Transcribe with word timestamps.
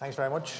Thanks 0.00 0.16
very 0.16 0.30
much. 0.30 0.54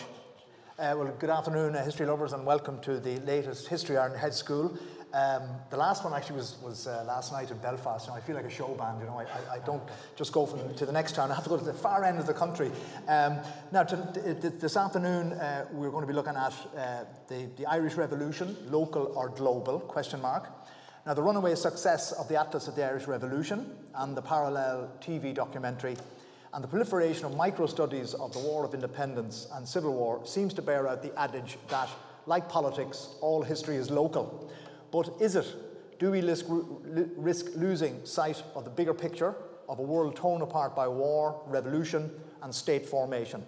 Uh, 0.78 0.92
well, 0.98 1.15
good 1.19 1.30
afternoon, 1.30 1.75
uh, 1.75 1.83
history 1.83 2.04
lovers, 2.04 2.35
and 2.35 2.44
welcome 2.44 2.79
to 2.83 3.00
the 3.00 3.19
latest 3.20 3.69
History 3.69 3.97
Ireland 3.97 4.21
Hedge 4.21 4.35
School. 4.35 4.77
Um, 5.15 5.45
the 5.71 5.79
last 5.79 6.05
one 6.05 6.13
actually 6.13 6.37
was, 6.37 6.59
was 6.63 6.87
uh, 6.87 7.05
last 7.07 7.32
night 7.32 7.50
in 7.50 7.56
Belfast. 7.56 8.04
You 8.04 8.12
know, 8.12 8.18
I 8.18 8.21
feel 8.21 8.37
like 8.37 8.45
a 8.45 8.50
show 8.50 8.68
band. 8.74 9.00
You 9.00 9.06
know, 9.06 9.18
I, 9.18 9.22
I, 9.22 9.54
I, 9.54 9.58
don't 9.64 9.82
just 10.14 10.34
go 10.34 10.45
from 10.45 10.74
to 10.74 10.84
the 10.84 10.92
next 10.92 11.14
town. 11.14 11.30
I 11.30 11.37
have 11.37 11.45
to 11.45 11.48
go 11.48 11.56
to 11.56 11.64
the 11.64 11.72
far 11.72 12.04
end 12.04 12.18
of 12.18 12.26
the 12.26 12.34
country. 12.34 12.71
Um, 13.08 13.38
now, 13.72 13.82
to, 13.82 13.96
to, 14.42 14.50
this 14.50 14.76
afternoon, 14.76 15.32
uh, 15.32 15.64
we're 15.72 15.91
going 15.91 16.02
to 16.02 16.07
be 16.07 16.12
looking 16.12 16.36
at 16.36 16.52
uh, 16.77 17.04
the, 17.29 17.48
the 17.57 17.64
Irish 17.64 17.95
Revolution, 17.95 18.54
local 18.68 19.11
or 19.16 19.30
global? 19.30 19.80
Question 19.80 20.20
mark. 20.20 20.50
Now, 21.07 21.14
the 21.14 21.22
runaway 21.22 21.54
success 21.54 22.12
of 22.12 22.29
the 22.29 22.38
Atlas 22.38 22.68
of 22.68 22.77
the 22.77 22.84
Irish 22.84 23.07
Revolution 23.07 23.75
and 23.95 24.14
the 24.14 24.20
parallel 24.20 24.93
TV 25.00 25.32
documentary 25.32 25.96
and 26.53 26.64
the 26.64 26.69
proliferation 26.69 27.27
of 27.27 27.37
micro 27.37 27.66
studies 27.66 28.14
of 28.14 28.33
the 28.33 28.41
War 28.41 28.64
of 28.64 28.75
Independence 28.75 29.48
and 29.55 29.66
Civil 29.66 29.93
War 29.93 30.21
seems 30.25 30.53
to 30.55 30.62
bear 30.62 30.89
out 30.89 31.03
the 31.03 31.16
adage 31.19 31.59
that, 31.69 31.88
like 32.27 32.48
politics, 32.48 33.15
all 33.20 33.43
history 33.43 33.77
is 33.77 33.91
local. 33.91 34.51
But 34.91 35.10
is 35.21 35.37
it? 35.37 35.47
Do 36.01 36.10
we 36.10 36.23
risk, 36.23 36.47
risk 36.48 37.47
losing 37.55 38.05
sight 38.05 38.43
of 38.55 38.65
the 38.65 38.71
bigger 38.71 38.95
picture 38.95 39.34
of 39.69 39.79
a 39.79 39.83
world 39.83 40.16
torn 40.16 40.43
apart 40.43 40.74
by 40.74 40.88
war, 40.88 41.41
revolution, 41.47 42.10
and 42.43 42.52
state 42.52 42.87
formation? 42.87 43.45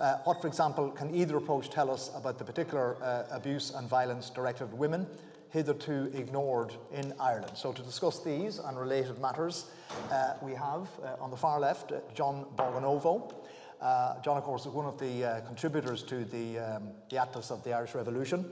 Uh, 0.00 0.16
what, 0.24 0.40
for 0.40 0.48
example, 0.48 0.90
can 0.90 1.14
either 1.14 1.36
approach 1.36 1.70
tell 1.70 1.90
us 1.90 2.10
about 2.16 2.38
the 2.38 2.44
particular 2.44 2.96
uh, 3.02 3.24
abuse 3.30 3.70
and 3.70 3.88
violence 3.88 4.30
directed 4.30 4.64
at 4.64 4.76
women, 4.76 5.06
hitherto 5.52 6.10
ignored 6.14 6.74
in 6.92 7.14
Ireland? 7.20 7.52
So, 7.54 7.72
to 7.72 7.82
discuss 7.82 8.20
these 8.20 8.58
and 8.58 8.78
related 8.78 9.20
matters, 9.20 9.66
uh, 10.10 10.34
we 10.42 10.52
have 10.52 10.88
uh, 11.04 11.22
on 11.22 11.30
the 11.30 11.36
far 11.36 11.60
left 11.60 11.92
uh, 11.92 12.00
John 12.14 12.46
Borgonovo. 12.56 13.32
Uh, 13.80 14.20
John, 14.22 14.36
of 14.36 14.44
course, 14.44 14.66
is 14.66 14.72
one 14.72 14.86
of 14.86 14.98
the 14.98 15.42
contributors 15.46 16.02
to 16.04 16.24
the, 16.24 16.58
um, 16.58 16.90
the 17.10 17.18
Atlas 17.18 17.50
of 17.50 17.62
the 17.64 17.72
Irish 17.72 17.94
Revolution. 17.94 18.44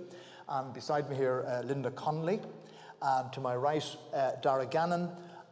And 0.49 0.75
beside 0.75 1.09
me 1.09 1.17
here, 1.17 1.45
uh, 1.47 1.63
Linda 1.63 1.93
Connolly. 1.93 2.41
And 3.01 3.33
to 3.33 3.41
my 3.41 3.55
right, 3.55 3.85
uh, 4.13 4.33
Darragh 4.43 4.71
Gannon 4.71 5.11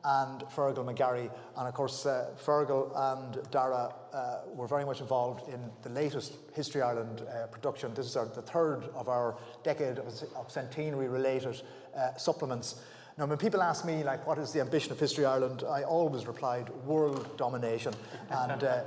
and 0.09 0.41
Fearghal 0.49 0.85
McGarry. 0.85 1.31
And 1.57 1.69
of 1.69 1.75
course, 1.75 2.07
uh, 2.07 2.31
Fearghal 2.43 2.91
and 3.15 3.35
Darragh 3.51 3.93
uh, 4.13 4.39
were 4.55 4.67
very 4.67 4.85
much 4.85 5.01
involved 5.01 5.53
in 5.53 5.61
the 5.83 5.91
latest 5.91 6.35
History 6.55 6.81
Ireland 6.81 7.23
uh, 7.23 7.47
production. 7.49 7.93
This 7.93 8.07
is 8.07 8.17
our, 8.17 8.27
the 8.27 8.41
third 8.41 8.85
of 8.95 9.09
our 9.09 9.37
decade 9.65 9.99
of, 9.99 10.07
of 10.35 10.51
centenary 10.51 11.09
related 11.09 11.61
uh, 11.95 12.17
supplements. 12.17 12.83
Now, 13.19 13.27
when 13.27 13.37
people 13.37 13.61
ask 13.63 13.85
me, 13.85 14.03
like, 14.03 14.27
what 14.27 14.39
is 14.39 14.53
the 14.53 14.61
ambition 14.61 14.93
of 14.93 15.01
History 15.01 15.27
Ireland, 15.27 15.65
I 15.69 15.83
always 15.83 16.27
replied, 16.27 16.71
world 16.87 17.37
domination. 17.37 17.93
And 18.31 18.65
uh, 18.65 18.85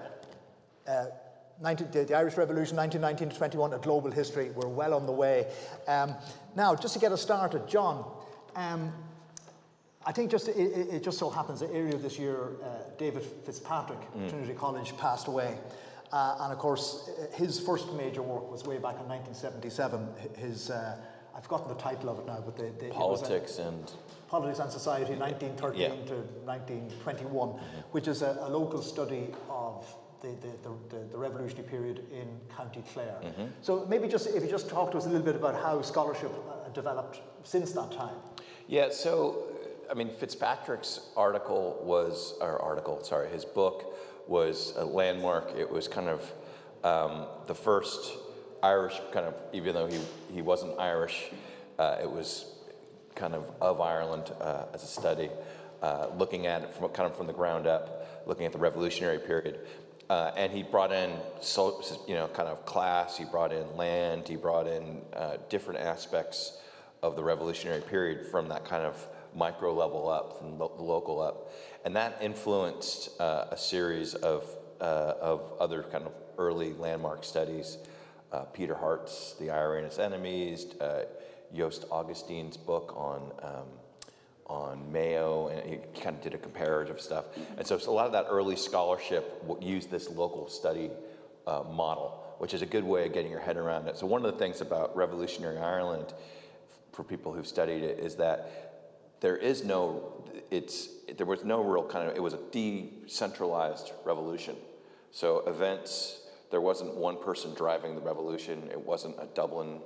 uh, 0.87 1.05
19, 1.61 1.91
the, 1.91 2.05
the, 2.05 2.15
Irish 2.15 2.37
Revolution, 2.37 2.77
1919 2.77 3.29
to 3.29 3.37
21, 3.37 3.73
a 3.73 3.77
global 3.77 4.09
history. 4.09 4.49
We're 4.49 4.69
well 4.69 4.95
on 4.95 5.05
the 5.05 5.11
way. 5.11 5.51
Um, 5.87 6.15
now, 6.55 6.73
just 6.73 6.95
to 6.95 6.99
get 6.99 7.11
us 7.11 7.21
started, 7.21 7.67
John, 7.67 8.09
um, 8.55 8.91
I 10.05 10.11
think 10.11 10.31
just 10.31 10.47
it, 10.47 10.53
it, 10.57 11.03
just 11.03 11.19
so 11.19 11.29
happens 11.29 11.59
that 11.59 11.69
earlier 11.69 11.97
this 11.97 12.17
year, 12.17 12.57
uh, 12.63 12.67
David 12.97 13.23
Fitzpatrick, 13.45 13.99
mm. 14.15 14.29
Trinity 14.29 14.53
College, 14.53 14.97
passed 14.97 15.27
away. 15.27 15.57
Uh, 16.11 16.37
and 16.41 16.53
of 16.53 16.59
course, 16.59 17.09
his 17.33 17.59
first 17.59 17.93
major 17.93 18.21
work 18.21 18.51
was 18.51 18.65
way 18.65 18.75
back 18.77 18.99
in 18.99 19.07
1977. 19.07 20.07
His, 20.37 20.69
uh, 20.69 20.97
I've 21.35 21.43
forgotten 21.43 21.69
the 21.69 21.81
title 21.81 22.09
of 22.09 22.19
it 22.19 22.25
now, 22.25 22.43
but 22.43 22.57
the, 22.57 22.71
the 22.83 22.91
politics 22.91 23.59
a, 23.59 23.67
and 23.67 23.91
politics 24.27 24.59
and 24.59 24.71
society, 24.71 25.13
1913 25.13 25.81
yeah. 25.81 25.87
to 26.07 26.15
1921, 26.45 27.49
mm-hmm. 27.49 27.59
which 27.91 28.07
is 28.07 28.23
a, 28.23 28.37
a 28.41 28.49
local 28.49 28.81
study 28.81 29.27
of 29.49 29.85
the, 30.21 30.35
the, 30.41 30.69
the, 30.89 31.03
the, 31.11 31.17
revolutionary 31.17 31.67
period 31.67 32.05
in 32.11 32.27
County 32.55 32.83
Clare. 32.93 33.17
Mm-hmm. 33.23 33.45
So 33.61 33.85
maybe 33.89 34.07
just 34.07 34.27
if 34.27 34.43
you 34.43 34.49
just 34.49 34.69
talk 34.69 34.91
to 34.91 34.97
us 34.97 35.05
a 35.05 35.09
little 35.09 35.25
bit 35.25 35.35
about 35.35 35.55
how 35.55 35.81
scholarship 35.81 36.31
uh, 36.31 36.69
developed 36.69 37.21
since 37.43 37.71
that 37.71 37.91
time. 37.91 38.15
Yeah, 38.67 38.89
so 38.89 39.51
I 39.91 39.93
mean 39.93 40.09
Fitzpatrick's 40.09 41.01
article 41.17 41.81
was, 41.83 42.35
or 42.39 42.61
article, 42.61 43.03
sorry, 43.03 43.29
his 43.29 43.43
book 43.43 43.93
was 44.25 44.73
a 44.77 44.85
landmark. 44.85 45.53
It 45.57 45.69
was 45.69 45.89
kind 45.89 46.07
of 46.07 46.31
um, 46.85 47.27
the 47.45 47.53
first 47.53 48.13
Irish 48.63 49.01
kind 49.11 49.25
of, 49.25 49.33
even 49.51 49.73
though 49.73 49.87
he, 49.87 49.99
he 50.33 50.41
wasn't 50.41 50.79
Irish, 50.79 51.31
uh, 51.77 51.97
it 52.01 52.09
was 52.09 52.45
kind 53.15 53.35
of 53.35 53.43
of 53.59 53.81
Ireland 53.81 54.31
uh, 54.39 54.63
as 54.73 54.83
a 54.83 54.87
study, 54.87 55.29
uh, 55.81 56.07
looking 56.17 56.47
at 56.47 56.61
it 56.61 56.73
from 56.73 56.89
kind 56.91 57.11
of 57.11 57.17
from 57.17 57.27
the 57.27 57.33
ground 57.33 57.67
up, 57.67 58.23
looking 58.25 58.45
at 58.45 58.53
the 58.53 58.59
revolutionary 58.59 59.19
period. 59.19 59.59
Uh, 60.09 60.31
and 60.37 60.53
he 60.53 60.63
brought 60.63 60.93
in, 60.93 61.11
so, 61.41 61.83
you 62.07 62.13
know, 62.13 62.27
kind 62.29 62.47
of 62.47 62.65
class. 62.65 63.17
He 63.17 63.25
brought 63.25 63.51
in 63.51 63.75
land. 63.75 64.25
He 64.27 64.37
brought 64.37 64.67
in 64.67 65.01
uh, 65.13 65.37
different 65.49 65.81
aspects 65.81 66.59
of 67.03 67.17
the 67.17 67.23
revolutionary 67.23 67.81
period 67.81 68.27
from 68.27 68.47
that 68.49 68.63
kind 68.63 68.85
of 68.85 69.07
micro 69.35 69.73
level 69.73 70.09
up, 70.09 70.37
from 70.37 70.57
lo- 70.57 70.73
the 70.75 70.83
local 70.83 71.21
up, 71.21 71.51
and 71.85 71.95
that 71.95 72.17
influenced 72.21 73.19
uh, 73.19 73.45
a 73.51 73.57
series 73.57 74.13
of 74.13 74.43
uh, 74.79 75.13
of 75.21 75.53
other 75.59 75.83
kind 75.83 76.05
of 76.05 76.11
early 76.37 76.73
landmark 76.73 77.23
studies. 77.23 77.77
Uh, 78.31 78.43
Peter 78.45 78.75
Hart's 78.75 79.35
*The 79.39 79.49
IRA 79.49 79.77
and 79.77 79.85
Its 79.85 79.99
Enemies*, 79.99 80.73
uh, 80.79 81.03
Joost 81.53 81.87
Augusteijn's 81.89 82.57
book 82.57 82.93
on 82.95 83.31
um, 83.43 83.67
on 84.47 84.91
Mayo, 84.91 85.47
and 85.47 85.69
he 85.69 86.01
kind 86.01 86.15
of 86.15 86.21
did 86.21 86.33
a 86.33 86.37
comparative 86.37 86.99
stuff. 86.99 87.25
And 87.57 87.65
so, 87.65 87.77
so 87.77 87.91
a 87.91 87.93
lot 87.93 88.05
of 88.05 88.11
that 88.11 88.25
early 88.29 88.57
scholarship 88.57 89.41
used 89.61 89.89
this 89.89 90.09
local 90.09 90.49
study 90.49 90.91
uh, 91.47 91.63
model, 91.71 92.21
which 92.39 92.53
is 92.53 92.61
a 92.61 92.65
good 92.65 92.83
way 92.83 93.05
of 93.05 93.13
getting 93.13 93.31
your 93.31 93.39
head 93.39 93.55
around 93.55 93.87
it. 93.87 93.97
So 93.97 94.05
one 94.05 94.25
of 94.25 94.31
the 94.31 94.37
things 94.37 94.59
about 94.59 94.95
revolutionary 94.95 95.57
Ireland, 95.57 96.13
for 96.91 97.03
people 97.03 97.31
who've 97.33 97.47
studied 97.47 97.83
it, 97.83 97.99
is 97.99 98.15
that 98.17 98.70
there 99.21 99.37
is 99.37 99.63
no, 99.63 100.25
it's 100.51 100.89
there 101.17 101.25
was 101.25 101.43
no 101.43 101.61
real 101.63 101.85
kind 101.85 102.09
of, 102.09 102.15
it 102.15 102.21
was 102.21 102.33
a 102.33 102.39
decentralized 102.51 103.91
revolution. 104.05 104.55
So 105.11 105.43
events, 105.47 106.21
there 106.51 106.61
wasn't 106.61 106.95
one 106.95 107.17
person 107.21 107.53
driving 107.53 107.95
the 107.95 108.01
revolution. 108.01 108.69
It 108.71 108.79
wasn't 108.79 109.15
a 109.19 109.27
Dublin 109.33 109.79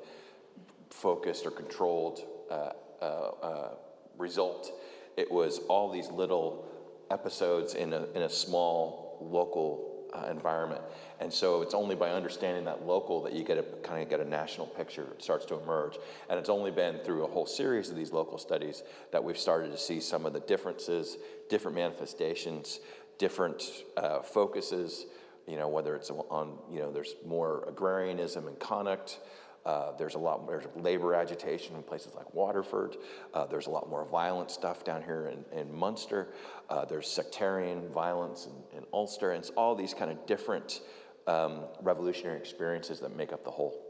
focused 0.90 1.46
or 1.46 1.52
controlled 1.52 2.22
uh, 2.50 2.72
uh, 3.02 3.06
uh, 3.06 3.70
result. 4.18 4.72
It 5.18 5.32
was 5.32 5.60
all 5.68 5.92
these 5.92 6.10
little 6.10 6.68
episodes 7.12 7.74
in 7.74 7.94
a, 7.94 8.06
in 8.16 8.24
a 8.24 8.30
small 8.30 9.18
local 9.22 9.95
uh, 10.16 10.30
environment. 10.30 10.82
And 11.20 11.32
so 11.32 11.62
it's 11.62 11.74
only 11.74 11.96
by 11.96 12.12
understanding 12.12 12.66
that 12.66 12.86
local 12.86 13.22
that 13.24 13.34
you 13.34 13.44
get 13.44 13.58
a 13.58 13.64
kind 13.84 14.02
of 14.02 14.10
get 14.10 14.20
a 14.20 14.26
national 14.26 14.68
picture 14.68 15.08
starts 15.18 15.46
to 15.48 15.60
emerge. 15.60 15.98
And 16.30 16.40
it's 16.40 16.50
only 16.50 16.72
been 16.72 17.00
through 17.00 17.24
a 17.26 17.28
whole 17.28 17.46
series 17.46 17.90
of 17.90 17.96
these 17.96 18.12
local 18.12 18.38
studies 18.38 18.84
that 19.12 19.24
we've 19.24 19.38
started 19.38 19.72
to 19.72 19.78
see 19.78 20.00
some 20.00 20.26
of 20.26 20.34
the 20.34 20.40
differences, 20.42 21.18
different 21.50 21.76
manifestations, 21.76 22.80
different 23.18 23.84
uh, 23.98 24.22
focuses. 24.22 25.06
You 25.48 25.58
know, 25.58 25.68
whether 25.68 25.96
it's 25.96 26.10
on, 26.10 26.58
you 26.72 26.80
know, 26.80 26.92
there's 26.92 27.16
more 27.24 27.66
agrarianism 27.68 28.48
and 28.48 28.58
Connacht, 28.58 29.20
uh, 29.66 29.94
there's 29.98 30.14
a 30.14 30.20
lot 30.20 30.46
there's 30.48 30.66
labor 30.76 31.16
agitation 31.16 31.76
in 31.76 31.82
places 31.82 32.14
like 32.16 32.32
Waterford. 32.34 32.98
Uh, 33.34 33.46
there's 33.46 33.66
a 33.66 33.70
lot 33.72 33.90
more 33.90 34.06
violent 34.06 34.52
stuff 34.52 34.84
down 34.84 35.02
here 35.02 35.34
in, 35.54 35.60
in 35.60 35.74
Munster. 35.74 36.28
Uh, 36.70 36.86
there's 36.86 37.08
sectarian 37.08 37.90
violence 37.90 38.48
in, 38.48 38.78
in, 38.78 38.86
Ulster. 38.94 39.32
And 39.32 39.40
it's 39.40 39.50
all 39.52 39.74
these 39.74 39.94
kind 39.94 40.12
of 40.12 40.24
different 40.28 40.82
um, 41.26 41.64
revolutionary 41.82 42.38
experiences 42.38 43.00
that 43.00 43.16
make 43.16 43.34
up 43.34 43.44
the 43.44 43.52
whole. 43.52 43.82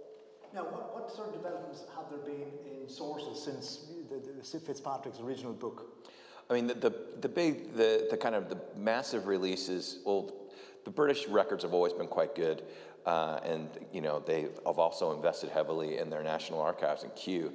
Now, 0.54 0.64
what, 0.64 0.96
what, 0.96 1.12
sort 1.12 1.30
of 1.30 1.34
developments 1.34 1.84
have 1.94 2.06
there 2.10 2.20
been 2.20 2.48
in 2.66 2.88
sources 2.88 3.44
since 3.44 3.88
the, 4.10 4.22
the 4.32 4.60
Fitzpatrick's 4.60 5.20
original 5.20 5.52
book? 5.52 6.08
I 6.50 6.54
mean, 6.54 6.68
the, 6.68 6.76
the, 6.76 6.94
the 7.20 7.28
big, 7.28 7.74
the, 7.76 8.08
the 8.10 8.16
kind 8.16 8.36
of 8.36 8.48
the 8.48 8.58
massive 8.78 9.28
releases, 9.28 10.00
well, 10.06 10.32
the 10.86 10.92
British 10.92 11.28
records 11.28 11.64
have 11.64 11.74
always 11.74 11.92
been 11.92 12.08
quite 12.08 12.36
good. 12.36 12.64
Uh, 13.06 13.40
and 13.44 13.70
you 13.94 14.02
know 14.02 14.20
they 14.26 14.48
have 14.66 14.80
also 14.80 15.14
invested 15.14 15.50
heavily 15.50 16.00
in 16.00 16.10
their 16.10 16.24
national 16.24 16.60
archives 16.60 17.04
and 17.04 17.14
Kew. 17.16 17.52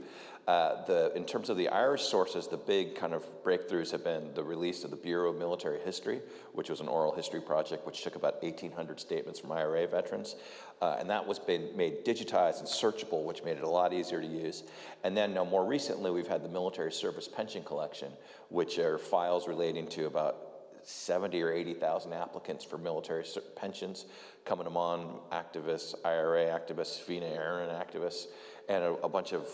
Uh, 0.51 0.85
the, 0.87 1.13
in 1.15 1.25
terms 1.25 1.49
of 1.49 1.57
the 1.57 1.69
Irish 1.69 2.03
sources, 2.03 2.49
the 2.49 2.57
big 2.57 2.97
kind 2.97 3.15
of 3.15 3.25
breakthroughs 3.45 3.93
have 3.93 4.03
been 4.03 4.35
the 4.35 4.43
release 4.43 4.83
of 4.83 4.91
the 4.91 4.97
Bureau 4.97 5.31
of 5.31 5.37
Military 5.37 5.79
History, 5.81 6.21
which 6.55 6.71
was 6.71 6.81
an 6.81 6.89
oral 6.89 7.15
history 7.15 7.41
project 7.41 7.87
which 7.87 8.03
took 8.03 8.17
about 8.17 8.43
1,800 8.43 8.99
statements 8.99 9.39
from 9.39 9.53
IRA 9.53 9.87
veterans. 9.87 10.37
Uh, 10.83 10.97
and 10.99 11.09
that 11.09 11.25
was 11.25 11.39
been 11.39 11.69
made 11.77 12.05
digitized 12.05 12.59
and 12.59 12.67
searchable, 12.67 13.25
which 13.25 13.45
made 13.45 13.59
it 13.59 13.63
a 13.63 13.69
lot 13.69 13.93
easier 13.93 14.21
to 14.21 14.27
use. 14.27 14.65
And 15.05 15.17
then 15.17 15.35
now 15.35 15.45
more 15.45 15.65
recently, 15.65 16.11
we've 16.11 16.27
had 16.27 16.43
the 16.43 16.49
Military 16.49 16.91
Service 16.91 17.29
Pension 17.29 17.63
Collection, 17.63 18.11
which 18.49 18.79
are 18.79 18.99
files 18.99 19.47
relating 19.47 19.87
to 19.89 20.07
about 20.07 20.50
70 20.83 21.41
or 21.43 21.53
80,000 21.53 22.13
applicants 22.13 22.65
for 22.65 22.79
military 22.79 23.25
pensions 23.57 24.07
coming 24.45 24.67
on 24.67 25.19
activists, 25.33 25.95
IRA 26.05 26.47
activists, 26.47 26.99
Fianna 26.99 27.27
Éireann 27.27 27.71
activists, 27.71 28.27
and 28.69 28.85
a, 28.85 28.93
a, 29.03 29.09
bunch 29.09 29.33
of 29.33 29.47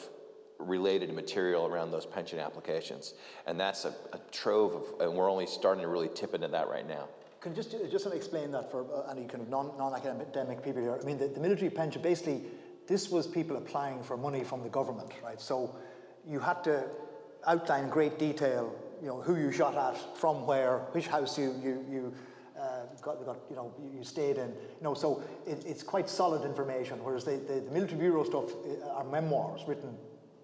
related 0.58 1.12
material 1.12 1.66
around 1.66 1.90
those 1.90 2.06
pension 2.06 2.38
applications. 2.38 3.14
And 3.46 3.58
that's 3.58 3.84
a, 3.84 3.94
a 4.12 4.20
trove 4.30 4.74
of, 4.74 5.00
and 5.00 5.16
we're 5.16 5.30
only 5.30 5.46
starting 5.46 5.82
to 5.82 5.88
really 5.88 6.10
tip 6.14 6.34
into 6.34 6.48
that 6.48 6.68
right 6.68 6.86
now. 6.86 7.08
Can 7.40 7.54
you 7.54 7.62
just, 7.62 7.70
just 7.90 8.06
explain 8.06 8.50
that 8.52 8.70
for 8.70 8.86
uh, 8.92 9.10
any 9.10 9.26
kind 9.26 9.42
of 9.42 9.48
non, 9.48 9.72
non-academic 9.78 10.64
people 10.64 10.82
here? 10.82 10.98
I 11.00 11.04
mean, 11.04 11.18
the, 11.18 11.28
the 11.28 11.40
military 11.40 11.70
pension, 11.70 12.02
basically, 12.02 12.42
this 12.86 13.10
was 13.10 13.26
people 13.26 13.56
applying 13.56 14.02
for 14.02 14.16
money 14.16 14.44
from 14.44 14.62
the 14.62 14.68
government, 14.68 15.10
right? 15.22 15.40
So 15.40 15.74
you 16.26 16.40
had 16.40 16.64
to 16.64 16.84
outline 17.46 17.84
in 17.84 17.90
great 17.90 18.18
detail, 18.18 18.74
you 19.00 19.08
know, 19.08 19.20
who 19.20 19.36
you 19.36 19.52
shot 19.52 19.76
at, 19.76 20.16
from 20.16 20.46
where, 20.46 20.78
which 20.92 21.06
house 21.06 21.38
you, 21.38 21.54
you, 21.62 21.84
you 21.90 22.14
uh, 22.58 22.82
got, 23.02 23.24
got, 23.24 23.38
you 23.50 23.56
know, 23.56 23.72
you 23.94 24.02
stayed 24.02 24.38
in. 24.38 24.48
You 24.48 24.82
know, 24.82 24.94
so 24.94 25.22
it, 25.46 25.64
it's 25.66 25.82
quite 25.82 26.08
solid 26.08 26.44
information, 26.44 27.02
whereas 27.02 27.24
the, 27.24 27.36
the, 27.36 27.60
the, 27.60 27.70
military 27.70 27.98
bureau 27.98 28.24
stuff 28.24 28.50
uh, 28.52 28.88
are 28.90 29.04
memoirs 29.04 29.62
written 29.66 29.96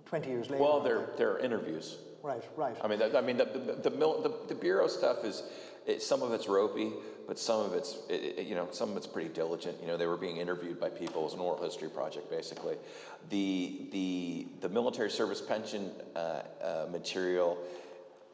20 0.07 0.29
years 0.29 0.51
later. 0.51 0.63
Well, 0.63 0.81
they're, 0.81 1.09
they're 1.17 1.39
interviews. 1.39 1.99
Right, 2.23 2.45
right. 2.57 2.77
I 2.83 2.89
mean, 2.89 2.99
the, 2.99 3.19
I 3.19 3.21
mean, 3.21 3.37
the, 3.37 3.47
the, 3.47 3.91
the, 3.91 4.35
the 4.49 4.55
bureau 4.55 4.87
stuff 4.87 5.25
is, 5.25 5.43
it, 5.87 6.03
some 6.03 6.23
of 6.23 6.33
it's 6.33 6.47
ropey, 6.47 6.93
but 7.27 7.39
some 7.39 7.61
of 7.61 7.73
it's, 7.73 7.99
it, 8.09 8.39
it, 8.39 8.47
you 8.47 8.55
know, 8.55 8.69
some 8.71 8.91
of 8.91 8.97
it's 8.97 9.07
pretty 9.07 9.29
diligent. 9.29 9.77
You 9.81 9.89
know, 9.89 9.97
they 9.97 10.07
were 10.07 10.17
being 10.17 10.37
interviewed 10.37 10.79
by 10.79 10.91
people. 10.91 11.23
It 11.23 11.25
was 11.25 11.35
an 11.35 11.41
oral 11.41 11.63
history 11.63 11.89
project, 11.89 12.31
basically. 12.31 12.77
The, 13.31 13.89
the, 13.91 14.47
the 14.61 14.69
military 14.69 15.11
service 15.11 15.41
pension 15.41 15.91
uh, 16.15 16.43
uh, 16.63 16.87
material, 16.91 17.59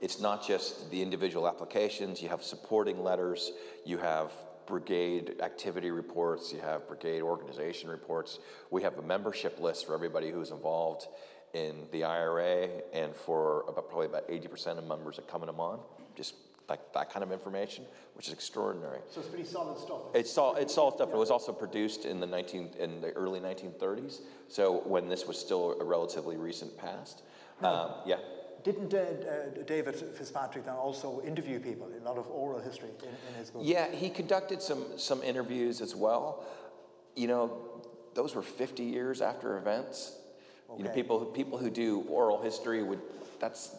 it's 0.01 0.21
not 0.21 0.47
just 0.47 0.91
the 0.91 1.03
individual 1.03 1.49
applications. 1.49 2.23
You 2.23 2.29
have 2.29 2.43
supporting 2.43 3.03
letters. 3.03 3.53
You 3.85 3.99
have 3.99 4.33
brigade 4.67 5.37
activity 5.43 5.91
reports. 5.91 6.53
You 6.53 6.61
have 6.61 6.87
brigade 6.87 7.23
organization 7.23 7.91
reports. 7.91 8.39
We 8.71 8.83
have 8.83 8.99
a 8.99 9.03
membership 9.03 9.59
list 9.61 9.87
for 9.87 9.95
everybody 9.95 10.31
who's 10.31 10.51
involved 10.51 11.07
in 11.55 11.87
the 11.93 12.05
IRA, 12.05 12.69
and 12.93 13.17
for 13.17 13.65
about 13.69 13.89
probably 13.89 14.07
about 14.07 14.29
80% 14.29 14.77
of 14.77 14.87
members 14.87 15.17
that 15.17 15.27
come 15.29 15.43
in 15.43 15.47
them 15.47 15.61
on. 15.61 15.81
Just 16.15 16.35
like 16.69 16.93
that 16.93 17.11
kind 17.11 17.23
of 17.23 17.33
information, 17.33 17.85
which 18.15 18.27
is 18.27 18.35
extraordinary. 18.35 18.99
So 19.11 19.21
it's 19.21 19.31
pretty 19.31 19.47
solid 19.47 19.79
stuff. 19.79 20.01
It's 20.15 20.37
all 20.37 20.55
it's 20.57 20.75
solid 20.75 20.97
stuff. 20.97 21.09
It 21.09 21.17
was 21.17 21.31
also 21.31 21.53
produced 21.53 22.05
in 22.05 22.21
the 22.21 22.27
19 22.27 22.75
in 22.79 23.01
the 23.01 23.13
early 23.13 23.41
1930s. 23.41 24.21
So 24.49 24.83
when 24.85 25.09
this 25.09 25.27
was 25.27 25.39
still 25.39 25.81
a 25.81 25.85
relatively 25.85 26.37
recent 26.37 26.77
past. 26.77 27.23
Um, 27.63 27.93
yeah. 28.07 28.17
Didn't 28.69 28.93
uh, 28.93 28.99
uh, 28.99 29.63
David 29.67 29.97
Fitzpatrick 29.97 30.67
then 30.67 30.75
also 30.75 31.23
interview 31.23 31.59
people? 31.59 31.89
A 31.89 32.05
lot 32.05 32.19
of 32.19 32.29
oral 32.29 32.61
history 32.61 32.91
in, 33.01 33.09
in 33.09 33.39
his 33.39 33.51
book. 33.51 33.63
Yeah, 33.65 33.91
he 33.91 34.11
conducted 34.11 34.61
some 34.61 34.85
some 34.99 35.23
interviews 35.23 35.81
as 35.81 35.97
well. 35.97 36.45
You 37.17 37.29
know, 37.29 37.59
those 38.15 38.35
were 38.35 38.43
50 38.43 38.83
years 38.83 39.23
after 39.23 39.57
events. 39.57 40.19
Okay. 40.69 40.83
You 40.83 40.85
know, 40.85 40.95
people 40.95 41.25
people 41.25 41.57
who 41.57 41.71
do 41.71 42.01
oral 42.11 42.43
history 42.43 42.83
would 42.83 43.01
that's 43.41 43.75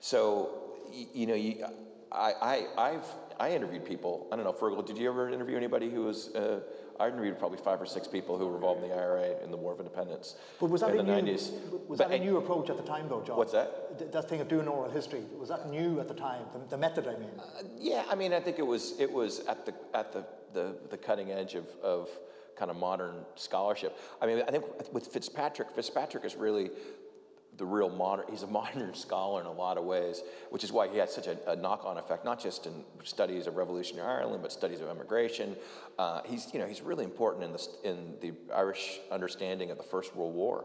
so 0.00 0.50
you 0.92 1.26
know 1.26 1.34
you 1.34 1.64
I, 2.12 2.32
I, 2.42 2.66
I've 2.76 3.06
I 3.40 3.52
interviewed 3.52 3.86
people. 3.86 4.28
I 4.30 4.36
don't 4.36 4.44
know, 4.44 4.52
Fearghal, 4.52 4.86
did 4.86 4.98
you 4.98 5.08
ever 5.08 5.30
interview 5.30 5.56
anybody 5.56 5.88
who 5.88 6.02
was? 6.02 6.34
Uh, 6.34 6.60
I 7.00 7.08
interviewed 7.08 7.38
probably 7.38 7.58
five 7.58 7.80
or 7.80 7.86
six 7.86 8.06
people 8.06 8.38
who 8.38 8.46
were 8.46 8.54
involved 8.54 8.82
in 8.82 8.88
the 8.88 8.94
IRA 8.94 9.42
in 9.42 9.50
the 9.50 9.56
War 9.56 9.72
of 9.72 9.80
Independence. 9.80 10.36
But 10.60 10.70
was 10.70 10.80
that 10.82 10.90
in 10.90 11.00
a 11.00 11.02
the 11.02 11.22
new, 11.22 11.32
90s. 11.32 11.50
Was 11.88 11.98
but, 11.98 12.08
that 12.08 12.20
a 12.20 12.24
new 12.24 12.36
approach 12.36 12.70
at 12.70 12.76
the 12.76 12.82
time, 12.82 13.08
though, 13.08 13.22
John? 13.22 13.36
What's 13.36 13.52
that? 13.52 14.12
That 14.12 14.28
thing 14.28 14.40
of 14.40 14.48
doing 14.48 14.68
oral 14.68 14.90
history 14.90 15.22
was 15.38 15.48
that 15.48 15.68
new 15.68 16.00
at 16.00 16.08
the 16.08 16.14
time? 16.14 16.44
The, 16.52 16.70
the 16.70 16.78
method, 16.78 17.08
I 17.08 17.18
mean. 17.18 17.30
Uh, 17.38 17.62
yeah, 17.78 18.04
I 18.08 18.14
mean, 18.14 18.32
I 18.32 18.40
think 18.40 18.58
it 18.58 18.66
was 18.66 18.98
it 19.00 19.10
was 19.10 19.40
at 19.40 19.66
the 19.66 19.74
at 19.92 20.12
the 20.12 20.24
the, 20.52 20.76
the 20.90 20.96
cutting 20.96 21.32
edge 21.32 21.54
of 21.54 21.66
of 21.82 22.08
kind 22.56 22.70
of 22.70 22.76
modern 22.76 23.24
scholarship. 23.34 23.98
I 24.20 24.26
mean, 24.26 24.42
I 24.46 24.50
think 24.50 24.64
with 24.92 25.08
Fitzpatrick, 25.08 25.72
Fitzpatrick 25.72 26.24
is 26.24 26.36
really 26.36 26.70
the 27.56 27.64
real 27.64 27.88
modern, 27.88 28.26
he's 28.30 28.42
a 28.42 28.46
modern 28.60 28.94
scholar 28.94 29.40
in 29.40 29.46
a 29.46 29.52
lot 29.52 29.78
of 29.78 29.84
ways, 29.84 30.22
which 30.50 30.64
is 30.64 30.72
why 30.72 30.88
he 30.88 30.98
had 30.98 31.10
such 31.10 31.26
a, 31.26 31.36
a 31.50 31.56
knock-on 31.56 31.98
effect, 31.98 32.24
not 32.24 32.40
just 32.40 32.66
in 32.66 32.72
studies 33.02 33.46
of 33.46 33.56
revolutionary 33.56 34.08
Ireland, 34.08 34.42
but 34.42 34.52
studies 34.52 34.80
of 34.80 34.88
immigration. 34.88 35.56
Uh, 35.98 36.22
he's, 36.24 36.52
you 36.52 36.58
know, 36.58 36.66
he's 36.66 36.82
really 36.82 37.04
important 37.04 37.44
in 37.44 37.52
the, 37.52 37.68
in 37.84 38.14
the 38.20 38.54
Irish 38.54 39.00
understanding 39.10 39.70
of 39.70 39.76
the 39.76 39.82
First 39.82 40.14
World 40.16 40.34
War. 40.34 40.64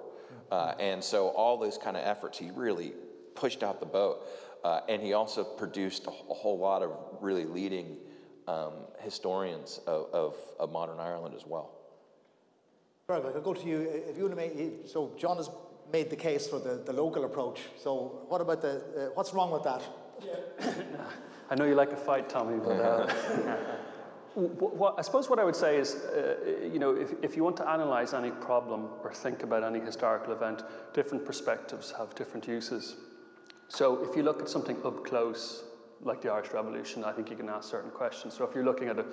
Uh, 0.51 0.73
and 0.79 1.03
so 1.03 1.29
all 1.29 1.57
those 1.57 1.77
kind 1.77 1.95
of 1.95 2.05
efforts, 2.05 2.37
he 2.37 2.51
really 2.51 2.93
pushed 3.35 3.63
out 3.63 3.79
the 3.79 3.85
boat. 3.85 4.25
Uh, 4.63 4.81
and 4.89 5.01
he 5.01 5.13
also 5.13 5.43
produced 5.43 6.05
a, 6.07 6.09
a, 6.09 6.33
whole 6.33 6.57
lot 6.57 6.81
of 6.83 6.91
really 7.21 7.45
leading 7.45 7.95
um, 8.47 8.73
historians 8.99 9.79
of, 9.87 10.07
of, 10.11 10.35
of 10.59 10.69
modern 10.71 10.99
Ireland 10.99 11.33
as 11.33 11.45
well. 11.45 11.71
Right, 13.07 13.25
I 13.25 13.31
could 13.31 13.43
go 13.43 13.53
to 13.53 13.67
you. 13.67 13.79
If 14.07 14.17
you 14.17 14.23
want 14.23 14.37
to 14.37 14.47
make, 14.47 14.87
so 14.87 15.13
John 15.17 15.37
has 15.37 15.49
made 15.91 16.09
the 16.09 16.15
case 16.15 16.47
for 16.47 16.59
the, 16.59 16.81
the 16.85 16.93
local 16.93 17.25
approach. 17.25 17.61
So 17.77 18.21
what 18.27 18.41
about 18.41 18.61
the, 18.61 18.77
uh, 18.77 19.09
what's 19.13 19.33
wrong 19.33 19.51
with 19.51 19.63
that? 19.63 19.81
Yeah. 20.23 21.03
I 21.49 21.55
know 21.55 21.65
you 21.65 21.75
like 21.75 21.91
a 21.91 21.97
fight, 21.97 22.29
Tommy, 22.29 22.59
but 22.59 22.79
uh, 22.79 23.07
what, 24.35 24.95
I 24.97 25.01
suppose 25.01 25.29
what 25.29 25.39
I 25.39 25.43
would 25.43 25.55
say 25.55 25.77
is, 25.77 25.95
uh, 25.95 26.35
you 26.71 26.77
know, 26.77 26.95
if, 26.95 27.13
if 27.23 27.35
you 27.35 27.43
want 27.43 27.57
to 27.57 27.67
analyze 27.67 28.13
any 28.13 28.31
problem 28.31 28.89
or 29.03 29.11
think 29.13 29.43
about 29.43 29.63
any 29.63 29.79
historical 29.79 30.33
event, 30.33 30.63
different 30.93 31.25
perspectives 31.25 31.91
have 31.97 32.13
different 32.13 32.47
uses. 32.47 32.97
So 33.67 34.03
if 34.03 34.15
you 34.15 34.23
look 34.23 34.41
at 34.41 34.49
something 34.49 34.77
up 34.85 35.05
close, 35.05 35.63
like 36.01 36.21
the 36.21 36.31
Irish 36.31 36.51
Revolution, 36.51 37.03
I 37.03 37.11
think 37.11 37.29
you 37.29 37.35
can 37.35 37.49
ask 37.49 37.69
certain 37.69 37.91
questions. 37.91 38.35
So 38.35 38.45
if 38.45 38.55
you're 38.55 38.63
looking 38.63 38.87
at 38.87 38.99
a, 38.99 39.01
a 39.01 39.05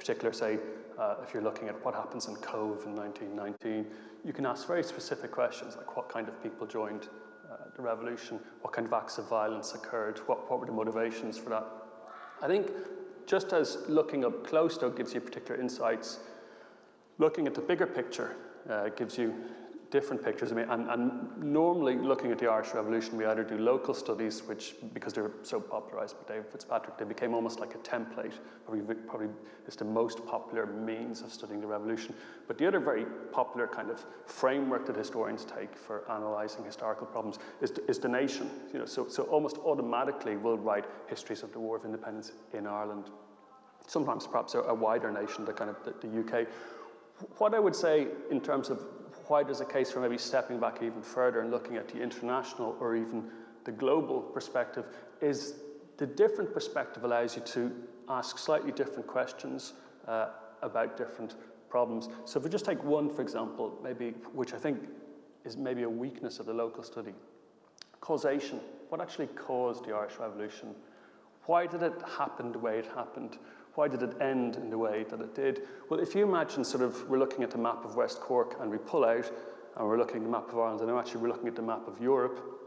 particular, 0.00 0.32
say, 0.32 0.58
uh, 0.98 1.16
if 1.22 1.34
you're 1.34 1.42
looking 1.42 1.68
at 1.68 1.84
what 1.84 1.94
happens 1.94 2.26
in 2.26 2.34
Cobh 2.36 2.84
in 2.86 2.96
1919, 2.96 3.86
you 4.24 4.32
can 4.32 4.46
ask 4.46 4.66
very 4.66 4.82
specific 4.82 5.30
questions 5.30 5.76
like 5.76 5.94
what 5.94 6.08
kind 6.08 6.26
of 6.26 6.42
people 6.42 6.66
joined 6.66 7.08
uh, 7.50 7.56
the 7.76 7.82
revolution, 7.82 8.40
what 8.62 8.72
kind 8.72 8.86
of 8.86 8.92
acts 8.94 9.18
of 9.18 9.28
violence 9.28 9.74
occurred, 9.74 10.18
what, 10.26 10.50
what 10.50 10.58
were 10.58 10.64
the 10.64 10.72
motivations 10.72 11.36
for 11.36 11.50
that. 11.50 11.66
I 12.40 12.46
think 12.46 12.70
just 13.26 13.52
as 13.52 13.78
looking 13.88 14.24
up 14.24 14.46
close 14.46 14.78
though 14.78 14.88
gives 14.88 15.12
you 15.12 15.20
particular 15.20 15.60
insights, 15.60 16.20
looking 17.18 17.46
at 17.46 17.54
the 17.54 17.60
bigger 17.60 17.86
picture 17.86 18.36
uh, 18.70 18.88
gives 18.88 19.18
you 19.18 19.34
different 19.90 20.24
pictures. 20.24 20.52
I 20.52 20.54
mean, 20.54 20.68
and, 20.70 20.88
and, 20.88 21.42
normally 21.42 21.96
looking 21.96 22.30
at 22.30 22.38
the 22.38 22.48
Irish 22.48 22.72
Revolution, 22.74 23.16
we 23.16 23.26
either 23.26 23.42
do 23.42 23.58
local 23.58 23.92
studies, 23.92 24.42
which 24.44 24.76
because 24.94 25.12
they're 25.12 25.32
so 25.42 25.60
popularised 25.60 26.16
by 26.16 26.34
David 26.34 26.50
Fitzpatrick, 26.50 26.96
they 26.96 27.04
became 27.04 27.34
almost 27.34 27.58
like 27.58 27.74
a 27.74 27.78
template. 27.78 28.34
Probably, 28.64 28.94
probably 28.94 29.28
is 29.66 29.76
the 29.76 29.84
most 29.84 30.24
popular 30.26 30.66
means 30.66 31.22
of 31.22 31.32
studying 31.32 31.60
the 31.60 31.66
revolution. 31.66 32.14
But 32.46 32.56
the 32.58 32.66
other 32.66 32.78
very 32.78 33.04
popular 33.32 33.66
kind 33.66 33.90
of 33.90 34.04
framework 34.26 34.86
that 34.86 34.96
historians 34.96 35.44
take 35.44 35.76
for 35.76 36.04
analysing 36.08 36.64
historical 36.64 37.06
problems 37.06 37.38
is, 37.60 37.72
is 37.88 37.98
the 37.98 38.08
nation. 38.08 38.48
You 38.72 38.80
know, 38.80 38.86
so, 38.86 39.08
so 39.08 39.24
almost 39.24 39.58
automatically 39.58 40.36
we'll 40.36 40.58
write 40.58 40.84
histories 41.08 41.42
of 41.42 41.52
the 41.52 41.58
War 41.58 41.76
of 41.76 41.84
Independence 41.84 42.32
in 42.52 42.66
Ireland. 42.66 43.10
Sometimes 43.86 44.26
perhaps 44.26 44.54
a, 44.54 44.60
a 44.60 44.74
wider 44.74 45.10
nation, 45.10 45.44
the 45.44 45.52
kind 45.52 45.70
of 45.70 45.76
the, 45.84 46.06
the 46.06 46.20
UK. 46.20 46.46
What 47.38 47.54
I 47.54 47.58
would 47.58 47.74
say 47.76 48.06
in 48.30 48.40
terms 48.40 48.70
of 48.70 48.80
why 49.30 49.44
there's 49.44 49.60
a 49.60 49.64
case 49.64 49.92
for 49.92 50.00
maybe 50.00 50.18
stepping 50.18 50.58
back 50.58 50.82
even 50.82 51.00
further 51.00 51.40
and 51.40 51.52
looking 51.52 51.76
at 51.76 51.86
the 51.88 52.02
international 52.02 52.76
or 52.80 52.96
even 52.96 53.30
the 53.64 53.70
global 53.70 54.20
perspective 54.20 54.84
is 55.20 55.54
the 55.98 56.06
different 56.06 56.52
perspective 56.52 57.04
allows 57.04 57.36
you 57.36 57.42
to 57.42 57.70
ask 58.08 58.38
slightly 58.38 58.72
different 58.72 59.06
questions 59.06 59.74
uh, 60.08 60.30
about 60.62 60.96
different 60.96 61.36
problems. 61.68 62.08
So 62.24 62.38
if 62.38 62.44
we 62.44 62.50
just 62.50 62.64
take 62.64 62.82
one, 62.82 63.08
for 63.08 63.22
example, 63.22 63.78
maybe 63.84 64.10
which 64.32 64.52
I 64.52 64.58
think 64.58 64.80
is 65.44 65.56
maybe 65.56 65.84
a 65.84 65.88
weakness 65.88 66.40
of 66.40 66.46
the 66.46 66.54
local 66.54 66.82
study, 66.82 67.14
causation. 68.00 68.60
What 68.88 69.00
actually 69.00 69.28
caused 69.28 69.84
the 69.84 69.94
Irish 69.94 70.14
Revolution? 70.18 70.74
Why 71.46 71.66
did 71.66 71.82
it 71.82 71.94
happen 72.18 72.50
the 72.50 72.58
way 72.58 72.78
it 72.78 72.86
happened? 72.86 73.38
Why 73.74 73.88
did 73.88 74.02
it 74.02 74.20
end 74.20 74.56
in 74.56 74.70
the 74.70 74.78
way 74.78 75.04
that 75.10 75.20
it 75.20 75.34
did? 75.34 75.62
Well, 75.88 76.00
if 76.00 76.14
you 76.14 76.24
imagine 76.24 76.64
sort 76.64 76.82
of 76.82 77.08
we're 77.08 77.18
looking 77.18 77.42
at 77.42 77.50
the 77.50 77.58
map 77.58 77.84
of 77.84 77.96
West 77.96 78.20
Cork 78.20 78.56
and 78.60 78.70
we 78.70 78.78
pull 78.78 79.04
out 79.04 79.30
and 79.76 79.86
we're 79.86 79.98
looking 79.98 80.16
at 80.16 80.22
the 80.24 80.28
map 80.28 80.48
of 80.48 80.58
Ireland, 80.58 80.80
and 80.80 80.98
actually 80.98 81.20
we're 81.20 81.28
looking 81.28 81.48
at 81.48 81.56
the 81.56 81.62
map 81.62 81.86
of 81.86 82.00
Europe, 82.00 82.60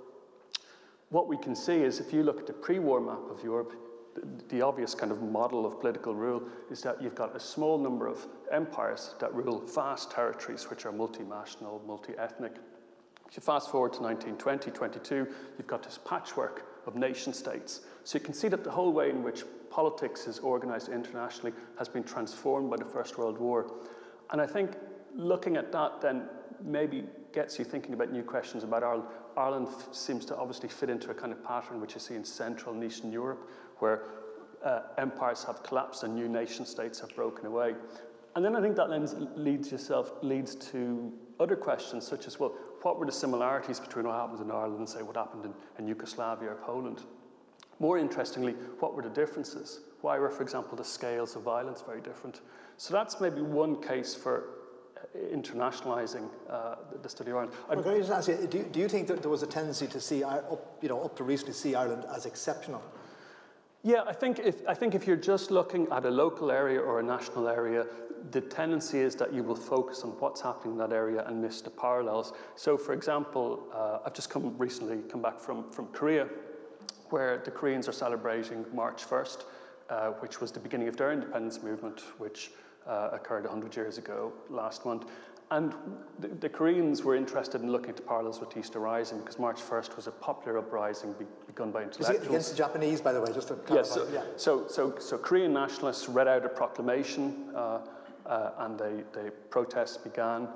what 1.09 1.27
we 1.27 1.37
can 1.37 1.55
see 1.55 1.83
is 1.83 1.99
if 1.99 2.11
you 2.11 2.23
look 2.23 2.39
at 2.39 2.47
the 2.47 2.53
pre-war 2.53 2.99
map 2.99 3.29
of 3.29 3.43
Europe, 3.43 3.73
the, 4.49 4.61
obvious 4.61 4.95
kind 4.95 5.11
of 5.11 5.21
model 5.21 5.65
of 5.65 5.79
political 5.79 6.15
rule 6.15 6.43
is 6.71 6.81
that 6.81 7.01
you've 7.01 7.15
got 7.15 7.35
a 7.35 7.39
small 7.39 7.77
number 7.77 8.07
of 8.07 8.25
empires 8.51 9.15
that 9.19 9.33
rule 9.33 9.61
vast 9.61 10.11
territories 10.11 10.69
which 10.69 10.85
are 10.85 10.91
multinational, 10.91 11.85
multi-ethnic. 11.85 12.53
If 13.27 13.37
you 13.37 13.41
fast 13.41 13.71
forward 13.71 13.93
to 13.93 14.01
1920, 14.01 14.71
22, 14.71 15.27
you've 15.57 15.67
got 15.67 15.83
this 15.83 15.99
patchwork 16.05 16.65
of 16.85 16.95
nation 16.95 17.33
states. 17.33 17.81
So 18.03 18.17
you 18.17 18.23
can 18.23 18.33
see 18.33 18.47
that 18.49 18.63
the 18.63 18.71
whole 18.71 18.91
way 18.91 19.09
in 19.09 19.23
which 19.23 19.43
politics 19.73 20.27
is 20.27 20.39
organised 20.39 20.89
internationally 20.89 21.51
has 21.79 21.89
been 21.89 22.03
transformed 22.03 22.69
by 22.69 22.77
the 22.77 22.85
First 22.85 23.17
World 23.17 23.39
War. 23.39 23.73
And 24.31 24.39
I 24.39 24.45
think 24.45 24.71
looking 25.15 25.57
at 25.57 25.71
that 25.71 25.99
then 25.99 26.29
maybe 26.63 27.05
gets 27.33 27.57
you 27.57 27.65
thinking 27.65 27.93
about 27.93 28.11
new 28.11 28.21
questions 28.21 28.63
about 28.63 28.83
Ireland. 28.83 29.09
Ireland 29.35 29.67
seems 29.91 30.25
to 30.25 30.37
obviously 30.37 30.69
fit 30.69 30.91
into 30.91 31.09
a 31.09 31.13
kind 31.13 31.31
of 31.33 31.43
pattern 31.43 31.81
which 31.81 31.95
you 31.95 31.99
see 31.99 32.13
in 32.13 32.23
Central 32.23 32.75
and 32.75 32.83
Eastern 32.83 33.11
Europe, 33.11 33.49
where 33.79 34.03
uh, 34.63 34.81
empires 34.99 35.43
have 35.43 35.63
collapsed 35.63 36.03
and 36.03 36.13
new 36.13 36.29
nation 36.29 36.65
states 36.65 36.99
have 36.99 37.13
broken 37.15 37.47
away. 37.47 37.73
And 38.35 38.45
then 38.45 38.55
I 38.55 38.61
think 38.61 38.75
that 38.75 38.91
lens 38.91 39.15
leads 39.35 39.71
yourself 39.71 40.13
leads 40.21 40.55
to 40.71 41.11
other 41.39 41.55
questions 41.55 42.05
such 42.05 42.27
as, 42.27 42.39
well, 42.39 42.53
what 42.83 42.99
were 42.99 43.07
the 43.07 43.11
similarities 43.11 43.79
between 43.79 44.05
what 44.05 44.15
happened 44.15 44.41
in 44.41 44.51
Ireland 44.51 44.79
and 44.79 44.89
say 44.89 45.01
what 45.01 45.15
happened 45.15 45.45
in, 45.45 45.53
in 45.79 45.87
Yugoslavia 45.87 46.49
or 46.49 46.55
Poland? 46.55 47.01
More 47.83 47.99
interestingly, 47.99 48.53
what 48.79 48.95
were 48.95 49.03
the 49.03 49.15
differences? 49.21 49.81
Why 50.01 50.17
were, 50.17 50.29
for 50.29 50.41
example, 50.41 50.77
the 50.77 50.85
scales 50.85 51.35
of 51.35 51.41
violence 51.43 51.81
very 51.81 52.01
different? 52.01 52.39
So 52.77 52.93
that's 52.93 53.19
maybe 53.19 53.41
one 53.41 53.81
case 53.81 54.15
for 54.15 54.35
uh, 54.97 55.35
internationalizing 55.39 56.29
uh, 56.49 56.75
the 57.01 57.09
study 57.09 57.31
of 57.31 57.37
Ireland. 57.37 57.53
Well, 57.69 57.83
can 57.83 57.93
I 57.93 57.97
just 57.97 58.11
ask 58.11 58.29
you, 58.29 58.47
do, 58.49 58.63
do 58.63 58.79
you 58.79 58.87
think 58.87 59.07
that 59.09 59.21
there 59.21 59.29
was 59.29 59.43
a 59.43 59.47
tendency 59.47 59.87
to 59.87 59.99
see, 59.99 60.23
up, 60.23 60.77
you 60.81 60.89
know, 60.89 61.01
up 61.03 61.15
to 61.17 61.23
recently 61.25 61.53
see 61.53 61.75
Ireland 61.75 62.05
as 62.15 62.25
exceptional? 62.25 62.81
Yeah, 63.83 64.03
I 64.07 64.13
think 64.13 64.39
if 64.39 64.65
I 64.65 64.73
think 64.73 64.95
if 64.95 65.05
you're 65.05 65.25
just 65.33 65.51
looking 65.51 65.87
at 65.91 66.05
a 66.05 66.09
local 66.09 66.51
area 66.51 66.79
or 66.79 67.01
a 67.01 67.03
national 67.03 67.49
area, 67.49 67.85
the 68.31 68.39
tendency 68.39 68.99
is 68.99 69.13
that 69.15 69.33
you 69.33 69.43
will 69.43 69.57
focus 69.57 70.03
on 70.03 70.11
what's 70.21 70.39
happening 70.39 70.73
in 70.75 70.79
that 70.79 70.93
area 70.93 71.21
and 71.27 71.41
miss 71.41 71.59
the 71.59 71.69
parallels. 71.69 72.31
So, 72.55 72.77
for 72.77 72.93
example, 72.93 73.45
uh, 73.73 74.05
I've 74.05 74.13
just 74.13 74.29
come 74.29 74.57
recently 74.57 74.97
come 75.11 75.21
back 75.21 75.37
from 75.37 75.69
from 75.69 75.87
Korea, 75.87 76.29
where 77.13 77.37
the 77.45 77.51
Koreans 77.51 77.87
are 77.87 77.93
celebrating 77.93 78.65
March 78.73 79.07
1st, 79.07 79.43
uh, 79.91 80.07
which 80.23 80.41
was 80.41 80.51
the 80.51 80.59
beginning 80.59 80.87
of 80.87 80.97
their 80.97 81.11
independence 81.11 81.61
movement, 81.61 82.01
which 82.17 82.49
uh, 82.87 83.09
occurred 83.13 83.43
100 83.43 83.75
years 83.75 83.99
ago 83.99 84.33
last 84.49 84.83
month. 84.83 85.05
And 85.51 85.75
the, 86.17 86.29
the, 86.29 86.49
Koreans 86.49 87.03
were 87.03 87.15
interested 87.15 87.61
in 87.61 87.71
looking 87.71 87.91
at 87.91 88.03
parallels 88.07 88.39
with 88.39 88.57
Easter 88.57 88.79
Rising 88.79 89.19
because 89.19 89.37
March 89.37 89.61
1st 89.61 89.95
was 89.95 90.07
a 90.07 90.11
popular 90.11 90.57
uprising 90.57 91.13
be, 91.13 91.25
begun 91.45 91.71
by 91.71 91.83
intellectuals. 91.83 92.27
against 92.27 92.49
the 92.49 92.57
Japanese, 92.57 92.99
by 92.99 93.13
the 93.13 93.21
way, 93.21 93.31
just 93.31 93.49
to 93.49 93.59
Yes, 93.71 93.91
so, 93.91 94.07
yeah. 94.11 94.23
so, 94.35 94.67
so, 94.67 94.95
so, 94.97 95.15
Korean 95.19 95.53
nationalists 95.53 96.09
read 96.09 96.27
out 96.27 96.43
a 96.43 96.49
proclamation 96.49 97.51
uh, 97.55 97.81
uh, 98.25 98.51
and 98.57 98.79
they, 98.79 99.03
they 99.13 99.29
protests 99.51 99.97
began. 99.97 100.47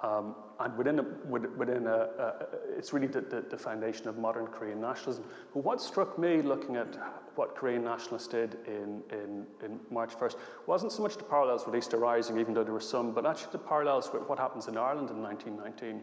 Um, 0.00 0.34
and 0.60 0.76
within, 0.76 0.98
a, 0.98 1.02
within 1.02 1.86
a, 1.86 1.90
a, 1.90 2.34
it's 2.76 2.92
really 2.92 3.06
the, 3.06 3.20
the, 3.22 3.40
the, 3.40 3.56
foundation 3.56 4.08
of 4.08 4.18
modern 4.18 4.46
Korean 4.46 4.80
nationalism. 4.80 5.24
But 5.54 5.64
what 5.64 5.80
struck 5.80 6.18
me 6.18 6.42
looking 6.42 6.76
at 6.76 6.88
what 7.34 7.56
Korean 7.56 7.82
nationalists 7.82 8.28
did 8.28 8.58
in, 8.66 9.02
in, 9.10 9.46
in 9.64 9.80
March 9.90 10.10
1st 10.10 10.36
wasn't 10.66 10.92
so 10.92 11.02
much 11.02 11.16
the 11.16 11.24
parallels 11.24 11.64
with 11.64 11.74
Easter 11.74 11.96
Rising, 11.96 12.38
even 12.38 12.52
though 12.52 12.64
there 12.64 12.74
were 12.74 12.80
some, 12.80 13.12
but 13.12 13.24
actually 13.24 13.52
the 13.52 13.58
parallels 13.58 14.10
with 14.12 14.22
what 14.28 14.38
happens 14.38 14.68
in 14.68 14.76
Ireland 14.76 15.10
in 15.10 15.22
1919. 15.22 16.02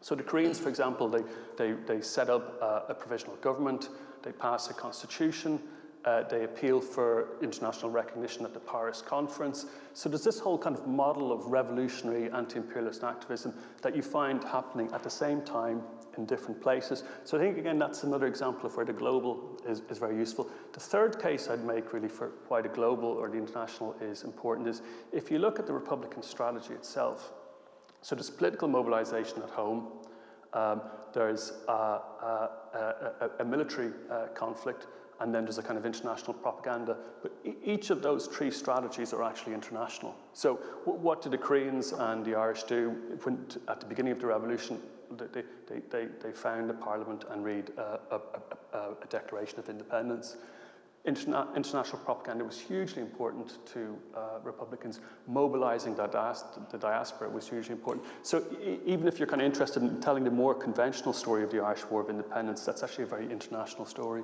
So 0.00 0.14
the 0.14 0.22
Koreans, 0.22 0.58
for 0.58 0.70
example, 0.70 1.08
they, 1.08 1.22
they, 1.58 1.72
they 1.72 2.00
set 2.00 2.30
up 2.30 2.58
a 2.88 2.94
provisional 2.94 3.36
government, 3.36 3.90
they 4.22 4.32
pass 4.32 4.70
a 4.70 4.74
constitution, 4.74 5.60
uh, 6.04 6.22
they 6.28 6.44
appeal 6.44 6.80
for 6.80 7.36
international 7.42 7.90
recognition 7.90 8.44
at 8.44 8.54
the 8.54 8.60
Paris 8.60 9.02
Conference. 9.02 9.66
So 9.92 10.08
there's 10.08 10.24
this 10.24 10.40
whole 10.40 10.56
kind 10.56 10.74
of 10.76 10.86
model 10.86 11.30
of 11.30 11.46
revolutionary 11.46 12.30
anti-imperialist 12.30 13.04
activism 13.04 13.52
that 13.82 13.94
you 13.94 14.02
find 14.02 14.42
happening 14.44 14.90
at 14.92 15.02
the 15.02 15.10
same 15.10 15.42
time 15.42 15.82
in 16.16 16.24
different 16.26 16.60
places. 16.60 17.04
So 17.24 17.36
I 17.36 17.40
think, 17.40 17.58
again, 17.58 17.78
that's 17.78 18.02
another 18.02 18.26
example 18.26 18.66
of 18.66 18.76
where 18.76 18.86
the 18.86 18.92
global 18.92 19.58
is, 19.68 19.82
is 19.90 19.98
very 19.98 20.16
useful. 20.16 20.48
The 20.72 20.80
third 20.80 21.20
case 21.20 21.48
I'd 21.48 21.64
make 21.64 21.92
really 21.92 22.08
for 22.08 22.32
why 22.48 22.62
the 22.62 22.68
global 22.68 23.08
or 23.08 23.28
the 23.28 23.38
international 23.38 23.94
is 24.00 24.24
important 24.24 24.68
is 24.68 24.82
if 25.12 25.30
you 25.30 25.38
look 25.38 25.58
at 25.58 25.66
the 25.66 25.72
Republican 25.72 26.22
strategy 26.22 26.72
itself, 26.72 27.32
so 28.02 28.14
there's 28.14 28.30
political 28.30 28.68
mobilization 28.68 29.42
at 29.42 29.50
home, 29.50 29.88
um, 30.52 30.80
there's 31.12 31.52
a, 31.68 31.72
a, 31.72 32.50
a, 32.74 33.30
a 33.40 33.44
military 33.44 33.92
uh, 34.10 34.26
conflict, 34.34 34.86
and 35.20 35.34
then 35.34 35.44
there's 35.44 35.58
a 35.58 35.62
kind 35.62 35.78
of 35.78 35.86
international 35.86 36.34
propaganda. 36.34 36.96
But 37.22 37.32
e 37.44 37.52
each 37.64 37.90
of 37.90 38.02
those 38.02 38.26
three 38.26 38.50
strategies 38.50 39.12
are 39.12 39.22
actually 39.22 39.54
international. 39.54 40.14
So 40.32 40.56
what 40.84 41.22
did 41.22 41.32
the 41.32 41.38
Koreans 41.38 41.92
and 41.92 42.24
the 42.24 42.34
Irish 42.34 42.62
do 42.64 42.96
when, 43.22 43.46
at 43.68 43.80
the 43.80 43.86
beginning 43.86 44.12
of 44.12 44.20
the 44.20 44.26
revolution? 44.26 44.80
They, 45.10 45.42
they, 45.66 45.80
they, 45.90 46.06
they 46.22 46.32
found 46.32 46.70
a 46.70 46.74
parliament 46.74 47.24
and 47.30 47.44
read 47.44 47.70
a, 47.76 47.98
a, 48.10 48.20
a, 48.72 48.78
a 49.02 49.06
Declaration 49.08 49.58
of 49.58 49.68
Independence. 49.68 50.36
Interna 51.06 51.54
international 51.56 51.98
propaganda 52.04 52.44
was 52.44 52.60
hugely 52.60 53.00
important 53.00 53.58
to 53.72 53.96
uh, 54.14 54.38
Republicans. 54.44 55.00
Mobilizing 55.26 55.94
the, 55.96 56.06
dias 56.06 56.44
the 56.70 56.78
diaspora 56.78 57.28
was 57.28 57.48
hugely 57.48 57.72
important. 57.72 58.06
So 58.22 58.44
e 58.62 58.78
even 58.84 59.08
if 59.08 59.18
you're 59.18 59.26
kind 59.26 59.42
of 59.42 59.46
interested 59.46 59.82
in 59.82 60.00
telling 60.00 60.24
the 60.24 60.30
more 60.30 60.54
conventional 60.54 61.14
story 61.14 61.42
of 61.42 61.50
the 61.50 61.60
Irish 61.60 61.84
War 61.90 62.02
of 62.02 62.10
Independence, 62.10 62.64
that's 62.66 62.82
actually 62.82 63.04
a 63.04 63.12
very 63.16 63.30
international 63.30 63.86
story. 63.86 64.22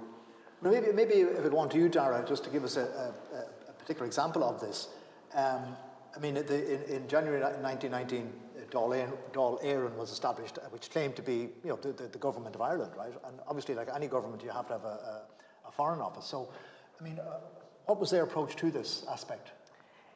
Maybe, 0.62 0.92
maybe 0.92 1.14
if 1.14 1.44
it 1.44 1.52
want 1.52 1.70
to 1.72 1.78
you, 1.78 1.88
Darragh, 1.88 2.26
just 2.26 2.44
to 2.44 2.50
give 2.50 2.64
us 2.64 2.76
a, 2.76 2.82
a, 2.82 3.70
a 3.70 3.72
particular 3.72 4.06
example 4.06 4.42
of 4.42 4.60
this. 4.60 4.88
Um, 5.34 5.76
I 6.14 6.18
mean, 6.18 6.34
the, 6.34 6.74
in, 6.74 7.02
in, 7.02 7.08
January 7.08 7.40
1919, 7.40 8.32
Dáil 8.70 9.62
Éireann 9.62 9.96
was 9.96 10.10
established, 10.10 10.58
uh, 10.58 10.62
which 10.70 10.90
claimed 10.90 11.14
to 11.16 11.22
be, 11.22 11.50
you 11.62 11.68
know, 11.68 11.76
the, 11.76 11.92
the, 11.92 12.08
the, 12.08 12.18
government 12.18 12.54
of 12.54 12.62
Ireland, 12.62 12.92
right? 12.96 13.12
And 13.26 13.38
obviously, 13.46 13.74
like 13.74 13.88
any 13.94 14.08
government, 14.08 14.42
you 14.42 14.50
have 14.50 14.66
to 14.68 14.72
have 14.72 14.84
a, 14.84 15.22
a 15.68 15.72
foreign 15.72 16.00
office. 16.00 16.24
So, 16.24 16.48
I 16.98 17.04
mean, 17.04 17.18
uh, 17.18 17.38
what 17.84 18.00
was 18.00 18.10
their 18.10 18.24
approach 18.24 18.56
to 18.56 18.70
this 18.70 19.04
aspect? 19.10 19.50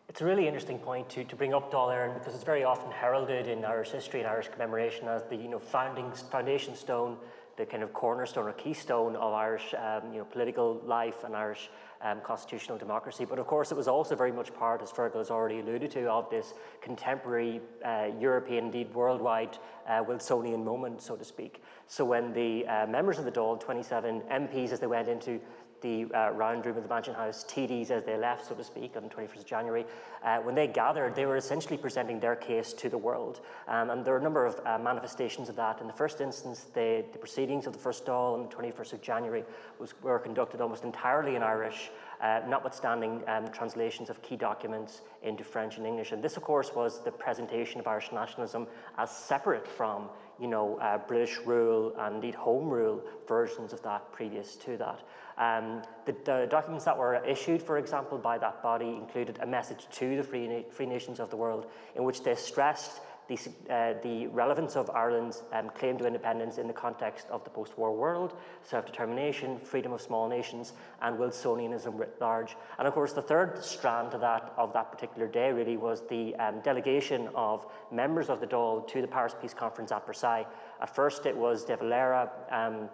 It's 0.09 0.23
a 0.23 0.25
really 0.25 0.47
interesting 0.47 0.79
point 0.79 1.09
to, 1.11 1.23
to 1.23 1.37
bring 1.37 1.55
up 1.55 1.71
Dáil 1.71 1.91
Éireann 1.91 2.15
because 2.15 2.35
it's 2.35 2.45
very 2.45 2.65
often 2.65 2.91
heralded 2.91 3.47
in 3.47 3.65
Irish 3.65 3.91
history 3.91 4.21
and 4.21 4.29
Irish 4.29 4.49
commemoration 4.49 5.07
as 5.07 5.23
the 5.25 5.37
you 5.37 5.49
know 5.49 5.61
founding 5.61 6.11
foundation 6.13 6.75
stone 6.75 7.17
the 7.57 7.67
kind 7.67 7.83
of 7.83 7.93
cornerstone 7.93 8.47
or 8.47 8.53
keystone 8.53 9.17
of 9.17 9.33
Irish 9.33 9.75
um, 9.75 10.13
you 10.13 10.19
know, 10.19 10.25
political 10.25 10.81
life 10.85 11.25
and 11.25 11.37
Irish 11.37 11.71
um, 12.03 12.21
constitutional 12.23 12.79
democracy. 12.79 13.25
But 13.25 13.39
of 13.39 13.47
course, 13.47 13.71
it 13.71 13.77
was 13.77 13.89
also 13.89 14.17
very 14.17 14.33
much 14.33 14.55
part, 14.55 14.83
as 14.83 14.91
Fearghal 14.91 15.19
has 15.19 15.31
already 15.31 15.61
alluded 15.61 15.91
to, 15.93 16.11
of 16.11 16.31
this 16.31 16.55
contemporary 16.81 17.61
uh, 17.85 18.09
European, 18.19 18.67
indeed 18.67 18.95
worldwide, 18.95 19.59
uh, 19.89 20.03
Wilsonian 20.07 20.65
moment, 20.65 21.03
so 21.03 21.17
to 21.17 21.25
speak. 21.25 21.63
So 21.87 22.05
when 22.05 22.33
the 22.33 22.67
uh, 22.67 22.87
members 22.87 23.19
of 23.19 23.25
the 23.25 23.33
Dáil, 23.33 23.61
27 23.61 24.23
MPs, 24.23 24.73
as 24.73 24.81
they 24.81 24.87
went 24.87 25.09
into 25.09 25.41
the 25.81 26.07
uh, 26.15 26.31
round 26.31 26.65
room 26.67 26.77
of 26.77 26.83
the 26.83 26.89
Mansion 26.89 27.15
House, 27.15 27.45
TDs 27.49 27.91
as 27.91 28.05
they 28.05 28.17
left, 28.17 28.47
so 28.47 28.55
to 28.55 28.65
speak, 28.65 28.97
on 28.97 29.03
the 29.03 29.09
21st 29.09 29.39
of 29.39 29.47
January, 29.47 29.85
uh, 30.25 30.39
when 30.39 30.55
they 30.55 30.67
gathered, 30.67 31.15
they 31.15 31.27
were 31.27 31.37
essentially 31.37 31.77
presenting 31.77 32.21
their 32.21 32.37
case 32.37 32.73
to 32.75 32.89
the 32.89 32.99
world. 32.99 33.41
Um, 33.69 33.91
and 33.91 34.05
there 34.05 34.15
are 34.15 34.19
a 34.19 34.23
number 34.23 34.45
of 34.47 34.61
uh, 34.67 34.79
manifestations 34.79 35.49
of 35.49 35.57
that. 35.57 35.81
In 35.81 35.87
the 35.87 35.93
first 35.93 36.21
instance, 36.21 36.67
the, 36.75 37.05
proceedings 37.19 37.67
of 37.67 37.73
the 37.73 37.79
first 37.79 38.07
Dáil 38.07 38.35
on 38.35 38.43
the 38.43 38.49
21st 38.49 38.93
of 38.95 39.03
January 39.03 39.45
was, 39.79 39.95
were 40.03 40.19
conducted 40.19 40.61
almost 40.61 40.85
entirely 40.85 41.37
in 41.37 41.43
Irish, 41.43 41.91
uh, 42.23 42.41
notwithstanding 42.47 43.23
um, 43.29 43.49
translations 43.49 44.11
of 44.11 44.21
key 44.23 44.37
documents 44.37 45.03
into 45.23 45.45
French 45.45 45.79
and 45.79 45.87
English. 45.87 46.13
And 46.13 46.23
this, 46.23 46.37
of 46.37 46.43
course, 46.43 46.75
was 46.75 47.03
the 47.03 47.11
presentation 47.11 47.81
of 47.81 47.87
Irish 47.87 48.13
nationalism 48.13 48.67
as 48.99 49.11
separate 49.11 49.67
from 49.67 50.09
you 50.41 50.47
know, 50.47 50.79
uh, 50.79 50.99
British 50.99 51.39
rule 51.45 51.95
and 51.99 52.17
indeed 52.17 52.35
Home 52.35 52.69
Rule 52.69 53.03
versions 53.29 53.73
of 53.73 53.83
that 53.83 54.11
previous 54.11 54.57
to 54.57 54.77
that. 54.79 55.03
Um, 55.37 55.83
the, 56.07 56.17
the, 56.25 56.47
documents 56.51 56.85
that 56.87 56.97
were 56.97 57.23
issued, 57.25 57.63
for 57.63 57.79
example, 57.79 58.19
by 58.19 58.39
that 58.39 58.63
body 58.63 58.89
included 58.89 59.39
a 59.43 59.47
message 59.47 59.87
to 59.93 60.17
the 60.17 60.23
free, 60.23 60.65
free 60.71 60.87
nations 60.87 61.21
of 61.21 61.31
the 61.31 61.37
world 61.37 61.67
in 61.95 62.05
which 62.05 62.23
they 62.23 62.35
stressed 62.35 63.01
the, 63.31 63.39
uh, 63.73 63.95
the 64.03 64.27
relevance 64.27 64.75
of 64.75 64.91
Ireland's 64.91 65.45
um, 65.53 65.71
claim 65.71 65.97
to 65.99 66.07
independence 66.07 66.59
in 66.59 66.67
the 66.67 66.73
context 66.73 67.29
of 67.31 67.45
the 67.45 67.51
post-war 67.51 67.95
world, 67.95 68.35
self-determination, 68.63 69.61
freedom 69.61 69.93
of 69.93 70.01
small 70.01 70.29
nations, 70.29 70.73
and 71.01 71.17
Wilsonianism 71.17 71.97
writ 71.97 72.17
large. 72.21 72.57
And 72.79 72.89
of 72.89 72.93
course, 72.93 73.13
the 73.13 73.23
third 73.23 73.65
strand 73.65 74.15
of 74.15 74.21
that, 74.21 74.53
of 74.57 74.73
that 74.73 74.91
particular 74.91 75.29
day 75.29 75.53
really 75.53 75.77
was 75.77 76.03
the 76.09 76.35
um, 76.37 76.61
delegation 76.61 77.29
of 77.37 77.67
members 77.93 78.29
of 78.29 78.41
the 78.41 78.47
Dáil 78.49 78.87
to 78.89 79.01
the 79.01 79.07
Paris 79.07 79.35
Peace 79.41 79.55
Conference 79.55 79.93
at 79.93 80.05
Versailles. 80.05 80.47
At 80.83 80.95
first, 80.95 81.25
it 81.25 81.37
was 81.37 81.65
De 81.65 81.77
Valera, 81.77 82.29
um, 82.51 82.89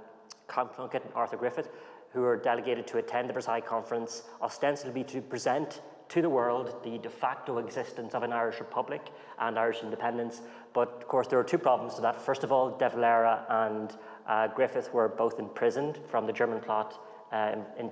Plunkett, 0.49 1.03
and 1.05 1.15
Arthur 1.15 1.39
Griffith, 1.39 1.71
who 2.13 2.21
were 2.21 2.37
delegated 2.37 2.87
to 2.89 2.99
attend 2.99 3.31
the 3.31 3.33
Versailles 3.33 3.63
Conference, 3.63 4.25
ostensibly 4.43 5.03
to 5.05 5.23
present 5.23 5.81
to 6.09 6.23
the 6.23 6.31
world 6.31 6.75
the 6.85 6.99
de 6.99 7.11
facto 7.11 7.59
existence 7.59 8.15
of 8.15 8.23
an 8.23 8.33
Irish 8.33 8.61
Republic 8.61 9.11
and 9.39 9.59
Irish 9.59 9.83
independence. 9.83 10.43
But 10.73 10.89
of 10.97 11.09
course, 11.09 11.27
there 11.27 11.39
are 11.39 11.45
two 11.45 11.59
problems 11.59 11.95
to 11.95 12.01
that. 12.03 12.21
First 12.21 12.45
of 12.45 12.53
all, 12.53 12.71
De 12.71 12.89
Valera 12.89 13.45
and 13.49 13.97
uh, 14.27 14.49
Griffith 14.49 14.93
were 14.93 15.09
both 15.09 15.39
imprisoned 15.39 15.99
from 16.09 16.27
the 16.27 16.33
German 16.33 16.61
plot 16.61 17.03
um, 17.33 17.65
uh, 17.79 17.87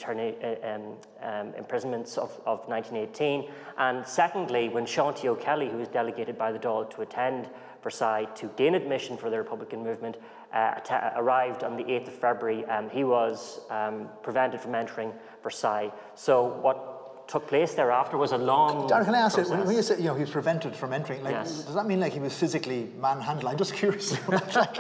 um, 0.63 0.97
um, 1.23 1.55
imprisonments 1.55 2.17
of, 2.17 2.31
of 2.47 2.61
1918. 2.69 3.51
And 3.79 4.07
secondly, 4.07 4.69
when 4.69 4.87
Sean 4.87 5.13
T. 5.13 5.29
O'Kelly, 5.29 5.69
who 5.69 5.79
was 5.79 5.89
delegated 5.89 6.39
by 6.39 6.53
the 6.53 6.59
Dáil 6.59 6.89
to 6.91 7.03
attend 7.03 7.49
Versailles 7.83 8.27
to 8.37 8.47
gain 8.57 8.75
admission 8.75 9.17
for 9.17 9.31
the 9.31 9.37
Republican 9.37 9.83
movement, 9.83 10.17
uh, 10.53 10.79
arrived 11.17 11.65
on 11.65 11.77
the 11.77 11.83
8th 11.83 12.09
of 12.09 12.15
February, 12.15 12.65
um, 12.67 12.89
he 12.89 13.03
was 13.03 13.61
um, 13.71 14.09
prevented 14.23 14.61
from 14.61 14.75
entering 14.75 15.13
Versailles. 15.43 15.93
So 16.15 16.45
what 16.63 16.94
took 17.27 17.47
place 17.47 17.75
thereafter 17.75 18.17
was 18.17 18.33
a 18.33 18.39
long. 18.39 18.87
Darragh, 18.89 19.07
can 19.07 19.15
I 19.15 19.21
ask 19.21 19.39
you, 19.39 19.45
when 19.45 19.75
you 19.75 19.83
say 19.83 19.97
you 19.97 20.05
know 20.05 20.15
he 20.15 20.21
was 20.21 20.31
prevented 20.31 20.77
from 20.77 20.93
entering, 20.93 21.23
like, 21.23 21.33
yes. 21.33 21.65
does 21.65 21.75
that 21.75 21.87
mean 21.87 22.01
like 22.01 22.13
he 22.13 22.21
was 22.21 22.37
physically 22.37 22.91
manhandled? 23.01 23.45
I'm 23.53 23.59
just 23.59 23.75
curious, 23.75 24.13
like, 24.29 24.79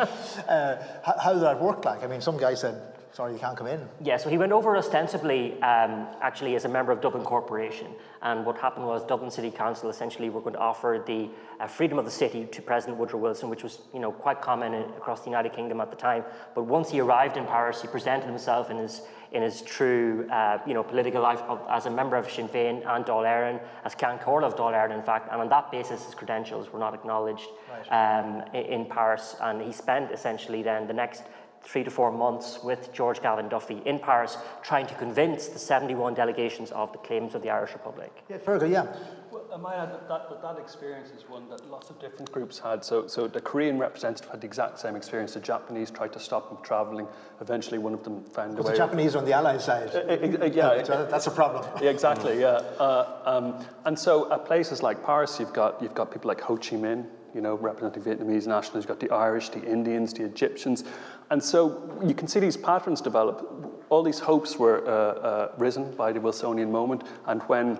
uh, 0.48 0.76
how, 1.04 1.18
how 1.22 1.32
did 1.32 1.42
that 1.42 1.60
work? 1.60 1.84
Like, 1.84 2.02
I 2.02 2.06
mean, 2.06 2.20
some 2.20 2.36
guy 2.36 2.54
said 2.54 2.93
sorry, 3.14 3.32
you 3.32 3.38
can't 3.38 3.56
come 3.56 3.68
in. 3.68 3.88
Yeah, 4.02 4.16
so 4.16 4.28
he 4.28 4.36
went 4.36 4.50
over 4.50 4.76
ostensibly, 4.76 5.52
um, 5.62 6.08
actually, 6.20 6.56
as 6.56 6.64
a 6.64 6.68
member 6.68 6.90
of 6.90 7.00
Dublin 7.00 7.24
Corporation. 7.24 7.86
And 8.22 8.44
what 8.44 8.58
happened 8.58 8.86
was 8.86 9.04
Dublin 9.04 9.30
City 9.30 9.50
Council 9.50 9.88
essentially 9.88 10.30
were 10.30 10.40
going 10.40 10.54
to 10.54 10.58
offer 10.58 11.02
the 11.06 11.30
uh, 11.60 11.68
freedom 11.68 11.98
of 11.98 12.04
the 12.04 12.10
city 12.10 12.44
to 12.46 12.60
President 12.60 12.98
Woodrow 12.98 13.20
Wilson, 13.20 13.48
which 13.48 13.62
was, 13.62 13.82
you 13.92 14.00
know, 14.00 14.10
quite 14.10 14.42
common 14.42 14.74
across 14.74 15.20
the 15.20 15.30
United 15.30 15.52
Kingdom 15.52 15.80
at 15.80 15.90
the 15.90 15.96
time. 15.96 16.24
But 16.54 16.64
once 16.64 16.90
he 16.90 17.00
arrived 17.00 17.36
in 17.36 17.46
Paris, 17.46 17.80
he 17.80 17.88
presented 17.88 18.26
himself 18.26 18.70
in 18.70 18.78
his 18.78 19.02
in 19.32 19.42
his 19.42 19.62
true, 19.62 20.28
uh, 20.30 20.58
you 20.64 20.74
know, 20.74 20.84
political 20.84 21.20
life 21.20 21.40
of, 21.48 21.60
as 21.68 21.86
a 21.86 21.90
member 21.90 22.16
of 22.16 22.30
Sinn 22.30 22.48
Féin 22.48 22.86
and 22.86 23.04
Dáil 23.04 23.24
Éireann, 23.24 23.60
as 23.84 23.92
Comhairle 23.92 24.44
of 24.44 24.54
Dáil 24.54 24.72
Éireann, 24.72 24.96
in 24.96 25.02
fact, 25.02 25.28
and 25.32 25.40
on 25.40 25.48
that 25.48 25.72
basis, 25.72 26.04
his 26.04 26.14
credentials 26.14 26.72
were 26.72 26.78
not 26.78 26.94
acknowledged 26.94 27.48
right. 27.68 28.20
um, 28.20 28.44
in, 28.54 28.64
in 28.82 28.86
Paris. 28.86 29.34
And 29.40 29.60
he 29.60 29.72
spent 29.72 30.12
essentially 30.12 30.62
then 30.62 30.86
the 30.86 30.92
next 30.92 31.24
three 31.66 31.84
to 31.84 31.90
four 31.90 32.12
months 32.12 32.62
with 32.62 32.92
George 32.92 33.20
Gavan 33.22 33.48
Duffy 33.48 33.80
in 33.84 33.98
Paris, 33.98 34.36
trying 34.62 34.86
to 34.86 34.94
convince 34.94 35.48
the 35.48 35.58
71 35.58 36.14
delegations 36.14 36.70
of 36.72 36.92
the 36.92 36.98
claims 36.98 37.34
of 37.34 37.42
the 37.42 37.50
Irish 37.50 37.72
Republic. 37.72 38.12
Yeah, 38.28 38.38
Fearghal, 38.38 38.70
yeah. 38.70 38.94
Well, 39.30 39.48
I 39.52 39.56
might 39.56 39.76
add 39.76 39.92
that, 39.92 40.08
that, 40.08 40.42
that 40.42 40.58
experience 40.58 41.10
is 41.10 41.28
one 41.28 41.48
that 41.48 41.68
lots 41.68 41.90
of 41.90 41.98
different 41.98 42.30
groups 42.30 42.58
had. 42.58 42.84
So, 42.84 43.06
so 43.06 43.26
the 43.26 43.40
Korean 43.40 43.78
representative 43.78 44.30
had 44.30 44.40
the 44.40 44.46
exact 44.46 44.78
same 44.78 44.94
experience. 44.94 45.34
The 45.34 45.40
Japanese 45.40 45.90
tried 45.90 46.12
to 46.12 46.20
stop 46.20 46.50
him 46.50 46.58
traveling. 46.62 47.08
Eventually, 47.40 47.78
one 47.78 47.94
of 47.94 48.04
them 48.04 48.22
found 48.24 48.56
but 48.56 48.60
a 48.60 48.66
way. 48.66 48.72
the 48.72 48.78
Japanese 48.78 49.16
on 49.16 49.24
the 49.24 49.32
Allied 49.32 49.60
side. 49.60 49.90
Uh, 49.94 49.98
uh, 49.98 50.44
uh, 50.44 50.44
yeah, 50.46 50.82
so 50.84 51.06
that's 51.10 51.26
a 51.26 51.30
problem. 51.30 51.64
Yeah, 51.82 51.90
exactly. 51.90 52.40
Yeah, 52.40 52.62
uh, 52.78 53.22
um, 53.24 53.66
and 53.84 53.98
so 53.98 54.32
at 54.32 54.44
places 54.44 54.82
like 54.82 55.04
Paris, 55.04 55.40
you've 55.40 55.52
got 55.52 55.82
you've 55.82 55.94
got 55.94 56.12
people 56.12 56.28
like 56.28 56.40
Ho 56.42 56.56
Chi 56.56 56.76
Minh, 56.76 57.06
you 57.34 57.40
know, 57.40 57.56
representing 57.56 58.02
Vietnamese 58.02 58.46
nationals. 58.46 58.84
You've 58.84 58.86
got 58.86 59.00
the 59.00 59.10
Irish, 59.10 59.48
the 59.48 59.62
Indians, 59.62 60.12
the 60.12 60.24
Egyptians, 60.24 60.84
and 61.30 61.42
so 61.42 61.98
you 62.04 62.14
can 62.14 62.28
see 62.28 62.40
these 62.40 62.56
patterns 62.56 63.00
develop. 63.00 63.50
All 63.90 64.02
these 64.02 64.18
hopes 64.18 64.56
were 64.56 64.86
uh, 64.86 64.90
uh, 64.90 65.52
risen 65.58 65.94
by 65.94 66.12
the 66.12 66.20
Wilsonian 66.20 66.70
moment, 66.70 67.04
and 67.26 67.42
when 67.42 67.78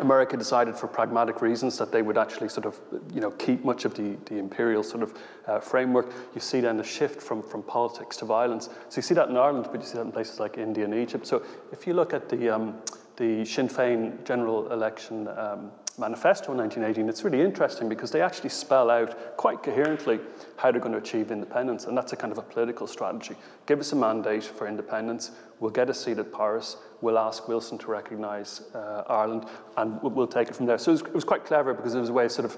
America 0.00 0.36
decided 0.36 0.76
for 0.76 0.86
pragmatic 0.86 1.42
reasons 1.42 1.76
that 1.78 1.90
they 1.90 2.02
would 2.02 2.16
actually 2.16 2.48
sort 2.48 2.66
of, 2.66 2.78
you 3.12 3.20
know, 3.20 3.30
keep 3.32 3.64
much 3.64 3.84
of 3.84 3.94
the, 3.94 4.16
the 4.26 4.36
imperial 4.36 4.82
sort 4.82 5.02
of 5.02 5.14
uh, 5.46 5.60
framework. 5.60 6.12
You 6.34 6.40
see 6.40 6.60
then 6.60 6.76
the 6.76 6.84
shift 6.84 7.20
from, 7.20 7.42
from 7.42 7.62
politics 7.62 8.16
to 8.18 8.24
violence. 8.24 8.68
So 8.88 8.96
you 8.96 9.02
see 9.02 9.14
that 9.14 9.28
in 9.28 9.36
Ireland, 9.36 9.68
but 9.70 9.80
you 9.80 9.86
see 9.86 9.98
that 9.98 10.04
in 10.04 10.12
places 10.12 10.38
like 10.40 10.58
India 10.58 10.84
and 10.84 10.94
Egypt. 10.94 11.26
So 11.26 11.42
if 11.72 11.86
you 11.86 11.94
look 11.94 12.12
at 12.12 12.28
the, 12.28 12.48
um, 12.48 12.76
the 13.16 13.44
Sinn 13.44 13.68
Féin 13.68 14.24
general 14.24 14.70
election 14.72 15.28
um, 15.28 15.72
manifesto 15.98 16.52
in 16.52 16.58
1918, 16.58 17.08
it's 17.08 17.24
really 17.24 17.40
interesting 17.40 17.88
because 17.88 18.10
they 18.10 18.22
actually 18.22 18.50
spell 18.50 18.90
out 18.90 19.36
quite 19.36 19.62
coherently 19.62 20.20
how 20.56 20.70
they're 20.70 20.80
going 20.80 20.92
to 20.92 20.98
achieve 20.98 21.30
independence. 21.30 21.86
And 21.86 21.96
that's 21.96 22.12
a 22.12 22.16
kind 22.16 22.32
of 22.32 22.38
a 22.38 22.42
political 22.42 22.86
strategy. 22.86 23.34
Give 23.66 23.80
us 23.80 23.92
a 23.92 23.96
mandate 23.96 24.44
for 24.44 24.66
independence, 24.68 25.32
we'll 25.60 25.70
get 25.70 25.90
a 25.90 25.94
seat 25.94 26.18
at 26.18 26.32
Paris, 26.32 26.76
we'll 27.00 27.18
ask 27.18 27.48
Wilson 27.48 27.78
to 27.78 27.90
recognise 27.90 28.62
uh, 28.74 29.02
Ireland, 29.08 29.46
and 29.76 30.00
we'll, 30.02 30.26
take 30.26 30.48
it 30.48 30.56
from 30.56 30.66
there. 30.66 30.78
So 30.78 30.90
it 30.90 30.94
was, 30.94 31.00
it 31.02 31.14
was, 31.14 31.24
quite 31.24 31.44
clever 31.44 31.72
because 31.74 31.94
it 31.94 32.00
was 32.00 32.10
a 32.10 32.12
way 32.12 32.26
of 32.26 32.32
sort 32.32 32.44
of 32.44 32.56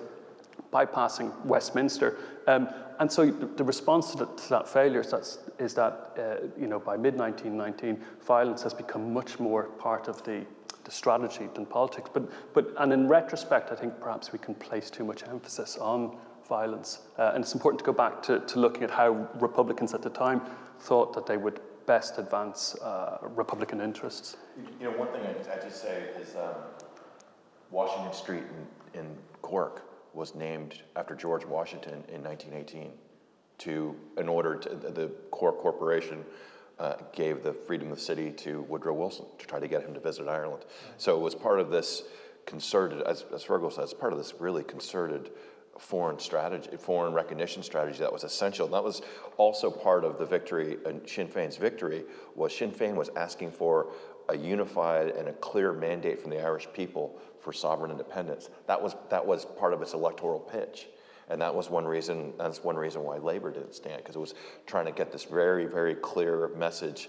bypassing 0.72 1.32
Westminster. 1.44 2.16
Um, 2.46 2.68
and 2.98 3.10
so 3.10 3.30
the 3.30 3.64
response 3.64 4.12
to, 4.12 4.26
to 4.26 4.48
that 4.50 4.68
failure 4.68 5.00
is 5.00 5.38
is 5.58 5.74
that 5.74 6.10
uh, 6.18 6.46
you 6.58 6.66
know, 6.66 6.78
by 6.78 6.96
mid 6.96 7.16
1919, 7.16 8.02
violence 8.26 8.62
has 8.62 8.74
become 8.74 9.12
much 9.12 9.38
more 9.38 9.64
part 9.64 10.08
of 10.08 10.22
the 10.24 10.44
strategy 10.90 11.48
than 11.54 11.66
politics. 11.66 12.10
But, 12.12 12.30
but, 12.54 12.72
and 12.78 12.92
in 12.92 13.08
retrospect, 13.08 13.70
I 13.72 13.74
think 13.74 13.98
perhaps 14.00 14.32
we 14.32 14.38
can 14.38 14.54
place 14.54 14.90
too 14.90 15.04
much 15.04 15.22
emphasis 15.24 15.78
on 15.78 16.16
violence. 16.48 17.00
Uh, 17.18 17.32
and 17.34 17.44
it's 17.44 17.54
important 17.54 17.78
to 17.78 17.84
go 17.84 17.92
back 17.92 18.22
to, 18.24 18.40
to 18.40 18.58
looking 18.58 18.82
at 18.82 18.90
how 18.90 19.28
Republicans 19.38 19.94
at 19.94 20.02
the 20.02 20.10
time 20.10 20.42
thought 20.80 21.12
that 21.14 21.26
they 21.26 21.36
would 21.36 21.60
best 21.86 22.18
advance 22.18 22.74
uh, 22.76 23.18
Republican 23.22 23.80
interests. 23.80 24.36
You 24.80 24.90
know, 24.90 24.98
one 24.98 25.08
thing 25.08 25.22
I, 25.22 25.56
I 25.56 25.60
just 25.62 25.82
say 25.82 26.04
is 26.20 26.36
um, 26.36 26.54
Washington 27.70 28.12
Street 28.12 28.44
in, 28.94 29.00
in 29.00 29.16
Cork 29.42 29.82
was 30.12 30.34
named 30.34 30.82
after 30.96 31.14
George 31.14 31.44
Washington 31.44 32.04
in 32.08 32.22
1918 32.22 32.92
to, 33.58 33.94
in 34.16 34.28
order 34.28 34.56
to, 34.56 34.68
the 34.68 35.08
Cork 35.30 35.58
Corporation 35.58 36.24
uh, 36.80 36.96
gave 37.12 37.42
the 37.42 37.52
freedom 37.52 37.92
of 37.92 37.98
the 37.98 38.02
city 38.02 38.30
to 38.30 38.62
Woodrow 38.62 38.94
Wilson 38.94 39.26
to 39.38 39.46
try 39.46 39.60
to 39.60 39.68
get 39.68 39.82
him 39.82 39.92
to 39.94 40.00
visit 40.00 40.26
Ireland. 40.26 40.64
So 40.96 41.16
it 41.16 41.20
was 41.20 41.34
part 41.34 41.60
of 41.60 41.70
this 41.70 42.04
concerted, 42.46 43.02
as, 43.02 43.24
as 43.34 43.44
Fergal 43.44 43.72
says, 43.72 43.92
part 43.92 44.12
of 44.12 44.18
this 44.18 44.34
really 44.40 44.64
concerted 44.64 45.30
foreign 45.78 46.18
strategy, 46.18 46.70
foreign 46.78 47.12
recognition 47.12 47.62
strategy 47.62 47.98
that 47.98 48.12
was 48.12 48.24
essential. 48.24 48.66
And 48.66 48.74
that 48.74 48.82
was 48.84 49.02
also 49.36 49.70
part 49.70 50.04
of 50.04 50.18
the 50.18 50.26
victory, 50.26 50.78
and 50.86 51.06
Sinn 51.08 51.28
Féin's 51.28 51.56
victory 51.56 52.04
was 52.34 52.56
Sinn 52.56 52.72
Féin 52.72 52.94
was 52.94 53.10
asking 53.14 53.52
for 53.52 53.92
a 54.28 54.36
unified 54.36 55.08
and 55.08 55.28
a 55.28 55.32
clear 55.34 55.72
mandate 55.72 56.20
from 56.20 56.30
the 56.30 56.40
Irish 56.40 56.68
people 56.72 57.18
for 57.40 57.52
sovereign 57.52 57.90
independence. 57.90 58.48
That 58.66 58.80
was, 58.80 58.94
that 59.10 59.24
was 59.24 59.44
part 59.44 59.72
of 59.72 59.82
its 59.82 59.92
electoral 59.92 60.40
pitch. 60.40 60.88
And 61.30 61.40
that 61.40 61.54
was 61.54 61.70
one 61.70 61.84
reason, 61.84 62.32
that's 62.38 62.62
one 62.64 62.76
reason 62.76 63.04
why 63.04 63.18
Labor 63.18 63.52
didn't 63.52 63.74
stand, 63.74 63.98
because 63.98 64.16
it 64.16 64.18
was 64.18 64.34
trying 64.66 64.86
to 64.86 64.92
get 64.92 65.12
this 65.12 65.24
very, 65.24 65.66
very 65.66 65.94
clear 65.94 66.48
message 66.56 67.08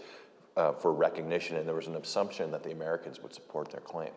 uh, 0.56 0.74
for 0.74 0.94
recognition, 0.94 1.58
and 1.58 1.68
there 1.68 1.76
was 1.76 1.88
an 1.88 1.96
assumption 1.96 2.52
that 2.52 2.64
the 2.64 2.72
Americans 2.72 3.20
would 3.22 3.34
support 3.34 3.72
their 3.72 3.82
claim. 3.82 4.12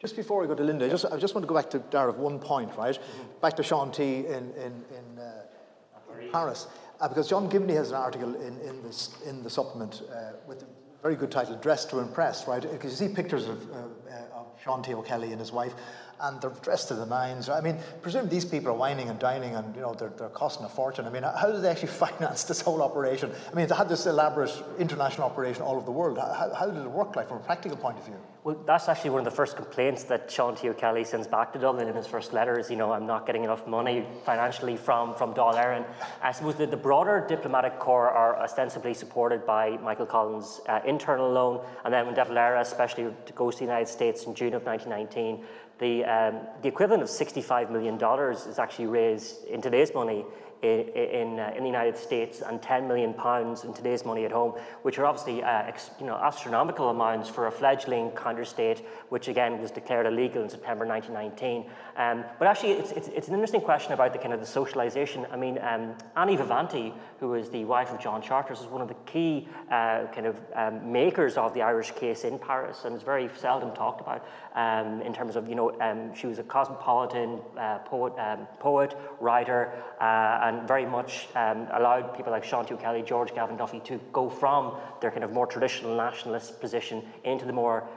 Just 0.00 0.16
before 0.16 0.40
we 0.40 0.46
go 0.46 0.54
to 0.54 0.62
Linda, 0.62 0.88
just, 0.88 1.04
I 1.06 1.16
just 1.16 1.34
want 1.34 1.44
to 1.44 1.48
go 1.48 1.54
back 1.54 1.70
to 1.70 1.78
Darragh, 1.78 2.16
one 2.16 2.38
point, 2.38 2.70
right? 2.76 2.94
Mm-hmm. 2.94 3.40
Back 3.40 3.56
to 3.56 3.62
Sean 3.62 3.90
T 3.90 4.02
in, 4.02 4.52
in, 4.54 4.84
in, 4.90 5.18
uh, 5.18 6.20
in 6.20 6.30
Paris. 6.30 6.66
Uh, 7.00 7.08
because 7.08 7.28
John 7.28 7.48
Gibney 7.48 7.74
has 7.74 7.90
an 7.90 7.96
article 7.96 8.34
in, 8.36 8.58
in, 8.60 8.82
this, 8.82 9.16
in 9.26 9.42
the 9.42 9.50
supplement 9.50 10.02
uh, 10.10 10.32
with 10.46 10.62
a 10.62 10.66
very 11.02 11.16
good 11.16 11.30
title, 11.30 11.56
Dress 11.56 11.84
to 11.86 11.98
Impress, 11.98 12.48
right? 12.48 12.62
Because 12.62 12.98
you 13.00 13.08
see 13.08 13.14
pictures 13.14 13.48
of, 13.48 13.70
uh, 13.70 13.76
uh, 14.10 14.38
of 14.40 14.46
Sean 14.62 14.82
T. 14.82 14.94
O'Kelly 14.94 15.30
and 15.32 15.40
his 15.40 15.52
wife, 15.52 15.74
and 16.20 16.40
they're 16.40 16.50
dressed 16.62 16.88
to 16.88 16.94
the 16.94 17.06
nines. 17.06 17.48
I 17.48 17.60
mean, 17.60 17.78
presume 18.02 18.28
these 18.28 18.44
people 18.44 18.70
are 18.70 18.76
whining 18.76 19.08
and 19.08 19.18
dining 19.18 19.54
and, 19.54 19.74
you 19.74 19.82
know, 19.82 19.94
they're, 19.94 20.12
they're 20.16 20.28
costing 20.28 20.64
a 20.64 20.68
fortune. 20.68 21.04
I 21.06 21.10
mean, 21.10 21.22
how 21.22 21.50
do 21.50 21.60
they 21.60 21.68
actually 21.68 21.88
finance 22.06 22.44
this 22.44 22.60
whole 22.60 22.82
operation? 22.82 23.30
I 23.50 23.54
mean, 23.54 23.68
they 23.68 23.74
had 23.74 23.88
this 23.88 24.06
elaborate 24.06 24.52
international 24.78 25.26
operation 25.26 25.62
all 25.62 25.76
over 25.76 25.84
the 25.84 25.92
world. 25.92 26.18
How, 26.18 26.52
how 26.54 26.66
did 26.66 26.82
it 26.82 26.90
work, 26.90 27.16
like, 27.16 27.28
from 27.28 27.38
a 27.38 27.40
practical 27.40 27.76
point 27.76 27.98
of 27.98 28.04
view? 28.04 28.16
Well, 28.46 28.62
that's 28.64 28.88
actually 28.88 29.10
one 29.10 29.18
of 29.18 29.24
the 29.24 29.32
first 29.32 29.56
complaints 29.56 30.04
that 30.04 30.30
Sean 30.30 30.54
T. 30.54 30.68
O'Kelly 30.68 31.02
sends 31.02 31.26
back 31.26 31.52
to 31.52 31.58
Dublin 31.58 31.88
in 31.88 31.96
his 31.96 32.06
first 32.06 32.32
letters. 32.32 32.70
You 32.70 32.76
know, 32.76 32.92
I'm 32.92 33.04
not 33.04 33.26
getting 33.26 33.42
enough 33.42 33.66
money 33.66 34.06
financially 34.24 34.76
from, 34.76 35.16
from 35.16 35.34
Dáil 35.34 35.54
Éireann. 35.56 35.84
I 36.22 36.30
suppose 36.30 36.54
the, 36.54 36.66
the 36.66 36.76
broader 36.76 37.26
diplomatic 37.28 37.80
corps 37.80 38.08
are 38.08 38.36
ostensibly 38.40 38.94
supported 38.94 39.44
by 39.44 39.78
Michael 39.78 40.06
Collins' 40.06 40.60
uh, 40.68 40.78
internal 40.86 41.28
loan, 41.28 41.60
and 41.84 41.92
then 41.92 42.06
when 42.06 42.14
De 42.14 42.24
Valera, 42.24 42.60
especially 42.60 43.12
goes 43.34 43.56
to 43.56 43.58
the 43.58 43.64
United 43.64 43.88
States 43.88 44.26
in 44.26 44.34
June 44.34 44.54
of 44.54 44.62
1919, 44.64 45.44
the, 45.78 46.04
um, 46.04 46.40
the 46.62 46.68
equivalent 46.68 47.02
of 47.02 47.08
$65 47.08 47.70
million 47.70 47.96
is 48.32 48.58
actually 48.58 48.86
raised 48.86 49.44
in 49.44 49.60
today's 49.60 49.92
money 49.94 50.24
in, 50.62 50.88
in, 50.88 51.38
uh, 51.38 51.52
in, 51.54 51.62
the 51.62 51.68
United 51.68 51.96
States 51.96 52.40
and 52.40 52.62
10 52.62 52.88
million 52.88 53.12
pounds 53.12 53.64
in 53.64 53.74
today's 53.74 54.04
money 54.04 54.24
at 54.24 54.32
home, 54.32 54.52
which 54.82 54.98
are 54.98 55.04
obviously 55.04 55.42
uh, 55.42 55.62
ex, 55.64 55.90
you 56.00 56.06
know, 56.06 56.16
astronomical 56.16 56.88
amounts 56.88 57.28
for 57.28 57.46
a 57.46 57.52
fledgling 57.52 58.10
counter-state, 58.12 58.82
which 59.10 59.28
again 59.28 59.60
was 59.60 59.70
declared 59.70 60.06
illegal 60.06 60.42
in 60.42 60.48
September 60.48 60.86
1919. 60.86 61.70
Um, 61.96 62.24
but 62.38 62.46
actually, 62.46 62.72
it's, 62.72 62.92
it's, 62.92 63.08
it's, 63.08 63.28
an 63.28 63.34
interesting 63.34 63.62
question 63.62 63.92
about 63.94 64.12
the 64.12 64.18
kind 64.18 64.34
of 64.34 64.40
the 64.40 64.46
socialization. 64.46 65.26
I 65.32 65.36
mean, 65.36 65.58
um, 65.62 65.94
Annie 66.14 66.36
Vivanti, 66.36 66.92
who 67.20 67.28
was 67.28 67.48
the 67.48 67.64
wife 67.64 67.90
of 67.90 67.98
John 67.98 68.20
Chartres, 68.20 68.60
is 68.60 68.66
one 68.66 68.82
of 68.82 68.88
the 68.88 68.96
key 69.06 69.48
uh, 69.70 70.04
kind 70.12 70.26
of 70.26 70.38
um, 70.54 70.92
makers 70.92 71.38
of 71.38 71.54
the 71.54 71.62
Irish 71.62 71.92
case 71.92 72.24
in 72.24 72.38
Paris, 72.38 72.84
and 72.84 72.94
is 72.94 73.02
very 73.02 73.30
seldom 73.36 73.74
talked 73.74 74.02
about 74.02 74.26
um, 74.54 75.00
in 75.00 75.14
terms 75.14 75.36
of, 75.36 75.48
you 75.48 75.54
know, 75.54 75.80
um, 75.80 76.14
she 76.14 76.26
was 76.26 76.38
a 76.38 76.42
cosmopolitan 76.42 77.40
uh, 77.56 77.78
poet, 77.78 78.12
um, 78.18 78.46
poet, 78.58 78.94
writer, 79.18 79.72
uh, 79.98 80.40
and 80.42 80.68
very 80.68 80.84
much 80.84 81.28
allowed 81.34 82.14
people 82.14 82.30
like 82.30 82.44
Sean 82.44 82.66
T. 82.66 82.74
O'Kelly, 82.74 83.02
George 83.02 83.34
Gavan 83.34 83.56
Duffy 83.56 83.80
to 83.80 83.98
go 84.12 84.28
from 84.28 84.74
their 85.00 85.10
kind 85.10 85.24
of 85.24 85.32
more 85.32 85.46
traditional 85.46 85.96
nationalist 85.96 86.60
position 86.60 87.02
into 87.24 87.46
the 87.46 87.52
more, 87.54 87.88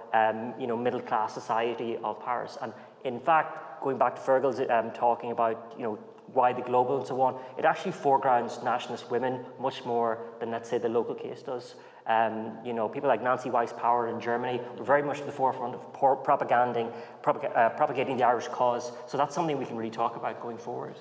you 0.57 0.67
know, 0.67 0.77
middle 0.77 1.01
class 1.01 1.33
society 1.33 1.97
of 2.01 2.23
Paris. 2.23 2.57
And 2.61 2.71
in 3.03 3.19
fact, 3.19 3.68
going 3.81 3.97
back 3.97 4.15
to 4.15 4.21
Fearghal's 4.21 4.59
um, 4.69 4.91
talking 4.91 5.31
about, 5.31 5.73
you 5.77 5.83
know, 5.83 5.99
why 6.33 6.53
the 6.53 6.61
global 6.61 6.99
and 6.99 7.07
so 7.07 7.19
on, 7.21 7.39
it 7.57 7.65
actually 7.65 7.91
foregrounds 7.91 8.59
nationalist 8.63 9.09
women 9.09 9.43
much 9.59 9.83
more 9.85 10.19
than, 10.39 10.51
let's 10.51 10.69
say, 10.69 10.77
the 10.77 10.89
local 10.89 11.15
case 11.15 11.41
does. 11.41 11.75
Um, 12.05 12.57
you 12.63 12.73
know, 12.73 12.89
people 12.89 13.07
like 13.07 13.23
Nancy 13.23 13.49
Wyse 13.49 13.77
Power 13.77 14.07
in 14.07 14.19
Germany 14.19 14.61
were 14.77 14.83
very 14.83 15.03
much 15.03 15.19
at 15.19 15.25
the 15.25 15.31
forefront 15.31 15.75
of 15.75 15.93
propaganding, 16.23 16.91
propag 17.23 17.55
uh, 17.55 17.69
propagating 17.69 18.17
the 18.17 18.23
Irish 18.23 18.47
cause. 18.47 18.91
So 19.07 19.17
that's 19.17 19.35
something 19.35 19.57
we 19.57 19.65
can 19.65 19.77
really 19.77 19.91
talk 19.91 20.15
about 20.15 20.41
going 20.41 20.57
forward. 20.57 20.95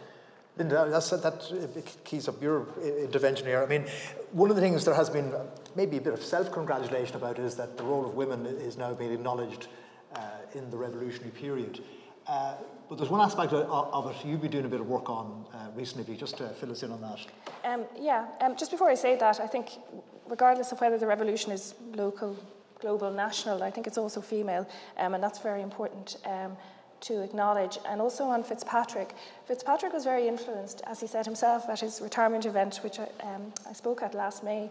Linda, 0.58 0.88
that's, 0.90 1.10
that 1.10 1.96
keys 2.04 2.28
up 2.28 2.42
your 2.42 2.66
intervention 3.04 3.46
here. 3.46 3.62
I 3.62 3.66
mean, 3.66 3.86
one 4.32 4.50
of 4.50 4.56
the 4.56 4.62
things 4.62 4.84
there 4.84 4.94
has 4.94 5.08
been 5.08 5.32
maybe 5.76 5.98
a 5.98 6.00
bit 6.00 6.12
of 6.12 6.22
self-congratulation 6.22 7.14
about 7.16 7.38
is 7.38 7.54
that 7.54 7.76
the 7.78 7.84
role 7.84 8.04
of 8.04 8.14
women 8.14 8.44
is 8.44 8.76
now 8.76 8.92
being 8.92 9.12
acknowledged 9.12 9.68
uh, 10.16 10.20
in 10.54 10.68
the 10.70 10.76
revolutionary 10.76 11.30
period. 11.30 11.80
Uh, 12.28 12.54
but 12.88 12.98
there's 12.98 13.10
one 13.10 13.22
aspect 13.22 13.52
of, 13.52 13.68
of, 13.70 14.10
it 14.10 14.26
you've 14.26 14.42
been 14.42 14.50
doing 14.50 14.66
a 14.66 14.68
bit 14.68 14.80
of 14.80 14.86
work 14.86 15.08
on 15.08 15.46
uh, 15.54 15.68
recently. 15.74 16.14
Just 16.14 16.40
uh, 16.40 16.48
fill 16.50 16.70
us 16.70 16.82
in 16.82 16.92
on 16.92 17.00
that. 17.00 17.20
Um, 17.64 17.84
yeah, 17.98 18.26
um, 18.40 18.54
just 18.56 18.70
before 18.70 18.90
I 18.90 18.94
say 18.94 19.16
that, 19.16 19.40
I 19.40 19.46
think 19.46 19.70
regardless 20.28 20.72
of 20.72 20.80
whether 20.80 20.98
the 20.98 21.06
revolution 21.06 21.52
is 21.52 21.74
local, 21.94 22.36
global, 22.80 23.10
national, 23.10 23.62
I 23.62 23.70
think 23.70 23.86
it's 23.86 23.98
also 23.98 24.20
female, 24.20 24.68
um, 24.98 25.14
and 25.14 25.22
that's 25.22 25.38
very 25.38 25.62
important 25.62 26.16
um, 26.26 26.56
to 27.00 27.22
acknowledge. 27.22 27.78
And 27.86 28.00
also 28.00 28.24
on 28.24 28.42
Fitzpatrick, 28.42 29.14
Fitzpatrick 29.46 29.94
was 29.94 30.04
very 30.04 30.28
influenced, 30.28 30.82
as 30.86 31.00
he 31.00 31.06
said 31.06 31.24
himself, 31.24 31.68
at 31.68 31.80
his 31.80 32.00
retirement 32.02 32.44
event, 32.44 32.80
which 32.82 32.98
I, 32.98 33.08
um, 33.22 33.52
I 33.68 33.72
spoke 33.72 34.02
at 34.02 34.14
last 34.14 34.44
May 34.44 34.70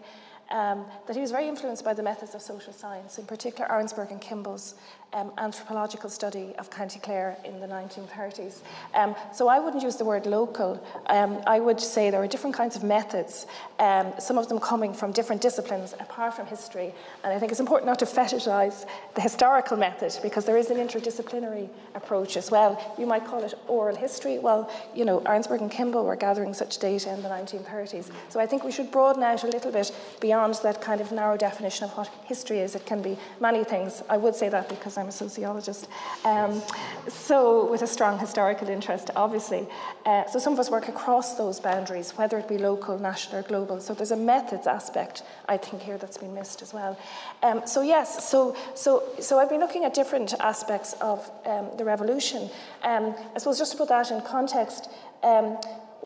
um, 0.50 0.84
that 1.06 1.14
he 1.14 1.20
was 1.20 1.30
very 1.30 1.48
influenced 1.48 1.84
by 1.84 1.92
the 1.92 2.02
methods 2.02 2.34
of 2.34 2.42
social 2.42 2.72
science, 2.72 3.18
in 3.18 3.26
particular 3.26 3.68
Arensberg 3.68 4.10
and 4.10 4.20
Kimball's 4.20 4.74
um, 5.14 5.32
anthropological 5.38 6.10
study 6.10 6.54
of 6.58 6.70
County 6.70 7.00
Clare 7.00 7.36
in 7.44 7.60
the 7.60 7.66
1930s. 7.66 8.60
Um, 8.94 9.14
so 9.32 9.48
I 9.48 9.58
wouldn't 9.58 9.82
use 9.82 9.96
the 9.96 10.04
word 10.04 10.26
local. 10.26 10.82
Um, 11.06 11.40
I 11.46 11.60
would 11.60 11.80
say 11.80 12.10
there 12.10 12.22
are 12.22 12.26
different 12.26 12.54
kinds 12.54 12.76
of 12.76 12.82
methods, 12.82 13.46
um, 13.78 14.12
some 14.18 14.36
of 14.36 14.48
them 14.48 14.60
coming 14.60 14.92
from 14.92 15.12
different 15.12 15.40
disciplines 15.40 15.94
apart 15.98 16.34
from 16.34 16.46
history. 16.46 16.94
And 17.24 17.32
I 17.32 17.38
think 17.38 17.52
it's 17.52 17.60
important 17.60 17.86
not 17.86 17.98
to 18.00 18.04
fetishize 18.04 18.86
the 19.14 19.20
historical 19.20 19.76
method 19.76 20.18
because 20.22 20.44
there 20.44 20.58
is 20.58 20.70
an 20.70 20.76
interdisciplinary 20.76 21.68
approach 21.94 22.36
as 22.36 22.50
well. 22.50 22.94
You 22.98 23.06
might 23.06 23.24
call 23.24 23.42
it 23.44 23.54
oral 23.66 23.96
history. 23.96 24.38
Well, 24.38 24.70
you 24.94 25.04
know, 25.04 25.20
Arensberg 25.20 25.60
and 25.60 25.70
Kimball 25.70 26.04
were 26.04 26.16
gathering 26.16 26.52
such 26.52 26.78
data 26.78 27.12
in 27.12 27.22
the 27.22 27.28
1930s. 27.28 28.10
So 28.28 28.40
I 28.40 28.46
think 28.46 28.62
we 28.62 28.72
should 28.72 28.90
broaden 28.90 29.22
out 29.22 29.42
a 29.44 29.46
little 29.46 29.72
bit 29.72 29.90
beyond 30.20 30.54
that 30.62 30.82
kind 30.82 31.00
of 31.00 31.12
narrow 31.12 31.36
definition 31.36 31.84
of 31.84 31.96
what 31.96 32.08
history 32.24 32.58
is. 32.58 32.74
It 32.74 32.84
can 32.84 33.00
be 33.00 33.16
many 33.40 33.64
things. 33.64 34.02
I 34.08 34.16
would 34.18 34.34
say 34.34 34.48
that 34.50 34.68
because 34.68 34.97
I'm 34.98 35.08
a 35.08 35.12
sociologist. 35.12 35.88
Um, 36.24 36.62
so, 37.08 37.70
with 37.70 37.82
a 37.82 37.86
strong 37.86 38.18
historical 38.18 38.68
interest, 38.68 39.10
obviously. 39.16 39.66
Uh, 40.04 40.26
so, 40.26 40.38
some 40.38 40.52
of 40.52 40.58
us 40.58 40.70
work 40.70 40.88
across 40.88 41.36
those 41.36 41.60
boundaries, 41.60 42.12
whether 42.12 42.38
it 42.38 42.48
be 42.48 42.58
local, 42.58 42.98
national, 42.98 43.40
or 43.40 43.42
global. 43.42 43.80
So, 43.80 43.94
there's 43.94 44.10
a 44.10 44.16
methods 44.16 44.66
aspect, 44.66 45.22
I 45.48 45.56
think, 45.56 45.82
here 45.82 45.98
that's 45.98 46.18
been 46.18 46.34
missed 46.34 46.62
as 46.62 46.74
well. 46.74 46.98
Um, 47.42 47.66
so, 47.66 47.82
yes, 47.82 48.28
so, 48.28 48.56
so, 48.74 49.04
so 49.20 49.38
I've 49.38 49.48
been 49.48 49.60
looking 49.60 49.84
at 49.84 49.94
different 49.94 50.34
aspects 50.40 50.94
of 51.00 51.30
um, 51.46 51.68
the 51.76 51.84
revolution. 51.84 52.50
Um, 52.82 53.14
I 53.34 53.38
suppose 53.38 53.58
just 53.58 53.72
to 53.72 53.78
put 53.78 53.88
that 53.88 54.10
in 54.10 54.20
context, 54.22 54.90
um, 55.22 55.58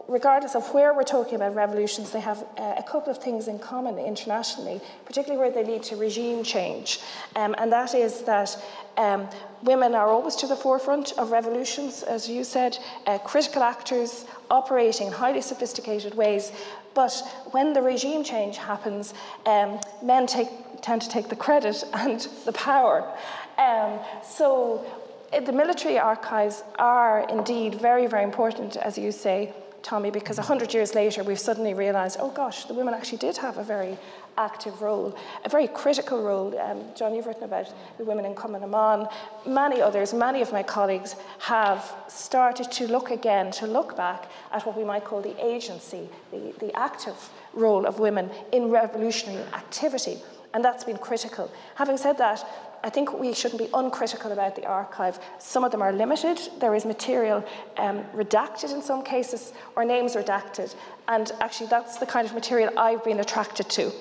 regardless 0.08 0.54
of 0.54 0.74
where 0.74 0.94
we're 0.94 1.02
talking 1.02 1.36
about 1.36 1.54
revolutions, 1.54 2.10
they 2.10 2.20
have 2.20 2.44
uh, 2.58 2.74
a 2.76 2.82
couple 2.82 3.10
of 3.10 3.18
things 3.18 3.48
in 3.48 3.58
common 3.58 3.98
internationally, 3.98 4.80
particularly 5.04 5.40
where 5.40 5.50
they 5.50 5.64
lead 5.64 5.82
to 5.84 5.96
regime 5.96 6.42
change. 6.42 7.00
Um, 7.36 7.54
and 7.58 7.72
that 7.72 7.94
is 7.94 8.22
that 8.22 8.56
um, 8.96 9.28
women 9.62 9.94
are 9.94 10.08
always 10.08 10.36
to 10.36 10.46
the 10.46 10.56
forefront 10.56 11.12
of 11.18 11.30
revolutions, 11.30 12.02
as 12.02 12.28
you 12.28 12.44
said, 12.44 12.78
uh, 13.06 13.18
critical 13.18 13.62
actors 13.62 14.24
operating 14.50 15.06
in 15.06 15.12
highly 15.12 15.40
sophisticated 15.40 16.14
ways. 16.14 16.52
But 16.94 17.22
when 17.52 17.72
the 17.72 17.80
regime 17.80 18.22
change 18.22 18.58
happens, 18.58 19.14
um, 19.46 19.80
men 20.02 20.26
take, 20.26 20.48
tend 20.82 21.02
to 21.02 21.08
take 21.08 21.28
the 21.28 21.36
credit 21.36 21.84
and 21.94 22.20
the 22.44 22.52
power. 22.52 23.10
Um, 23.56 23.98
so 24.22 24.84
uh, 25.32 25.40
the 25.40 25.52
military 25.52 25.98
archives 25.98 26.62
are 26.78 27.26
indeed 27.30 27.76
very, 27.76 28.06
very 28.06 28.24
important, 28.24 28.76
as 28.76 28.98
you 28.98 29.12
say, 29.12 29.54
Tommy, 29.82 30.10
because 30.10 30.38
100 30.38 30.72
years 30.72 30.94
later 30.94 31.22
we've 31.22 31.38
suddenly 31.38 31.74
realised, 31.74 32.16
oh 32.20 32.30
gosh, 32.30 32.64
the 32.64 32.74
women 32.74 32.94
actually 32.94 33.18
did 33.18 33.36
have 33.36 33.58
a 33.58 33.64
very 33.64 33.98
active 34.38 34.80
role, 34.80 35.16
a 35.44 35.48
very 35.48 35.68
critical 35.68 36.22
role. 36.22 36.58
Um, 36.58 36.84
John, 36.94 37.14
you've 37.14 37.26
written 37.26 37.42
about 37.42 37.72
the 37.98 38.04
women 38.04 38.24
in 38.24 38.34
Cumann 38.34 38.60
na 38.60 38.66
mBan. 38.66 39.12
Many 39.46 39.82
others, 39.82 40.14
many 40.14 40.40
of 40.40 40.52
my 40.52 40.62
colleagues 40.62 41.16
have 41.40 41.92
started 42.08 42.70
to 42.72 42.86
look 42.86 43.10
again, 43.10 43.50
to 43.52 43.66
look 43.66 43.96
back 43.96 44.30
at 44.52 44.64
what 44.66 44.76
we 44.76 44.84
might 44.84 45.04
call 45.04 45.20
the 45.20 45.36
agency, 45.44 46.08
the, 46.30 46.54
the 46.60 46.74
active 46.76 47.30
role 47.52 47.86
of 47.86 47.98
women 47.98 48.30
in 48.52 48.70
revolutionary 48.70 49.44
activity. 49.52 50.18
And 50.54 50.64
that's 50.64 50.84
been 50.84 50.98
critical. 50.98 51.50
Having 51.76 51.96
said 51.98 52.18
that, 52.18 52.44
I 52.84 52.90
think 52.90 53.12
we 53.12 53.32
shouldn't 53.32 53.60
be 53.60 53.68
uncritical 53.72 54.32
about 54.32 54.56
the 54.56 54.66
archive. 54.66 55.18
Some 55.38 55.64
of 55.64 55.70
them 55.70 55.82
are 55.82 55.92
limited. 55.92 56.40
There 56.58 56.74
is 56.74 56.84
material 56.84 57.44
um, 57.76 58.04
redacted 58.14 58.74
in 58.74 58.82
some 58.82 59.02
cases, 59.02 59.52
or 59.76 59.84
names 59.84 60.16
redacted. 60.16 60.74
And 61.08 61.30
actually, 61.40 61.68
that's 61.68 61.98
the 61.98 62.06
kind 62.06 62.26
of 62.26 62.34
material 62.34 62.76
I've 62.76 63.04
been 63.04 63.20
attracted 63.20 63.68
to, 63.70 63.92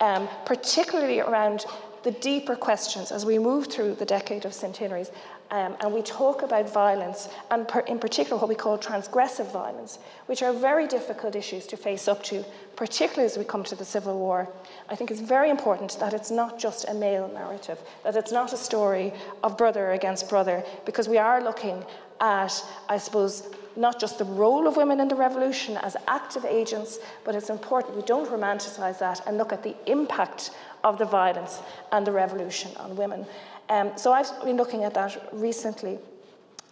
um, 0.00 0.28
particularly 0.46 1.20
around 1.20 1.66
the 2.04 2.12
deeper 2.12 2.56
questions 2.56 3.12
as 3.12 3.24
we 3.24 3.38
move 3.38 3.68
through 3.68 3.94
the 3.94 4.04
decade 4.04 4.44
of 4.44 4.52
centenaries 4.52 5.10
um, 5.52 5.76
and 5.80 5.92
we 5.92 6.00
talk 6.00 6.42
about 6.42 6.72
violence, 6.72 7.28
and 7.50 7.68
per, 7.68 7.80
in 7.80 7.98
particular 7.98 8.38
what 8.38 8.48
we 8.48 8.54
call 8.54 8.78
transgressive 8.78 9.52
violence, 9.52 9.98
which 10.24 10.42
are 10.42 10.52
very 10.52 10.88
difficult 10.88 11.36
issues 11.36 11.66
to 11.66 11.76
face 11.76 12.08
up 12.08 12.22
to, 12.24 12.42
particularly 12.74 13.26
as 13.26 13.36
we 13.36 13.44
come 13.44 13.62
to 13.64 13.74
the 13.74 13.84
Civil 13.84 14.18
War. 14.18 14.48
I 14.92 14.94
think 14.94 15.10
it's 15.10 15.20
very 15.20 15.48
important 15.48 15.98
that 16.00 16.12
it's 16.12 16.30
not 16.30 16.58
just 16.58 16.86
a 16.86 16.92
male 16.92 17.26
narrative, 17.32 17.78
that 18.04 18.14
it's 18.14 18.30
not 18.30 18.52
a 18.52 18.58
story 18.58 19.14
of 19.42 19.56
brother 19.56 19.92
against 19.92 20.28
brother, 20.28 20.62
because 20.84 21.08
we 21.08 21.16
are 21.16 21.42
looking 21.42 21.82
at, 22.20 22.62
I 22.90 22.98
suppose, 22.98 23.48
not 23.74 23.98
just 23.98 24.18
the 24.18 24.26
role 24.26 24.66
of 24.66 24.76
women 24.76 25.00
in 25.00 25.08
the 25.08 25.14
revolution 25.14 25.78
as 25.78 25.96
active 26.08 26.44
agents, 26.44 26.98
but 27.24 27.34
it's 27.34 27.48
important 27.48 27.96
we 27.96 28.02
don't 28.02 28.28
romanticize 28.28 28.98
that 28.98 29.26
and 29.26 29.38
look 29.38 29.50
at 29.50 29.62
the 29.62 29.74
impact 29.86 30.50
of 30.84 30.98
the 30.98 31.06
violence 31.06 31.60
and 31.90 32.06
the 32.06 32.12
revolution 32.12 32.70
on 32.76 32.94
women. 32.94 33.24
Um, 33.70 33.92
so 33.96 34.12
I've 34.12 34.44
been 34.44 34.58
looking 34.58 34.84
at 34.84 34.92
that 34.92 35.16
recently. 35.32 35.98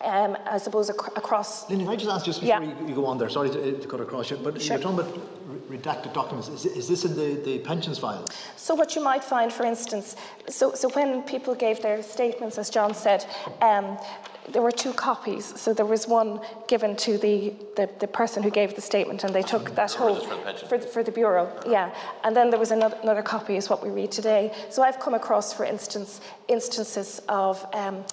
Um, 0.03 0.39
I 0.47 0.57
suppose 0.57 0.89
ac- 0.89 1.13
across. 1.15 1.69
Lynn, 1.69 1.83
if 1.83 1.89
I 1.89 1.95
just 1.95 2.11
ask 2.11 2.25
just 2.25 2.41
before 2.41 2.63
yeah. 2.63 2.81
you, 2.81 2.89
you, 2.89 2.95
go 2.95 3.05
on 3.05 3.19
there, 3.19 3.29
sorry 3.29 3.51
to, 3.51 3.79
to 3.79 3.87
cut 3.87 4.01
across 4.01 4.31
you, 4.31 4.39
but 4.39 4.61
sure. 4.61 4.79
you're 4.79 4.83
talking 4.83 4.99
about 4.99 5.69
redacted 5.69 6.15
documents. 6.15 6.49
Is, 6.49 6.65
is, 6.65 6.89
this 6.89 7.05
in 7.05 7.15
the, 7.15 7.41
the 7.45 7.59
pensions 7.59 7.99
files? 7.99 8.29
So, 8.57 8.75
what 8.75 8.97
you 8.97 9.05
might 9.05 9.23
find, 9.23 9.53
for 9.53 9.65
instance, 9.65 10.17
so, 10.49 10.75
so 10.75 10.89
when 10.91 11.23
people 11.23 11.55
gave 11.55 11.83
their 11.83 12.03
statements, 12.03 12.57
as 12.57 12.71
John 12.71 12.95
said, 12.95 13.27
um, 13.61 13.99
there 14.49 14.63
were 14.63 14.73
two 14.73 14.93
copies. 14.93 15.61
So 15.61 15.73
there 15.73 15.87
was 15.87 16.09
one 16.09 16.41
given 16.67 16.97
to 16.97 17.19
the, 17.19 17.55
the, 17.77 17.89
the 17.99 18.09
person 18.09 18.43
who 18.43 18.51
gave 18.51 18.75
the 18.75 18.81
statement, 18.81 19.25
and 19.25 19.35
they 19.35 19.43
took 19.43 19.75
that 19.75 19.93
home 19.93 20.21
for 20.69 20.79
the, 20.79 20.87
for 20.87 21.03
the 21.03 21.13
bureau. 21.13 21.53
Yeah, 21.67 21.95
and 22.25 22.35
then 22.35 22.51
there 22.51 22.59
was 22.59 22.71
another, 22.71 22.99
another 23.03 23.23
copy, 23.23 23.57
is 23.57 23.71
what 23.71 23.83
we 23.83 23.91
read 23.91 24.11
today. 24.11 24.53
So 24.71 24.83
I've 24.83 24.99
come 24.99 25.15
across, 25.15 25.53
for 25.53 25.65
instance, 25.65 26.21
instances 26.49 27.21
of. 27.29 27.65
Um, 27.75 28.05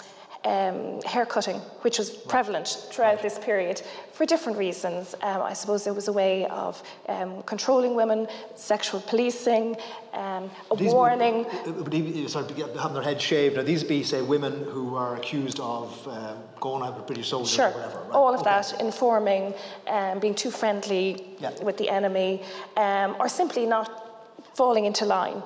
um, 0.47 1.01
haircutting, 1.01 1.57
which 1.81 1.97
was 1.97 2.09
prevalent 2.09 2.67
throughout 2.89 3.21
this 3.21 3.37
period 3.37 3.81
for 4.13 4.25
different 4.25 4.57
reasons. 4.57 5.13
Um, 5.21 5.41
I 5.41 5.53
suppose 5.53 5.83
there 5.83 5.93
was 5.93 6.07
a 6.07 6.13
way 6.13 6.45
of 6.45 6.81
um, 7.09 7.43
controlling 7.43 7.95
women, 7.95 8.27
sexual 8.55 9.01
policing, 9.01 9.75
um, 10.13 10.49
a 10.71 10.75
these 10.77 10.93
warning. 10.93 11.45
Would, 11.65 11.91
would 11.91 12.29
sorry, 12.29 12.47
having 12.79 12.93
their 12.93 13.03
head 13.03 13.21
shaved. 13.21 13.57
Now, 13.57 13.63
these 13.63 13.83
be, 13.83 14.03
say, 14.03 14.21
women 14.21 14.63
who 14.71 14.95
are 14.95 15.17
accused 15.17 15.59
of 15.59 16.07
uh, 16.07 16.35
going 16.61 16.81
out 16.81 16.95
with 16.95 17.07
British 17.07 17.27
soldiers 17.29 17.53
sure. 17.53 17.67
or 17.67 17.71
whatever. 17.71 17.99
Right? 17.99 18.11
All 18.11 18.33
of 18.33 18.41
okay. 18.41 18.49
that, 18.49 18.79
informing, 18.79 19.53
um, 19.87 20.19
being 20.19 20.35
too 20.35 20.51
friendly 20.51 21.25
yeah. 21.39 21.51
with 21.61 21.77
the 21.77 21.89
enemy, 21.89 22.41
um, 22.77 23.17
or 23.19 23.27
simply 23.27 23.65
not 23.65 23.89
falling 24.55 24.85
into 24.85 25.05
line. 25.05 25.43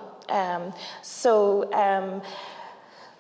so, 1.01 1.69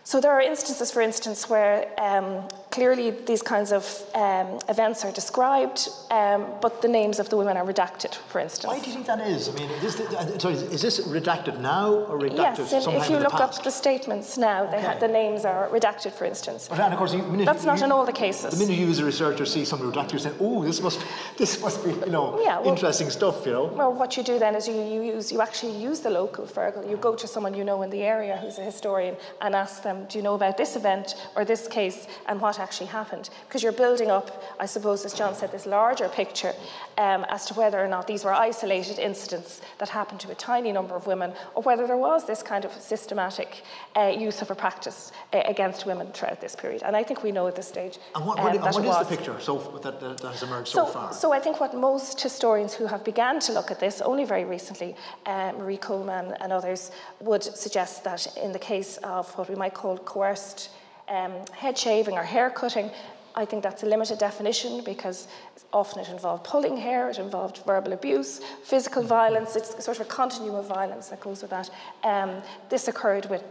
so 0.03 0.19
there 0.19 0.31
are 0.31 0.41
instances, 0.41 0.91
for 0.91 1.01
instance, 1.01 1.49
where 1.49 1.87
um, 1.99 2.47
clearly 2.71 3.11
these 3.11 3.41
kinds 3.41 3.71
of 3.71 3.83
um, 4.15 4.59
events 4.69 5.03
are 5.05 5.11
described, 5.11 5.89
um, 6.09 6.45
but 6.61 6.81
the 6.81 6.87
names 6.87 7.19
of 7.19 7.29
the 7.29 7.37
women 7.37 7.57
are 7.57 7.65
redacted, 7.65 8.15
for 8.15 8.39
instance. 8.39 8.71
Why 8.71 8.79
do 8.79 8.87
you 8.87 8.93
think 8.93 9.05
that 9.07 9.19
is? 9.19 9.49
I 9.49 9.51
mean, 9.53 9.69
is 9.69 9.95
this, 9.95 10.13
uh, 10.13 10.39
sorry, 10.39 10.55
is 10.55 10.81
this 10.81 11.01
redacted 11.07 11.59
now 11.59 11.93
or 11.93 12.17
redacted 12.17 12.71
yes, 12.71 12.71
sometime 12.71 13.01
if 13.01 13.09
you 13.09 13.17
look 13.17 13.33
past? 13.33 13.59
up 13.59 13.63
the 13.63 13.71
statements 13.71 14.37
now, 14.37 14.63
okay. 14.63 14.97
the 14.99 15.07
names 15.07 15.43
are 15.45 15.67
redacted, 15.69 16.13
for 16.13 16.25
instance. 16.25 16.67
But, 16.69 16.79
and 16.79 16.93
of 16.93 16.97
course, 16.97 17.13
you, 17.13 17.45
that's 17.45 17.65
not 17.65 17.79
you, 17.79 17.85
in 17.85 17.91
all 17.91 18.05
the 18.05 18.13
cases. 18.13 18.57
The 18.57 18.65
minute 18.65 18.79
you 18.79 18.89
as 18.89 18.99
a 18.99 19.05
researcher 19.05 19.45
see 19.45 19.65
some 19.65 19.79
redacted, 19.79 20.13
you 20.13 20.19
say, 20.19 20.31
"Oh, 20.39 20.63
this 20.63 20.81
must, 20.81 21.05
this 21.37 21.61
must 21.61 21.83
be, 21.83 21.91
you 21.91 22.13
know, 22.17 22.39
yeah, 22.41 22.59
well, 22.59 22.69
interesting 22.69 23.09
stuff," 23.09 23.45
you 23.45 23.51
know. 23.51 23.65
Well, 23.65 23.93
what 23.93 24.15
you 24.15 24.23
do 24.23 24.39
then 24.39 24.55
is 24.55 24.67
you, 24.67 24.75
you 24.75 25.01
use, 25.15 25.31
you 25.31 25.41
actually 25.41 25.75
use 25.77 25.99
the 25.99 26.09
local 26.09 26.45
Fearghal. 26.45 26.89
You 26.89 26.97
go 26.97 27.15
to 27.15 27.27
someone 27.27 27.53
you 27.53 27.65
know 27.65 27.81
in 27.81 27.89
the 27.89 28.01
area 28.01 28.37
who's 28.37 28.57
a 28.57 28.63
historian 28.63 29.17
and 29.41 29.55
ask 29.55 29.83
them, 29.83 30.05
"Do 30.07 30.17
you 30.17 30.23
know 30.23 30.35
about 30.35 30.55
this 30.57 30.75
event 30.77 31.15
or 31.35 31.43
this 31.43 31.67
case 31.67 32.07
and 32.27 32.39
what 32.39 32.60
actually 32.61 32.87
happened?" 32.87 33.29
because 33.47 33.63
you're 33.63 33.71
building 33.71 34.09
up, 34.09 34.43
I 34.59 34.65
suppose, 34.65 35.03
as 35.05 35.13
John 35.13 35.35
said, 35.35 35.51
this 35.51 35.65
larger 35.65 36.07
picture 36.07 36.53
um, 36.97 37.25
as 37.29 37.45
to 37.47 37.53
whether 37.53 37.83
or 37.83 37.87
not 37.87 38.07
these 38.07 38.23
were 38.23 38.33
isolated 38.33 38.99
incidents 38.99 39.61
that 39.79 39.89
happened 39.89 40.19
to 40.21 40.31
a 40.31 40.35
tiny 40.35 40.71
number 40.71 40.95
of 40.95 41.07
women, 41.07 41.33
or 41.55 41.63
whether 41.63 41.85
there 41.87 41.97
was 41.97 42.25
this 42.25 42.41
kind 42.43 42.63
of 42.63 42.71
systematic 42.73 43.63
uh, 43.97 44.13
use 44.17 44.41
of 44.41 44.51
a 44.51 44.55
practice 44.55 45.11
uh, 45.33 45.41
against 45.45 45.85
women 45.85 46.07
throughout 46.13 46.39
this 46.39 46.55
period. 46.55 46.81
And 46.83 46.95
I 46.95 47.03
think 47.03 47.23
we 47.23 47.31
know 47.31 47.47
at 47.47 47.55
this 47.55 47.67
stage. 47.67 47.97
And 48.15 48.25
what, 48.25 48.37
what, 48.37 48.55
um, 48.55 48.63
and 48.63 48.85
what 48.85 49.01
is 49.01 49.07
the 49.07 49.15
picture 49.17 49.39
so, 49.39 49.57
that, 49.83 49.99
that, 49.99 50.21
has 50.21 50.43
emerged 50.43 50.69
so, 50.69 50.85
so, 50.85 50.91
far? 50.91 51.13
So 51.13 51.33
I 51.33 51.39
think 51.39 51.59
what 51.59 51.75
most 51.75 52.21
historians 52.21 52.73
who 52.73 52.85
have 52.85 53.03
begun 53.03 53.39
to 53.41 53.51
look 53.53 53.71
at 53.71 53.79
this 53.79 54.01
only 54.01 54.25
very 54.25 54.45
recently, 54.45 54.95
uh, 55.25 55.51
Marie 55.57 55.77
Coleman 55.77 56.35
and 56.41 56.51
others, 56.53 56.91
would 57.19 57.43
suggest 57.43 58.03
that 58.03 58.27
in 58.37 58.51
the 58.51 58.59
case 58.59 58.97
of 58.97 59.29
what 59.37 59.49
we 59.49 59.55
might 59.55 59.73
call 59.73 59.97
coerced 59.97 60.69
um, 61.11 61.33
head 61.53 61.77
shaving 61.77 62.15
or 62.15 62.23
hair 62.23 62.49
cutting, 62.49 62.89
I 63.35 63.45
think 63.45 63.63
that's 63.63 63.83
a 63.83 63.85
limited 63.85 64.17
definition 64.17 64.83
because 64.83 65.27
often 65.71 66.01
it 66.01 66.09
involved 66.09 66.43
pulling 66.43 66.77
hair, 66.77 67.09
it 67.09 67.17
involved 67.17 67.61
verbal 67.65 67.93
abuse, 67.93 68.41
physical 68.63 69.03
violence. 69.03 69.55
It's 69.55 69.83
sort 69.83 69.99
of 69.99 70.07
a 70.07 70.09
continuum 70.09 70.55
of 70.55 70.67
violence 70.67 71.09
that 71.09 71.21
goes 71.21 71.41
with 71.41 71.51
that. 71.51 71.69
Um, 72.03 72.41
this 72.69 72.87
occurred 72.87 73.29
with 73.29 73.43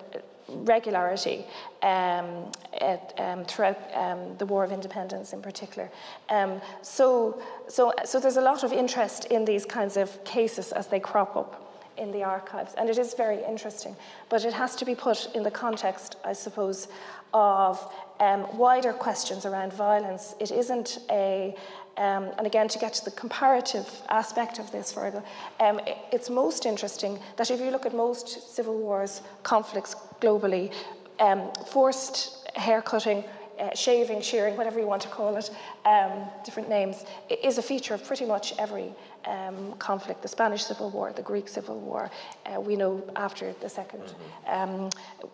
regularity 0.48 1.44
um, 1.82 2.50
at, 2.80 3.14
um, 3.18 3.44
throughout 3.44 3.78
um, 3.94 4.36
the 4.38 4.46
War 4.46 4.64
of 4.64 4.72
Independence 4.72 5.32
in 5.32 5.40
particular. 5.40 5.90
Um, 6.28 6.60
so, 6.82 7.40
so, 7.68 7.92
so 8.04 8.20
there's 8.20 8.36
a 8.36 8.42
lot 8.42 8.64
of 8.64 8.72
interest 8.72 9.26
in 9.26 9.44
these 9.44 9.64
kinds 9.64 9.96
of 9.96 10.22
cases 10.24 10.72
as 10.72 10.88
they 10.88 11.00
crop 11.00 11.36
up 11.36 11.66
in 11.96 12.10
the 12.10 12.22
archives, 12.22 12.74
and 12.78 12.88
it 12.88 12.98
is 12.98 13.14
very 13.14 13.44
interesting. 13.44 13.94
But 14.30 14.44
it 14.44 14.54
has 14.54 14.74
to 14.76 14.84
be 14.84 14.94
put 14.94 15.28
in 15.34 15.42
the 15.42 15.50
context, 15.50 16.16
I 16.24 16.32
suppose, 16.32 16.88
of 17.32 17.92
um, 18.20 18.46
wider 18.56 18.92
questions 18.92 19.46
around 19.46 19.72
violence. 19.72 20.34
It 20.40 20.50
isn't 20.50 20.98
a, 21.10 21.54
um, 21.96 22.30
and 22.38 22.46
again, 22.46 22.68
to 22.68 22.78
get 22.78 22.94
to 22.94 23.04
the 23.04 23.10
comparative 23.12 23.88
aspect 24.08 24.58
of 24.58 24.70
this, 24.72 24.92
Fearghal, 24.92 25.24
um, 25.60 25.80
it's 26.12 26.30
most 26.30 26.66
interesting 26.66 27.18
that 27.36 27.50
if 27.50 27.60
you 27.60 27.70
look 27.70 27.86
at 27.86 27.94
most 27.94 28.54
civil 28.54 28.78
wars, 28.78 29.22
conflicts 29.42 29.94
globally, 30.20 30.72
um, 31.18 31.50
forced 31.66 32.48
haircutting, 32.56 33.24
uh, 33.58 33.74
shaving, 33.74 34.22
shearing, 34.22 34.56
whatever 34.56 34.80
you 34.80 34.86
want 34.86 35.02
to 35.02 35.08
call 35.08 35.36
it, 35.36 35.50
um, 35.84 36.24
different 36.44 36.68
names, 36.68 37.04
is 37.42 37.58
a 37.58 37.62
feature 37.62 37.94
of 37.94 38.04
pretty 38.04 38.24
much 38.24 38.54
every 38.58 38.92
um, 39.26 39.74
conflict, 39.78 40.22
the 40.22 40.28
Spanish 40.28 40.64
Civil 40.64 40.90
War, 40.90 41.12
the 41.12 41.22
Greek 41.22 41.48
Civil 41.48 41.78
War. 41.80 42.11
Uh, 42.46 42.61
we 42.61 42.76
know 42.76 43.02
after 43.16 43.52
the 43.61 43.68
Second 43.68 44.02
um, 44.46 44.90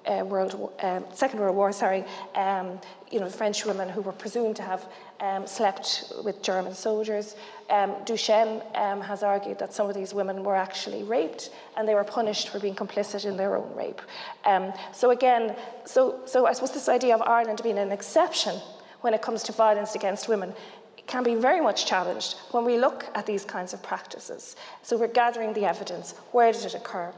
uh, 0.06 0.24
World 0.24 0.54
War, 0.54 0.72
um, 0.82 1.04
Second 1.12 1.40
World 1.40 1.56
War, 1.56 1.72
sorry, 1.72 2.04
um, 2.34 2.80
you 3.10 3.20
know, 3.20 3.28
French 3.28 3.64
women 3.64 3.88
who 3.88 4.00
were 4.00 4.12
presumed 4.12 4.56
to 4.56 4.62
have 4.62 4.88
um, 5.20 5.46
slept 5.46 6.12
with 6.24 6.42
German 6.42 6.74
soldiers. 6.74 7.36
Um, 7.70 7.92
Duchenne 8.04 8.62
has 9.02 9.22
argued 9.22 9.58
that 9.58 9.72
some 9.72 9.88
of 9.88 9.94
these 9.94 10.12
women 10.12 10.44
were 10.44 10.56
actually 10.56 11.02
raped 11.02 11.50
and 11.76 11.88
they 11.88 11.94
were 11.94 12.04
punished 12.04 12.48
for 12.48 12.58
being 12.58 12.74
complicit 12.74 13.24
in 13.24 13.36
their 13.36 13.56
own 13.56 13.74
rape. 13.74 14.00
so 14.92 15.10
again, 15.10 15.56
so 15.84 16.20
so 16.26 16.46
I 16.46 16.52
suppose 16.52 16.72
this 16.72 16.88
idea 16.88 17.14
of 17.14 17.22
Ireland 17.22 17.60
being 17.62 17.78
an 17.78 17.92
exception 17.92 18.60
when 19.00 19.14
it 19.14 19.22
comes 19.22 19.42
to 19.44 19.52
violence 19.52 19.94
against 19.94 20.28
women 20.28 20.52
can 21.06 21.22
be 21.22 21.34
very 21.34 21.60
much 21.60 21.86
challenged 21.86 22.36
when 22.50 22.64
we 22.64 22.78
look 22.78 23.06
at 23.14 23.26
these 23.26 23.44
kinds 23.44 23.72
of 23.72 23.82
practices. 23.82 24.56
So 24.82 24.96
we're 24.96 25.08
gathering 25.08 25.52
the 25.52 25.64
evidence. 25.64 26.14
Where 26.32 26.52
did 26.52 26.64
it 26.64 26.74
occur? 26.74 27.12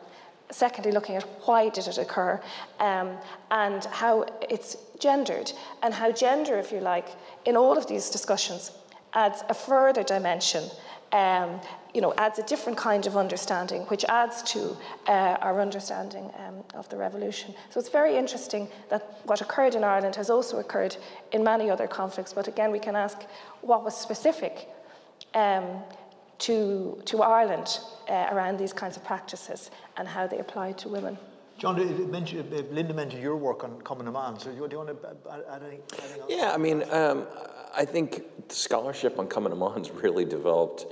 Secondly, 0.51 0.93
looking 0.93 1.17
at 1.17 1.25
why 1.45 1.69
did 1.69 1.87
it 1.89 1.99
occur 1.99 2.41
um, 2.81 3.17
and 3.51 3.85
how 3.87 4.27
it's 4.49 4.77
gendered 4.99 5.53
and 5.83 5.93
how 5.93 6.11
gender, 6.11 6.59
if 6.59 6.73
you 6.73 6.81
like, 6.81 7.09
in 7.45 7.57
all 7.57 7.77
of 7.77 7.87
these 7.87 8.11
discussions 8.11 8.73
adds 9.15 9.43
a 9.49 9.55
further 9.55 10.03
dimension 10.03 10.65
um, 11.13 11.61
you 11.95 12.01
know, 12.01 12.13
adds 12.17 12.39
a 12.39 12.43
different 12.43 12.79
kind 12.79 13.07
of 13.07 13.17
understanding, 13.17 13.83
which 13.83 14.05
adds 14.09 14.43
to 14.43 14.77
uh, 15.07 15.37
our 15.41 15.61
understanding 15.61 16.31
um, 16.39 16.63
of 16.75 16.89
the 16.91 16.97
revolution. 16.97 17.55
So 17.71 17.81
it's 17.81 17.89
very 17.89 18.17
interesting 18.17 18.69
that 18.91 19.21
what 19.25 19.41
occurred 19.41 19.75
in 19.75 19.85
Ireland 19.85 20.17
has 20.17 20.31
also 20.31 20.59
occurred 20.59 20.97
in 21.33 21.43
many 21.43 21.71
other 21.71 21.87
conflicts. 21.87 22.33
But 22.33 22.49
again, 22.49 22.71
we 22.71 22.79
can 22.79 22.95
ask 22.95 23.23
what 23.63 23.85
was 23.85 23.97
specific 23.97 24.69
um, 25.35 25.83
to, 26.41 27.01
to 27.07 27.23
Ireland 27.23 27.81
uh, 28.09 28.29
around 28.31 28.59
these 28.59 28.73
kinds 28.73 28.97
of 28.97 29.05
practices 29.05 29.71
and 29.97 30.07
how 30.07 30.27
they 30.27 30.39
applied 30.39 30.79
to 30.79 30.89
women. 30.89 31.19
John, 31.59 32.11
mentioned, 32.11 32.53
Linda 32.71 32.95
mentioned 32.95 33.21
your 33.21 33.37
work 33.37 33.65
on 33.65 33.83
Cumann 33.83 34.13
na. 34.13 34.37
So 34.37 34.51
do 34.51 34.57
you, 34.57 34.69
do 34.69 34.77
you 34.77 34.85
want 34.85 35.03
to 35.03 35.09
add 35.51 35.63
anything, 35.63 35.83
anything 35.99 36.21
else? 36.21 36.31
Yeah, 36.31 36.53
I 36.53 36.57
mean, 36.57 36.85
um, 36.93 37.27
I 37.79 37.85
think 37.85 38.25
scholarship 38.49 39.21
on 39.21 39.29
na 39.29 39.55
mBan's 39.55 39.91
really 40.03 40.25
developed 40.25 40.87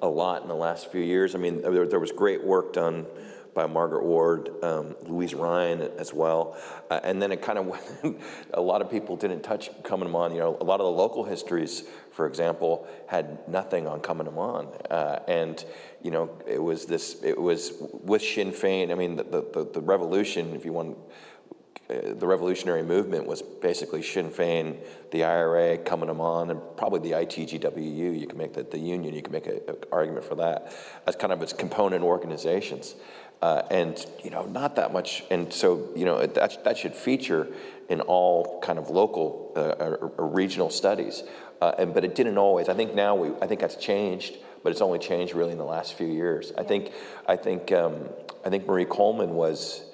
a 0.00 0.08
lot 0.08 0.40
in 0.40 0.48
the 0.48 0.54
last 0.54 0.90
few 0.90 1.02
years. 1.02 1.34
I 1.34 1.38
mean, 1.38 1.60
there, 1.60 1.86
there 1.86 2.00
was 2.00 2.12
great 2.12 2.42
work 2.42 2.72
done 2.72 3.04
by 3.52 3.66
Margaret 3.66 4.04
Ward, 4.04 4.48
um, 4.62 4.96
Louise 5.02 5.34
Ryan 5.34 5.82
as 5.98 6.14
well. 6.14 6.56
Uh, 6.90 7.00
and 7.02 7.20
then 7.20 7.30
it 7.30 7.42
kind 7.42 7.58
of 7.58 7.66
went, 8.04 8.18
a 8.54 8.60
lot 8.60 8.80
of 8.80 8.90
people 8.90 9.16
didn't 9.16 9.42
touch 9.42 9.68
na 9.68 9.96
mBan. 9.96 10.32
You 10.32 10.38
know, 10.38 10.56
a 10.62 10.64
lot 10.64 10.80
of 10.80 10.86
the 10.86 10.92
local 10.92 11.24
histories, 11.24 11.84
for 12.10 12.26
example, 12.26 12.88
had 13.06 13.46
nothing 13.46 13.86
on 13.86 14.00
na 14.00 14.14
mBan. 14.14 14.66
Uh, 14.90 15.18
and, 15.28 15.62
you 16.02 16.10
know, 16.10 16.30
it 16.46 16.62
was 16.62 16.86
this, 16.86 17.22
it 17.22 17.38
was 17.38 17.74
with 18.02 18.22
Sinn 18.22 18.52
Féin, 18.52 18.90
I 18.90 18.94
mean, 18.94 19.16
the, 19.16 19.24
the, 19.24 19.68
the 19.74 19.82
revolution, 19.82 20.54
if 20.54 20.64
you 20.64 20.72
want 20.72 20.96
the 21.90 22.26
revolutionary 22.26 22.82
movement 22.82 23.26
was 23.26 23.42
basically 23.42 24.02
Sinn 24.02 24.30
Féin, 24.30 24.76
the 25.10 25.24
IRA, 25.24 25.78
Cumann 25.78 26.06
na 26.06 26.14
mBan, 26.14 26.50
and 26.50 26.60
probably 26.76 27.00
the 27.00 27.16
ITGWU. 27.16 28.18
You 28.18 28.26
can 28.26 28.38
make 28.38 28.52
the, 28.52 28.62
the 28.62 28.78
union, 28.78 29.14
you 29.14 29.22
can 29.22 29.32
make 29.32 29.46
an 29.46 29.60
argument 29.90 30.24
for 30.24 30.36
that 30.36 30.72
as 31.06 31.16
kind 31.16 31.32
of 31.32 31.42
its 31.42 31.52
component 31.52 32.04
organizations. 32.04 32.94
Uh, 33.42 33.62
and, 33.70 34.06
you 34.22 34.30
know, 34.30 34.44
not 34.44 34.76
that 34.76 34.92
much. 34.92 35.24
And 35.30 35.52
so, 35.52 35.88
you 35.96 36.04
know, 36.04 36.26
that, 36.26 36.62
that 36.62 36.76
should 36.76 36.94
feature 36.94 37.48
in 37.88 38.02
all 38.02 38.60
kind 38.60 38.78
of 38.78 38.90
local 38.90 39.52
uh, 39.56 39.82
or, 39.82 40.12
or, 40.18 40.26
regional 40.28 40.68
studies. 40.68 41.22
Uh, 41.60 41.72
and, 41.78 41.94
but 41.94 42.04
it 42.04 42.14
didn't 42.14 42.36
always. 42.36 42.68
I 42.68 42.74
think 42.74 42.94
now 42.94 43.14
we, 43.14 43.30
I 43.40 43.46
think 43.46 43.60
that's 43.60 43.76
changed, 43.76 44.36
but 44.62 44.70
it's 44.72 44.82
only 44.82 44.98
changed 44.98 45.34
really 45.34 45.52
in 45.52 45.58
the 45.58 45.64
last 45.64 45.94
few 45.94 46.06
years. 46.06 46.52
I 46.58 46.64
think, 46.64 46.92
I 47.26 47.36
think, 47.36 47.72
um, 47.72 48.10
I 48.44 48.50
think 48.50 48.66
Marie 48.66 48.84
Coleman 48.84 49.30
was, 49.30 49.89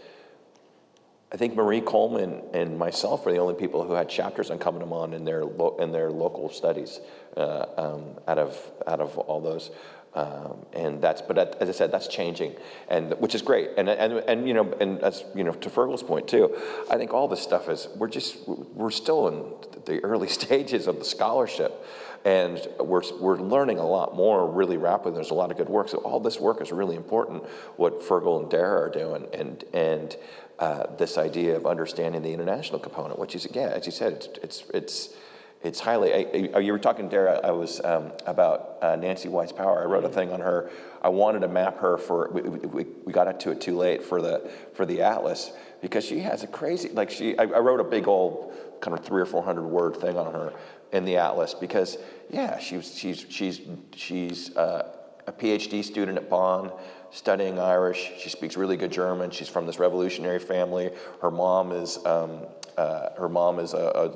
I 1.32 1.36
think 1.36 1.56
Marie 1.56 1.80
Coleman 1.80 2.42
and 2.52 2.78
myself 2.78 3.26
were 3.26 3.32
the 3.32 3.38
only 3.38 3.54
people 3.54 3.84
who 3.84 3.94
had 3.94 4.08
chapters 4.08 4.50
on 4.50 4.58
mBan 4.58 5.12
in 5.12 5.24
their 5.24 5.44
lo- 5.44 5.76
in 5.80 5.90
their 5.90 6.10
local 6.10 6.48
studies 6.50 7.00
uh, 7.36 7.66
um, 7.76 8.04
out 8.28 8.38
of 8.38 8.72
out 8.86 9.00
of 9.00 9.18
all 9.18 9.40
those. 9.40 9.70
Um, 10.14 10.64
and 10.72 11.02
that's, 11.02 11.20
but 11.20 11.60
as 11.60 11.68
I 11.68 11.72
said, 11.72 11.92
that's 11.92 12.08
changing, 12.08 12.54
and 12.88 13.12
which 13.18 13.34
is 13.34 13.42
great. 13.42 13.70
And 13.76 13.88
and 13.88 14.14
and 14.14 14.48
you 14.48 14.54
know, 14.54 14.72
and 14.80 15.00
as 15.00 15.24
you 15.34 15.44
know, 15.44 15.52
to 15.52 15.68
Fearghal's 15.68 16.02
point 16.02 16.26
too, 16.26 16.56
I 16.90 16.96
think 16.96 17.12
all 17.12 17.28
this 17.28 17.42
stuff 17.42 17.68
is 17.68 17.88
we're 17.96 18.08
just 18.08 18.48
we're 18.48 18.90
still 18.90 19.28
in 19.28 19.84
the 19.84 20.02
early 20.04 20.28
stages 20.40 20.86
of 20.86 21.00
the 21.00 21.04
scholarship, 21.04 21.84
and 22.24 22.66
we're 22.80 23.02
we're 23.20 23.36
learning 23.36 23.78
a 23.78 23.86
lot 23.86 24.16
more 24.16 24.50
really 24.50 24.78
rapidly. 24.78 25.12
There's 25.12 25.32
a 25.32 25.34
lot 25.34 25.50
of 25.50 25.58
good 25.58 25.68
work, 25.68 25.90
so 25.90 25.98
all 25.98 26.18
this 26.18 26.40
work 26.40 26.62
is 26.62 26.72
really 26.72 26.96
important. 26.96 27.44
What 27.76 28.00
Fearghal 28.00 28.40
and 28.40 28.50
Darragh 28.50 28.86
are 28.86 28.90
doing, 28.90 29.26
and 29.34 29.64
and 29.74 30.16
uh, 30.58 30.86
this 30.96 31.18
idea 31.18 31.56
of 31.56 31.66
understanding 31.66 32.22
the 32.22 32.32
international 32.32 32.78
component, 32.78 33.18
which 33.18 33.34
is 33.34 33.44
again, 33.44 33.70
as 33.70 33.86
you 33.86 33.92
said, 33.92 34.12
it's 34.42 34.64
it's 34.72 35.14
it's, 35.62 35.80
highly. 35.80 36.14
I, 36.14 36.50
I, 36.54 36.58
you 36.60 36.72
were 36.72 36.78
talking, 36.78 37.08
Darragh. 37.08 37.40
I 37.42 37.50
was 37.50 37.80
um, 37.84 38.12
about 38.24 38.78
uh, 38.82 38.94
Nancy 38.96 39.28
Wyse 39.28 39.52
Power. 39.52 39.82
I 39.82 39.84
wrote 39.86 40.04
a 40.04 40.08
thing 40.08 40.30
on 40.30 40.40
her. 40.40 40.70
I 41.02 41.08
wanted 41.08 41.40
to 41.40 41.48
map 41.48 41.78
her 41.78 41.98
for. 41.98 42.30
We, 42.30 42.42
we, 42.42 42.86
we 43.04 43.12
got 43.12 43.40
to 43.40 43.50
it 43.50 43.60
too 43.60 43.76
late 43.76 44.02
for 44.02 44.22
the 44.22 44.50
for 44.74 44.86
the 44.86 45.02
atlas 45.02 45.52
because 45.80 46.04
she 46.04 46.20
has 46.20 46.42
a 46.42 46.46
crazy. 46.46 46.90
Like 46.90 47.10
she, 47.10 47.36
I, 47.36 47.42
I 47.42 47.58
wrote 47.58 47.80
a 47.80 47.84
big 47.84 48.06
old 48.06 48.54
kind 48.80 48.96
of 48.96 49.04
three 49.04 49.20
or 49.20 49.26
four 49.26 49.42
hundred 49.42 49.66
word 49.66 49.96
thing 49.96 50.16
on 50.16 50.32
her 50.32 50.52
in 50.92 51.04
the 51.04 51.16
atlas 51.16 51.54
because 51.54 51.98
yeah, 52.30 52.58
she 52.58 52.80
she's 52.80 53.26
she's 53.26 53.26
she's 53.28 53.60
she's 53.94 54.56
uh, 54.56 54.88
a 55.26 55.32
PhD 55.32 55.82
student 55.84 56.18
at 56.18 56.30
Bonn 56.30 56.70
studying 57.10 57.58
Irish. 57.58 58.12
She 58.18 58.28
speaks 58.28 58.56
really 58.56 58.76
good 58.76 58.92
German. 58.92 59.30
She's 59.30 59.48
from 59.48 59.66
this 59.66 59.78
revolutionary 59.78 60.38
family. 60.38 60.90
Her 61.20 61.30
mom 61.30 61.72
is 61.72 62.04
um, 62.04 62.46
uh, 62.76 63.10
her 63.16 63.28
mom 63.28 63.58
is 63.58 63.72
a, 63.72 64.12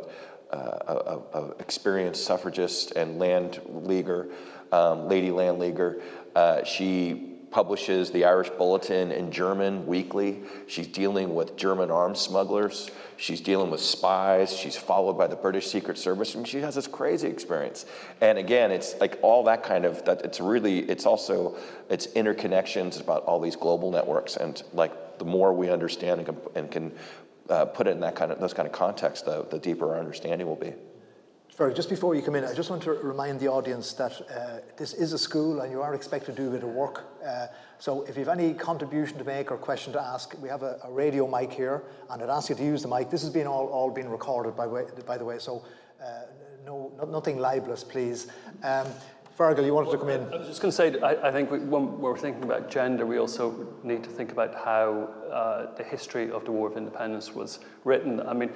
a, 0.52 0.56
a, 0.56 1.20
a, 1.32 1.50
experienced 1.58 2.24
suffragist 2.24 2.92
and 2.92 3.18
land 3.18 3.60
leaguer, 3.68 4.28
um, 4.72 5.08
lady 5.08 5.30
land 5.30 5.58
leaguer. 5.58 6.02
Uh, 6.34 6.62
she 6.64 7.29
publishes 7.50 8.10
the 8.10 8.24
Irish 8.24 8.48
Bulletin 8.50 9.10
in 9.10 9.32
German 9.32 9.86
weekly. 9.86 10.42
She's 10.66 10.86
dealing 10.86 11.34
with 11.34 11.56
German 11.56 11.90
arms 11.90 12.20
smugglers. 12.20 12.90
She's 13.16 13.40
dealing 13.40 13.70
with 13.70 13.80
spies. 13.80 14.56
She's 14.56 14.76
followed 14.76 15.14
by 15.14 15.26
the 15.26 15.36
British 15.36 15.66
Secret 15.66 15.98
Service. 15.98 16.34
I 16.34 16.38
mean, 16.38 16.44
she 16.44 16.60
has 16.60 16.74
this 16.74 16.86
crazy 16.86 17.28
experience. 17.28 17.86
And 18.20 18.38
again, 18.38 18.70
it's 18.70 18.94
like 19.00 19.18
all 19.22 19.44
that 19.44 19.62
kind 19.62 19.84
of 19.84 20.04
that. 20.04 20.24
It's 20.24 20.40
really. 20.40 20.78
It's 20.80 21.06
also 21.06 21.56
it's 21.88 22.06
interconnections 22.08 23.00
about 23.00 23.24
all 23.24 23.40
these 23.40 23.56
global 23.56 23.90
networks. 23.90 24.36
And 24.36 24.62
like 24.72 25.18
the 25.18 25.24
more 25.24 25.52
we 25.52 25.70
understand 25.70 26.20
and 26.20 26.26
can, 26.26 26.36
and 26.54 26.70
can 26.70 26.92
uh, 27.48 27.64
put 27.66 27.86
it 27.86 27.90
in 27.90 28.00
that 28.00 28.14
kind 28.14 28.32
of 28.32 28.40
those 28.40 28.54
kind 28.54 28.66
of 28.66 28.72
context, 28.72 29.24
the, 29.24 29.44
the 29.50 29.58
deeper 29.58 29.92
our 29.92 29.98
understanding 29.98 30.46
will 30.46 30.56
be. 30.56 30.72
Sorry, 31.60 31.74
just 31.74 31.90
before 31.90 32.14
you 32.14 32.22
come 32.22 32.36
in, 32.36 32.44
I 32.46 32.54
just 32.54 32.70
want 32.70 32.82
to 32.84 32.92
remind 32.92 33.38
the 33.38 33.48
audience 33.48 33.92
that 33.92 34.18
uh, 34.34 34.60
this 34.78 34.94
is 34.94 35.12
a 35.12 35.18
school 35.18 35.60
and 35.60 35.70
you 35.70 35.82
are 35.82 35.94
expected 35.94 36.34
to 36.34 36.42
do 36.42 36.48
a 36.48 36.52
bit 36.52 36.62
of 36.62 36.70
work. 36.70 37.04
Uh, 37.22 37.48
so 37.78 38.00
if 38.04 38.16
you 38.16 38.24
have 38.24 38.32
any 38.32 38.54
contribution 38.54 39.18
to 39.18 39.24
make 39.24 39.50
or 39.50 39.58
question 39.58 39.92
to 39.92 40.00
ask, 40.00 40.34
we 40.40 40.48
have 40.48 40.62
a, 40.62 40.78
a, 40.84 40.90
radio 40.90 41.26
mic 41.26 41.52
here 41.52 41.82
and 42.08 42.22
I'd 42.22 42.30
ask 42.30 42.48
you 42.48 42.54
to 42.54 42.64
use 42.64 42.80
the 42.80 42.88
mic. 42.88 43.10
This 43.10 43.20
has 43.20 43.28
been 43.28 43.46
all, 43.46 43.66
all 43.66 43.90
been 43.90 44.08
recorded, 44.08 44.56
by, 44.56 44.66
way, 44.66 44.86
by 45.04 45.18
the 45.18 45.24
way, 45.26 45.38
so 45.38 45.62
uh, 46.02 46.22
no, 46.64 46.92
no, 46.96 47.04
nothing 47.04 47.36
libelous, 47.36 47.84
please. 47.84 48.28
Um, 48.62 48.86
Fearghal, 49.38 49.66
you 49.66 49.74
wanted 49.74 49.90
to 49.90 49.98
come 49.98 50.08
in. 50.08 50.22
I 50.32 50.38
was 50.38 50.48
just 50.48 50.62
going 50.62 50.72
to 50.72 50.76
say, 50.76 50.98
I, 51.00 51.28
I 51.28 51.30
think 51.30 51.50
we, 51.50 51.58
when 51.58 52.00
we're 52.00 52.16
thinking 52.16 52.42
about 52.42 52.70
gender, 52.70 53.04
we 53.04 53.18
also 53.18 53.68
need 53.82 54.02
to 54.04 54.08
think 54.08 54.32
about 54.32 54.54
how 54.54 55.10
uh, 55.30 55.74
the 55.76 55.84
history 55.84 56.30
of 56.30 56.46
the 56.46 56.52
War 56.52 56.70
of 56.70 56.78
Independence 56.78 57.34
was 57.34 57.58
written. 57.84 58.26
I 58.26 58.32
mean, 58.32 58.50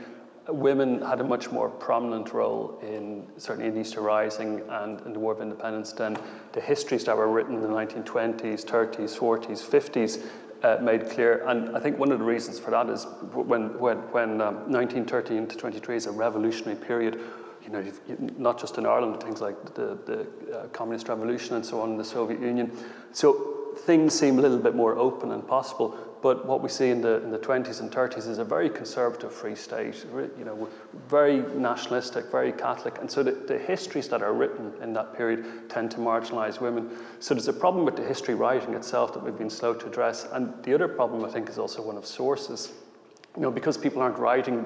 women 0.48 1.00
had 1.00 1.20
a 1.20 1.24
much 1.24 1.50
more 1.50 1.70
prominent 1.70 2.32
role 2.32 2.78
in 2.82 3.26
certainly 3.38 3.68
in 3.68 3.76
Easter 3.76 4.00
Rising 4.00 4.62
and 4.68 5.00
in 5.02 5.12
the 5.12 5.18
War 5.18 5.32
of 5.32 5.40
Independence 5.40 5.92
than 5.92 6.16
the 6.52 6.60
histories 6.60 7.04
that 7.04 7.16
were 7.16 7.28
written 7.28 7.54
in 7.54 7.62
the 7.62 7.68
1920s, 7.68 8.64
30s, 8.64 9.18
40s, 9.18 9.62
50s 9.62 10.26
uh, 10.62 10.82
made 10.82 11.08
clear. 11.10 11.46
And 11.46 11.76
I 11.76 11.80
think 11.80 11.98
one 11.98 12.12
of 12.12 12.18
the 12.18 12.24
reasons 12.24 12.58
for 12.58 12.70
that 12.70 12.88
is 12.88 13.06
when, 13.32 13.78
when, 13.78 13.98
when 14.12 14.40
um, 14.40 14.70
1913 14.70 15.46
to 15.46 15.56
23 15.56 15.96
is 15.96 16.06
a 16.06 16.12
revolutionary 16.12 16.76
period, 16.76 17.20
you 17.62 17.70
know, 17.70 17.84
not 18.36 18.58
just 18.58 18.76
in 18.76 18.86
Ireland, 18.86 19.22
things 19.22 19.40
like 19.40 19.74
the, 19.74 19.98
the 20.04 20.26
uh, 20.56 20.66
communist 20.68 21.08
revolution 21.08 21.56
and 21.56 21.64
so 21.64 21.80
on 21.80 21.92
in 21.92 21.96
the 21.96 22.04
Soviet 22.04 22.40
Union. 22.40 22.70
So 23.12 23.74
things 23.78 24.18
seem 24.18 24.38
a 24.38 24.42
little 24.42 24.58
bit 24.58 24.74
more 24.74 24.96
open 24.96 25.32
and 25.32 25.46
possible. 25.46 25.96
But 26.24 26.46
what 26.46 26.62
we 26.62 26.70
see 26.70 26.88
in 26.88 27.02
the, 27.02 27.22
in 27.22 27.30
the 27.30 27.38
20s 27.38 27.80
and 27.80 27.92
30s 27.92 28.26
is 28.26 28.38
a 28.38 28.44
very 28.44 28.70
conservative 28.70 29.30
free 29.30 29.54
state, 29.54 30.06
you 30.38 30.46
know, 30.46 30.70
very 31.06 31.42
nationalistic, 31.54 32.30
very 32.30 32.50
Catholic. 32.50 32.96
And 32.98 33.10
so 33.10 33.22
the, 33.22 33.32
the 33.32 33.58
histories 33.58 34.08
that 34.08 34.22
are 34.22 34.32
written 34.32 34.72
in 34.82 34.94
that 34.94 35.14
period 35.14 35.68
tend 35.68 35.90
to 35.90 35.98
marginalize 35.98 36.62
women. 36.62 36.96
So 37.20 37.34
there's 37.34 37.48
a 37.48 37.52
problem 37.52 37.84
with 37.84 37.96
the 37.96 38.04
history 38.04 38.34
writing 38.34 38.72
itself 38.72 39.12
that 39.12 39.22
we've 39.22 39.36
been 39.36 39.50
slow 39.50 39.74
to 39.74 39.86
address. 39.86 40.26
And 40.32 40.54
the 40.62 40.72
other 40.72 40.88
problem, 40.88 41.26
I 41.26 41.28
think, 41.28 41.50
is 41.50 41.58
also 41.58 41.82
one 41.82 41.98
of 41.98 42.06
sources 42.06 42.72
you 43.36 43.42
know, 43.42 43.50
because 43.50 43.76
people 43.76 44.00
aren't 44.00 44.18
writing, 44.18 44.64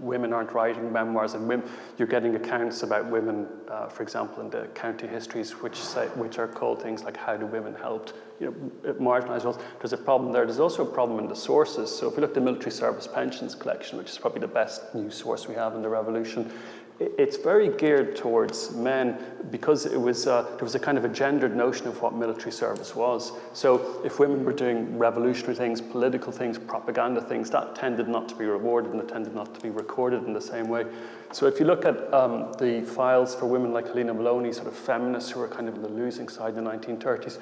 women 0.00 0.32
aren't 0.32 0.52
writing 0.52 0.92
memoirs, 0.92 1.34
and 1.34 1.48
women, 1.48 1.68
you're 1.98 2.08
getting 2.08 2.34
accounts 2.34 2.82
about 2.82 3.08
women, 3.08 3.46
uh, 3.68 3.86
for 3.86 4.02
example, 4.02 4.42
in 4.42 4.50
the 4.50 4.66
county 4.74 5.06
histories, 5.06 5.52
which 5.62 5.76
say, 5.76 6.08
which 6.08 6.38
are 6.38 6.48
called 6.48 6.82
things 6.82 7.04
like 7.04 7.16
"How 7.16 7.36
do 7.36 7.46
women 7.46 7.74
helped?" 7.74 8.14
You 8.40 8.50
know, 8.82 8.94
marginalised 8.94 9.44
roles. 9.44 9.58
There's 9.78 9.92
a 9.92 9.98
problem 9.98 10.32
there. 10.32 10.44
There's 10.46 10.58
also 10.58 10.82
a 10.82 10.92
problem 10.92 11.20
in 11.20 11.28
the 11.28 11.36
sources. 11.36 11.96
So 11.96 12.08
if 12.08 12.16
we 12.16 12.22
look 12.22 12.30
at 12.30 12.34
the 12.34 12.40
military 12.40 12.72
service 12.72 13.06
pensions 13.06 13.54
collection, 13.54 13.98
which 13.98 14.10
is 14.10 14.18
probably 14.18 14.40
the 14.40 14.48
best 14.48 14.94
news 14.96 15.14
source 15.14 15.46
we 15.46 15.54
have 15.54 15.76
in 15.76 15.82
the 15.82 15.88
revolution, 15.88 16.52
it's 17.00 17.36
very 17.36 17.68
geared 17.76 18.16
towards 18.16 18.72
men 18.72 19.18
because 19.50 19.86
it 19.86 20.00
was 20.00 20.26
uh, 20.26 20.42
there 20.42 20.64
was 20.64 20.74
a 20.74 20.80
kind 20.80 20.98
of 20.98 21.04
a 21.04 21.08
gendered 21.08 21.54
notion 21.54 21.86
of 21.86 22.02
what 22.02 22.12
military 22.12 22.50
service 22.50 22.96
was. 22.96 23.32
So 23.52 24.02
if 24.04 24.18
women 24.18 24.44
were 24.44 24.52
doing 24.52 24.98
revolutionary 24.98 25.54
things, 25.54 25.80
political 25.80 26.32
things, 26.32 26.58
propaganda 26.58 27.20
things, 27.20 27.50
that 27.50 27.76
tended 27.76 28.08
not 28.08 28.28
to 28.30 28.34
be 28.34 28.46
rewarded 28.46 28.92
and 28.92 29.00
it 29.00 29.08
tended 29.08 29.32
not 29.32 29.54
to 29.54 29.60
be 29.60 29.70
recorded 29.70 30.24
in 30.24 30.32
the 30.32 30.40
same 30.40 30.66
way. 30.66 30.86
So 31.30 31.46
if 31.46 31.60
you 31.60 31.66
look 31.66 31.84
at 31.84 32.12
um, 32.12 32.52
the 32.58 32.82
files 32.82 33.34
for 33.34 33.46
women 33.46 33.72
like 33.72 33.86
Helena 33.86 34.14
Molony, 34.14 34.52
sort 34.52 34.66
of 34.66 34.74
feminists 34.74 35.30
who 35.30 35.40
were 35.40 35.48
kind 35.48 35.68
of 35.68 35.74
on 35.74 35.82
the 35.82 35.88
losing 35.88 36.28
side 36.28 36.56
in 36.56 36.64
the 36.64 36.70
1930s, 36.70 37.38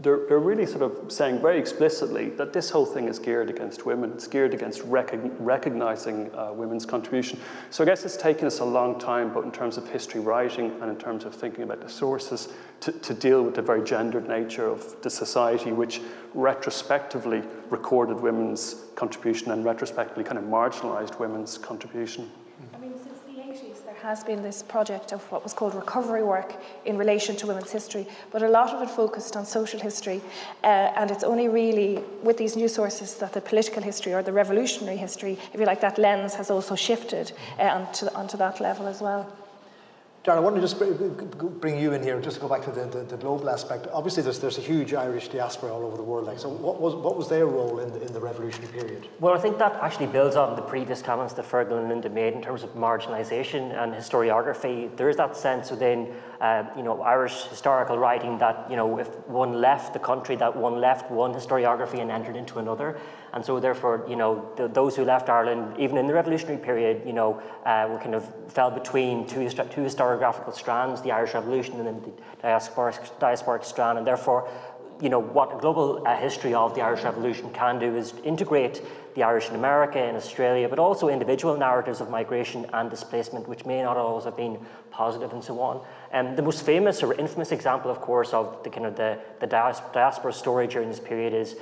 they're, 0.00 0.26
they're 0.28 0.38
really 0.38 0.64
sort 0.64 0.82
of 0.82 1.10
saying 1.10 1.40
very 1.40 1.58
explicitly 1.58 2.30
that 2.30 2.52
this 2.52 2.70
whole 2.70 2.86
thing 2.86 3.08
is 3.08 3.18
geared 3.18 3.50
against 3.50 3.84
women. 3.84 4.12
It's 4.12 4.28
geared 4.28 4.54
against 4.54 4.82
recognizing 4.84 6.32
uh, 6.34 6.52
women's 6.52 6.86
contribution. 6.86 7.40
So 7.70 7.82
I 7.82 7.86
guess 7.86 8.04
it's 8.04 8.16
taken 8.16 8.46
us 8.46 8.60
a 8.60 8.64
long 8.64 9.00
time, 9.00 9.32
both 9.32 9.44
in 9.44 9.50
terms 9.50 9.76
of 9.76 9.88
history 9.88 10.20
writing 10.20 10.70
and 10.80 10.90
in 10.90 10.96
terms 10.96 11.24
of 11.24 11.34
thinking 11.34 11.64
about 11.64 11.80
the 11.80 11.88
sources, 11.88 12.48
to, 12.80 12.92
to 12.92 13.12
deal 13.12 13.42
with 13.42 13.56
the 13.56 13.62
very 13.62 13.82
gendered 13.82 14.28
nature 14.28 14.68
of 14.68 15.00
the 15.02 15.10
society, 15.10 15.72
which 15.72 16.00
retrospectively 16.32 17.42
recorded 17.70 18.20
women's 18.20 18.84
contribution 18.94 19.50
and 19.50 19.64
retrospectively 19.64 20.22
kind 20.22 20.38
of 20.38 20.44
marginalized 20.44 21.18
women's 21.18 21.58
contribution 21.58 22.30
has 24.02 24.24
been 24.24 24.42
this 24.42 24.62
project 24.62 25.12
of 25.12 25.22
what 25.32 25.42
was 25.42 25.52
called 25.52 25.74
recovery 25.74 26.22
work 26.22 26.54
in 26.84 26.96
relation 26.96 27.36
to 27.36 27.46
women's 27.46 27.70
history, 27.70 28.06
but 28.30 28.42
a 28.42 28.48
lot 28.48 28.74
of 28.74 28.82
it 28.82 28.90
focused 28.90 29.36
on 29.36 29.44
social 29.44 29.80
history. 29.80 30.20
Uh, 30.62 30.92
and 30.96 31.10
it's 31.10 31.24
only 31.24 31.48
really 31.48 32.02
with 32.22 32.36
these 32.36 32.56
new 32.56 32.68
sources 32.68 33.14
that 33.16 33.32
the 33.32 33.40
political 33.40 33.82
history 33.82 34.12
or 34.14 34.22
the 34.22 34.32
revolutionary 34.32 34.96
history, 34.96 35.38
if 35.52 35.60
you 35.60 35.66
like, 35.66 35.80
that 35.80 35.98
lens 35.98 36.34
has 36.34 36.50
also 36.50 36.74
shifted 36.74 37.32
uh, 37.58 37.62
onto, 37.62 38.06
onto 38.08 38.36
that 38.36 38.60
level 38.60 38.86
as 38.86 39.00
well. 39.00 39.30
Darren, 40.24 40.36
I 40.36 40.40
want 40.40 40.56
to 40.56 40.60
just 40.60 40.78
bring 41.60 41.78
you 41.78 41.92
in 41.92 42.02
here, 42.02 42.16
and 42.16 42.24
just 42.24 42.36
to 42.36 42.42
go 42.42 42.48
back 42.48 42.62
to 42.64 42.72
the, 42.72 42.86
the, 42.86 43.04
the, 43.04 43.16
global 43.16 43.48
aspect. 43.48 43.86
Obviously, 43.92 44.22
there's, 44.22 44.40
there's 44.40 44.58
a 44.58 44.60
huge 44.60 44.92
Irish 44.92 45.28
diaspora 45.28 45.72
all 45.72 45.84
over 45.84 45.96
the 45.96 46.02
world. 46.02 46.26
Like, 46.26 46.40
so, 46.40 46.48
what 46.48 46.80
was, 46.80 46.96
what 46.96 47.16
was 47.16 47.28
their 47.28 47.46
role 47.46 47.78
in 47.78 47.92
the, 47.92 48.04
in 48.04 48.12
the 48.12 48.20
revolutionary 48.20 48.72
period? 48.72 49.08
Well, 49.20 49.32
I 49.32 49.38
think 49.38 49.58
that 49.58 49.74
actually 49.80 50.08
builds 50.08 50.34
on 50.34 50.56
the 50.56 50.62
previous 50.62 51.02
comments 51.02 51.34
that 51.34 51.46
Fearghal 51.46 51.78
and 51.78 51.88
Linda 51.88 52.08
made 52.08 52.34
in 52.34 52.42
terms 52.42 52.64
of 52.64 52.70
marginalisation 52.74 53.80
and 53.80 53.94
historiography. 53.94 54.94
There 54.96 55.08
is 55.08 55.16
that 55.16 55.36
sense 55.36 55.70
within 55.70 56.12
uh, 56.40 56.64
you 56.76 56.82
know, 56.82 57.00
Irish 57.00 57.44
historical 57.44 57.96
writing 57.96 58.38
that 58.38 58.68
you 58.68 58.76
know, 58.76 58.98
if 58.98 59.08
one 59.28 59.60
left 59.60 59.92
the 59.92 60.00
country, 60.00 60.34
that 60.36 60.54
one 60.54 60.80
left 60.80 61.10
one 61.12 61.32
historiography 61.32 62.00
and 62.00 62.10
entered 62.10 62.36
into 62.36 62.58
another. 62.58 62.98
And 63.32 63.44
so 63.44 63.60
therefore, 63.60 64.04
you 64.08 64.16
know, 64.16 64.50
the, 64.56 64.68
those 64.68 64.96
who 64.96 65.04
left 65.04 65.28
Ireland, 65.28 65.78
even 65.78 65.98
in 65.98 66.06
the 66.06 66.14
revolutionary 66.14 66.58
period, 66.58 67.02
you 67.06 67.12
know, 67.12 67.42
uh, 67.64 67.86
were 67.90 67.98
kind 67.98 68.14
of 68.14 68.24
fell 68.52 68.70
between 68.70 69.26
two, 69.26 69.48
two 69.48 69.82
historiographical 69.82 70.54
strands, 70.54 71.02
the 71.02 71.12
Irish 71.12 71.34
Revolution 71.34 71.74
and 71.74 71.86
then 71.86 72.00
the 72.02 72.46
diasporic, 72.46 73.10
diasporic 73.18 73.64
strand. 73.64 73.98
And 73.98 74.06
therefore, 74.06 74.48
you 75.00 75.08
know, 75.08 75.20
what 75.20 75.54
a 75.54 75.58
global 75.58 76.02
uh, 76.06 76.16
history 76.16 76.54
of 76.54 76.74
the 76.74 76.80
Irish 76.80 77.04
Revolution 77.04 77.50
can 77.50 77.78
do 77.78 77.94
is 77.94 78.14
integrate 78.24 78.82
the 79.14 79.22
Irish 79.22 79.48
in 79.48 79.54
America 79.54 79.98
and 79.98 80.16
Australia, 80.16 80.68
but 80.68 80.78
also 80.78 81.08
individual 81.08 81.56
narratives 81.56 82.00
of 82.00 82.10
migration 82.10 82.66
and 82.72 82.90
displacement, 82.90 83.48
which 83.48 83.64
may 83.64 83.82
not 83.82 83.96
always 83.96 84.24
have 84.24 84.36
been 84.36 84.58
positive 84.90 85.32
and 85.32 85.42
so 85.42 85.60
on. 85.60 85.84
And 86.12 86.36
the 86.36 86.42
most 86.42 86.64
famous 86.64 87.02
or 87.02 87.14
infamous 87.14 87.52
example, 87.52 87.90
of 87.90 88.00
course, 88.00 88.32
of 88.32 88.62
the 88.64 88.70
kind 88.70 88.86
of 88.86 88.96
the, 88.96 89.18
the 89.40 89.46
diaspora 89.46 90.32
story 90.32 90.66
during 90.66 90.88
this 90.88 91.00
period 91.00 91.32
is 91.32 91.56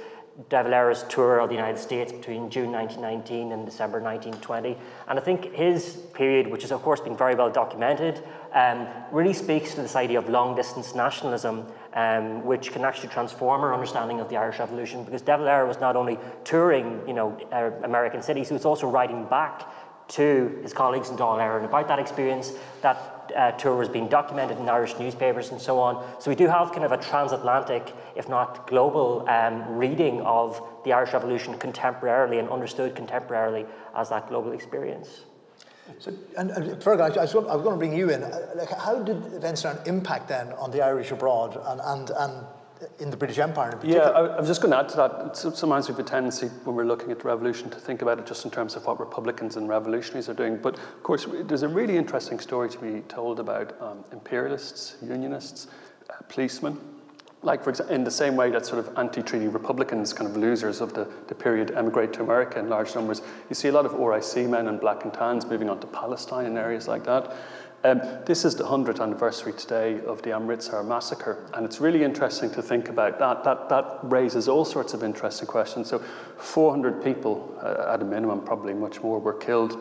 De 0.51 0.63
Valera's 0.63 1.03
tour 1.09 1.39
of 1.39 1.49
the 1.49 1.55
United 1.55 1.79
States 1.79 2.13
between 2.13 2.51
June 2.51 2.71
1919 2.71 3.53
and 3.53 3.65
December 3.65 4.01
1920. 4.01 4.77
And 5.09 5.19
I 5.19 5.23
think 5.23 5.55
his 5.55 5.97
period, 6.13 6.47
which 6.47 6.61
has 6.61 6.73
of 6.73 6.83
course 6.83 7.01
been 7.01 7.17
very 7.17 7.35
well 7.35 7.49
documented, 7.49 8.23
um, 8.53 8.87
really 9.11 9.33
speaks 9.33 9.75
to 9.75 9.81
this 9.81 9.97
idea 9.97 10.19
of 10.19 10.29
long 10.29 10.55
distance 10.55 10.95
nationalism, 10.95 11.67
um, 11.95 12.45
which 12.45 12.71
can 12.71 12.85
actually 12.85 13.09
transform 13.09 13.63
our 13.63 13.73
understanding 13.73 14.21
of 14.21 14.29
the 14.29 14.37
Irish 14.37 14.59
Revolution. 14.59 15.05
Because 15.05 15.23
De 15.23 15.37
Valera 15.37 15.67
was 15.67 15.81
not 15.81 15.97
only 15.97 16.19
touring 16.45 17.01
you 17.09 17.15
know, 17.15 17.39
uh, 17.51 17.71
American 17.83 18.21
cities, 18.21 18.49
he 18.49 18.53
was 18.53 18.67
also 18.67 18.89
writing 18.89 19.25
back 19.25 19.63
to 20.09 20.59
his 20.63 20.73
colleagues 20.73 21.09
in 21.09 21.17
Dáil 21.17 21.39
Éireann 21.39 21.65
about 21.65 21.89
that 21.89 21.99
experience, 21.99 22.53
that 22.83 23.16
uh, 23.35 23.53
tour 23.53 23.77
was 23.77 23.89
being 23.89 24.09
documented 24.09 24.59
in 24.59 24.69
Irish 24.69 24.99
newspapers 24.99 25.51
and 25.51 25.61
so 25.61 25.79
on. 25.79 26.05
So 26.21 26.31
we 26.31 26.37
do 26.37 26.47
have 26.47 26.73
kind 26.73 26.85
of 26.85 26.93
a 26.93 26.97
transatlantic, 26.99 27.93
if 28.15 28.29
not 28.29 28.67
global, 28.67 29.29
um, 29.29 29.77
reading 29.77 30.21
of 30.23 30.61
the 30.85 30.93
Irish 30.93 31.13
Revolution 31.13 31.55
contemporarily 31.59 32.39
and 32.39 32.49
understood 32.49 32.95
contemporarily 32.95 33.67
as 33.97 34.11
that 34.11 34.29
global 34.29 34.53
experience. 34.53 35.23
So, 35.99 36.13
and, 36.37 36.51
and 36.51 36.83
I, 36.85 37.07
I 37.07 37.23
was 37.23 37.33
going 37.33 37.47
to 37.47 37.77
bring 37.77 37.97
you 37.97 38.11
in. 38.11 38.23
Uh, 38.23 38.51
like, 38.57 38.71
how 38.71 39.03
did 39.03 39.19
events 39.33 39.65
impact 39.87 40.29
then 40.29 40.53
on 40.55 40.71
the 40.71 40.83
Irish 40.83 41.13
abroad 41.13 41.61
and, 41.65 41.81
and, 41.81 42.11
and 42.11 42.47
in 42.99 43.11
the 43.11 43.17
British 43.17 43.39
Empire 43.39 43.73
in 43.73 43.79
particular. 43.79 44.05
Yeah, 44.05 44.11
I, 44.11 44.27
I 44.27 44.41
was 44.41 44.49
just 44.49 44.61
going 44.61 44.73
to 44.73 44.79
add 44.79 44.89
to 44.91 44.97
that. 44.97 45.37
Sometimes 45.37 45.89
we 45.89 45.93
have 45.93 45.99
a 45.99 46.09
tendency 46.09 46.49
when 46.65 46.77
we're 46.77 46.85
looking 46.85 47.11
at 47.11 47.19
the 47.21 47.29
revolution 47.29 47.71
to 47.71 47.79
think 47.79 48.03
about 48.03 48.19
it 48.19 48.27
just 48.27 48.45
in 48.45 48.51
terms 48.51 48.77
of 48.77 48.87
what 48.87 49.01
Republicans 49.01 49.57
and 49.57 49.69
revolutionaries 49.69 50.29
are 50.29 50.35
doing. 50.35 50.57
But 50.57 50.75
of 50.75 51.03
course, 51.03 51.27
there's 51.45 51.63
a 51.63 51.69
really 51.69 51.97
interesting 51.97 52.39
story 52.41 52.69
to 52.71 52.79
be 52.79 53.01
told 53.03 53.41
about 53.41 53.81
um, 53.81 54.05
imperialists, 54.13 54.97
unionists, 55.03 55.69
uh, 56.11 56.15
policemen. 56.29 56.79
Like, 57.43 57.63
for 57.63 57.71
example, 57.71 57.95
in 57.95 58.03
the 58.03 58.11
same 58.11 58.35
way 58.35 58.51
that 58.51 58.67
sort 58.67 58.85
of 58.85 58.99
anti 58.99 59.23
treaty 59.23 59.47
Republicans, 59.47 60.13
kind 60.13 60.29
of 60.29 60.37
losers 60.37 60.81
of 60.81 60.95
the, 60.95 61.09
the 61.29 61.35
period, 61.35 61.71
emigrate 61.71 62.13
to 62.15 62.23
America 62.23 62.59
in 62.59 62.69
large 62.69 62.95
numbers, 62.95 63.23
you 63.49 63.55
see 63.55 63.69
a 63.69 63.73
lot 63.73 63.87
of 63.87 63.93
RIC 63.93 64.49
men 64.49 64.69
and 64.69 64.81
black 64.81 65.05
and 65.05 65.13
tans 65.13 65.47
moving 65.47 65.71
on 65.71 65.79
to 65.81 65.87
Palestine 65.87 66.47
and 66.47 66.59
areas 66.59 66.89
like 66.89 67.05
that. 67.05 67.37
Um, 67.85 68.01
this 68.25 68.45
is 68.45 68.57
the 68.57 68.65
100th 68.65 69.01
anniversary 69.01 69.53
today 69.53 70.01
of 70.07 70.23
the 70.23 70.33
Amritsar 70.33 70.83
massacre, 70.83 71.49
and 71.55 71.65
it's 71.65 71.81
really 71.81 72.03
interesting 72.03 72.51
to 72.51 72.63
think 72.63 72.89
about 72.89 73.19
that. 73.19 73.45
That, 73.45 73.69
that 73.69 73.99
raises 74.03 74.49
all 74.49 74.65
sorts 74.65 74.95
of 74.95 75.05
interesting 75.05 75.47
questions. 75.47 75.89
So, 75.89 76.01
400 76.39 77.05
people, 77.05 77.57
uh, 77.63 77.93
at 77.93 78.03
a 78.03 78.05
minimum, 78.05 78.41
probably 78.43 78.75
much 78.75 79.03
more, 79.03 79.21
were 79.21 79.35
killed 79.35 79.79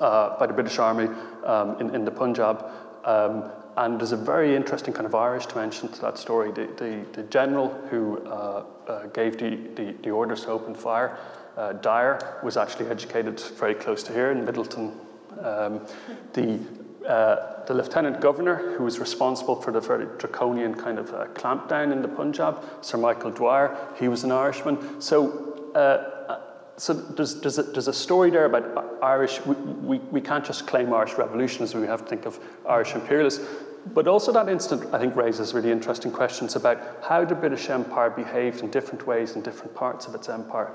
uh, 0.00 0.38
by 0.38 0.46
the 0.46 0.52
British 0.52 0.78
Army 0.78 1.08
um, 1.44 1.78
in, 1.78 1.94
in 1.94 2.04
the 2.04 2.10
Punjab. 2.10 2.64
Um, 3.04 3.50
and 3.76 4.00
there's 4.00 4.12
a 4.12 4.16
very 4.16 4.56
interesting 4.56 4.92
kind 4.92 5.06
of 5.06 5.14
Irish 5.14 5.46
dimension 5.46 5.88
to 5.88 6.00
that 6.00 6.18
story. 6.18 6.50
The, 6.50 6.66
the, 6.76 7.04
the 7.12 7.22
general 7.24 7.68
who 7.90 8.18
uh, 8.26 8.64
uh 8.88 9.06
gave 9.08 9.38
the, 9.38 9.56
the, 9.76 9.94
the, 10.02 10.10
orders 10.10 10.42
to 10.42 10.48
open 10.48 10.74
fire, 10.74 11.16
uh, 11.56 11.74
Dyer, 11.74 12.40
was 12.42 12.56
actually 12.56 12.90
educated 12.90 13.38
very 13.58 13.74
close 13.74 14.02
to 14.04 14.12
here 14.12 14.32
in 14.32 14.44
Midleton. 14.44 14.92
Um, 15.42 15.86
the 16.32 16.58
uh, 17.06 17.64
the 17.66 17.74
lieutenant 17.74 18.20
governor, 18.20 18.74
who 18.76 18.84
was 18.84 18.98
responsible 18.98 19.56
for 19.56 19.72
the 19.72 19.80
very 19.80 20.06
draconian 20.18 20.74
kind 20.74 20.98
of 20.98 21.12
uh, 21.14 21.26
clampdown 21.34 21.92
in 21.92 22.02
the 22.02 22.08
Punjab, 22.08 22.62
Sir 22.82 22.98
Michael 22.98 23.30
Dwyer, 23.30 23.76
he 23.98 24.08
was 24.08 24.24
an 24.24 24.32
Irishman. 24.32 25.00
So, 25.00 25.72
uh, 25.74 26.40
so 26.76 26.94
there's, 26.94 27.40
there's, 27.40 27.58
a, 27.58 27.62
there's 27.62 27.88
a 27.88 27.92
story 27.92 28.30
there 28.30 28.46
about 28.46 28.98
Irish. 29.02 29.44
We, 29.44 29.54
we, 29.54 29.98
we 29.98 30.20
can't 30.20 30.44
just 30.44 30.66
claim 30.66 30.92
Irish 30.92 31.14
revolutionaries, 31.14 31.74
we 31.74 31.86
have 31.86 32.02
to 32.02 32.08
think 32.08 32.26
of 32.26 32.38
Irish 32.68 32.94
imperialists. 32.94 33.44
But 33.94 34.06
also, 34.06 34.30
that 34.32 34.48
incident, 34.48 34.92
I 34.92 34.98
think, 34.98 35.16
raises 35.16 35.54
really 35.54 35.72
interesting 35.72 36.12
questions 36.12 36.54
about 36.54 36.78
how 37.02 37.24
the 37.24 37.34
British 37.34 37.70
Empire 37.70 38.10
behaved 38.10 38.60
in 38.60 38.70
different 38.70 39.06
ways 39.06 39.36
in 39.36 39.42
different 39.42 39.74
parts 39.74 40.06
of 40.06 40.14
its 40.14 40.28
empire. 40.28 40.70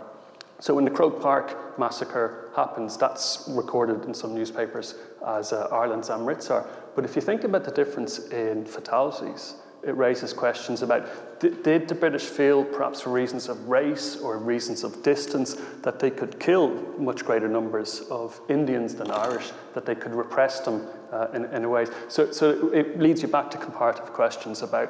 So 0.60 0.74
when 0.74 0.86
the 0.86 0.92
Croke 0.92 1.22
Park 1.22 1.78
massacre 1.78 2.50
happens, 2.56 2.98
that's 2.98 3.44
recorded 3.50 4.06
in 4.06 4.14
some 4.14 4.34
newspapers 4.34 4.96
as 5.26 5.54
uh, 5.54 5.68
Ireland's 5.72 6.10
Amritsar. 6.10 6.68
But 6.96 7.06
if 7.06 7.16
you 7.16 7.22
think 7.22 7.44
about 7.44 7.64
the 7.64 7.72
difference 7.72 8.20
in 8.30 8.66
fatalities, 8.66 9.56
it 9.86 9.96
raises 9.96 10.34
questions 10.34 10.82
about 10.82 11.40
did 11.40 11.88
the 11.88 11.94
British 11.94 12.24
feel, 12.24 12.64
perhaps 12.64 13.02
for 13.02 13.12
reasons 13.12 13.50
of 13.50 13.70
race 13.70 14.16
or 14.16 14.38
reasons 14.40 14.84
of 14.84 15.04
distance, 15.04 15.56
that 15.84 16.00
they 16.00 16.10
could 16.10 16.40
kill 16.40 16.70
much 16.98 17.24
greater 17.24 17.48
numbers 17.48 18.02
of 18.10 18.40
Indians 18.50 18.96
than 18.96 19.12
Irish, 19.12 19.52
that 19.76 19.86
they 19.86 19.94
could 19.94 20.16
repress 20.16 20.62
them 20.62 20.88
uh, 21.12 21.28
in, 21.34 21.46
in 21.46 21.66
a 21.66 21.70
way? 21.70 21.86
So, 22.08 22.32
so 22.32 22.70
it 22.74 23.00
leads 23.00 23.22
you 23.22 23.28
back 23.28 23.52
to 23.52 23.58
comparative 23.58 24.12
questions 24.12 24.64
about 24.64 24.90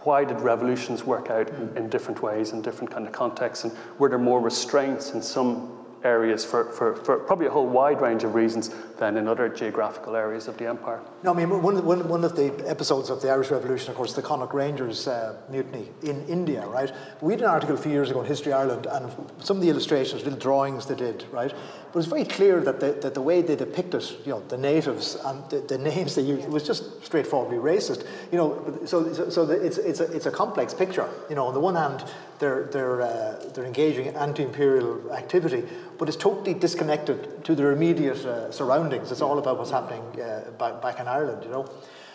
why 0.00 0.24
did 0.24 0.40
revolutions 0.40 1.04
work 1.04 1.30
out 1.30 1.48
in, 1.50 1.76
in 1.76 1.88
different 1.88 2.22
ways 2.22 2.52
in 2.52 2.62
different 2.62 2.90
kind 2.90 3.06
of 3.06 3.12
contexts, 3.12 3.64
and 3.64 3.72
were 3.98 4.08
there 4.08 4.18
more 4.18 4.40
restraints 4.40 5.12
in 5.12 5.22
some 5.22 5.79
areas 6.04 6.44
for, 6.44 6.64
for, 6.72 6.96
for 6.96 7.18
probably 7.18 7.46
a 7.46 7.50
whole 7.50 7.66
wide 7.66 8.00
range 8.00 8.24
of 8.24 8.34
reasons 8.34 8.70
than 8.98 9.16
in 9.16 9.28
other 9.28 9.48
geographical 9.48 10.16
areas 10.16 10.48
of 10.48 10.56
the 10.58 10.66
empire. 10.66 11.00
No, 11.22 11.32
I 11.32 11.36
mean, 11.36 11.50
one, 11.62 11.84
one, 11.84 12.08
one 12.08 12.24
of 12.24 12.36
the 12.36 12.52
episodes 12.68 13.10
of 13.10 13.20
the 13.22 13.30
Irish 13.30 13.50
Revolution, 13.50 13.90
of 13.90 13.96
course, 13.96 14.12
the 14.12 14.22
Connacht 14.22 14.54
Rangers 14.54 15.08
uh, 15.08 15.36
mutiny 15.48 15.88
in 16.02 16.26
India, 16.26 16.66
right? 16.66 16.92
We 17.20 17.34
did 17.36 17.42
an 17.42 17.50
article 17.50 17.74
a 17.74 17.78
few 17.78 17.92
years 17.92 18.10
ago 18.10 18.20
in 18.20 18.26
History 18.26 18.52
Ireland, 18.52 18.86
and 18.86 19.10
some 19.38 19.56
of 19.56 19.62
the 19.62 19.70
illustrations, 19.70 20.24
little 20.24 20.38
drawings 20.38 20.86
they 20.86 20.94
did, 20.94 21.24
right? 21.30 21.52
But 21.92 21.98
it's 21.98 22.08
very 22.08 22.24
clear 22.24 22.60
that 22.60 22.78
the, 22.78 22.92
that 23.02 23.14
the 23.14 23.20
way 23.20 23.42
they 23.42 23.56
depicted, 23.56 24.04
you 24.24 24.32
know, 24.32 24.42
the 24.48 24.56
natives 24.56 25.16
and 25.24 25.48
the, 25.50 25.58
the 25.60 25.78
names 25.78 26.14
they 26.14 26.22
used, 26.22 26.48
was 26.48 26.64
just 26.64 27.04
straightforwardly 27.04 27.58
racist. 27.58 28.06
You 28.30 28.38
know, 28.38 28.78
so, 28.86 29.12
so, 29.12 29.28
so 29.28 29.50
it's, 29.50 29.78
it's, 29.78 30.00
a, 30.00 30.04
it's 30.04 30.26
a 30.26 30.30
complex 30.30 30.72
picture. 30.72 31.08
You 31.28 31.34
know, 31.34 31.46
on 31.46 31.54
the 31.54 31.60
one 31.60 31.74
hand, 31.74 32.04
they're, 32.38 32.64
they're, 32.64 33.02
uh, 33.02 33.44
they're 33.54 33.66
engaging 33.66 34.06
in 34.06 34.16
anti-imperial 34.16 35.12
activity, 35.12 35.64
but 35.98 36.08
it's 36.08 36.16
totally 36.16 36.54
disconnected 36.54 37.44
to 37.44 37.54
their 37.54 37.72
immediate 37.72 38.24
uh, 38.24 38.52
surroundings. 38.52 39.10
It's 39.10 39.20
all 39.20 39.38
about 39.38 39.58
what's 39.58 39.70
happening 39.70 40.02
uh, 40.20 40.50
back, 40.58 40.80
back 40.80 41.00
in 41.00 41.08
Ireland, 41.08 41.42
you 41.44 41.50
know. 41.50 41.68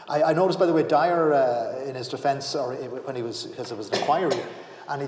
I, 0.07 0.23
I 0.23 0.33
noticed, 0.33 0.59
by 0.59 0.67
the 0.67 0.73
way, 0.73 0.83
Dyer, 0.83 1.33
uh, 1.33 1.83
in 1.83 1.95
his 1.95 2.07
defence, 2.07 2.55
or 2.55 2.73
when 2.75 3.15
he 3.15 3.23
was, 3.23 3.45
because 3.45 3.71
it 3.71 3.77
was 3.77 3.89
an 3.89 3.95
inquiry, 3.95 4.39
and 4.89 5.01
he, 5.01 5.07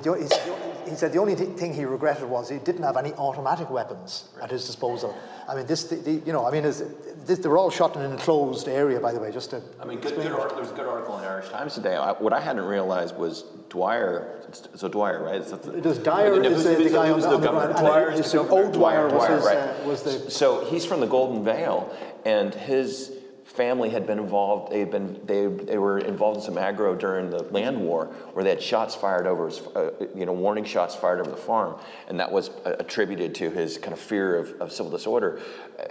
he, 0.90 0.96
said 0.96 1.14
the 1.14 1.20
only 1.20 1.36
thing 1.36 1.74
he 1.74 1.86
regretted 1.86 2.28
was 2.28 2.50
he 2.50 2.58
didn't 2.58 2.84
have 2.84 2.98
any 2.98 3.14
automatic 3.14 3.70
weapons 3.70 4.26
at 4.42 4.50
his 4.50 4.66
disposal. 4.66 5.16
I 5.48 5.56
mean, 5.56 5.68
this, 5.68 5.84
the, 5.86 5.96
the, 5.98 6.12
you 6.26 6.34
know, 6.34 6.46
I 6.46 6.52
mean, 6.52 6.64
this, 6.64 6.82
they 7.26 7.48
were 7.48 7.58
all 7.58 7.70
shot 7.70 7.96
in 7.96 8.02
an 8.02 8.12
enclosed 8.12 8.68
area, 8.68 9.00
by 9.00 9.14
the 9.14 9.20
way, 9.20 9.32
just 9.32 9.52
to. 9.52 9.62
I 9.80 9.86
mean, 9.86 10.00
good, 10.00 10.16
good 10.16 10.26
there 10.26 10.36
was 10.36 10.72
a 10.72 10.74
good 10.74 10.88
article 10.88 11.18
in 11.20 11.26
Irish 11.26 11.50
Times 11.50 11.76
today. 11.76 11.96
I, 11.96 12.14
what 12.14 12.34
I 12.34 12.40
hadn't 12.40 12.66
realized 12.66 13.16
was 13.16 13.44
Dwyer. 13.70 14.42
So 14.76 14.88
Dwyer, 14.88 15.24
right? 15.24 15.36
It's 15.36 15.52
the, 15.52 15.78
it 15.78 15.84
was 15.84 16.00
Dyer 16.00 16.42
is 16.42 16.64
the, 16.64 16.76
the 16.76 16.90
guy 16.90 17.12
on 17.12 17.20
the, 17.20 17.30
the 17.30 17.38
governor. 17.38 17.74
Dwyer, 17.74 18.12
is 18.12 18.32
the 18.32 18.40
O'Dwyer, 18.40 18.72
Dwyer, 18.72 19.10
was, 19.10 19.28
his, 19.28 19.46
right. 19.46 19.58
uh, 19.58 19.84
was 19.88 20.04
the. 20.04 20.32
So 20.32 20.66
he's 20.66 20.86
from 20.86 21.02
the 21.02 21.08
Golden 21.08 21.44
Vale, 21.44 21.94
and 22.26 22.54
his 22.54 23.17
family 23.58 23.90
had 23.90 24.06
been 24.06 24.20
involved. 24.20 24.72
They 24.72 24.80
had 24.80 24.92
been 24.92 25.20
they, 25.26 25.48
they 25.48 25.80
were 25.80 25.98
involved 25.98 26.38
in 26.38 26.44
some 26.44 26.56
aggro 26.56 26.98
during 26.98 27.32
the 27.32 27.44
land 27.46 27.82
war, 27.82 28.06
where 28.34 28.44
they 28.44 28.52
had 28.52 28.62
shots 28.62 28.94
fired 28.96 29.26
over, 29.26 29.48
his, 29.48 29.60
uh, 29.76 29.92
you 30.16 30.26
know, 30.28 30.32
warning 30.34 30.64
shots 30.64 30.96
fired 30.96 31.20
over 31.20 31.32
the 31.32 31.44
farm, 31.52 31.76
and 32.08 32.20
that 32.20 32.32
was 32.32 32.50
uh, 32.50 32.76
attributed 32.80 33.34
to 33.36 33.50
his 33.50 33.78
kind 33.78 33.94
of 33.94 34.00
fear 34.00 34.38
of, 34.38 34.62
of 34.62 34.72
civil 34.72 34.92
disorder. 34.92 35.42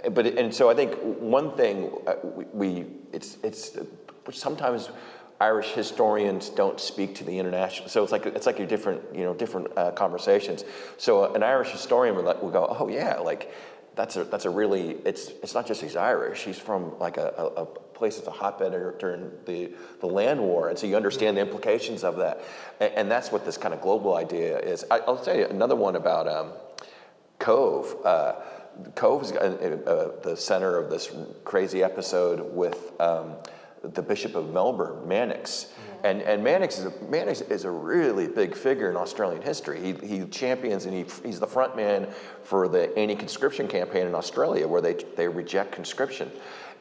Uh, 0.05 0.09
but 0.09 0.25
and 0.25 0.53
so 0.53 0.69
I 0.69 0.73
think 0.73 0.95
one 1.37 1.51
thing 1.57 1.91
uh, 2.07 2.15
we, 2.23 2.45
we 2.53 2.85
it's 3.11 3.37
it's 3.43 3.77
sometimes. 4.31 4.89
Irish 5.39 5.73
historians 5.73 6.49
don't 6.49 6.79
speak 6.79 7.13
to 7.17 7.23
the 7.23 7.37
international, 7.37 7.89
so 7.89 8.01
it's 8.01 8.11
like 8.11 8.25
it's 8.25 8.47
like 8.47 8.59
a 8.59 8.65
different, 8.65 9.01
you 9.13 9.23
know, 9.23 9.35
different 9.35 9.67
uh, 9.77 9.91
conversations. 9.91 10.65
So 10.97 11.31
an 11.35 11.43
Irish 11.43 11.69
historian 11.69 12.15
would, 12.15 12.25
like 12.25 12.41
would 12.41 12.53
go, 12.53 12.65
"Oh 12.79 12.87
yeah, 12.87 13.19
like 13.19 13.53
that's 13.97 14.15
a 14.15 14.23
that's 14.23 14.45
a 14.45 14.49
really 14.49 14.91
it's 15.03 15.29
it's 15.43 15.53
not 15.53 15.65
just 15.67 15.81
he's 15.81 15.95
Irish. 15.95 16.43
He's 16.43 16.59
from 16.59 16.97
like 16.99 17.17
a, 17.17 17.33
a, 17.37 17.63
a 17.63 17.65
place 17.65 18.15
that's 18.15 18.27
a 18.27 18.31
hotbed 18.31 18.71
during 18.99 19.31
the 19.45 19.71
the 19.99 20.07
land 20.07 20.39
war, 20.39 20.69
and 20.69 20.77
so 20.77 20.87
you 20.87 20.95
understand 20.95 21.35
the 21.35 21.41
implications 21.41 22.03
of 22.03 22.17
that. 22.17 22.41
And, 22.79 22.93
and 22.93 23.11
that's 23.11 23.31
what 23.31 23.43
this 23.43 23.57
kind 23.57 23.73
of 23.73 23.81
global 23.81 24.15
idea 24.15 24.59
is. 24.59 24.85
I, 24.89 24.99
will 24.99 25.17
tell 25.17 25.35
you 25.35 25.47
another 25.47 25.75
one 25.75 25.95
about 25.95 26.27
um, 26.27 26.51
Cobh. 27.39 27.97
Uh, 28.05 28.35
Cobh 28.93 29.23
is 29.23 29.31
uh, 29.31 29.79
uh, 29.87 30.21
the 30.21 30.37
center 30.37 30.77
of 30.77 30.91
this 30.91 31.11
crazy 31.43 31.81
episode 31.81 32.53
with 32.53 32.93
um, 33.01 33.33
the 33.81 34.03
Bishop 34.03 34.35
of 34.35 34.53
Melbourne, 34.53 35.07
Mannix. 35.07 35.67
And, 36.03 36.21
and 36.21 36.43
Mannix, 36.43 36.79
is 36.79 36.85
a, 36.85 36.93
Mannix 37.09 37.41
is 37.41 37.65
a 37.65 37.71
really 37.71 38.27
big 38.27 38.55
figure 38.55 38.89
in 38.89 38.95
Australian 38.95 39.41
history. 39.41 39.79
He, 39.81 39.93
he 40.07 40.25
champions 40.27 40.85
and 40.85 40.93
he, 40.93 41.05
he's 41.25 41.39
the 41.39 41.47
front 41.47 41.75
man 41.75 42.07
for 42.43 42.67
the 42.67 42.95
anti 42.97 43.15
conscription 43.15 43.67
campaign 43.67 44.07
in 44.07 44.15
Australia 44.15 44.67
where 44.67 44.81
they, 44.81 44.93
they 45.15 45.27
reject 45.27 45.71
conscription. 45.71 46.31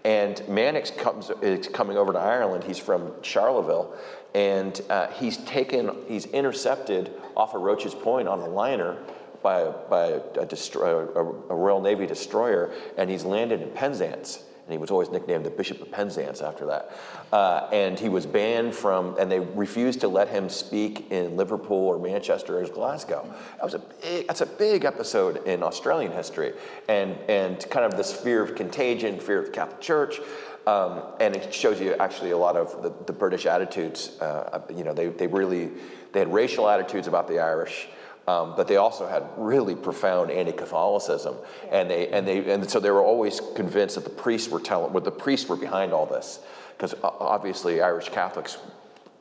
And 0.04 0.46
Mannix 0.48 0.90
comes, 0.90 1.30
is 1.42 1.66
coming 1.68 1.96
over 1.96 2.12
to 2.12 2.18
Ireland. 2.18 2.64
He's 2.64 2.78
from 2.78 3.12
Charleville. 3.22 3.96
And 4.34 4.80
uh, 4.88 5.08
he's 5.08 5.38
taken, 5.38 5.96
he's 6.06 6.26
intercepted 6.26 7.10
off 7.36 7.54
of 7.54 7.62
Roche's 7.62 7.94
Point 7.94 8.28
on 8.28 8.40
a 8.40 8.46
liner 8.46 8.98
by, 9.42 9.64
by 9.88 10.20
a, 10.38 10.44
destroy, 10.44 11.06
a, 11.08 11.20
a 11.20 11.54
Royal 11.54 11.80
Navy 11.80 12.06
destroyer, 12.06 12.72
and 12.96 13.08
he's 13.08 13.24
landed 13.24 13.62
in 13.62 13.70
Penzance 13.70 14.42
and 14.66 14.72
he 14.72 14.78
was 14.78 14.90
always 14.90 15.10
nicknamed 15.10 15.46
the 15.46 15.50
Bishop 15.50 15.80
of 15.80 15.92
Penzance 15.92 16.40
after 16.40 16.66
that. 16.66 16.90
Uh, 17.32 17.68
and 17.72 17.96
he 17.96 18.08
was 18.08 18.26
banned 18.26 18.74
from, 18.74 19.16
and 19.16 19.30
they 19.30 19.38
refused 19.38 20.00
to 20.00 20.08
let 20.08 20.26
him 20.26 20.48
speak 20.48 21.12
in 21.12 21.36
Liverpool 21.36 21.76
or 21.76 22.00
Manchester 22.00 22.58
or 22.58 22.66
Glasgow. 22.66 23.32
That 23.56 23.64
was 23.64 23.74
a 23.74 23.78
big, 23.78 24.26
that's 24.26 24.40
a 24.40 24.46
big 24.46 24.84
episode 24.84 25.46
in 25.46 25.62
Australian 25.62 26.10
history, 26.10 26.52
and 26.88 27.16
and 27.28 27.64
kind 27.70 27.86
of 27.86 27.96
this 27.96 28.12
fear 28.12 28.42
of 28.42 28.56
contagion, 28.56 29.20
fear 29.20 29.38
of 29.38 29.46
the 29.46 29.52
Catholic 29.52 29.80
Church. 29.80 30.18
Um, 30.66 31.02
and 31.20 31.36
it 31.36 31.54
shows 31.54 31.80
you 31.80 31.94
actually 31.94 32.32
a 32.32 32.36
lot 32.36 32.56
of 32.56 32.82
the, 32.82 32.92
the 33.06 33.12
British 33.12 33.46
attitudes. 33.46 34.20
Uh, 34.20 34.60
you 34.74 34.82
know, 34.82 34.92
they, 34.92 35.06
they 35.06 35.28
really 35.28 35.70
they 36.12 36.18
had 36.18 36.32
racial 36.32 36.68
attitudes 36.68 37.06
about 37.06 37.28
the 37.28 37.38
Irish. 37.38 37.86
Um, 38.26 38.54
but 38.56 38.66
they 38.66 38.76
also 38.76 39.06
had 39.06 39.24
really 39.36 39.76
profound 39.76 40.32
anti-Catholicism, 40.32 41.36
and 41.70 41.88
they 41.88 42.08
and 42.08 42.26
they 42.26 42.52
and 42.52 42.68
so 42.68 42.80
they 42.80 42.90
were 42.90 43.02
always 43.02 43.40
convinced 43.54 43.94
that 43.94 44.04
the 44.04 44.10
priests 44.10 44.50
were 44.50 44.58
telling, 44.58 44.92
well, 44.92 45.02
the 45.02 45.12
priests 45.12 45.48
were 45.48 45.56
behind 45.56 45.92
all 45.92 46.06
this, 46.06 46.40
because 46.76 46.94
obviously 47.02 47.80
Irish 47.80 48.08
Catholics, 48.08 48.58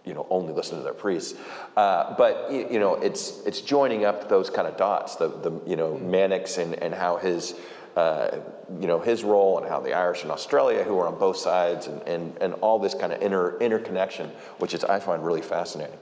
you 0.06 0.16
know, 0.16 0.26
only 0.32 0.54
listen 0.54 0.80
to 0.80 0.84
their 0.84 0.94
priests. 0.94 1.38
Uh, 1.78 2.16
but 2.16 2.52
you 2.52 2.80
know, 2.80 2.96
it's 2.96 3.46
it's 3.46 3.62
joining 3.62 4.06
up 4.06 4.28
those 4.28 4.50
kind 4.50 4.68
of 4.68 4.76
dots, 4.76 5.18
the 5.18 5.28
the 5.28 5.52
you 5.68 5.76
know 5.76 6.00
Mannix 6.00 6.58
and 6.58 6.74
and 6.76 6.94
how 6.94 7.18
his. 7.18 7.56
Uh, 7.96 8.42
you 8.82 8.88
know 8.88 9.00
his 9.00 9.24
role 9.24 9.58
and 9.58 9.70
how 9.70 9.80
the 9.80 9.94
Irish 9.94 10.26
in 10.26 10.30
Australia, 10.30 10.84
who 10.84 11.00
are 11.00 11.08
on 11.08 11.18
both 11.18 11.38
sides, 11.38 11.88
and, 11.88 12.02
and, 12.02 12.38
and 12.42 12.54
all 12.56 12.78
this 12.78 12.94
kind 12.94 13.14
of 13.14 13.22
inter 13.22 13.58
interconnection, 13.60 14.32
which 14.58 14.74
is 14.74 14.84
I 14.84 15.00
find 15.00 15.26
really 15.26 15.42
fascinating. 15.42 15.98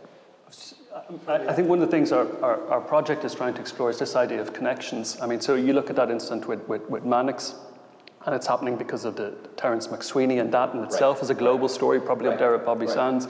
I 1.27 1.53
think 1.53 1.67
one 1.67 1.81
of 1.81 1.85
the 1.85 1.91
things 1.91 2.11
our, 2.11 2.27
our, 2.41 2.67
our, 2.69 2.81
project 2.81 3.25
is 3.25 3.35
trying 3.35 3.53
to 3.55 3.61
explore 3.61 3.89
is 3.89 3.99
this 3.99 4.15
idea 4.15 4.41
of 4.41 4.53
connections. 4.53 5.17
I 5.21 5.27
mean, 5.27 5.41
so 5.41 5.55
you 5.55 5.73
look 5.73 5.89
at 5.89 5.97
that 5.97 6.09
incident 6.09 6.47
with, 6.47 6.65
with, 6.67 6.89
with 6.89 7.03
Mannix, 7.03 7.55
and 8.25 8.33
it's 8.33 8.47
happening 8.47 8.77
because 8.77 9.03
of 9.03 9.17
the 9.17 9.35
Terence 9.57 9.87
MacSwiney, 9.87 10.39
and 10.39 10.53
that 10.53 10.73
in 10.73 10.81
itself 10.81 11.17
right. 11.17 11.23
is 11.23 11.29
a 11.29 11.33
global 11.33 11.67
story, 11.67 11.99
probably 11.99 12.27
right. 12.27 12.33
up 12.33 12.39
there 12.39 12.55
at 12.55 12.65
Bobby 12.65 12.85
right. 12.85 12.93
Sands. 12.95 13.27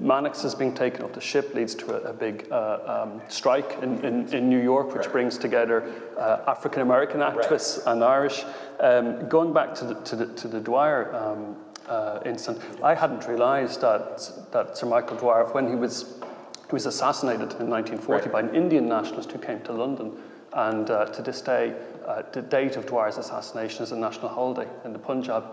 Mannix 0.00 0.42
is 0.42 0.54
being 0.54 0.74
taken 0.74 1.02
off 1.02 1.12
the 1.12 1.20
ship, 1.20 1.54
leads 1.54 1.74
to 1.76 1.92
a, 1.92 2.10
a 2.10 2.12
big 2.12 2.48
uh, 2.50 3.04
um, 3.04 3.20
strike 3.28 3.78
in, 3.82 4.04
in, 4.04 4.26
in, 4.34 4.48
New 4.48 4.60
York, 4.60 4.94
which 4.94 5.10
brings 5.12 5.36
together 5.36 5.92
uh, 6.18 6.40
African 6.48 6.80
American 6.80 7.20
activists 7.20 7.86
and 7.86 8.02
Irish. 8.02 8.44
Um, 8.80 9.28
going 9.28 9.52
back 9.52 9.74
to 9.76 9.84
the, 9.84 9.94
to 9.94 10.16
the, 10.16 10.26
to 10.26 10.48
the 10.48 10.60
Dwyer 10.60 11.14
um, 11.14 11.56
uh, 11.88 12.20
incident, 12.24 12.64
I 12.82 12.94
hadn't 12.94 13.28
realised 13.28 13.82
that, 13.82 14.28
that 14.52 14.78
Sir 14.78 14.86
Michael 14.86 15.18
Dwyer, 15.18 15.44
when 15.52 15.68
he 15.68 15.74
was 15.74 16.20
he 16.68 16.72
was 16.72 16.86
assassinated 16.86 17.52
in 17.60 17.70
1940 17.70 18.24
right. 18.24 18.32
by 18.32 18.40
an 18.40 18.54
Indian 18.54 18.88
nationalist 18.88 19.30
who 19.30 19.38
came 19.38 19.60
to 19.62 19.72
London. 19.72 20.12
And 20.52 20.90
uh, 20.90 21.06
to 21.06 21.22
this 21.22 21.40
day, 21.40 21.74
uh, 22.06 22.22
the 22.32 22.42
date 22.42 22.76
of 22.76 22.86
Dwyer's 22.86 23.18
assassination 23.18 23.82
is 23.82 23.92
a 23.92 23.96
national 23.96 24.28
holiday 24.28 24.68
in 24.84 24.92
the 24.92 24.98
Punjab. 24.98 25.44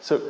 So, 0.00 0.20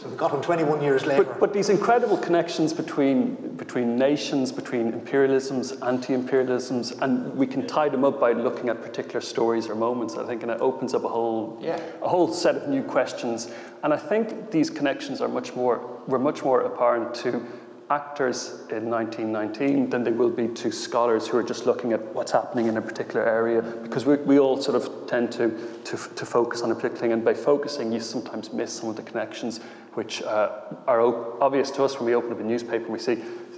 so 0.00 0.08
they 0.08 0.16
got 0.16 0.32
him 0.32 0.40
21 0.40 0.82
years 0.82 1.04
later. 1.04 1.24
But, 1.24 1.40
but, 1.40 1.52
these 1.52 1.68
incredible 1.68 2.16
connections 2.16 2.72
between, 2.72 3.56
between 3.56 3.96
nations, 3.96 4.52
between 4.52 4.92
imperialisms, 4.92 5.84
anti-imperialisms, 5.86 7.00
and 7.02 7.34
we 7.34 7.46
can 7.46 7.66
tie 7.66 7.88
them 7.88 8.04
up 8.04 8.20
by 8.20 8.32
looking 8.32 8.68
at 8.68 8.82
particular 8.82 9.20
stories 9.20 9.68
or 9.68 9.74
moments, 9.74 10.16
I 10.16 10.26
think, 10.26 10.42
and 10.42 10.50
it 10.50 10.60
opens 10.60 10.94
up 10.94 11.04
a 11.04 11.08
whole, 11.08 11.58
yeah. 11.60 11.80
a 12.02 12.08
whole 12.08 12.32
set 12.32 12.56
of 12.56 12.68
new 12.68 12.82
questions. 12.82 13.50
And 13.82 13.92
I 13.92 13.96
think 13.96 14.50
these 14.50 14.70
connections 14.70 15.20
are 15.20 15.28
much 15.28 15.54
more, 15.54 16.00
were 16.06 16.18
much 16.18 16.42
more 16.42 16.62
apparent 16.62 17.14
to 17.16 17.44
actors 17.92 18.62
in 18.70 18.88
1919 18.88 19.90
than 19.90 20.02
they 20.02 20.10
will 20.10 20.30
be 20.30 20.48
to 20.48 20.72
scholars 20.72 21.28
who 21.28 21.36
are 21.36 21.42
just 21.42 21.66
looking 21.66 21.92
at 21.92 22.02
what's 22.14 22.32
happening 22.32 22.66
in 22.66 22.76
a 22.78 22.82
particular 22.82 23.24
area 23.24 23.60
because 23.82 24.06
we, 24.06 24.16
we 24.16 24.38
all 24.38 24.60
sort 24.60 24.76
of 24.76 25.06
tend 25.06 25.30
to, 25.30 25.50
to, 25.84 25.96
to 25.96 26.24
focus 26.24 26.62
on 26.62 26.70
a 26.70 26.74
particular 26.74 27.00
thing 27.00 27.12
and 27.12 27.24
by 27.24 27.34
focusing 27.34 27.92
you 27.92 28.00
sometimes 28.00 28.52
miss 28.52 28.72
some 28.72 28.88
of 28.88 28.96
the 28.96 29.02
connections 29.02 29.60
which 29.94 30.22
uh, 30.22 30.60
are 30.86 31.00
obvious 31.42 31.70
to 31.70 31.84
us 31.84 31.96
when 31.96 32.06
we 32.06 32.14
open 32.14 32.32
up 32.32 32.40
a 32.40 32.42
newspaper 32.42 32.88
we 32.90 32.98
see 32.98 33.16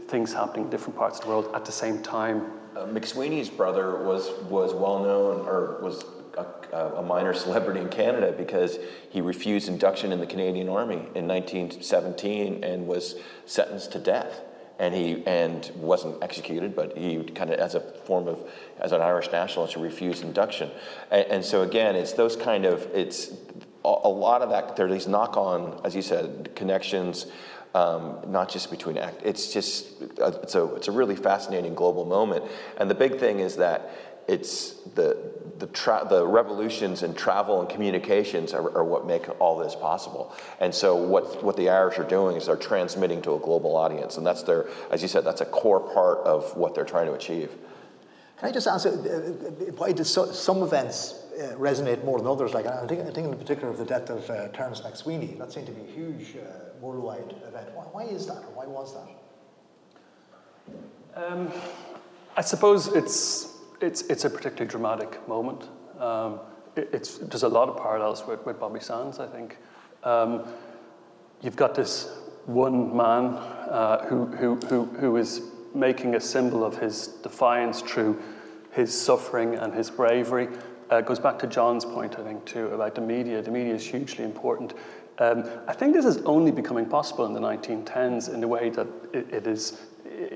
things 0.08 0.32
happening 0.32 0.64
in 0.64 0.70
different 0.70 0.96
parts 0.96 1.18
of 1.18 1.24
the 1.24 1.30
world 1.30 1.50
at 1.54 1.64
the 1.64 1.72
same 1.72 2.02
time. 2.02 2.52
Uh, 2.76 2.86
MacSwiney's 2.86 3.48
brother 3.48 4.04
was 4.04 4.30
was 4.48 4.72
well 4.74 5.00
known, 5.02 5.46
or 5.46 5.80
was 5.82 6.04
a, 6.36 6.96
a, 6.96 7.02
minor 7.02 7.34
celebrity 7.34 7.80
in 7.80 7.88
Canada 7.88 8.32
because 8.36 8.78
he 9.10 9.20
refused 9.20 9.68
induction 9.68 10.12
in 10.12 10.20
the 10.20 10.26
Canadian 10.26 10.68
Army 10.68 10.96
in 11.14 11.28
1917 11.28 12.64
and 12.64 12.86
was 12.86 13.16
sentenced 13.46 13.92
to 13.92 13.98
death. 13.98 14.40
And 14.76 14.92
he 14.92 15.22
and 15.24 15.70
wasn't 15.76 16.20
executed, 16.20 16.74
but 16.74 16.98
he 16.98 17.22
kind 17.22 17.50
of 17.50 17.60
as 17.60 17.76
a 17.76 17.80
form 17.80 18.26
of 18.26 18.40
as 18.80 18.90
an 18.90 19.00
Irish 19.00 19.30
nationalist, 19.30 19.74
he 19.74 19.80
refused 19.80 20.24
induction. 20.24 20.68
And, 21.12 21.26
and 21.26 21.44
so 21.44 21.62
again, 21.62 21.94
it's 21.94 22.12
those 22.14 22.34
kind 22.34 22.64
of 22.64 22.82
it's 22.92 23.30
a 23.84 24.08
lot 24.08 24.42
of 24.42 24.50
that. 24.50 24.74
There 24.74 24.86
are 24.86 24.92
these 24.92 25.06
knock-on, 25.06 25.80
as 25.84 25.94
you 25.94 26.02
said, 26.02 26.50
connections. 26.56 27.26
Um, 27.74 28.18
not 28.28 28.50
just 28.50 28.70
between 28.70 28.98
act. 28.98 29.22
It's 29.24 29.52
just 29.52 30.00
it's 30.00 30.54
a 30.54 30.74
it's 30.76 30.86
a 30.86 30.92
really 30.92 31.16
fascinating 31.16 31.74
global 31.74 32.04
moment. 32.04 32.44
And 32.76 32.88
the 32.88 32.94
big 32.94 33.18
thing 33.18 33.40
is 33.40 33.56
that 33.56 33.90
it's 34.26 34.74
the 34.94 35.16
the, 35.58 35.66
tra- 35.68 36.06
the 36.08 36.26
revolutions 36.26 37.04
in 37.04 37.14
travel 37.14 37.60
and 37.60 37.68
communications 37.68 38.52
are, 38.52 38.76
are, 38.76 38.82
what 38.82 39.06
make 39.06 39.28
all 39.40 39.56
this 39.56 39.76
possible. 39.76 40.34
And 40.60 40.74
so 40.74 40.96
what 40.96 41.42
what 41.44 41.56
the 41.56 41.68
Irish 41.68 41.98
are 41.98 42.08
doing 42.08 42.36
is 42.36 42.46
they're 42.46 42.56
transmitting 42.56 43.22
to 43.22 43.34
a 43.34 43.38
global 43.38 43.76
audience, 43.76 44.16
and 44.16 44.26
that's 44.26 44.42
their 44.42 44.68
as 44.90 45.02
you 45.02 45.08
said 45.08 45.24
that's 45.24 45.40
a 45.40 45.46
core 45.46 45.80
part 45.80 46.18
of 46.18 46.56
what 46.56 46.74
they're 46.74 46.84
trying 46.84 47.06
to 47.06 47.12
achieve. 47.12 47.50
Can 48.38 48.48
I 48.48 48.52
just 48.52 48.66
ask, 48.66 48.84
uh, 48.84 48.90
uh 48.90 48.92
why 49.76 49.92
did 49.92 50.06
so, 50.06 50.26
some 50.32 50.62
events 50.62 51.24
uh, 51.34 51.54
resonate 51.56 52.04
more 52.04 52.18
than 52.18 52.26
others. 52.26 52.54
Like 52.54 52.66
I 52.66 52.86
think, 52.86 53.00
I 53.00 53.10
think 53.10 53.26
in 53.26 53.36
particular 53.36 53.68
of 53.68 53.78
the 53.78 53.84
death 53.84 54.10
of 54.10 54.28
uh, 54.30 54.48
Terence 54.48 54.80
MacSwiney, 54.80 55.38
that 55.38 55.52
seemed 55.52 55.66
to 55.66 55.72
be 55.72 55.82
a 55.82 55.92
huge 55.92 56.36
uh, 56.36 56.42
worldwide 56.80 57.34
event. 57.46 57.72
Why, 57.74 57.84
why, 57.84 58.04
is 58.04 58.26
that, 58.26 58.36
or 58.36 58.52
why 58.54 58.66
was 58.66 58.94
that? 58.94 59.08
Um, 61.16 61.52
I 62.36 62.40
suppose 62.40 62.88
it's 62.88 63.53
it's 63.80 64.02
it's 64.02 64.24
a 64.24 64.30
particularly 64.30 64.68
dramatic 64.68 65.26
moment. 65.28 65.68
Um, 65.98 66.40
it, 66.76 66.90
it's 66.92 67.18
there's 67.18 67.42
a 67.42 67.48
lot 67.48 67.68
of 67.68 67.76
parallels 67.76 68.26
with, 68.26 68.44
with 68.46 68.58
Bobby 68.58 68.80
Sands. 68.80 69.18
I 69.18 69.26
think 69.26 69.58
um, 70.02 70.44
you've 71.40 71.56
got 71.56 71.74
this 71.74 72.10
one 72.46 72.96
man 72.96 73.34
uh, 73.34 74.04
who, 74.06 74.26
who 74.26 74.56
who 74.68 74.84
who 74.84 75.16
is 75.16 75.42
making 75.74 76.14
a 76.14 76.20
symbol 76.20 76.64
of 76.64 76.78
his 76.78 77.08
defiance 77.08 77.80
through 77.80 78.20
his 78.72 78.98
suffering 78.98 79.54
and 79.54 79.72
his 79.72 79.90
bravery 79.90 80.48
uh, 80.90 81.00
goes 81.00 81.18
back 81.18 81.38
to 81.40 81.46
John's 81.46 81.84
point, 81.84 82.18
I 82.18 82.22
think, 82.22 82.44
too, 82.44 82.66
about 82.68 82.94
the 82.94 83.00
media. 83.00 83.40
The 83.42 83.50
media 83.50 83.74
is 83.74 83.86
hugely 83.86 84.24
important. 84.24 84.74
Um, 85.18 85.44
I 85.68 85.72
think 85.72 85.94
this 85.94 86.04
is 86.04 86.18
only 86.18 86.50
becoming 86.50 86.86
possible 86.86 87.24
in 87.24 87.32
the 87.32 87.40
1910s 87.40 88.32
in 88.32 88.40
the 88.40 88.48
way 88.48 88.70
that 88.70 88.86
it, 89.12 89.32
it 89.32 89.46
is 89.46 89.80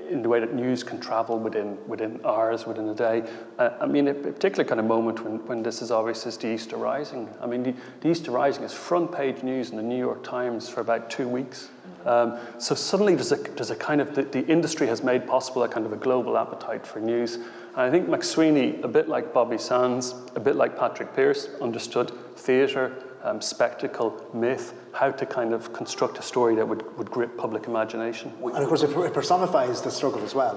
in 0.09 0.21
the 0.21 0.29
way 0.29 0.39
that 0.39 0.53
news 0.53 0.83
can 0.83 0.99
travel 0.99 1.39
within 1.39 1.77
within 1.87 2.19
hours, 2.25 2.65
within 2.65 2.89
a 2.89 2.95
day. 2.95 3.23
Uh, 3.57 3.69
I 3.79 3.85
mean, 3.85 4.07
a 4.07 4.13
particular 4.13 4.63
kind 4.63 4.79
of 4.79 4.85
moment 4.85 5.23
when, 5.23 5.45
when 5.47 5.63
this 5.63 5.81
is 5.81 5.91
obvious 5.91 6.25
is 6.25 6.37
the 6.37 6.47
Easter 6.47 6.77
Rising. 6.77 7.29
I 7.41 7.45
mean, 7.45 7.63
the, 7.63 7.73
the 8.01 8.09
Easter 8.09 8.31
Rising 8.31 8.63
is 8.63 8.73
front 8.73 9.11
page 9.11 9.43
news 9.43 9.69
in 9.71 9.77
the 9.77 9.83
New 9.83 9.97
York 9.97 10.23
Times 10.23 10.67
for 10.69 10.81
about 10.81 11.09
two 11.09 11.27
weeks. 11.27 11.69
Um, 12.05 12.37
so 12.59 12.75
suddenly 12.75 13.15
there's 13.15 13.31
a, 13.31 13.35
there's 13.35 13.71
a 13.71 13.75
kind 13.75 13.99
of, 13.99 14.15
the, 14.15 14.23
the 14.23 14.45
industry 14.47 14.87
has 14.87 15.03
made 15.03 15.27
possible 15.27 15.63
a 15.63 15.67
kind 15.67 15.85
of 15.85 15.91
a 15.91 15.97
global 15.97 16.37
appetite 16.37 16.85
for 16.85 16.99
news. 16.99 17.35
And 17.35 17.77
I 17.77 17.89
think 17.89 18.07
MacSwiney, 18.07 18.83
a 18.83 18.87
bit 18.87 19.09
like 19.09 19.33
Bobby 19.33 19.57
Sands, 19.57 20.15
a 20.35 20.39
bit 20.39 20.55
like 20.55 20.77
Patrick 20.77 21.13
Pearse, 21.13 21.49
understood 21.61 22.11
theatre, 22.35 23.03
um, 23.23 23.41
spectacle, 23.41 24.25
myth, 24.33 24.73
how 24.93 25.11
to 25.11 25.25
kind 25.25 25.53
of 25.53 25.73
construct 25.73 26.17
a 26.17 26.21
story 26.21 26.55
that 26.55 26.67
would, 26.67 26.97
would 26.97 27.11
grip 27.11 27.37
public 27.37 27.67
imagination. 27.67 28.33
And 28.43 28.57
of 28.57 28.67
course, 28.67 28.83
it 28.83 29.13
personifies 29.13 29.81
the 29.81 29.91
struggle 29.91 30.23
as 30.23 30.35
well. 30.35 30.55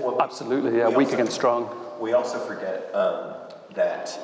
well 0.00 0.20
Absolutely, 0.20 0.78
yeah, 0.78 0.88
we 0.88 0.96
weak 1.04 1.12
against 1.12 1.34
strong. 1.34 1.74
We 2.00 2.12
also 2.12 2.38
forget 2.38 2.94
um, 2.94 3.34
that 3.74 4.18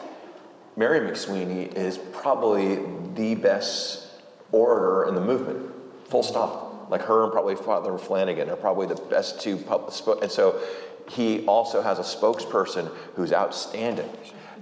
Mary 0.76 1.00
MacSwiney 1.00 1.74
is 1.74 1.98
probably 2.12 2.80
the 3.14 3.34
best 3.36 4.08
orator 4.52 5.08
in 5.08 5.14
the 5.14 5.20
movement, 5.20 5.70
full 6.08 6.22
stop. 6.22 6.90
Like 6.90 7.02
her 7.02 7.24
and 7.24 7.32
probably 7.32 7.56
Father 7.56 7.96
Flanagan 7.96 8.50
are 8.50 8.56
probably 8.56 8.86
the 8.86 8.94
best 8.94 9.40
two 9.40 9.56
public. 9.56 9.94
And 10.22 10.30
so 10.30 10.60
he 11.08 11.44
also 11.46 11.82
has 11.82 11.98
a 11.98 12.02
spokesperson 12.02 12.94
who's 13.14 13.32
outstanding. 13.32 14.10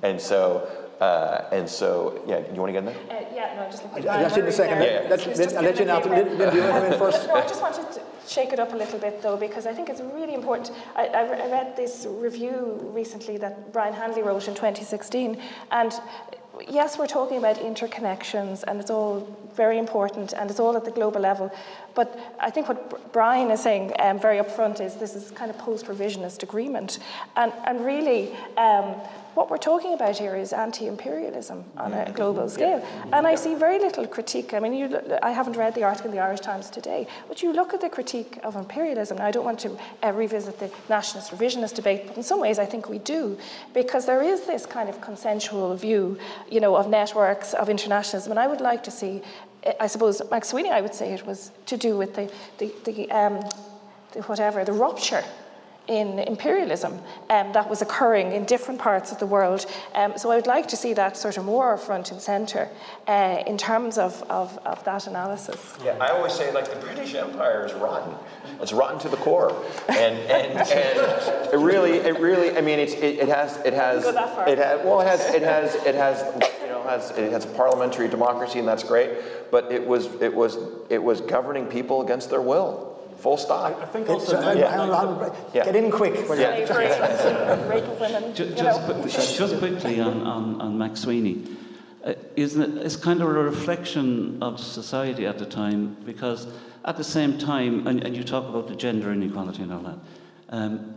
And 0.02 0.20
so, 0.20 0.68
uh, 1.02 1.48
and 1.50 1.68
so, 1.68 2.22
yeah, 2.28 2.40
do 2.40 2.54
you 2.54 2.60
want 2.60 2.68
to 2.68 2.72
get 2.72 2.78
in 2.78 2.84
there? 2.84 2.96
Uh, 3.10 3.24
yeah, 3.34 3.56
no, 3.56 3.68
just 3.68 3.82
looking 3.82 4.06
at 4.06 4.38
in 4.38 4.46
a 4.46 4.52
second. 4.52 4.82
Yeah, 4.82 5.02
yeah. 5.02 5.08
Let's, 5.08 5.54
I'll 5.54 5.62
let 5.64 5.78
you 5.78 5.84
now. 5.84 6.00
Lynn, 6.00 6.28
do 6.28 6.34
you 6.34 6.44
want 6.44 6.54
to 6.54 6.70
come 6.70 6.84
in 6.92 6.98
first? 6.98 7.26
no, 7.26 7.34
I 7.34 7.40
just 7.40 7.60
wanted 7.60 7.90
to 7.92 8.00
shake 8.28 8.52
it 8.52 8.60
up 8.60 8.72
a 8.72 8.76
little 8.76 9.00
bit, 9.00 9.20
though, 9.20 9.36
because 9.36 9.66
I 9.66 9.74
think 9.74 9.88
it's 9.88 10.00
really 10.00 10.34
important. 10.34 10.70
I, 10.94 11.06
I, 11.08 11.22
I 11.22 11.50
read 11.50 11.74
this 11.74 12.06
review 12.08 12.78
recently 12.94 13.36
that 13.38 13.72
Brian 13.72 13.94
Hanley 13.94 14.22
wrote 14.22 14.46
in 14.46 14.54
2016, 14.54 15.42
and 15.72 15.92
yes, 16.68 16.98
we're 16.98 17.08
talking 17.08 17.38
about 17.38 17.56
interconnections 17.56 18.62
and 18.66 18.80
it's 18.80 18.90
all 18.90 19.26
very 19.54 19.78
important 19.78 20.32
and 20.34 20.50
it's 20.50 20.60
all 20.60 20.76
at 20.76 20.84
the 20.84 20.90
global 20.90 21.20
level. 21.20 21.50
But 21.94 22.16
I 22.38 22.50
think 22.50 22.68
what 22.68 23.12
Brian 23.12 23.50
is 23.50 23.62
saying 23.62 23.92
um, 23.98 24.20
very 24.20 24.38
upfront 24.38 24.80
is 24.80 24.94
this 24.96 25.14
is 25.14 25.30
kind 25.32 25.50
of 25.50 25.58
post 25.58 25.86
revisionist 25.86 26.42
agreement. 26.42 26.98
And, 27.36 27.52
and 27.66 27.84
really, 27.84 28.34
um, 28.56 28.94
what 29.34 29.50
we're 29.50 29.56
talking 29.56 29.94
about 29.94 30.18
here 30.18 30.36
is 30.36 30.52
anti-imperialism 30.52 31.64
on 31.76 31.92
a 31.92 32.12
global 32.12 32.48
scale. 32.48 32.84
And 33.12 33.26
I 33.26 33.34
see 33.34 33.54
very 33.54 33.78
little 33.78 34.06
critique. 34.06 34.52
I 34.54 34.60
mean, 34.60 34.74
you, 34.74 35.00
I 35.22 35.30
haven't 35.30 35.56
read 35.56 35.74
the 35.74 35.84
article 35.84 36.10
in 36.10 36.16
the 36.16 36.22
Irish 36.22 36.40
Times 36.40 36.68
today, 36.70 37.06
but 37.28 37.42
you 37.42 37.52
look 37.52 37.72
at 37.72 37.80
the 37.80 37.88
critique 37.88 38.38
of 38.42 38.56
imperialism. 38.56 39.18
Now, 39.18 39.26
I 39.26 39.30
don't 39.30 39.44
want 39.44 39.60
to 39.60 39.78
uh, 40.02 40.12
revisit 40.12 40.58
the 40.58 40.70
nationalist 40.88 41.32
revisionist 41.32 41.74
debate, 41.74 42.06
but 42.06 42.16
in 42.16 42.22
some 42.22 42.40
ways 42.40 42.58
I 42.58 42.66
think 42.66 42.88
we 42.88 42.98
do, 42.98 43.38
because 43.72 44.06
there 44.06 44.22
is 44.22 44.46
this 44.46 44.66
kind 44.66 44.88
of 44.88 45.00
consensual 45.00 45.74
view, 45.76 46.18
you 46.50 46.60
know, 46.60 46.76
of 46.76 46.88
networks, 46.88 47.54
of 47.54 47.68
internationalism, 47.68 48.32
and 48.32 48.38
I 48.38 48.46
would 48.46 48.60
like 48.60 48.82
to 48.84 48.90
see 48.90 49.22
I 49.78 49.86
suppose 49.86 50.20
MacSwiney, 50.22 50.70
I 50.72 50.80
would 50.80 50.92
say 50.92 51.12
it 51.12 51.24
was 51.24 51.52
to 51.66 51.76
do 51.76 51.96
with 51.96 52.16
the, 52.16 52.28
the, 52.58 52.72
the, 52.84 53.10
um, 53.12 53.40
the 54.12 54.22
whatever, 54.22 54.64
the 54.64 54.72
rupture 54.72 55.22
in 55.88 56.18
imperialism 56.20 56.94
um, 57.30 57.52
that 57.52 57.68
was 57.68 57.82
occurring 57.82 58.32
in 58.32 58.44
different 58.44 58.80
parts 58.80 59.12
of 59.12 59.18
the 59.18 59.26
world. 59.26 59.66
Um, 59.94 60.16
so 60.16 60.30
I 60.30 60.36
would 60.36 60.46
like 60.46 60.68
to 60.68 60.76
see 60.76 60.94
that 60.94 61.16
sort 61.16 61.36
of 61.36 61.44
more 61.44 61.76
front 61.76 62.12
and 62.12 62.20
centre 62.20 62.68
uh, 63.08 63.42
in 63.46 63.58
terms 63.58 63.98
of, 63.98 64.22
of, 64.30 64.56
of, 64.64 64.82
that 64.84 65.06
analysis. 65.06 65.76
Yeah, 65.84 65.96
I 66.00 66.08
always 66.10 66.32
say 66.32 66.52
like 66.52 66.68
the 66.72 66.78
British 66.80 67.14
Empire 67.14 67.66
is 67.66 67.72
rotten. 67.74 68.14
It's 68.60 68.72
rotten 68.72 68.98
to 69.00 69.08
the 69.08 69.16
core, 69.16 69.64
and 69.88 70.18
and, 70.30 70.58
and 70.58 71.52
it 71.52 71.58
really, 71.58 71.98
it 71.98 72.18
really, 72.18 72.56
I 72.56 72.60
mean, 72.60 72.78
it's, 72.78 72.94
it, 72.94 73.18
it 73.18 73.28
has, 73.28 73.56
it 73.58 73.72
has, 73.72 74.04
it 74.04 74.58
has, 74.58 74.84
well, 74.84 75.00
it 75.00 75.06
has, 75.06 75.34
it 75.34 75.42
has, 75.42 75.74
it 75.86 75.94
has, 75.94 76.42
you 76.62 76.68
know, 76.68 76.82
has, 76.84 77.10
it 77.12 77.32
has 77.32 77.46
parliamentary 77.46 78.08
democracy, 78.08 78.58
and 78.58 78.68
that's 78.68 78.84
great. 78.84 79.10
But 79.50 79.70
it 79.70 79.86
was, 79.86 80.06
it 80.20 80.32
was, 80.32 80.58
it 80.90 81.02
was 81.02 81.20
governing 81.20 81.66
people 81.66 82.02
against 82.02 82.30
their 82.30 82.42
will. 82.42 82.91
Full 83.22 83.36
stop. 83.36 83.80
I 83.80 83.84
think 83.86 84.08
also. 84.08 84.36
Uh, 84.36 84.52
yeah. 84.52 85.36
yeah. 85.54 85.64
Get 85.64 85.76
in 85.76 85.92
quick. 85.92 86.14
Yeah. 86.36 86.64
just, 88.34 88.56
just, 88.56 89.38
just, 89.38 89.58
quickly 89.60 90.00
on, 90.00 90.22
on, 90.22 90.60
on 90.60 90.76
MacSwiney. 90.76 91.56
Uh, 92.04 92.14
isn't 92.34 92.60
it, 92.60 92.84
it's 92.84 92.96
kind 92.96 93.22
of 93.22 93.28
a 93.28 93.32
reflection 93.32 94.42
of 94.42 94.58
society 94.58 95.24
at 95.24 95.38
the 95.38 95.46
time 95.46 95.96
because 96.04 96.48
at 96.84 96.96
the 96.96 97.04
same 97.04 97.38
time, 97.38 97.86
and, 97.86 98.02
and 98.02 98.16
you 98.16 98.24
talk 98.24 98.48
about 98.48 98.66
the 98.66 98.74
gender 98.74 99.12
inequality 99.12 99.62
and 99.62 99.72
all 99.72 99.82
that, 99.82 99.98
um, 100.48 100.92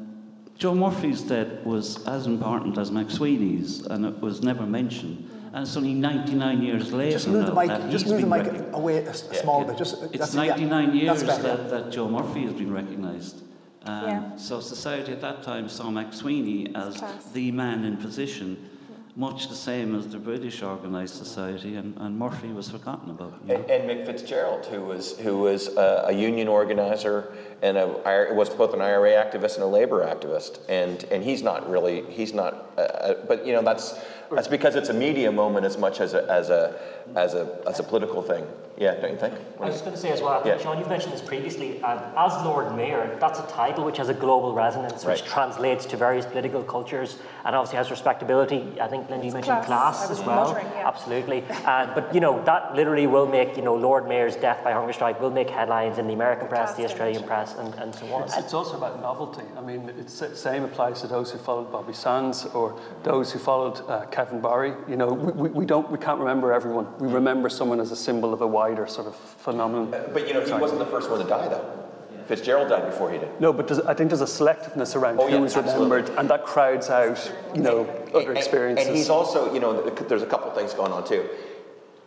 Joe 0.58 0.74
Murphy's 0.74 1.22
death 1.22 1.64
was 1.64 2.08
as 2.08 2.26
important 2.26 2.80
as 2.80 2.90
MacSwiney's, 2.90 3.86
and 3.86 4.04
it 4.04 4.20
was 4.20 4.42
never 4.42 4.66
mentioned 4.66 5.30
and 5.56 5.66
it's 5.66 5.78
only 5.78 5.94
99 5.94 6.62
years 6.62 6.92
later. 6.92 7.14
Just 7.14 7.30
move 7.30 7.46
the 7.46 7.54
mic, 7.54 7.90
just 7.90 8.08
move 8.08 8.20
the 8.20 8.28
mic 8.28 8.74
away 8.74 8.98
a, 8.98 9.10
a 9.10 9.14
small 9.14 9.64
bit. 9.64 9.78
Just, 9.78 10.04
it's 10.14 10.34
99 10.34 10.70
yeah, 10.94 11.04
years 11.04 11.24
that, 11.24 11.70
that 11.70 11.92
Joe 11.92 12.10
Murphy 12.10 12.42
has 12.44 12.54
been 12.54 12.74
recognised. 12.74 13.42
Um, 13.86 14.06
yeah. 14.06 14.36
So 14.36 14.60
society 14.60 15.14
at 15.14 15.22
that 15.22 15.44
time 15.44 15.70
saw 15.70 15.86
MacSwiney 15.86 16.76
as 16.76 17.02
the 17.32 17.54
man 17.54 17.86
in 17.86 17.96
position, 17.96 18.70
much 19.16 19.48
the 19.48 19.56
same 19.56 19.96
as 19.96 20.10
the 20.10 20.18
British 20.18 20.62
organised 20.62 21.16
society, 21.16 21.78
and, 21.78 21.96
and, 22.00 22.20
Murphy 22.20 22.50
was 22.50 22.70
forgotten 22.70 23.12
about. 23.12 23.40
And, 23.48 23.64
and, 23.70 23.90
Mick 23.90 24.06
Fitzgerald, 24.06 24.66
who 24.66 24.82
was 24.82 25.18
who 25.20 25.38
was 25.38 25.70
a, 25.78 26.06
a 26.08 26.12
union 26.12 26.50
organizer 26.50 27.34
and 27.62 27.78
a, 27.78 27.88
was 28.34 28.50
both 28.50 28.74
an 28.74 28.82
IRA 28.82 29.12
activist 29.12 29.54
and 29.54 29.64
a 29.64 29.68
labor 29.68 30.06
activist, 30.06 30.60
and 30.68 31.06
and 31.06 31.24
he's 31.24 31.44
not 31.44 31.70
really 31.70 32.04
he's 32.12 32.34
not, 32.34 32.74
uh, 32.78 32.82
uh 32.82 33.14
but 33.26 33.48
you 33.48 33.54
know 33.54 33.62
that's 33.62 33.98
That's 34.32 34.48
because 34.48 34.76
it's 34.76 34.90
a 34.90 34.94
media 34.94 35.32
moment 35.32 35.66
as 35.66 35.78
much 35.78 36.00
as 36.00 36.14
a, 36.14 36.30
as 36.32 36.50
a, 36.50 36.80
as 37.16 37.34
a, 37.34 37.60
as 37.68 37.80
a 37.80 37.84
political 37.84 38.22
thing. 38.22 38.46
Yeah, 38.78 38.96
don't 38.96 39.12
you 39.12 39.18
think? 39.18 39.34
I 39.58 39.66
was 39.68 39.76
just 39.76 39.86
going 39.86 39.96
to 39.96 40.02
say 40.02 40.12
as 40.12 40.22
well, 40.22 40.32
I 40.34 40.44
think, 40.44 40.58
Yeah. 40.58 40.62
Sean, 40.62 40.78
you've 40.78 40.90
mentioned 40.90 41.14
this 41.14 41.22
previously. 41.22 41.82
Um, 41.82 41.98
as 42.18 42.34
Lord 42.44 42.76
Mayor, 42.76 43.16
that's 43.22 43.40
a 43.40 43.48
title 43.48 43.86
which 43.86 43.96
has 43.98 44.10
a 44.10 44.14
global 44.14 44.54
resonance, 44.54 45.06
which 45.06 45.22
Right. 45.22 45.30
translates 45.30 45.86
to 45.86 45.96
various 45.98 46.26
political 46.26 46.62
cultures 46.62 47.18
and 47.46 47.56
obviously 47.56 47.78
has 47.78 47.90
respectability. 47.90 48.76
I 48.82 48.88
think, 48.90 49.10
Linda, 49.10 49.26
you 49.26 49.32
mentioned 49.32 49.64
class. 49.64 50.06
class, 50.08 50.12
as 50.12 50.26
well. 50.26 50.58
yeah. 50.62 50.86
Absolutely. 50.86 51.46
Uh, 51.66 51.88
but, 51.96 52.14
you 52.14 52.20
know, 52.20 52.44
that 52.44 52.76
literally 52.76 53.08
will 53.08 53.28
make, 53.28 53.56
you 53.56 53.64
know, 53.64 53.76
Lord 53.76 54.10
Mayor's 54.10 54.36
death 54.36 54.62
by 54.62 54.74
hunger 54.74 54.92
strike 54.92 55.22
will 55.22 55.32
make 55.32 55.50
headlines 55.50 55.98
in 55.98 56.08
the 56.08 56.14
American 56.14 56.50
press, 56.50 56.74
the 56.76 56.84
Australian 56.84 57.24
press, 57.24 57.56
and, 57.58 57.74
and 57.76 57.96
so 57.96 58.06
on. 58.14 58.24
It's, 58.24 58.38
it's 58.38 58.54
also 58.54 58.76
about 58.76 59.02
novelty. 59.02 59.44
I 59.58 59.62
mean, 59.62 59.90
it's 59.98 60.20
the 60.20 60.36
same 60.36 60.66
applies 60.66 61.00
to 61.00 61.08
those 61.08 61.32
who 61.32 61.38
followed 61.38 61.72
Bobby 61.72 61.94
Sands 61.94 62.46
or 62.48 62.78
those 63.04 63.32
who 63.32 63.40
followed 63.40 63.80
uh, 63.90 64.06
Kevin 64.08 64.42
Barry. 64.42 64.74
You 64.90 64.98
know, 64.98 65.08
we, 65.08 65.32
we, 65.32 65.50
we 65.62 65.66
don't, 65.66 65.90
we 65.90 65.98
can't 65.98 66.20
remember 66.20 66.52
everyone. 66.52 66.88
We 67.00 67.08
remember 67.08 67.48
someone 67.48 67.80
as 67.80 67.92
a 67.94 67.96
symbol 67.96 68.34
of 68.34 68.42
a 68.42 68.48
wider 68.48 68.65
sort 68.88 69.08
of 69.08 69.16
phenomenon. 69.16 69.94
Uh, 69.94 70.10
but 70.14 70.28
you 70.28 70.34
know, 70.34 70.42
he 70.42 70.48
Sorry. 70.48 70.62
wasn't 70.62 70.80
the 70.80 70.86
first 70.86 71.10
one 71.10 71.20
to 71.22 71.28
die, 71.28 71.48
though. 71.48 71.82
Fitzgerald 72.28 72.70
died 72.70 72.86
before 72.90 73.12
he 73.12 73.20
did. 73.20 73.30
No, 73.40 73.54
but 73.54 73.68
there's, 73.68 73.80
I 73.82 73.94
think 73.94 74.10
there's 74.10 74.22
a 74.22 74.26
selectiveness 74.26 74.96
around 74.96 75.20
Oh, 75.20 75.28
yeah, 75.28 75.38
who's 75.38 75.56
absolutely. 75.56 75.98
remembered, 75.98 76.18
and 76.18 76.28
that 76.30 76.44
crowds 76.44 76.90
out, 76.90 77.32
you 77.54 77.62
know, 77.62 77.82
other 78.16 78.30
And- 78.30 78.38
experiences. 78.38 78.88
And 78.88 78.96
he's 78.96 79.10
also, 79.10 79.54
you 79.54 79.60
know, 79.60 79.88
there's 79.90 80.24
a 80.24 80.26
couple 80.26 80.50
things 80.52 80.74
going 80.74 80.92
on 80.92 81.04
too. 81.06 81.30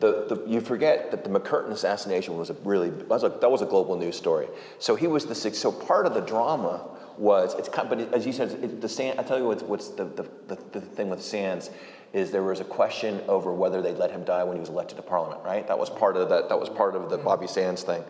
The, 0.00 0.26
the, 0.28 0.44
you 0.46 0.61
forget 0.61 1.11
that 1.11 1.24
the 1.24 1.30
MacCurtain 1.30 1.70
assassination 1.70 2.36
was 2.36 2.50
a 2.50 2.54
really 2.64 2.90
was 2.90 3.24
a, 3.24 3.28
that 3.28 3.50
was 3.50 3.62
a 3.62 3.66
global 3.66 3.96
news 3.96 4.16
story. 4.16 4.46
So 4.78 4.94
he 4.94 5.09
was 5.09 5.26
the 5.26 5.34
six. 5.34 5.59
So 5.59 5.72
part 5.72 6.06
of 6.06 6.14
the 6.14 6.20
drama 6.20 6.86
was 7.16 7.54
it's 7.54 7.68
kind. 7.68 7.92
Of 7.92 7.98
but 7.98 8.14
as 8.16 8.24
you 8.24 8.32
said, 8.32 8.52
it, 8.62 8.80
the 8.80 8.88
sand. 8.88 9.18
I 9.18 9.24
tell 9.24 9.38
you 9.38 9.44
what's, 9.46 9.64
what's 9.64 9.88
the, 9.88 10.04
the, 10.04 10.22
the, 10.46 10.59
the 10.70 10.80
thing 10.80 11.11
with 11.11 11.20
Sands 11.20 11.70
is 12.12 12.30
there 12.30 12.42
was 12.42 12.61
a 12.61 12.64
question 12.64 13.20
over 13.28 13.52
whether 13.52 13.82
they'd 13.82 13.98
let 13.98 14.11
him 14.11 14.24
die 14.24 14.44
when 14.44 14.56
he 14.56 14.61
was 14.61 14.68
elected 14.68 14.96
to 14.96 15.02
Parliament. 15.02 15.42
Right. 15.44 15.66
That 15.66 15.78
was 15.78 15.90
part 15.90 16.16
of 16.16 16.28
that. 16.30 16.48
That 16.48 16.59
was 16.59 16.68
part 16.68 16.94
of 16.94 17.11
the 17.11 17.18
Bobby 17.18 17.46
Sands 17.46 17.82
thing. 17.82 18.02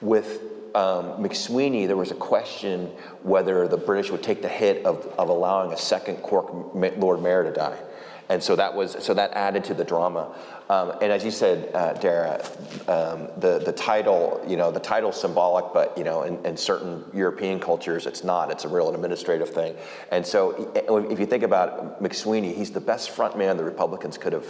With 0.00 0.40
um, 0.74 1.22
MacSwiney, 1.22 1.86
there 1.86 1.96
was 1.96 2.10
a 2.10 2.16
question 2.16 2.86
whether 3.22 3.68
the 3.68 3.76
British 3.76 4.10
would 4.10 4.22
take 4.22 4.42
the 4.42 4.48
hit 4.48 4.84
of, 4.84 5.06
of 5.18 5.28
allowing 5.28 5.72
a 5.72 5.76
second 5.76 6.16
Cork 6.16 6.50
Lord 6.96 7.22
Mayor 7.22 7.44
to 7.44 7.52
die. 7.52 7.78
And 8.28 8.42
so 8.42 8.56
that 8.56 8.74
was 8.74 8.96
so 9.04 9.14
that 9.14 9.32
added 9.32 9.64
to 9.64 9.74
the 9.74 9.84
drama. 9.84 10.34
Um, 10.72 10.92
and 11.02 11.12
as 11.12 11.22
you 11.22 11.30
said, 11.30 11.70
uh, 11.74 11.92
Darragh, 11.92 12.40
um, 12.88 13.28
the 13.36 13.58
the 13.58 13.72
title, 13.72 14.42
you 14.46 14.56
know, 14.56 14.70
the 14.70 14.80
title's 14.80 15.20
symbolic, 15.20 15.66
but 15.74 15.96
you 15.98 16.02
know, 16.02 16.22
in, 16.22 16.42
in 16.46 16.56
certain 16.56 17.04
European 17.12 17.60
cultures, 17.60 18.06
it's 18.06 18.24
not. 18.24 18.50
It's 18.50 18.64
a 18.64 18.68
real 18.68 18.88
administrative 18.88 19.50
thing. 19.50 19.76
And 20.10 20.26
so, 20.26 20.72
if 21.10 21.20
you 21.20 21.26
think 21.26 21.42
about 21.42 22.02
MacSwiney, 22.02 22.54
he's 22.54 22.70
the 22.70 22.80
best 22.80 23.10
front 23.10 23.36
man 23.36 23.58
the 23.58 23.64
Republicans 23.64 24.16
could 24.16 24.32
have 24.32 24.46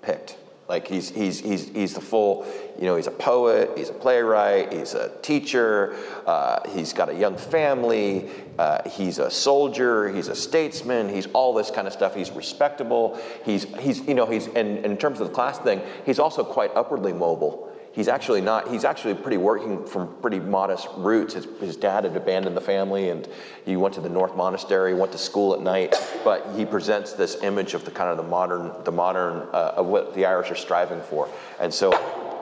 picked. 0.00 0.36
Like 0.68 0.88
he's, 0.88 1.10
he's, 1.10 1.40
he's, 1.40 1.68
he's 1.68 1.94
the 1.94 2.00
full, 2.00 2.46
you 2.78 2.84
know, 2.84 2.96
he's 2.96 3.06
a 3.06 3.10
poet, 3.10 3.76
he's 3.76 3.90
a 3.90 3.92
playwright, 3.92 4.72
he's 4.72 4.94
a 4.94 5.10
teacher, 5.20 5.94
uh, 6.26 6.66
he's 6.70 6.94
got 6.94 7.10
a 7.10 7.14
young 7.14 7.36
family, 7.36 8.30
uh, 8.58 8.88
he's 8.88 9.18
a 9.18 9.30
soldier, 9.30 10.08
he's 10.08 10.28
a 10.28 10.34
statesman, 10.34 11.10
he's 11.10 11.26
all 11.34 11.52
this 11.52 11.70
kind 11.70 11.86
of 11.86 11.92
stuff. 11.92 12.14
He's 12.14 12.30
respectable. 12.30 13.20
He's, 13.44 13.64
he's 13.78 14.00
you 14.06 14.14
know, 14.14 14.24
he's, 14.24 14.46
and, 14.46 14.78
and 14.78 14.86
in 14.86 14.96
terms 14.96 15.20
of 15.20 15.28
the 15.28 15.34
class 15.34 15.58
thing, 15.58 15.82
he's 16.06 16.18
also 16.18 16.42
quite 16.42 16.74
upwardly 16.74 17.12
mobile. 17.12 17.73
He's 17.94 18.08
actually 18.08 18.40
not, 18.40 18.68
he's 18.68 18.84
actually 18.84 19.14
pretty 19.14 19.36
working 19.36 19.86
from 19.86 20.16
pretty 20.20 20.40
modest 20.40 20.88
roots. 20.96 21.34
His, 21.34 21.46
his 21.60 21.76
dad 21.76 22.02
had 22.02 22.16
abandoned 22.16 22.56
the 22.56 22.60
family 22.60 23.10
and 23.10 23.28
he 23.64 23.76
went 23.76 23.94
to 23.94 24.00
the 24.00 24.08
North 24.08 24.34
Monastery, 24.34 24.94
went 24.94 25.12
to 25.12 25.18
school 25.18 25.54
at 25.54 25.60
night, 25.60 25.94
but 26.24 26.44
he 26.56 26.64
presents 26.64 27.12
this 27.12 27.40
image 27.44 27.72
of 27.72 27.84
the 27.84 27.92
kind 27.92 28.10
of 28.10 28.16
the 28.16 28.24
modern, 28.24 28.72
the 28.82 28.90
modern, 28.90 29.48
uh, 29.52 29.74
of 29.76 29.86
what 29.86 30.12
the 30.14 30.26
Irish 30.26 30.50
are 30.50 30.56
striving 30.56 31.00
for. 31.02 31.28
And 31.60 31.72
so, 31.72 31.92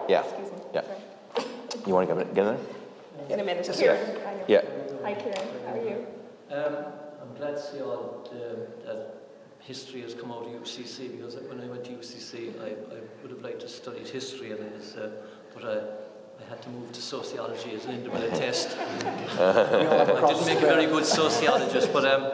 yeah, 0.09 0.23
Excuse 0.23 0.51
me. 0.53 0.59
yeah. 0.73 0.81
Sorry. 1.37 1.49
You 1.87 1.93
want 1.93 2.09
to 2.09 2.15
get 2.15 2.29
in 2.29 2.35
there? 2.35 2.59
In 3.29 3.41
a 3.41 3.45
minute. 3.45 3.67
Just- 3.67 3.79
Kieran, 3.79 4.17
I. 4.27 4.35
Yeah. 4.49 4.63
Hi, 5.03 5.13
Karen 5.13 5.49
How 5.67 5.75
are 5.75 5.85
you? 5.85 6.07
Um, 6.51 6.93
I'm 7.21 7.37
glad 7.37 7.57
to 7.57 7.63
see 7.63 7.83
all 7.83 8.27
the, 8.33 8.69
that 8.87 9.17
history 9.61 10.01
has 10.01 10.15
come 10.15 10.33
out 10.33 10.47
of 10.47 10.49
UCC 10.49 11.17
because 11.17 11.37
when 11.37 11.61
I 11.61 11.67
went 11.67 11.85
to 11.85 11.91
UCC, 11.91 12.59
I, 12.61 12.69
I 12.69 12.99
would 13.21 13.31
have 13.31 13.43
liked 13.43 13.61
to 13.61 13.69
study 13.69 14.01
history, 14.01 14.51
and 14.53 14.61
it 14.61 14.73
is, 14.81 14.97
uh, 14.97 15.11
but 15.63 15.71
I, 16.41 16.45
I 16.45 16.49
had 16.49 16.63
to 16.63 16.69
move 16.71 16.93
to 16.93 17.01
sociology 17.01 17.75
as 17.75 17.87
Linda 17.87 18.11
will 18.15 18.31
test. 18.31 18.77
I 18.79 20.25
didn't 20.27 20.47
make 20.47 20.59
a 20.59 20.67
very 20.67 20.87
good 20.87 21.05
sociologist, 21.05 21.93
but 21.93 22.05
um, 22.05 22.25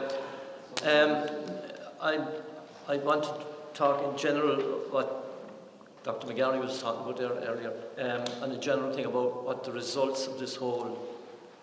um, 0.84 1.28
I, 2.00 2.26
I 2.88 2.96
want 2.98 3.24
to 3.24 3.34
talk 3.74 4.02
in 4.10 4.16
general 4.16 4.56
what 4.90 5.24
Dr. 6.04 6.26
McGarry 6.28 6.60
was 6.60 6.80
talking 6.80 7.02
about 7.02 7.16
there 7.18 7.30
earlier, 7.30 7.72
um, 7.98 8.42
and 8.42 8.52
a 8.52 8.58
general 8.58 8.92
thing 8.94 9.04
about 9.04 9.44
what 9.44 9.64
the 9.64 9.72
results 9.72 10.26
of 10.26 10.38
this 10.38 10.56
whole 10.56 11.06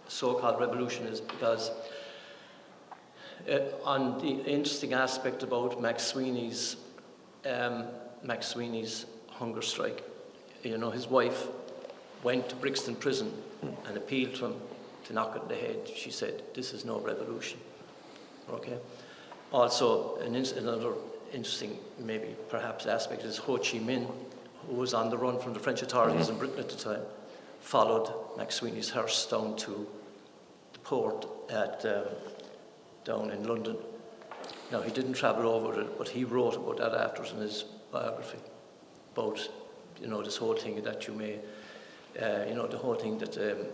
so-called 0.07 0.59
revolution 0.59 1.07
is, 1.07 1.19
because 1.19 1.71
uh, 3.49 3.59
on 3.83 4.19
the 4.19 4.43
interesting 4.45 4.93
aspect 4.93 5.41
about 5.41 5.81
MacSwiney's 5.81 6.75
um, 7.45 7.85
MacSwiney's 8.23 9.05
hunger 9.29 9.61
strike, 9.61 10.03
you 10.71 10.77
know, 10.77 10.91
his 10.91 11.07
wife 11.07 11.47
went 12.23 12.49
to 12.49 12.55
Brixton 12.55 12.95
prison 12.95 13.31
and 13.87 13.97
appealed 13.97 14.35
to 14.35 14.45
him 14.45 14.55
to 15.05 15.13
knock 15.13 15.35
it 15.35 15.43
in 15.43 15.47
the 15.47 15.55
head. 15.55 15.87
She 15.87 16.11
said, 16.11 16.41
"This 16.53 16.73
is 16.73 16.85
no 16.85 16.99
revolution." 16.99 17.59
Okay. 18.49 18.77
Also, 19.51 20.15
an 20.17 20.35
in- 20.35 20.57
another 20.57 20.93
interesting, 21.33 21.77
maybe 21.99 22.35
perhaps 22.49 22.85
aspect 22.85 23.23
is 23.23 23.37
Ho 23.37 23.57
Chi 23.57 23.79
Minh, 23.79 24.09
who 24.67 24.75
was 24.75 24.93
on 24.93 25.09
the 25.09 25.17
run 25.17 25.39
from 25.39 25.53
the 25.53 25.59
French 25.59 25.81
authorities 25.81 26.29
in 26.29 26.37
Britain 26.37 26.59
at 26.59 26.69
the 26.69 26.75
time, 26.75 27.03
followed 27.59 28.07
MacSwiney's 28.37 28.89
hearse 28.89 29.25
down 29.27 29.55
to 29.57 29.87
the 30.73 30.79
port 30.79 31.27
at 31.49 31.85
um, 31.85 32.05
down 33.03 33.29
in 33.29 33.43
London. 33.47 33.77
Now 34.71 34.81
he 34.81 34.91
didn't 34.91 35.13
travel 35.13 35.47
over 35.47 35.79
it, 35.79 35.97
but 35.97 36.09
he 36.09 36.23
wrote 36.23 36.55
about 36.55 36.77
that 36.77 36.93
afterwards 36.93 37.33
in 37.33 37.39
his 37.39 37.65
biography, 37.91 38.39
about 39.13 39.47
you 40.01 40.07
know 40.07 40.21
this 40.21 40.37
whole 40.37 40.55
thing 40.55 40.81
that 40.83 41.07
you 41.07 41.13
may, 41.13 41.39
uh, 42.21 42.45
you 42.47 42.55
know, 42.55 42.67
the 42.67 42.77
whole 42.77 42.95
thing 42.95 43.17
that 43.19 43.37
um, 43.37 43.65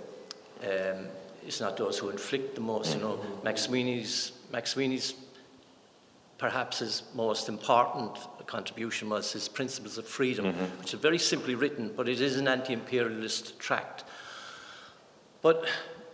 um, 0.63 1.07
it's 1.45 1.59
not 1.59 1.77
those 1.77 1.97
who 1.97 2.09
inflict 2.09 2.55
the 2.55 2.61
most. 2.61 2.95
You 2.95 3.01
know, 3.01 3.19
MacSwiney's 3.43 4.31
Max 4.51 4.71
Sweeney's 4.71 5.13
perhaps 6.37 6.79
his 6.79 7.03
most 7.13 7.49
important 7.49 8.17
contribution 8.47 9.09
was 9.09 9.31
his 9.31 9.47
Principles 9.47 9.97
of 9.97 10.07
Freedom, 10.07 10.45
which 10.79 10.93
is 10.93 10.99
very 10.99 11.19
simply 11.19 11.53
written, 11.53 11.93
but 11.95 12.09
it 12.09 12.19
is 12.19 12.35
an 12.35 12.47
anti-imperialist 12.47 13.59
tract. 13.59 14.03
But 15.43 15.65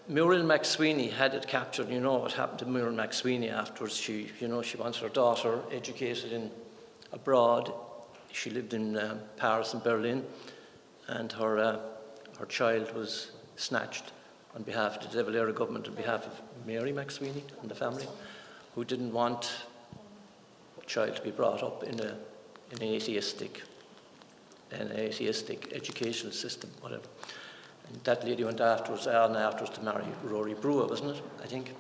Muriel 0.10 0.44
MacSwiney 0.44 1.12
had 1.12 1.34
it 1.34 1.48
captured. 1.48 1.90
You 1.90 2.02
know 2.02 2.16
what 2.16 2.34
happened 2.34 2.60
to 2.60 2.66
Muriel 2.66 2.94
MacSwiney 2.94 3.52
afterwards. 3.52 3.96
She, 3.96 4.30
you 4.40 4.48
know, 4.48 4.62
she 4.62 4.78
wants 4.78 5.00
her 5.00 5.10
daughter 5.10 5.60
educated 5.72 6.32
in 6.32 6.52
abroad. 7.12 7.74
She 8.32 8.50
lived 8.50 8.74
in 8.74 8.98
um, 8.98 9.20
Paris 9.38 9.74
and 9.74 9.84
Berlin, 9.84 10.24
and 11.08 11.32
her 11.34 11.58
uh, 11.58 11.80
her 12.40 12.46
child 12.46 12.94
was 12.96 13.32
snatched 13.56 14.12
on 14.56 14.64
behalf 14.64 14.98
of 14.98 15.12
the 15.12 15.18
De 15.18 15.24
Valera 15.24 15.54
government, 15.54 15.88
on 15.88 15.96
behalf 15.96 16.26
of 16.26 16.42
Mary 16.66 16.92
MacSwiney 16.92 17.44
and 17.62 17.70
the 17.70 17.76
family, 17.76 18.08
who 18.76 18.86
didn't 18.86 19.12
want 19.12 19.52
a 20.82 20.86
child 20.86 21.16
to 21.16 21.22
be 21.22 21.32
brought 21.32 21.64
up 21.64 21.84
in 21.84 22.00
a 22.00 22.16
in 22.72 22.82
an 22.82 22.84
atheistic 22.84 23.64
an 24.72 24.92
atheistic 24.92 25.72
educational 25.74 26.34
system, 26.34 26.70
whatever. 26.82 27.04
And 27.90 28.04
that 28.04 28.26
lady 28.26 28.44
went 28.44 28.60
afterwards, 28.60 29.08
on 29.08 29.36
afterwards 29.36 29.78
to 29.78 29.84
marry 29.84 30.04
Rory 30.24 30.54
Brugha, 30.54 30.90
wasn't 30.90 31.16
it? 31.16 31.24
I 31.42 31.48
think. 31.48 31.74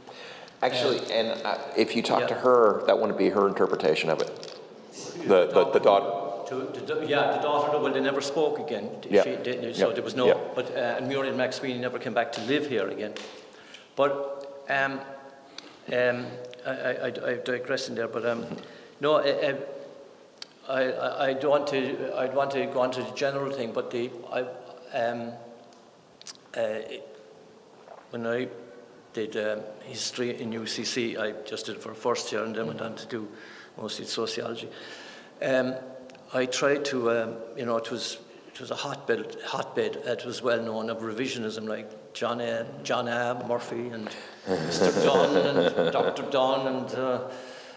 Actually, 0.62 1.00
and 1.12 1.39
uh, 1.45 1.58
if 1.76 1.95
you 1.95 2.02
talk 2.02 2.28
to 2.28 2.34
her, 2.34 2.84
that 2.88 2.98
wouldn't 2.98 3.18
be 3.18 3.30
her 3.30 3.48
interpretation 3.48 4.10
of 4.10 4.22
it. 4.22 4.58
The, 5.28 5.48
the, 5.48 5.72
the 5.72 5.80
daughter. 5.80 6.16
To, 6.48 6.56
the, 6.56 7.06
yeah, 7.06 7.34
the 7.36 7.41
daughter, 7.41 7.78
well, 7.78 7.91
they 7.91 8.00
never 8.00 8.22
spoke 8.22 8.60
again. 8.60 8.89
Yeah. 9.10 9.24
She, 9.24 9.36
they, 9.36 9.74
so 9.74 9.89
Yeah. 9.89 9.93
there 9.95 10.04
was 10.04 10.16
no, 10.16 10.28
Yeah. 10.28 10.38
but, 10.56 10.72
uh, 10.72 10.98
and 10.98 11.08
Muriel 11.08 11.36
MacSwiney 11.36 11.80
never 11.80 12.00
came 12.00 12.14
back 12.14 12.32
to 12.34 12.41
live 12.41 12.68
here 12.68 12.88
again. 12.88 13.14
But, 13.98 14.64
um, 14.70 15.02
um, 15.93 16.26
I, 16.66 16.72
I, 16.72 17.06
I 17.08 17.34
digress 17.43 17.89
in 17.89 17.95
there, 17.95 18.08
but, 18.08 18.26
um, 18.26 18.45
no, 19.02 19.16
I, 19.16 19.56
I, 20.70 20.84
I, 20.84 21.26
I 21.30 21.34
don't 21.34 21.52
want 21.52 21.68
to, 21.68 22.18
I'd 22.18 22.34
want 22.34 22.52
to 22.52 22.66
go 22.68 22.80
on 22.80 22.91
to 22.91 23.04
the 23.04 23.12
general 23.12 23.52
thing, 23.52 23.74
but 23.74 23.91
the, 23.91 24.10
I, 24.32 24.41
um, 24.98 25.32
uh, 26.56 26.80
when 28.12 28.26
I 28.26 28.48
did 29.14 29.36
um, 29.36 29.60
history 29.84 30.39
in 30.39 30.52
UCC, 30.52 31.18
I 31.18 31.32
just 31.45 31.66
did 31.66 31.76
it 31.76 31.82
for 31.82 31.91
a 31.91 31.95
first 31.95 32.32
year 32.32 32.43
and 32.43 32.56
then 32.56 32.68
went 32.68 32.82
on 32.82 32.95
to 32.95 33.06
do 33.08 33.28
mostly 33.78 34.06
sociology. 34.06 34.70
Um, 35.41 35.76
I 36.34 36.45
tried 36.45 36.86
to, 36.86 37.11
um, 37.11 37.36
you 37.55 37.65
know, 37.65 37.78
it 37.78 37.89
was 37.89 38.17
it 38.53 38.59
was 38.61 38.71
a 38.71 38.75
hotbed, 38.75 39.38
hotbed. 39.45 39.97
It 39.97 40.25
was 40.25 40.41
well 40.41 40.61
known 40.61 40.89
of 40.89 40.97
revisionism, 40.99 41.67
like 41.67 42.13
John 42.13 42.41
A. 42.41 42.65
John 42.84 43.07
A. 43.07 43.45
Murphy 43.47 43.89
and 43.89 44.09
Mr. 44.47 45.03
Dunn 45.03 45.38
and 45.78 45.93
Dr. 45.93 46.23
Dunn 46.32 46.67
and 46.67 46.95
uh, 46.95 47.30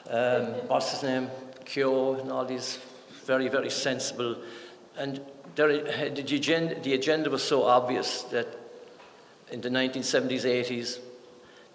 um, 0.09 0.47
what's 0.69 0.93
his 0.93 1.03
name, 1.03 1.31
Keogh 1.65 2.15
and 2.15 2.33
all 2.33 2.45
these 2.45 2.79
very, 3.27 3.49
very 3.49 3.71
sensible. 3.71 4.37
And 4.97 5.21
there, 5.55 5.69
the, 6.11 6.35
agenda, 6.35 6.81
the 6.81 6.95
agenda 6.95 7.31
was 7.31 7.43
so 7.43 7.65
obvious 7.65 8.23
that 8.25 8.49
in 9.51 9.61
the 9.61 9.69
1970s, 9.69 10.45
80s, 10.45 10.99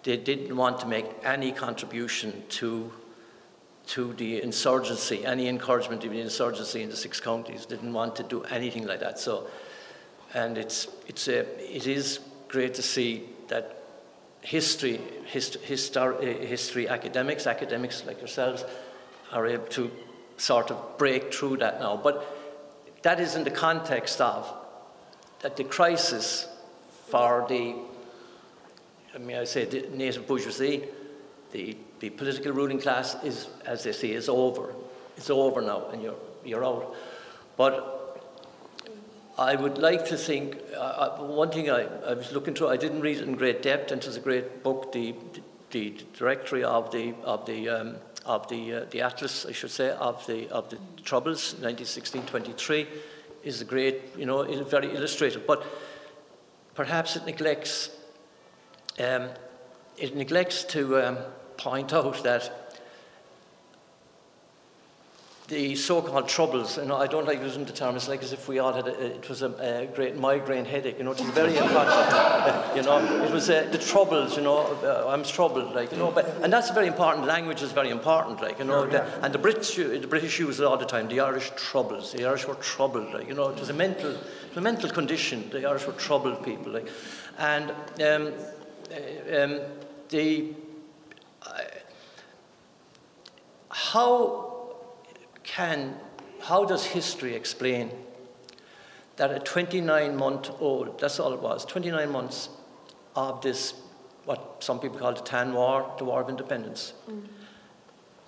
they 0.04 0.18
didn't 0.18 0.56
want 0.56 0.80
to 0.80 0.88
make 0.88 1.06
any 1.24 1.52
contribution 1.52 2.44
to, 2.50 2.92
to 3.88 4.14
the 4.14 4.42
insurgency, 4.42 5.26
any 5.26 5.48
encouragement 5.48 6.04
of 6.04 6.12
the 6.12 6.22
insurgency 6.22 6.82
in 6.82 6.90
the 6.90 6.96
six 6.96 7.20
counties, 7.20 7.66
didn't 7.66 7.94
want 7.94 8.16
to 8.16 8.24
do 8.24 8.44
anything 8.44 8.88
like 8.88 9.00
that. 9.00 9.20
So, 9.20 9.48
and 10.34 10.58
it's, 10.58 10.88
it's 11.08 11.28
a, 11.28 11.42
it 11.76 11.88
is 11.88 12.20
great 12.48 12.74
to 12.76 12.82
see 12.82 13.24
that 13.48 13.84
history, 14.42 15.00
hist, 15.26 15.58
histor, 15.64 16.22
eh, 16.24 16.46
history 16.46 16.88
academics, 16.88 17.48
academics 17.48 18.06
like 18.06 18.20
yourselves, 18.20 18.66
are 19.32 19.46
able 19.48 19.68
to 19.68 19.92
sort 20.38 20.72
of 20.72 20.98
break 20.98 21.34
through 21.34 21.58
that 21.58 21.80
now. 21.80 21.98
But 21.98 22.26
that 23.04 23.20
is 23.20 23.36
in 23.36 23.44
the 23.44 23.52
context 23.52 24.20
of 24.22 24.52
that 25.42 25.58
the 25.58 25.64
crisis 25.64 26.48
for 27.08 27.46
the, 27.48 27.76
I 29.14 29.18
mean, 29.20 29.38
I 29.38 29.44
say 29.44 29.66
the 29.66 29.88
native 29.96 30.28
bourgeoisie, 30.28 30.86
the, 31.52 31.78
the 32.06 32.12
political 32.12 32.52
ruling 32.52 32.80
class 32.80 33.16
is, 33.24 33.48
as 33.66 33.84
they 33.84 33.92
say, 33.92 34.12
is 34.12 34.30
over. 34.30 34.76
It's 35.18 35.32
over 35.32 35.60
now, 35.60 35.88
and 35.90 36.04
you're, 36.04 36.20
you're 36.44 36.64
out. 36.64 36.96
But 37.58 38.22
I 39.40 39.56
would 39.56 39.80
like 39.80 40.06
to 40.10 40.18
think, 40.18 40.60
uh, 40.76 40.80
uh, 40.80 41.24
one 41.24 41.50
thing 41.50 41.72
I, 41.72 41.88
I, 42.06 42.14
was 42.14 42.32
looking 42.32 42.54
through, 42.54 42.70
I 42.70 42.78
didn't 42.78 43.02
read 43.02 43.18
it 43.18 43.24
in 43.24 43.34
great 43.34 43.64
depth, 43.64 43.92
and 43.92 44.00
it 44.00 44.06
was 44.06 44.18
a 44.18 44.20
great 44.20 44.62
book, 44.62 44.92
the, 44.92 45.16
the, 45.72 45.90
the 45.90 46.04
directory 46.16 46.64
of 46.64 46.92
the, 46.92 47.16
of 47.24 47.48
the, 47.48 47.70
um, 47.70 47.96
of 48.24 48.48
the, 48.50 48.74
uh, 48.74 48.86
the 48.92 49.02
atlas, 49.02 49.48
I 49.48 49.52
should 49.52 49.72
say, 49.72 49.90
of 49.90 50.24
the, 50.28 50.48
of 50.50 50.70
the 50.70 50.78
Troubles, 51.04 51.56
1916-23, 51.56 52.86
is 53.44 53.62
a 53.62 53.66
great, 53.66 54.16
you 54.16 54.28
know, 54.28 54.44
very 54.64 54.96
illustrative. 54.96 55.48
But 55.48 55.66
perhaps 56.76 57.16
it 57.16 57.26
neglects, 57.26 57.90
um, 59.00 59.30
it 59.98 60.16
neglects 60.16 60.66
to 60.66 61.02
um, 61.04 61.18
point 61.66 61.92
out 61.94 62.22
that 62.22 62.52
the 65.48 65.76
so-called 65.76 66.28
troubles, 66.28 66.78
and 66.78 66.92
I 66.92 67.08
don't 67.08 67.26
like 67.26 67.42
using 67.42 67.66
the 67.66 67.74
term, 67.74 67.96
it's 67.96 68.08
like 68.08 68.22
as 68.22 68.34
if 68.34 68.48
we 68.48 68.60
all 68.60 68.74
had, 68.74 68.88
a, 68.88 69.16
it 69.18 69.28
was 69.28 69.42
a, 69.42 69.50
a 69.50 69.88
great 69.96 70.16
migraine 70.16 70.66
headache, 70.66 71.00
you 71.00 71.04
know, 71.04 71.12
it's 71.12 71.22
very 71.22 71.58
important, 71.58 72.76
you 72.76 72.84
know, 72.84 73.24
it 73.24 73.32
was 73.32 73.50
uh, 73.50 73.68
the 73.72 73.80
troubles, 73.80 74.38
you 74.38 74.44
know, 74.44 74.60
uh, 74.84 75.08
I'm 75.10 75.24
troubled, 75.24 75.74
like, 75.74 75.92
you 75.92 75.98
know, 75.98 76.12
but, 76.12 76.28
and 76.44 76.54
that's 76.54 76.70
very 76.70 76.86
important, 76.86 77.26
language 77.26 77.64
is 77.64 77.72
very 77.72 77.90
important, 77.90 78.42
like, 78.42 78.60
you 78.60 78.66
know, 78.66 78.86
the, 78.86 79.04
and 79.24 79.34
the 79.34 79.40
British, 79.40 79.76
the 79.76 80.08
British 80.08 80.40
use 80.40 80.60
it 80.60 80.66
all 80.66 80.78
the 80.78 80.86
time, 80.86 81.08
the 81.08 81.20
Irish 81.20 81.52
troubles, 81.56 82.12
the 82.12 82.26
Irish 82.26 82.48
were 82.48 82.56
troubled, 82.56 83.12
like, 83.12 83.28
you 83.28 83.34
know, 83.34 83.50
it 83.50 83.60
was 83.60 83.70
a 83.70 83.74
mental, 83.74 84.12
was 84.12 84.58
a 84.58 84.62
mental 84.62 84.90
condition, 84.90 85.50
the 85.50 85.68
Irish 85.68 85.88
were 85.88 85.94
troubled 85.94 86.44
people, 86.44 86.74
like, 86.74 86.88
and 87.40 87.72
um, 87.72 88.34
uh, 88.92 89.44
um, 89.44 89.62
the, 90.10 90.54
how 93.70 94.76
can, 95.44 95.96
how 96.42 96.66
does 96.66 96.86
history 96.86 97.36
explain 97.36 97.92
that 99.18 99.32
a 99.32 99.40
29 99.40 100.16
month 100.16 100.50
old, 100.60 101.00
that's 101.00 101.20
all 101.20 101.34
it 101.34 101.40
was, 101.40 101.66
29 101.66 102.10
months 102.10 102.50
of 103.16 103.42
this, 103.42 103.74
what 104.26 104.64
some 104.64 104.80
people 104.80 104.98
call 104.98 105.14
the 105.14 105.22
Tan 105.22 105.54
War, 105.54 105.94
the 105.98 106.04
War 106.04 106.22
of 106.22 106.30
Independence, 106.30 106.94
mm. 107.10 107.26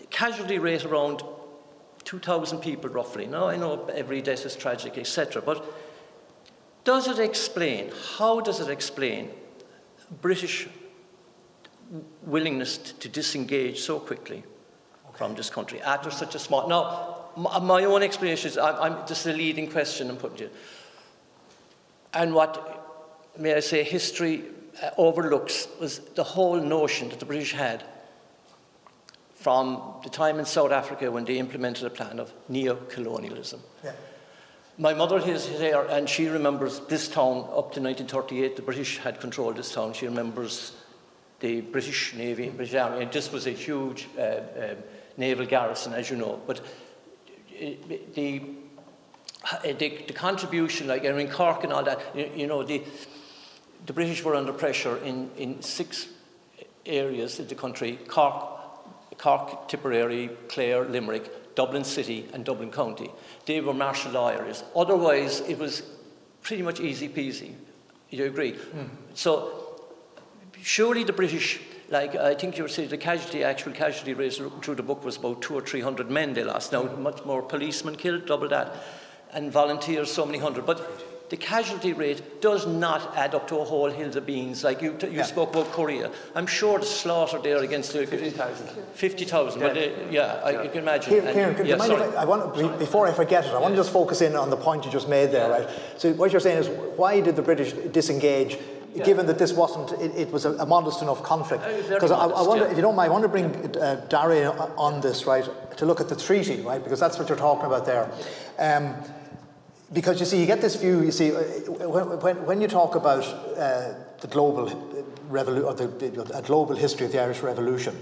casualty 0.09 0.59
rate 0.59 0.85
around 0.85 1.23
2,000 2.05 2.59
people 2.59 2.89
roughly. 2.89 3.25
Now 3.25 3.47
I 3.47 3.57
know 3.57 3.85
every 3.87 4.21
death 4.21 4.45
is 4.45 4.55
tragic, 4.55 4.97
etc., 4.97 5.41
but 5.41 5.65
does 6.83 7.07
it 7.07 7.19
explain, 7.19 7.91
how 8.17 8.39
does 8.39 8.61
it 8.61 8.69
explain 8.69 9.31
British 10.21 10.69
willingness 12.23 12.77
to 12.77 13.09
disengage 13.09 13.79
so 13.79 13.99
quickly? 13.99 14.43
from 15.17 15.33
this 15.33 15.49
country 15.49 15.81
after 15.81 16.11
such 16.11 16.35
a 16.35 16.39
small. 16.39 16.69
Now, 16.69 17.25
my 17.35 17.83
own 17.83 18.03
explanation 18.03 18.51
is 18.51 18.57
I'm, 18.57 18.75
I'm 18.75 19.07
just 19.07 19.25
a 19.25 19.33
leading 19.33 19.69
question 19.69 20.09
I'm 20.09 20.17
putting 20.17 20.37
to 20.37 20.43
you. 20.45 20.49
And 22.13 22.33
what, 22.33 23.33
may 23.37 23.55
I 23.55 23.59
say, 23.59 23.83
history 23.83 24.43
uh, 24.81 24.91
overlooks 24.97 25.67
was 25.79 25.99
the 25.99 26.23
whole 26.23 26.59
notion 26.61 27.09
that 27.09 27.19
the 27.19 27.25
British 27.25 27.51
had 27.53 27.83
from 29.35 29.81
the 30.03 30.09
time 30.09 30.39
in 30.39 30.45
South 30.45 30.71
Africa 30.71 31.11
when 31.11 31.25
they 31.25 31.37
implemented 31.37 31.85
a 31.85 31.89
plan 31.89 32.19
of 32.19 32.31
neo-colonialism. 32.47 33.61
Yeah. 33.83 33.91
My 34.79 34.93
mother 34.93 35.17
is 35.17 35.47
here, 35.47 35.87
and 35.89 36.07
she 36.07 36.27
remembers 36.27 36.79
this 36.81 37.07
town 37.07 37.37
up 37.37 37.73
to 37.73 37.81
1938. 37.81 38.55
The 38.55 38.61
British 38.61 38.99
had 38.99 39.19
controlled 39.19 39.57
this 39.57 39.73
town. 39.73 39.93
She 39.93 40.05
remembers 40.05 40.73
the 41.39 41.61
British 41.61 42.13
Navy, 42.15 42.47
and 42.47 42.57
British 42.57 42.75
Army, 42.75 43.03
and 43.03 43.11
this 43.11 43.31
was 43.31 43.47
a 43.47 43.51
huge 43.51 44.07
uh, 44.17 44.39
um, 44.59 44.77
naval 45.17 45.45
garrison, 45.45 45.93
as 45.93 46.09
you 46.09 46.15
know. 46.15 46.41
But 46.47 46.59
uh, 46.59 47.69
the, 48.15 48.41
uh, 49.51 49.61
the, 49.63 50.03
the 50.07 50.13
contribution, 50.13 50.87
like 50.87 51.03
in 51.03 51.29
Cork 51.29 51.63
and 51.63 51.73
all 51.73 51.83
that, 51.83 51.99
you, 52.15 52.29
you, 52.35 52.47
know, 52.47 52.63
the, 52.63 52.83
the 53.85 53.93
British 53.93 54.23
were 54.23 54.35
under 54.35 54.53
pressure 54.53 54.97
in, 54.97 55.29
in 55.37 55.61
six 55.61 56.07
areas 56.85 57.39
of 57.39 57.49
the 57.49 57.55
country 57.55 57.99
Cork, 58.07 59.17
Cork, 59.17 59.67
Tipperary, 59.67 60.29
Clare, 60.47 60.85
Limerick, 60.85 61.55
Dublin 61.55 61.83
City, 61.83 62.27
and 62.33 62.45
Dublin 62.45 62.71
County. 62.71 63.09
They 63.45 63.61
were 63.61 63.73
martial 63.73 64.11
law 64.11 64.29
areas. 64.29 64.63
Otherwise, 64.75 65.41
it 65.41 65.57
was 65.57 65.83
pretty 66.41 66.63
much 66.63 66.79
easy 66.79 67.09
peasy. 67.09 67.53
You 68.09 68.25
agree? 68.25 68.53
Mm. 68.53 68.89
So, 69.15 69.66
surely 70.67 71.03
the 71.03 71.13
British 71.13 71.59
like 71.89 72.15
I 72.15 72.35
think 72.35 72.57
you 72.57 72.63
were 72.63 72.69
saying 72.69 72.89
the 72.89 72.97
casualty, 72.97 73.43
actual 73.43 73.71
casualty 73.71 74.13
rate 74.13 74.33
through 74.61 74.75
the 74.75 74.83
book 74.83 75.05
was 75.05 75.15
about 75.15 75.41
two 75.41 75.55
or 75.55 75.61
three 75.61 75.79
hundred 75.79 76.11
men 76.11 76.33
they 76.33 76.43
lost. 76.43 76.73
Now 76.73 76.83
much 76.83 77.23
more 77.23 77.41
policemen 77.41 77.95
killed, 77.95 78.25
double 78.25 78.49
that, 78.49 78.75
and 79.31 79.51
volunteers 79.51 80.11
so 80.11 80.25
many 80.25 80.37
hundred. 80.37 80.65
But 80.65 81.29
the 81.29 81.37
casualty 81.37 81.93
rate 81.93 82.41
does 82.41 82.67
not 82.67 83.15
add 83.15 83.35
up 83.35 83.47
to 83.49 83.57
a 83.59 83.63
whole 83.63 83.89
hill 83.89 84.17
of 84.17 84.25
beans. 84.25 84.65
Like 84.65 84.81
you, 84.81 84.97
you 85.01 85.09
yeah. 85.11 85.23
spoke 85.23 85.49
about 85.49 85.71
Korea. 85.71 86.11
I'm 86.35 86.47
sure 86.47 86.79
the 86.79 86.85
slaughter 86.85 87.39
there 87.39 87.57
against 87.63 87.93
the 87.93 88.05
50,000. 88.05 88.67
50,000, 88.93 89.61
yeah. 89.61 89.67
but 89.67 89.77
uh, 89.77 89.89
yeah, 90.09 90.41
I, 90.43 90.63
you 90.63 90.69
can 90.69 90.79
imagine. 90.79 91.11
Here, 91.11 91.33
Kieran, 91.33 91.65
yeah, 91.65 91.75
I, 91.81 92.21
I 92.21 92.25
want, 92.25 92.79
before 92.79 93.07
I 93.07 93.13
forget 93.13 93.45
it, 93.45 93.53
I 93.53 93.59
want 93.59 93.73
to 93.73 93.77
just 93.77 93.91
focus 93.91 94.21
in 94.21 94.35
on 94.35 94.49
the 94.49 94.57
point 94.57 94.85
you 94.85 94.91
just 94.91 95.09
made 95.09 95.31
there, 95.31 95.49
right? 95.49 95.67
So 95.97 96.13
what 96.13 96.31
you're 96.31 96.41
saying 96.41 96.59
is, 96.59 96.69
why 96.97 97.19
did 97.19 97.35
the 97.35 97.41
British 97.41 97.73
disengage 97.91 98.57
yeah. 98.97 99.05
given 99.05 99.25
that 99.27 99.37
this 99.37 99.53
wasn't, 99.53 99.99
it, 100.01 100.15
it 100.15 100.31
was 100.31 100.45
a, 100.45 100.53
a, 100.53 100.65
modest 100.65 101.01
enough 101.01 101.23
conflict. 101.23 101.63
Because 101.89 102.11
I, 102.11 102.25
I, 102.25 102.41
wonder, 102.41 102.65
yeah. 102.65 102.71
if 102.71 102.77
you 102.77 102.81
don't 102.81 102.95
mind, 102.95 103.09
I 103.09 103.13
want 103.13 103.23
to 103.23 103.29
bring 103.29 103.77
uh, 103.77 104.73
on 104.77 105.01
this, 105.01 105.25
right, 105.25 105.47
to 105.77 105.85
look 105.85 106.01
at 106.01 106.09
the 106.09 106.15
treaty, 106.15 106.61
right, 106.61 106.83
because 106.83 106.99
that's 106.99 107.17
what 107.17 107.29
you're 107.29 107.37
talking 107.37 107.65
about 107.65 107.85
there. 107.85 108.11
Um, 108.59 108.95
because 109.93 110.19
you 110.19 110.25
see, 110.25 110.39
you 110.39 110.45
get 110.45 110.61
this 110.61 110.75
view, 110.75 111.01
you 111.01 111.11
see, 111.11 111.31
uh, 111.31 111.39
when, 111.87 112.19
when, 112.19 112.45
when 112.45 112.61
you 112.61 112.67
talk 112.67 112.95
about 112.95 113.23
uh, 113.23 113.93
the 114.19 114.27
global 114.27 114.69
revolu- 115.29 115.65
or 115.65 115.73
the, 115.73 115.87
the, 115.87 116.41
global 116.41 116.75
history 116.75 117.05
of 117.05 117.11
the 117.11 117.21
Irish 117.21 117.41
Revolution, 117.41 117.95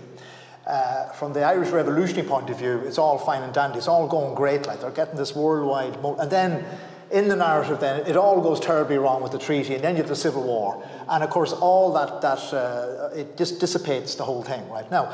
uh, 0.66 1.10
from 1.10 1.34
the 1.34 1.44
Irish 1.44 1.70
revolutionary 1.70 2.28
point 2.28 2.50
of 2.50 2.58
view, 2.58 2.80
it's 2.86 2.98
all 2.98 3.20
fine 3.20 3.44
and 3.44 3.54
dandy. 3.54 3.78
It's 3.78 3.88
all 3.88 4.08
going 4.08 4.34
great. 4.34 4.66
Like 4.66 4.82
they're 4.82 4.90
getting 4.90 5.16
this 5.16 5.36
worldwide, 5.36 6.02
mo- 6.02 6.16
and 6.16 6.32
then 6.32 6.66
in 7.12 7.28
the 7.28 7.36
narrative, 7.36 7.80
then 7.80 8.06
it 8.08 8.18
all 8.18 8.42
goes 8.42 8.60
terribly 8.60 8.98
wrong 8.98 9.22
with 9.22 9.32
the 9.32 9.40
treaty, 9.40 9.76
and 9.76 9.84
then 9.84 9.96
you 9.96 10.02
have 10.02 10.10
the 10.10 10.16
civil 10.16 10.44
war, 10.44 10.84
and 11.10 11.24
of 11.24 11.30
course 11.30 11.54
all 11.54 11.94
that 11.94 12.22
that 12.22 12.54
uh, 12.54 13.10
it 13.16 13.38
just 13.38 13.60
dissipates 13.60 14.16
the 14.16 14.24
whole 14.24 14.44
thing. 14.44 14.68
Right 14.70 14.90
now, 14.90 15.14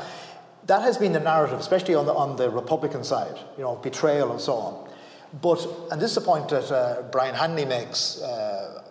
that 0.66 0.82
has 0.82 0.98
been 0.98 1.12
the 1.12 1.20
narrative, 1.20 1.58
especially 1.58 1.94
on 1.94 2.06
the 2.06 2.14
on 2.14 2.36
the 2.36 2.50
Republican 2.50 3.04
side, 3.04 3.38
you 3.56 3.62
know, 3.62 3.76
betrayal 3.76 4.32
and 4.32 4.40
so 4.40 4.54
on. 4.54 4.90
But 5.40 5.66
and 5.90 6.00
this 6.00 6.10
is 6.10 6.16
a 6.16 6.22
point 6.22 6.48
that 6.48 6.70
uh, 6.70 7.02
Brian 7.10 7.34
Hanley 7.34 7.64
makes. 7.64 8.20
Uh, 8.20 8.84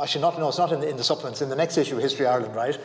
actually, 0.00 0.22
not 0.22 0.38
no, 0.38 0.48
it's 0.48 0.58
not 0.58 0.72
in 0.72 0.80
the, 0.80 0.88
in 0.88 0.96
the 0.96 1.04
supplements. 1.04 1.42
In 1.42 1.48
the 1.48 1.56
next 1.56 1.78
issue, 1.78 1.96
of 1.96 2.02
History 2.02 2.26
Ireland, 2.26 2.54
right? 2.54 2.78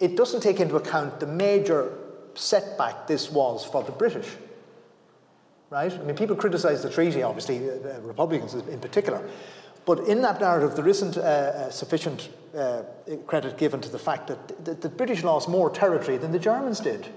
It 0.00 0.16
doesn't 0.16 0.40
take 0.40 0.60
into 0.60 0.76
account 0.76 1.20
the 1.20 1.26
major 1.26 1.92
setback 2.34 3.06
this 3.06 3.30
was 3.30 3.64
for 3.64 3.82
the 3.82 3.92
British 3.92 4.28
right? 5.72 5.92
I 5.92 6.02
mean, 6.02 6.14
people 6.14 6.36
criticise 6.36 6.82
the 6.82 6.90
treaty, 6.90 7.22
obviously, 7.22 7.70
uh, 7.70 8.00
Republicans 8.02 8.54
in 8.54 8.78
particular. 8.78 9.26
But 9.84 10.00
in 10.00 10.22
that 10.22 10.40
narrative, 10.40 10.76
there 10.76 10.86
isn't 10.86 11.16
uh, 11.16 11.20
uh, 11.20 11.70
sufficient 11.70 12.28
uh, 12.56 12.82
credit 13.26 13.56
given 13.58 13.80
to 13.80 13.88
the 13.88 13.98
fact 13.98 14.28
that 14.28 14.64
the, 14.64 14.74
the, 14.74 14.88
British 14.88 15.24
lost 15.24 15.48
more 15.48 15.70
territory 15.70 16.18
than 16.18 16.30
the 16.30 16.38
Germans 16.38 16.78
did 16.78 17.08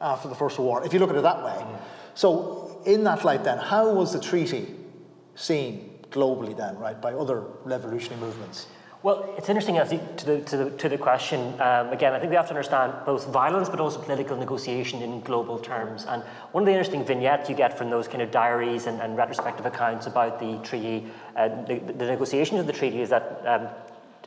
after 0.00 0.28
the 0.28 0.34
First 0.34 0.58
World 0.58 0.68
War, 0.68 0.84
if 0.84 0.92
you 0.92 0.98
look 0.98 1.10
at 1.10 1.16
it 1.16 1.22
that 1.22 1.42
way. 1.42 1.52
Mm. 1.52 1.80
So, 2.14 2.82
in 2.84 3.04
that 3.04 3.24
light, 3.24 3.44
then, 3.44 3.58
how 3.58 3.90
was 3.90 4.12
the 4.12 4.20
treaty 4.20 4.74
seen 5.36 5.98
globally, 6.10 6.54
then, 6.54 6.76
right, 6.78 7.00
by 7.00 7.14
other 7.14 7.44
revolutionary 7.64 8.20
movements? 8.20 8.66
Well, 9.04 9.34
it's 9.36 9.50
interesting 9.50 9.74
to 9.74 10.24
the, 10.24 10.40
to 10.40 10.56
the, 10.56 10.70
to 10.70 10.88
the 10.88 10.96
question. 10.96 11.60
Um, 11.60 11.92
again, 11.92 12.14
I 12.14 12.18
think 12.18 12.30
we 12.30 12.36
have 12.36 12.46
to 12.46 12.54
understand 12.54 12.94
both 13.04 13.26
violence 13.26 13.68
but 13.68 13.78
also 13.78 14.00
political 14.00 14.34
negotiation 14.34 15.02
in 15.02 15.20
global 15.20 15.58
terms. 15.58 16.06
And 16.08 16.22
one 16.52 16.62
of 16.62 16.66
the 16.66 16.72
interesting 16.72 17.04
vignettes 17.04 17.50
you 17.50 17.54
get 17.54 17.76
from 17.76 17.90
those 17.90 18.08
kind 18.08 18.22
of 18.22 18.30
diaries 18.30 18.86
and, 18.86 19.02
and 19.02 19.14
retrospective 19.14 19.66
accounts 19.66 20.06
about 20.06 20.40
the 20.40 20.58
treaty, 20.66 21.04
uh, 21.36 21.48
the, 21.66 21.80
the, 21.80 22.06
negotiations 22.06 22.60
of 22.60 22.66
the 22.66 22.72
treaty, 22.72 23.02
is 23.02 23.10
that 23.10 23.42
um, 23.44 23.68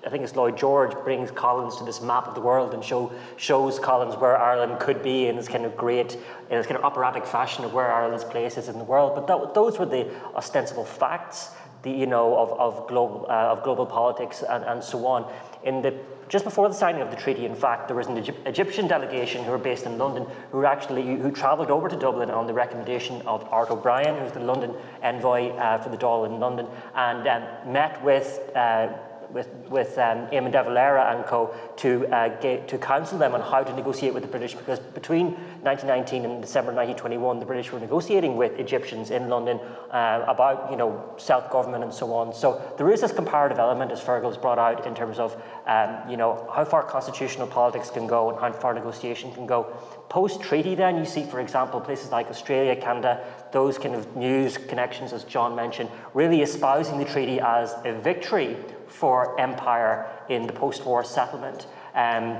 I 0.06 0.12
think 0.12 0.24
it's 0.24 0.36
Lloyd 0.36 0.56
George 0.56 0.94
brings 1.04 1.32
Collins 1.32 1.78
to 1.78 1.84
this 1.84 2.00
map 2.00 2.28
of 2.28 2.36
the 2.36 2.42
world 2.42 2.76
and 2.76 2.84
show, 2.84 3.12
shows 3.36 3.80
Collins 3.80 4.16
where 4.16 4.38
Ireland 4.38 4.80
could 4.80 5.02
be 5.02 5.26
in 5.26 5.38
this 5.38 5.48
kind 5.48 5.66
of 5.66 5.76
great, 5.76 6.14
in 6.14 6.58
this 6.58 6.68
kind 6.68 6.78
of 6.78 6.86
operatic 6.86 7.26
fashion 7.26 7.66
of 7.66 7.74
where 7.74 7.92
Ireland's 7.92 8.26
place 8.26 8.58
is 8.58 8.68
in 8.68 8.78
the 8.78 8.84
world. 8.84 9.16
But 9.16 9.26
that, 9.26 9.56
those 9.56 9.80
were 9.80 9.88
the 9.88 10.08
ostensible 10.36 10.86
facts 10.86 11.50
the, 11.84 11.92
you 11.92 12.06
know, 12.06 12.36
of, 12.38 12.52
of, 12.60 12.88
global, 12.88 13.26
uh, 13.30 13.52
of 13.52 13.64
global 13.64 13.86
politics 13.86 14.44
and, 14.48 14.64
and 14.64 14.84
so 14.84 15.06
on. 15.06 15.32
In 15.64 15.82
the, 15.82 15.94
just 16.30 16.44
before 16.44 16.68
the 16.68 16.74
signing 16.74 17.02
of 17.02 17.10
the 17.10 17.16
treaty, 17.16 17.46
in 17.46 17.56
fact, 17.56 17.88
there 17.88 17.96
was 17.96 18.08
an 18.08 18.18
Egyptian 18.18 18.88
delegation 18.88 19.44
who 19.44 19.52
were 19.52 19.58
based 19.58 19.86
in 19.86 19.98
London 19.98 20.26
who 20.52 20.66
actually 20.66 21.04
who 21.04 21.32
travelled 21.32 21.72
over 21.72 21.88
to 21.88 21.96
Dublin 21.96 22.30
on 22.30 22.48
the 22.48 22.54
recommendation 22.54 23.22
of 23.26 23.48
Art 23.52 23.70
O'Brien, 23.70 24.18
who's 24.22 24.34
the 24.34 24.42
London 24.42 24.74
envoy 25.04 25.52
uh, 25.52 25.78
for 25.78 25.90
the 25.90 25.98
Dáil 25.98 26.26
in 26.26 26.40
London, 26.40 26.68
and 26.96 27.28
um, 27.28 27.72
met 27.72 28.04
with 28.04 28.40
uh, 28.56 28.90
with, 29.32 29.48
with 29.70 29.98
um, 29.98 30.30
de 30.30 30.64
Valera 30.64 31.16
and 31.16 31.26
co 31.26 31.54
to, 31.78 32.08
uh, 32.08 32.30
get, 32.40 32.68
to 32.68 32.78
counsel 32.78 33.18
them 33.18 33.34
on 33.34 33.42
how 33.42 33.64
to 33.64 33.74
negotiate 33.74 34.14
with 34.14 34.24
the 34.24 34.30
British 34.30 34.54
because 34.54 34.80
between 34.80 35.32
1919 35.64 36.26
and 36.26 36.42
December 36.42 36.72
1921 36.72 37.40
the 37.40 37.46
British 37.46 37.72
were 37.72 37.80
negotiating 37.80 38.36
with 38.38 38.58
Egyptians 38.60 39.12
in 39.12 39.30
London 39.30 39.60
uh, 39.92 40.24
about 40.28 40.72
you 40.72 40.78
know 40.78 41.14
self-government 41.18 41.84
and 41.84 41.94
so 41.94 42.14
on. 42.14 42.34
So 42.34 42.62
there 42.78 42.92
is 42.92 43.02
this 43.02 43.12
comparative 43.12 43.60
element 43.60 43.92
as 43.92 44.02
Fearghal 44.02 44.28
has 44.28 44.38
brought 44.38 44.60
out 44.60 44.86
in 44.86 44.96
terms 44.96 45.20
of 45.20 45.36
um, 45.66 46.10
you 46.10 46.18
know 46.18 46.50
how 46.54 46.66
far 46.66 46.84
constitutional 46.84 47.48
politics 47.48 47.90
can 47.90 48.08
go 48.08 48.30
and 48.30 48.40
how 48.40 48.52
far 48.52 48.74
negotiation 48.74 49.34
can 49.34 49.46
go. 49.46 49.64
Post-treaty 50.10 50.76
then 50.76 50.98
you 50.98 51.06
see 51.06 51.24
for 51.26 51.40
example 51.40 51.82
places 51.82 52.12
like 52.12 52.28
Australia, 52.28 52.76
Canada, 52.76 53.24
those 53.52 53.78
kind 53.78 53.96
of 53.96 54.16
news 54.16 54.58
connections 54.58 55.14
as 55.14 55.24
John 55.24 55.56
mentioned, 55.56 55.90
really 56.14 56.42
espousing 56.42 56.98
the 56.98 57.06
treaty 57.06 57.40
as 57.40 57.76
a 57.84 57.94
victory 57.94 58.56
for 58.88 59.40
empire 59.40 60.08
in 60.30 60.48
the 60.48 60.54
post-war 60.54 61.04
settlement. 61.04 61.68
Um, 61.94 62.38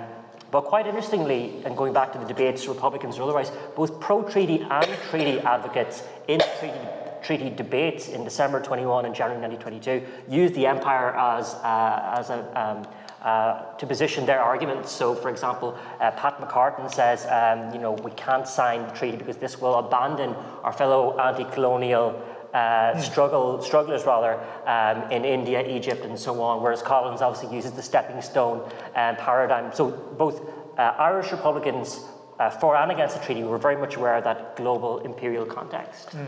but 0.50 0.62
quite 0.62 0.88
interestingly, 0.88 1.62
and 1.66 1.76
going 1.76 1.94
back 1.94 2.14
to 2.14 2.20
the 2.20 2.26
debates, 2.26 2.68
Republicans 2.68 3.20
or 3.20 3.24
otherwise, 3.24 3.52
both 3.76 4.00
pro-treaty 4.00 4.66
and 4.70 4.86
treaty 5.10 5.40
advocates 5.42 6.04
in 6.28 6.40
treaty, 6.60 6.80
treaty 7.22 7.50
debates 7.50 8.08
in 8.08 8.24
December 8.24 8.62
21 8.62 9.06
and 9.06 9.14
January 9.14 9.42
1922 9.42 10.34
used 10.34 10.54
the 10.54 10.66
empire 10.66 11.16
as, 11.18 11.56
uh, 11.56 12.16
as 12.18 12.30
a, 12.30 12.40
um, 12.60 12.88
uh, 13.22 13.76
to 13.76 13.86
position 13.86 14.26
their 14.26 14.40
arguments. 14.40 14.92
So, 14.92 15.14
for 15.14 15.30
example, 15.30 15.78
uh, 16.00 16.12
Pat 16.12 16.40
McCartan 16.40 16.90
says, 16.90 17.26
um, 17.26 17.74
you 17.74 17.82
know, 17.82 17.92
we 17.92 18.12
can't 18.12 18.48
sign 18.48 18.88
the 18.88 18.94
treaty 18.94 19.18
because 19.18 19.38
this 19.38 19.60
will 19.60 19.76
abandon 19.76 20.34
our 20.64 20.72
fellow 20.72 21.20
anti-colonial 21.20 22.22
uh, 22.58 23.00
struggle, 23.00 23.62
strugglers 23.62 24.06
rather 24.06 24.34
um, 24.66 25.12
in 25.12 25.24
India, 25.24 25.62
Egypt, 25.68 26.06
and 26.06 26.18
so 26.18 26.42
on. 26.42 26.64
Whereas 26.64 26.82
Collins 26.82 27.22
obviously 27.22 27.56
uses 27.56 27.72
the 27.74 27.84
stepping 27.84 28.22
stone 28.22 28.60
um, 28.96 29.16
paradigm. 29.16 29.72
So 29.74 29.92
both 29.92 30.42
uh, 30.78 30.96
Irish 30.98 31.32
Republicans 31.32 32.06
uh, 32.40 32.50
for 32.50 32.76
and 32.76 32.92
against 32.92 33.18
the 33.18 33.24
treaty 33.24 33.44
were 33.44 33.58
very 33.60 33.78
much 33.78 33.96
aware 33.96 34.16
of 34.16 34.24
that 34.24 34.56
global 34.56 35.00
imperial 35.00 35.46
context. 35.46 36.10
Mm. 36.10 36.28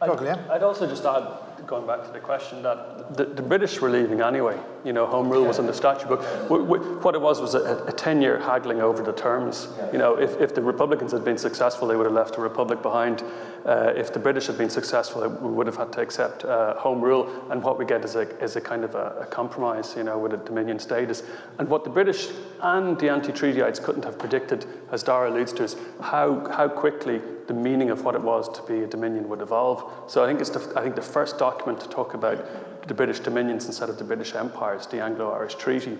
I'd, 0.00 0.10
I'd, 0.50 0.62
also 0.62 0.86
just 0.86 1.04
add, 1.04 1.66
going 1.66 1.86
back 1.86 2.04
to 2.04 2.12
the 2.12 2.18
question, 2.18 2.62
that 2.62 3.16
the, 3.16 3.24
the 3.24 3.42
British 3.42 3.80
were 3.80 3.88
leaving 3.88 4.20
anyway. 4.20 4.58
You 4.84 4.92
know, 4.92 5.06
Home 5.06 5.30
Rule 5.30 5.46
was 5.46 5.58
in 5.58 5.66
the 5.66 5.72
statute 5.72 6.08
book. 6.08 6.20
What 6.50 7.14
it 7.14 7.20
was 7.20 7.40
was 7.40 7.54
a 7.54 7.92
10 7.92 8.20
year 8.20 8.38
haggling 8.38 8.80
over 8.80 9.02
the 9.02 9.12
terms. 9.12 9.68
You 9.92 9.98
know, 9.98 10.18
if, 10.18 10.38
if 10.40 10.54
the 10.54 10.62
Republicans 10.62 11.12
had 11.12 11.24
been 11.24 11.38
successful, 11.38 11.88
they 11.88 11.96
would 11.96 12.06
have 12.06 12.14
left 12.14 12.36
a 12.36 12.40
republic 12.40 12.82
behind. 12.82 13.22
Uh, 13.64 13.94
if 13.96 14.12
the 14.12 14.18
British 14.18 14.46
had 14.46 14.58
been 14.58 14.68
successful, 14.68 15.26
we 15.26 15.50
would 15.50 15.66
have 15.66 15.76
had 15.76 15.90
to 15.90 16.00
accept 16.00 16.44
uh, 16.44 16.74
Home 16.74 17.00
Rule. 17.00 17.30
And 17.50 17.62
what 17.62 17.78
we 17.78 17.86
get 17.86 18.04
is 18.04 18.14
a, 18.14 18.28
is 18.42 18.56
a 18.56 18.60
kind 18.60 18.84
of 18.84 18.94
a, 18.94 19.20
a, 19.22 19.26
compromise, 19.26 19.94
you 19.96 20.04
know, 20.04 20.18
with 20.18 20.34
a 20.34 20.36
Dominion 20.36 20.78
status. 20.78 21.22
And 21.58 21.66
what 21.68 21.82
the 21.82 21.90
British 21.90 22.28
and 22.60 22.98
the 22.98 23.08
anti 23.08 23.32
treatyites 23.32 23.82
couldn't 23.82 24.04
have 24.04 24.18
predicted, 24.18 24.66
as 24.92 25.02
Darragh 25.02 25.32
alludes 25.32 25.54
to, 25.54 25.64
is 25.64 25.76
how, 26.00 26.46
how 26.50 26.68
quickly 26.68 27.22
the 27.46 27.54
meaning 27.54 27.88
of 27.88 28.04
what 28.04 28.14
it 28.14 28.22
was 28.22 28.50
to 28.50 28.62
be 28.70 28.84
a 28.84 28.86
Dominion 28.86 29.28
would 29.30 29.40
evolve. 29.40 29.90
So 30.10 30.22
I 30.22 30.26
think, 30.26 30.40
it's 30.40 30.50
the, 30.50 30.72
I 30.76 30.82
think 30.82 30.94
the 30.94 31.02
first 31.02 31.38
document 31.38 31.80
to 31.80 31.88
talk 31.88 32.12
about 32.12 32.86
the 32.86 32.94
British 32.94 33.20
dominions 33.20 33.64
instead 33.64 33.88
of 33.88 33.96
the 33.96 34.04
British 34.04 34.34
empires, 34.34 34.86
the 34.86 35.00
Anglo-Irish 35.00 35.54
Treaty. 35.54 35.98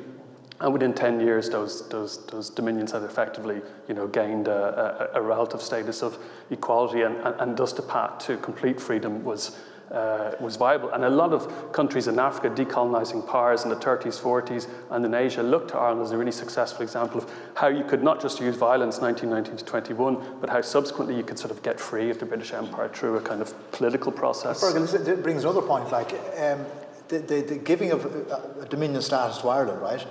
And 0.60 0.72
within 0.72 0.94
10 0.94 1.20
years, 1.20 1.50
those, 1.50 1.88
those, 1.88 2.24
those 2.26 2.48
dominions 2.48 2.92
had 2.92 3.02
effectively 3.02 3.60
you 3.88 3.94
know, 3.94 4.06
gained 4.06 4.46
a, 4.46 5.10
a, 5.12 5.20
a 5.20 5.22
relative 5.22 5.60
status 5.60 6.02
of 6.02 6.16
equality, 6.50 7.02
and, 7.02 7.16
and, 7.16 7.40
and 7.40 7.56
thus 7.56 7.72
the 7.72 7.82
path 7.82 8.18
to 8.26 8.36
complete 8.36 8.80
freedom 8.80 9.24
was, 9.24 9.58
uh, 9.90 10.30
was 10.38 10.54
viable. 10.54 10.90
And 10.90 11.04
a 11.04 11.10
lot 11.10 11.32
of 11.32 11.72
countries 11.72 12.06
in 12.06 12.20
Africa, 12.20 12.50
decolonizing 12.50 13.26
powers 13.28 13.64
in 13.64 13.70
the 13.70 13.76
30s, 13.76 14.20
40s, 14.20 14.68
and 14.92 15.04
in 15.04 15.12
Asia 15.12 15.42
looked 15.42 15.70
to 15.70 15.76
Ireland 15.76 16.02
as 16.02 16.12
a 16.12 16.16
really 16.16 16.30
successful 16.30 16.82
example 16.82 17.18
of 17.18 17.30
how 17.54 17.66
you 17.66 17.82
could 17.82 18.04
not 18.04 18.22
just 18.22 18.38
use 18.40 18.54
violence 18.54 18.98
1919 18.98 19.56
to 19.56 19.64
21, 19.64 20.38
but 20.40 20.50
how 20.50 20.60
subsequently 20.60 21.16
you 21.16 21.24
could 21.24 21.38
sort 21.38 21.50
of 21.50 21.64
get 21.64 21.80
free 21.80 22.10
of 22.10 22.20
the 22.20 22.26
British 22.26 22.52
Empire 22.52 22.88
through 22.88 23.16
a 23.16 23.20
kind 23.20 23.42
of 23.42 23.52
political 23.72 24.12
process. 24.12 24.60
This 24.60 25.18
brings 25.18 25.42
another 25.42 25.62
point, 25.62 25.90
like 25.90 26.12
um, 26.38 26.64
the, 27.08 27.18
the, 27.18 27.40
the, 27.42 27.56
giving 27.56 27.90
of 27.90 28.04
a 28.06 28.66
dominion 28.66 29.02
status 29.02 29.38
to 29.38 29.48
Ireland, 29.48 29.82
right? 29.82 30.06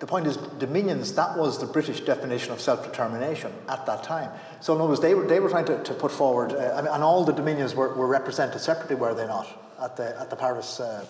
The 0.00 0.06
point 0.06 0.28
is, 0.28 0.36
dominions, 0.36 1.12
that 1.14 1.36
was 1.36 1.58
the 1.58 1.66
British 1.66 2.00
definition 2.00 2.52
of 2.52 2.60
self 2.60 2.84
determination 2.84 3.52
at 3.68 3.84
that 3.86 4.04
time. 4.04 4.30
So, 4.60 4.74
in 4.74 4.80
other 4.80 4.90
words, 4.90 5.00
they 5.00 5.14
were, 5.14 5.26
they 5.26 5.40
were 5.40 5.48
trying 5.48 5.64
to, 5.66 5.82
to 5.82 5.94
put 5.94 6.12
forward, 6.12 6.52
uh, 6.52 6.74
I 6.76 6.82
mean, 6.82 6.92
and 6.92 7.02
all 7.02 7.24
the 7.24 7.32
dominions 7.32 7.74
were, 7.74 7.94
were 7.94 8.06
represented 8.06 8.60
separately, 8.60 8.94
were 8.94 9.14
they 9.14 9.26
not, 9.26 9.48
at 9.82 9.96
the, 9.96 10.18
at 10.20 10.30
the 10.30 10.36
Paris 10.36 10.78
uh, 10.78 11.04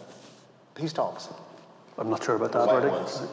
peace 0.75 0.95
talks? 0.95 1.29
I'm 1.99 2.09
not 2.09 2.25
sure 2.25 2.37
about 2.37 2.53
that, 2.53 2.69
are 2.69 2.81
they? 2.81 3.27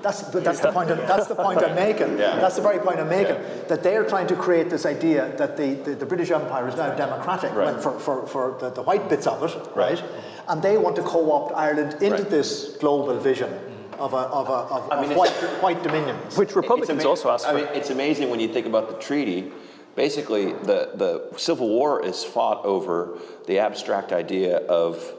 That's, 0.00 0.22
that's, 0.22 0.60
the 0.60 0.72
point 0.72 0.90
I'm, 0.90 0.98
that's 0.98 1.26
the 1.26 1.34
point 1.34 1.62
I'm 1.62 1.74
making. 1.74 2.18
Yeah. 2.18 2.36
That's 2.36 2.56
the 2.56 2.62
very 2.62 2.78
point 2.78 2.98
I'm 2.98 3.08
making. 3.08 3.34
Yeah. 3.34 3.64
That 3.68 3.82
they're 3.82 4.04
trying 4.04 4.26
to 4.28 4.36
create 4.36 4.70
this 4.70 4.86
idea 4.86 5.34
that 5.36 5.56
the, 5.56 5.74
the, 5.74 5.94
the 5.96 6.06
British 6.06 6.30
Empire 6.30 6.68
is 6.68 6.76
now 6.76 6.94
democratic 6.94 7.52
right. 7.52 7.82
for, 7.82 7.98
for, 7.98 8.26
for 8.26 8.56
the, 8.60 8.70
the 8.70 8.82
white 8.82 9.10
bits 9.10 9.26
of 9.26 9.42
it, 9.42 9.54
right? 9.76 10.00
right? 10.00 10.04
And 10.48 10.62
they 10.62 10.78
want 10.78 10.96
to 10.96 11.02
co 11.02 11.30
opt 11.32 11.54
Ireland 11.54 11.94
into 12.02 12.22
right. 12.22 12.30
this 12.30 12.76
global 12.78 13.18
vision 13.18 13.52
of, 13.98 14.12
a, 14.12 14.16
of, 14.16 14.48
a, 14.48 14.52
of, 14.52 14.92
I 14.92 15.00
mean, 15.00 15.10
of 15.12 15.16
white, 15.16 15.30
white 15.62 15.82
dominions. 15.82 16.36
Which 16.36 16.54
Republicans 16.54 17.04
also 17.04 17.30
asked 17.30 17.44
for. 17.44 17.52
I 17.52 17.54
mean, 17.54 17.66
it's 17.74 17.90
amazing 17.90 18.30
when 18.30 18.40
you 18.40 18.48
think 18.48 18.66
about 18.66 18.88
the 18.88 18.96
treaty. 18.96 19.52
Basically, 19.94 20.52
the, 20.52 20.90
the 20.94 21.36
Civil 21.36 21.68
War 21.68 22.04
is 22.04 22.24
fought 22.24 22.64
over 22.64 23.18
the 23.46 23.58
abstract 23.58 24.12
idea 24.12 24.58
of 24.58 25.14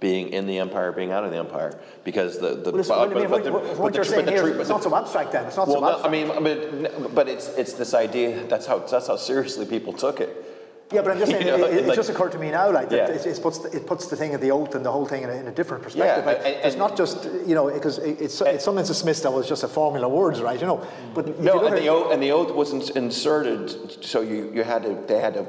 being 0.00 0.28
in 0.28 0.46
the 0.46 0.58
empire, 0.58 0.92
being 0.92 1.12
out 1.12 1.24
of 1.24 1.30
the 1.30 1.38
empire, 1.38 1.78
because 2.04 2.38
the 2.38 2.54
the. 2.54 2.70
Well, 2.70 3.08
but, 3.08 3.14
but, 3.14 3.30
but, 3.30 3.44
the, 3.44 3.52
what 3.52 3.94
you're 3.94 4.04
saying 4.04 4.28
here, 4.28 4.46
it's 4.60 4.68
not 4.68 4.82
so 4.82 4.94
abstract 4.94 5.32
then. 5.32 5.46
It's 5.46 5.56
not 5.56 5.66
well, 5.66 5.80
so 5.80 5.88
abstract. 5.88 6.06
I 6.06 6.10
mean, 6.10 6.30
I 6.30 6.40
mean, 6.40 7.14
but 7.14 7.28
it's 7.28 7.48
it's 7.56 7.72
this 7.72 7.94
idea. 7.94 8.44
That's 8.44 8.66
how 8.66 8.78
that's 8.78 9.08
how 9.08 9.16
seriously 9.16 9.66
people 9.66 9.92
took 9.92 10.20
it. 10.20 10.47
Yeah, 10.90 11.02
but 11.02 11.12
I'm 11.12 11.18
just 11.18 11.30
saying, 11.32 11.46
you 11.46 11.56
know, 11.56 11.66
it, 11.66 11.78
it, 11.78 11.86
like, 11.86 11.96
just 11.96 12.10
occurred 12.10 12.32
to 12.32 12.38
me 12.38 12.50
now, 12.50 12.70
like, 12.70 12.90
yeah. 12.90 13.08
it, 13.08 13.26
it, 13.26 13.42
puts 13.42 13.58
the, 13.58 13.76
it 13.76 13.86
puts 13.86 14.06
the 14.06 14.16
thing 14.16 14.34
of 14.34 14.40
the 14.40 14.50
oath 14.50 14.74
and 14.74 14.84
the 14.84 14.90
whole 14.90 15.06
thing 15.06 15.22
in 15.22 15.30
a, 15.30 15.34
in 15.34 15.46
a 15.46 15.50
different 15.50 15.82
perspective. 15.82 16.24
Yeah, 16.24 16.30
like, 16.30 16.38
and, 16.38 16.64
it's 16.64 16.76
not 16.76 16.96
just, 16.96 17.24
you 17.46 17.54
know, 17.54 17.70
because 17.70 17.98
it's, 17.98 18.40
it's 18.40 18.64
something 18.64 18.84
dismissed 18.84 19.22
that 19.24 19.32
was 19.32 19.48
just 19.48 19.64
a 19.64 19.68
formula 19.68 20.06
of 20.06 20.12
words, 20.12 20.40
right? 20.40 20.58
You 20.58 20.66
know, 20.66 20.86
but 21.14 21.38
no, 21.40 21.66
and 21.66 21.76
the, 21.76 21.88
oath, 21.88 22.12
and 22.12 22.22
the 22.22 22.32
oath 22.32 22.54
wasn't 22.54 22.90
inserted, 22.90 24.02
so 24.04 24.22
you, 24.22 24.50
you 24.54 24.62
had 24.62 24.82
to, 24.82 24.94
they 25.06 25.20
had 25.20 25.34
to 25.34 25.46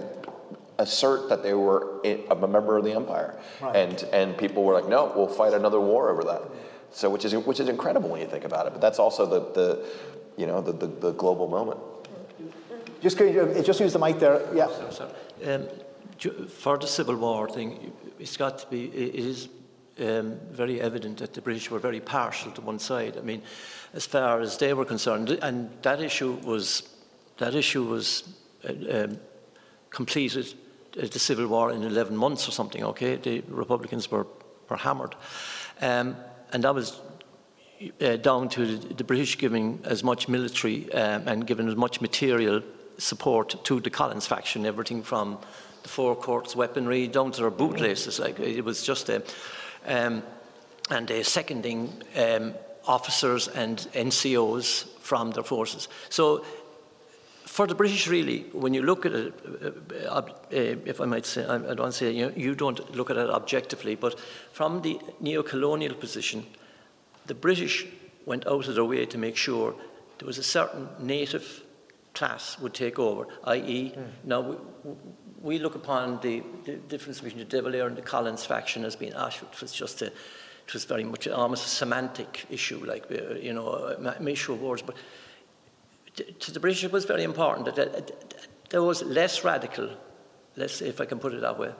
assert 0.80 1.30
that 1.30 1.44
they 1.44 1.54
were 1.54 2.00
a 2.06 2.36
member 2.36 2.78
of 2.78 2.86
the 2.86 2.94
empire, 2.94 3.38
right. 3.62 3.76
and 3.76 4.04
and 4.14 4.38
people 4.38 4.64
were 4.64 4.74
like, 4.74 4.88
no, 4.88 5.12
we'll 5.16 5.28
fight 5.28 5.54
another 5.54 5.80
war 5.80 6.10
over 6.10 6.24
that. 6.24 6.42
So 6.92 7.10
which 7.10 7.26
is 7.26 7.36
which 7.36 7.60
is 7.60 7.70
incredible 7.70 8.10
when 8.10 8.22
you 8.22 8.28
think 8.28 8.46
about 8.46 8.66
it. 8.66 8.72
But 8.72 8.82
that's 8.82 8.98
also 8.98 9.26
the 9.26 9.40
the 9.54 9.86
you 10.38 10.48
know 10.48 10.62
the 10.62 10.72
the, 10.72 10.88
the 10.88 11.12
global 11.12 11.48
moment. 11.48 11.80
Just 13.02 13.18
just 13.18 13.80
use 13.80 13.94
the 13.94 14.00
mic 14.00 14.20
there. 14.20 14.42
Yeah. 14.54 14.68
Sorry, 14.68 14.94
sorry. 14.94 15.12
Um, 15.46 15.68
for 16.50 16.78
the 16.78 16.88
Civil 16.88 17.16
War 17.16 17.50
thing, 17.50 17.94
it's 18.20 18.36
got 18.36 18.60
to 18.60 18.68
be, 18.68 18.86
it 18.86 19.16
is 19.16 19.48
um, 20.00 20.40
very 20.52 20.82
evident 20.82 21.20
that 21.20 21.34
the 21.34 21.42
British 21.42 21.72
were 21.72 21.80
very 21.80 22.00
partial 22.00 22.52
to 22.52 22.62
one 22.62 22.80
side. 22.80 23.18
I 23.18 23.22
mean, 23.22 23.42
as 23.94 24.06
far 24.06 24.42
as 24.42 24.58
they 24.58 24.74
were 24.74 24.86
concerned, 24.86 25.30
and 25.30 25.70
that 25.82 26.02
issue 26.02 26.34
was, 26.44 26.84
that 27.38 27.56
issue 27.56 27.84
was 27.84 28.24
uh, 28.68 29.04
um, 29.04 29.20
completed, 29.90 30.54
uh, 30.98 31.08
the 31.08 31.20
Civil 31.20 31.48
War 31.48 31.72
in 31.72 31.84
11 31.84 32.16
months 32.16 32.48
or 32.48 32.52
something, 32.52 32.84
okay? 32.84 33.16
The 33.16 33.42
Republicans 33.48 34.12
were, 34.12 34.28
were 34.68 34.78
hammered. 34.78 35.16
Um, 35.82 36.18
and 36.52 36.64
that 36.64 36.76
was 36.76 37.00
uh, 38.02 38.18
down 38.18 38.50
to 38.50 38.78
the, 38.78 38.94
the, 38.94 39.04
British 39.04 39.38
giving 39.38 39.80
as 39.86 40.04
much 40.04 40.28
military 40.28 40.92
um, 40.94 41.28
and 41.28 41.48
giving 41.48 41.68
as 41.70 41.76
much 41.76 42.02
material 42.02 42.62
support 43.00 43.64
to 43.66 43.80
the 43.80 43.90
Collins 43.90 44.28
faction, 44.28 44.66
everything 44.66 45.04
from 45.04 45.38
the 45.84 45.90
four 45.90 46.16
courts 46.16 46.56
weaponry 46.56 47.08
down 47.08 47.32
to 47.32 47.42
their 47.42 47.52
bootlaces. 47.52 48.20
Like 48.20 48.40
it 48.40 48.64
was 48.64 48.84
just 48.84 49.10
a, 49.10 49.24
um, 49.88 50.24
and 50.90 51.10
a 51.10 51.24
seconding 51.24 51.92
um, 52.16 52.54
officers 52.86 53.48
and 53.48 53.78
NCOs 53.94 54.88
from 55.00 55.32
their 55.32 55.44
forces. 55.44 55.88
So 56.10 56.44
for 57.46 57.68
the 57.68 57.76
British, 57.76 58.08
really, 58.08 58.46
when 58.54 58.74
you 58.74 58.82
look 58.84 59.06
at 59.06 59.14
it, 59.14 59.34
uh, 60.08 60.16
uh, 60.16 60.22
if 60.52 61.02
I 61.02 61.06
might 61.06 61.26
say, 61.26 61.46
I 61.46 61.74
don't 61.74 61.94
say 61.94 62.12
you, 62.12 62.28
know, 62.28 62.34
you 62.36 62.56
don't 62.56 62.96
look 62.96 63.10
at 63.10 63.18
it 63.18 63.30
objectively, 63.30 63.96
but 63.96 64.20
from 64.52 64.82
the 64.82 65.00
neo-colonial 65.20 65.96
position, 65.96 66.46
the 67.26 67.34
British 67.34 67.86
went 68.26 68.46
out 68.48 68.68
of 68.68 68.76
their 68.76 68.86
way 68.86 69.06
to 69.06 69.18
make 69.18 69.36
sure 69.36 69.74
there 70.20 70.28
was 70.28 70.38
a 70.38 70.44
certain 70.44 70.88
native 71.00 71.64
class 72.20 72.60
would 72.60 72.74
take 72.74 73.00
over, 73.00 73.28
i.e., 73.46 73.94
mm. 73.96 74.08
now 74.26 74.42
we, 74.42 74.56
we, 75.42 75.60
look 75.60 75.76
upon 75.76 76.20
the, 76.22 76.44
the, 76.66 76.74
difference 76.94 77.22
between 77.22 77.40
the 77.40 77.46
De 77.46 77.62
Valera 77.62 77.88
and 77.88 77.96
the 77.96 78.02
Collins 78.02 78.46
faction 78.46 78.84
as 78.84 78.96
being, 78.98 79.14
ah, 79.16 79.30
it 79.30 79.62
was 79.62 79.72
just 79.72 80.02
a, 80.02 80.08
it 80.08 80.74
was 80.74 80.84
very 80.84 81.06
much 81.06 81.28
almost 81.28 81.66
a 81.66 81.70
semantic 81.70 82.46
issue, 82.50 82.80
like, 82.86 83.06
uh, 83.10 83.36
you 83.36 83.54
know, 83.54 83.68
a 83.68 84.30
issue 84.30 84.54
of 84.54 84.62
words, 84.62 84.82
but 84.82 84.96
to 86.40 86.52
the 86.52 86.60
British 86.60 86.84
it 86.84 86.92
was 86.92 87.06
very 87.06 87.24
important 87.24 87.74
that 87.76 88.12
those 88.70 89.02
less 89.04 89.44
radical, 89.44 89.90
let's 90.58 90.82
if 90.82 91.00
I 91.00 91.06
can 91.06 91.20
put 91.20 91.34
it 91.34 91.42
that 91.42 91.58
way, 91.58 91.72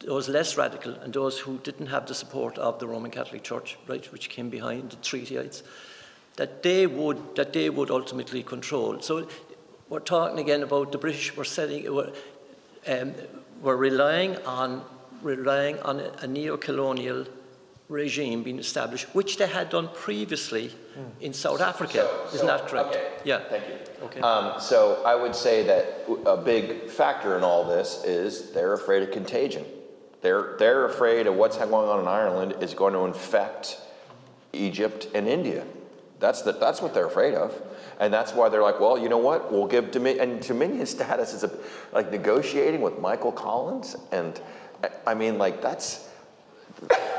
those 0.00 0.28
less 0.28 0.56
radical 0.56 0.92
and 0.94 1.12
those 1.12 1.38
who 1.38 1.58
didn't 1.58 1.86
have 1.86 2.06
the 2.06 2.14
support 2.14 2.58
of 2.58 2.78
the 2.78 2.86
Roman 2.86 3.10
Catholic 3.10 3.42
Church, 3.42 3.78
right, 3.88 4.04
which 4.12 4.28
came 4.28 4.50
behind 4.50 4.90
the 4.90 4.96
treatyites, 4.96 5.62
that 6.36 6.62
they 6.62 6.86
would 6.86 7.34
that 7.36 7.52
they 7.52 7.68
would 7.70 7.90
ultimately 7.90 8.42
control. 8.42 9.00
So 9.00 9.28
we're 9.88 10.00
talking 10.00 10.38
again 10.38 10.62
about 10.62 10.92
the 10.92 10.98
British 10.98 11.36
were 11.36 11.44
setting 11.44 11.92
were, 11.92 12.12
um, 12.86 13.14
were 13.62 13.76
relying 13.76 14.36
on 14.38 14.84
relying 15.22 15.78
on 15.80 16.00
a, 16.00 16.12
a 16.20 16.26
neo-colonial 16.26 17.26
regime 17.88 18.42
being 18.42 18.58
established, 18.58 19.06
which 19.14 19.38
they 19.38 19.46
had 19.46 19.70
done 19.70 19.88
previously 19.94 20.68
mm. 20.96 21.10
in 21.20 21.32
South 21.32 21.60
Africa. 21.60 22.08
So, 22.28 22.34
Isn't 22.34 22.46
that 22.46 22.68
correct? 22.68 22.90
Okay. 22.90 23.08
Yeah. 23.24 23.40
Thank 23.48 23.64
you. 23.66 23.74
Okay. 24.04 24.20
Um, 24.20 24.60
so 24.60 25.02
I 25.04 25.14
would 25.14 25.34
say 25.34 25.64
that 25.64 26.04
a 26.26 26.36
big 26.36 26.88
factor 26.90 27.36
in 27.36 27.42
all 27.42 27.64
this 27.64 28.04
is 28.04 28.52
they're 28.52 28.74
afraid 28.74 29.02
of 29.02 29.10
contagion. 29.10 29.64
They're, 30.20 30.56
they're 30.58 30.84
afraid 30.84 31.26
of 31.26 31.34
what's 31.34 31.56
going 31.56 31.72
on 31.88 32.00
in 32.00 32.08
Ireland 32.08 32.56
is 32.60 32.74
going 32.74 32.92
to 32.92 33.04
infect 33.04 33.80
Egypt 34.52 35.08
and 35.14 35.26
India. 35.26 35.64
That's, 36.20 36.42
the, 36.42 36.52
that's 36.52 36.82
what 36.82 36.92
they're 36.92 37.06
afraid 37.06 37.34
of. 37.34 37.54
And 37.98 38.12
that's 38.12 38.32
why 38.32 38.48
they're 38.48 38.62
like, 38.62 38.78
well, 38.78 38.96
you 38.96 39.08
know 39.08 39.18
what? 39.18 39.52
We'll 39.52 39.66
give 39.66 39.90
Dominion, 39.90 40.30
and 40.30 40.40
Dominion 40.40 40.86
status 40.86 41.34
is 41.34 41.42
a, 41.44 41.50
like 41.92 42.10
negotiating 42.10 42.80
with 42.80 42.98
Michael 43.00 43.32
Collins. 43.32 43.96
And 44.12 44.40
I 45.06 45.14
mean, 45.14 45.36
like, 45.36 45.60
that's, 45.60 46.08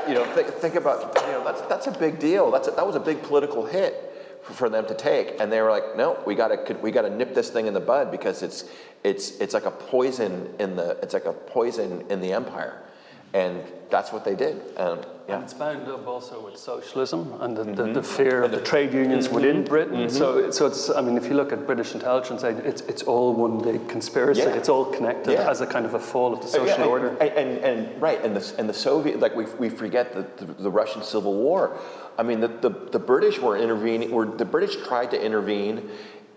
you 0.08 0.14
know, 0.14 0.24
think, 0.34 0.48
think 0.48 0.74
about, 0.76 1.14
you 1.26 1.32
know, 1.32 1.44
that's, 1.44 1.60
that's 1.62 1.86
a 1.86 1.92
big 1.92 2.18
deal. 2.18 2.50
That's 2.50 2.68
a, 2.68 2.70
that 2.72 2.86
was 2.86 2.96
a 2.96 3.00
big 3.00 3.22
political 3.22 3.66
hit 3.66 4.06
for 4.42 4.70
them 4.70 4.86
to 4.86 4.94
take. 4.94 5.38
And 5.38 5.52
they 5.52 5.60
were 5.60 5.70
like, 5.70 5.96
no, 5.96 6.18
we 6.26 6.34
gotta, 6.34 6.76
we 6.80 6.90
gotta 6.90 7.10
nip 7.10 7.34
this 7.34 7.50
thing 7.50 7.66
in 7.66 7.74
the 7.74 7.80
bud 7.80 8.10
because 8.10 8.42
it's, 8.42 8.64
it's, 9.04 9.38
it's 9.38 9.52
like 9.52 9.66
a 9.66 9.70
poison 9.70 10.48
in 10.58 10.76
the, 10.76 10.98
it's 11.02 11.12
like 11.12 11.26
a 11.26 11.32
poison 11.32 12.04
in 12.08 12.20
the 12.20 12.32
empire. 12.32 12.80
And 13.32 13.62
that's 13.90 14.12
what 14.12 14.24
they 14.24 14.34
did. 14.34 14.60
Um, 14.76 15.00
yeah. 15.28 15.36
And 15.36 15.44
it's 15.44 15.54
bound 15.54 15.86
up 15.86 16.06
also 16.08 16.44
with 16.44 16.56
socialism 16.56 17.40
and 17.40 17.56
the, 17.56 17.62
mm-hmm. 17.62 17.74
the, 17.74 17.92
the 17.92 18.02
fear 18.02 18.42
of 18.42 18.50
the 18.50 18.60
trade 18.60 18.92
unions 18.92 19.26
mm-hmm. 19.26 19.36
within 19.36 19.64
Britain. 19.64 19.94
Mm-hmm. 19.94 20.16
So, 20.16 20.50
so 20.50 20.66
it's, 20.66 20.90
I 20.90 21.00
mean, 21.00 21.16
if 21.16 21.26
you 21.26 21.34
look 21.34 21.52
at 21.52 21.66
British 21.66 21.94
intelligence, 21.94 22.42
it's, 22.42 22.82
it's 22.82 23.02
all 23.02 23.32
one 23.32 23.62
big 23.62 23.88
conspiracy. 23.88 24.42
Yeah. 24.42 24.54
It's 24.54 24.68
all 24.68 24.84
connected 24.84 25.34
yeah. 25.34 25.48
as 25.48 25.60
a 25.60 25.66
kind 25.66 25.86
of 25.86 25.94
a 25.94 26.00
fall 26.00 26.34
of 26.34 26.40
the 26.40 26.48
social 26.48 26.78
yeah, 26.78 26.84
order. 26.84 27.16
And, 27.18 27.30
and, 27.30 27.58
and, 27.58 28.02
right, 28.02 28.22
and 28.24 28.34
the, 28.34 28.54
and 28.58 28.68
the 28.68 28.74
Soviet, 28.74 29.20
like 29.20 29.36
we, 29.36 29.44
we 29.58 29.68
forget 29.68 30.12
the, 30.12 30.44
the, 30.44 30.52
the 30.54 30.70
Russian 30.70 31.04
Civil 31.04 31.34
War. 31.34 31.78
I 32.18 32.24
mean, 32.24 32.40
the, 32.40 32.48
the, 32.48 32.70
the 32.70 32.98
British 32.98 33.38
were 33.38 33.56
intervening, 33.56 34.10
were, 34.10 34.26
the 34.26 34.44
British 34.44 34.76
tried 34.84 35.12
to 35.12 35.24
intervene 35.24 35.88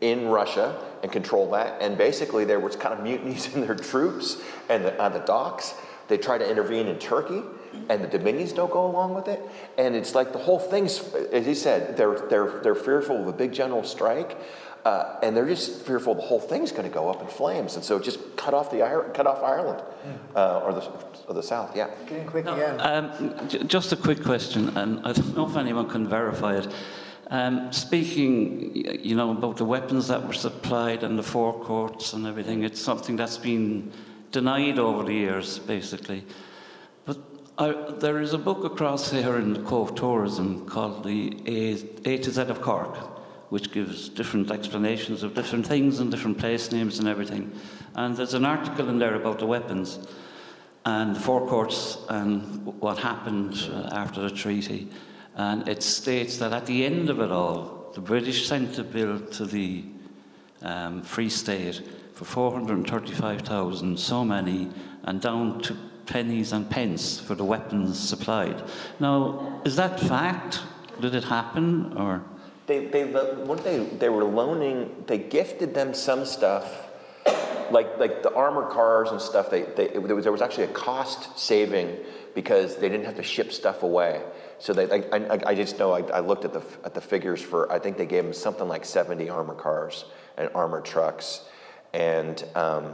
in 0.02 0.28
Russia 0.28 0.80
and 1.02 1.12
control 1.12 1.50
that. 1.52 1.82
And 1.82 1.98
basically, 1.98 2.46
there 2.46 2.60
was 2.60 2.76
kind 2.76 2.94
of 2.94 3.00
mutinies 3.00 3.48
in 3.56 3.62
their 3.62 3.76
troops 3.76 4.38
and 4.70 4.86
the, 4.86 5.02
on 5.02 5.14
the 5.14 5.20
docks. 5.20 5.74
They 6.14 6.20
try 6.20 6.38
to 6.38 6.48
intervene 6.48 6.86
in 6.86 7.00
Turkey, 7.00 7.42
and 7.90 8.04
the 8.04 8.08
Dominions 8.08 8.54
don't 8.54 8.72
go 8.72 8.86
along 8.86 9.16
with 9.16 9.28
it. 9.28 9.42
And 9.80 9.96
it's 9.96 10.14
like 10.14 10.32
the 10.32 10.38
whole 10.38 10.60
thing's, 10.60 11.12
as 11.32 11.44
he 11.44 11.56
said, 11.56 11.98
they're, 11.98 12.20
they're, 12.30 12.60
they're 12.62 12.76
fearful 12.76 13.20
of 13.20 13.28
a 13.28 13.34
big 13.34 13.52
general 13.52 13.84
strike. 13.84 14.38
Uh, 14.86 15.18
and 15.24 15.36
they're 15.36 15.48
just 15.48 15.82
fearful 15.82 16.14
the 16.14 16.22
whole 16.22 16.40
thing's 16.40 16.72
going 16.72 16.88
to 16.88 16.94
go 16.94 17.10
up 17.10 17.20
in 17.22 17.28
flames, 17.28 17.74
and 17.74 17.84
so 17.84 17.98
just 17.98 18.20
cut 18.36 18.54
off 18.54 18.70
the 18.70 18.80
cut 19.16 19.26
off 19.26 19.42
Ireland 19.42 19.82
uh, 20.36 20.60
or 20.60 20.74
the 20.74 20.82
or 21.28 21.34
the 21.34 21.42
South. 21.42 21.76
Yeah. 21.76 21.90
Getting 22.08 22.28
quick 22.28 22.46
no, 22.46 22.54
again. 22.54 22.80
Um, 22.80 23.68
just 23.68 23.92
a 23.92 23.96
quick 23.96 24.22
question, 24.22 24.78
and 24.78 25.00
I 25.00 25.14
don't 25.14 25.36
know 25.36 25.50
if 25.50 25.56
anyone 25.56 25.90
can 25.90 26.08
verify 26.08 26.58
it. 26.58 26.68
Um, 27.32 27.72
speaking, 27.72 28.76
you 29.04 29.16
know, 29.16 29.32
about 29.32 29.58
the 29.58 29.66
weapons 29.66 30.10
that 30.10 30.28
were 30.28 30.34
supplied 30.34 31.02
and 31.04 31.18
the 31.18 31.24
Four 31.24 31.60
Courts 31.60 32.14
and 32.14 32.28
everything, 32.28 32.64
it's 32.64 32.80
something 32.80 33.16
that's 33.16 33.40
been 33.40 33.92
denied 34.34 34.80
over 34.80 35.04
the 35.04 35.14
years, 35.14 35.60
basically. 35.60 36.26
But 37.06 37.18
I, 37.58 37.72
there 38.00 38.20
is 38.20 38.34
a 38.34 38.38
book 38.38 38.66
across 38.66 39.12
here 39.12 39.38
in 39.38 39.54
the 39.54 39.62
Cobh 39.62 39.96
Tourism 39.96 40.66
called 40.66 41.06
the 41.06 41.38
A, 41.46 42.14
a 42.14 42.18
to 42.18 42.32
Z 42.32 42.42
of 42.42 42.62
Cork, 42.62 42.98
which 43.50 43.72
gives 43.72 44.10
different 44.10 44.52
explanations 44.52 45.24
of 45.24 45.36
different 45.36 45.66
things 45.66 46.00
and 46.00 46.12
different 46.12 46.40
place 46.40 46.72
names 46.72 47.00
and 47.00 47.08
everything. 47.08 47.52
And 47.96 48.18
there's 48.18 48.34
an 48.34 48.44
article 48.44 48.90
in 48.90 48.98
there 48.98 49.16
about 49.16 49.40
the 49.40 49.46
weapons 49.46 50.00
and 50.84 51.16
the 51.16 51.20
Four 51.20 51.48
Courts 51.48 52.00
and 52.10 52.66
what 52.82 52.98
happened 52.98 53.70
uh, 53.72 53.90
after 53.94 54.20
the 54.22 54.32
treaty. 54.32 54.90
And 55.36 55.68
it 55.70 55.84
states 55.84 56.38
that 56.40 56.52
at 56.52 56.66
the 56.66 56.86
end 56.86 57.10
of 57.10 57.20
it 57.20 57.32
all, 57.32 57.92
the 57.94 58.02
British 58.02 58.48
sent 58.48 58.80
a 58.80 58.84
bill 58.84 59.20
to 59.20 59.46
the 59.46 59.86
um, 60.64 61.04
Free 61.04 61.30
State 61.30 61.84
for 62.24 62.52
435,000, 62.52 64.00
so 64.00 64.24
many, 64.24 64.70
and 65.04 65.20
down 65.22 65.62
to 65.62 65.76
pennies 66.06 66.54
and 66.54 66.70
pence 66.70 67.20
for 67.20 67.36
the 67.36 67.44
weapons 67.44 68.00
supplied. 68.00 68.62
Now, 69.00 69.62
is 69.66 69.76
that 69.76 70.00
fact? 70.00 70.62
Did 71.02 71.16
it 71.16 71.26
happen, 71.26 71.98
or? 71.98 72.24
They, 72.68 72.86
they, 72.86 73.04
they, 73.04 73.80
they 74.00 74.10
were 74.10 74.24
loaning, 74.24 75.04
they 75.06 75.18
gifted 75.18 75.74
them 75.74 75.94
some 75.94 76.26
stuff, 76.26 76.88
like, 77.72 77.98
like 77.98 78.24
the 78.24 78.34
armor 78.34 78.70
cars 78.70 79.10
and 79.12 79.20
stuff. 79.20 79.50
They, 79.50 79.64
they, 79.64 79.88
there, 79.88 80.16
was, 80.16 80.24
there 80.24 80.32
was 80.32 80.42
actually 80.42 80.66
a 80.66 80.74
cost 80.74 81.38
saving 81.38 81.98
because 82.36 82.78
they 82.78 82.88
didn't 82.88 83.06
have 83.06 83.16
to 83.16 83.24
ship 83.24 83.52
stuff 83.52 83.84
away. 83.84 84.22
So 84.60 84.72
they, 84.72 84.90
I, 84.90 85.18
I, 85.18 85.40
I 85.48 85.56
just 85.56 85.78
know 85.78 85.92
I, 85.92 86.02
I, 86.04 86.20
looked 86.20 86.46
at 86.46 86.54
the, 86.54 86.64
at 86.86 86.94
the 86.94 87.02
figures 87.02 87.42
for, 87.42 87.70
I 87.72 87.80
think 87.80 87.98
they 87.98 88.06
gave 88.06 88.24
them 88.24 88.34
something 88.34 88.68
like 88.68 88.86
70 88.86 89.30
armor 89.30 89.56
cars 89.56 90.06
and 90.38 90.50
armored 90.56 90.86
trucks 90.86 91.42
and 91.94 92.44
um, 92.56 92.94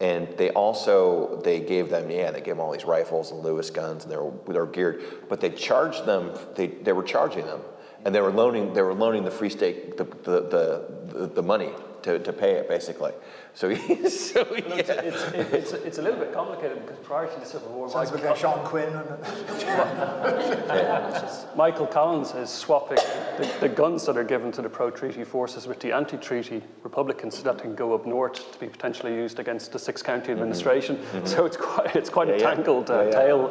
and 0.00 0.28
they 0.36 0.50
also 0.50 1.40
they 1.42 1.60
gave 1.60 1.88
them 1.88 2.10
yeah 2.10 2.30
they 2.30 2.40
gave 2.40 2.56
them 2.56 2.60
all 2.60 2.72
these 2.72 2.84
rifles 2.84 3.30
and 3.30 3.40
Lewis 3.42 3.70
guns 3.70 4.04
and 4.04 4.12
they 4.12 4.16
were 4.16 4.32
they 4.46 4.58
were 4.58 4.66
geared, 4.66 5.02
but 5.28 5.40
they 5.40 5.50
charged 5.50 6.04
them 6.04 6.32
they 6.54 6.68
they 6.68 6.92
were 6.92 7.02
charging 7.02 7.46
them 7.46 7.60
and 8.04 8.14
they 8.14 8.20
were 8.20 8.32
loaning 8.32 8.72
they 8.72 8.82
were 8.82 8.94
loaning 8.94 9.24
the 9.24 9.30
Free 9.30 9.50
State 9.50 9.96
the 9.96 10.04
the 10.04 10.40
the, 11.12 11.26
the 11.26 11.42
money 11.42 11.70
to, 12.02 12.18
to 12.20 12.32
pay 12.32 12.52
it 12.52 12.68
basically. 12.68 13.12
So, 13.56 13.74
so 13.74 14.46
yeah. 14.54 14.74
it's, 14.74 14.90
it's, 14.90 15.22
it's, 15.32 15.72
it's, 15.72 15.98
a 15.98 16.02
little 16.02 16.18
bit 16.18 16.34
complicated 16.34 16.84
because 16.84 16.98
prior 16.98 17.26
to 17.26 17.40
the 17.40 17.46
Civil 17.46 17.70
War, 17.70 17.88
Sounds 17.88 18.12
Michael 18.12 18.28
like 18.28 18.36
Sean 18.36 18.62
Quinn. 18.66 18.92
Michael 21.56 21.86
Collins 21.86 22.34
is 22.34 22.50
swapping 22.50 22.98
the, 23.38 23.50
the, 23.60 23.68
guns 23.70 24.04
that 24.04 24.18
are 24.18 24.24
given 24.24 24.52
to 24.52 24.60
the 24.60 24.68
pro-treaty 24.68 25.24
forces 25.24 25.66
with 25.66 25.80
the 25.80 25.90
anti-treaty 25.90 26.62
Republicans 26.82 27.38
so 27.38 27.44
that 27.44 27.58
can 27.58 27.74
go 27.74 27.94
up 27.94 28.04
north 28.04 28.52
to 28.52 28.60
be 28.60 28.66
potentially 28.66 29.14
used 29.14 29.38
against 29.38 29.72
the 29.72 29.78
six 29.78 30.02
county 30.02 30.24
mm-hmm. 30.24 30.32
administration. 30.32 30.96
Mm-hmm. 30.96 31.16
Mm-hmm. 31.16 31.26
So 31.26 31.46
it's 31.46 31.56
quite 31.56 31.96
it's 31.96 32.10
quite 32.10 32.28
yeah, 32.28 32.34
a 32.34 32.40
tangled 32.40 32.90
uh, 32.90 33.04
yeah, 33.04 33.10
tale. 33.10 33.48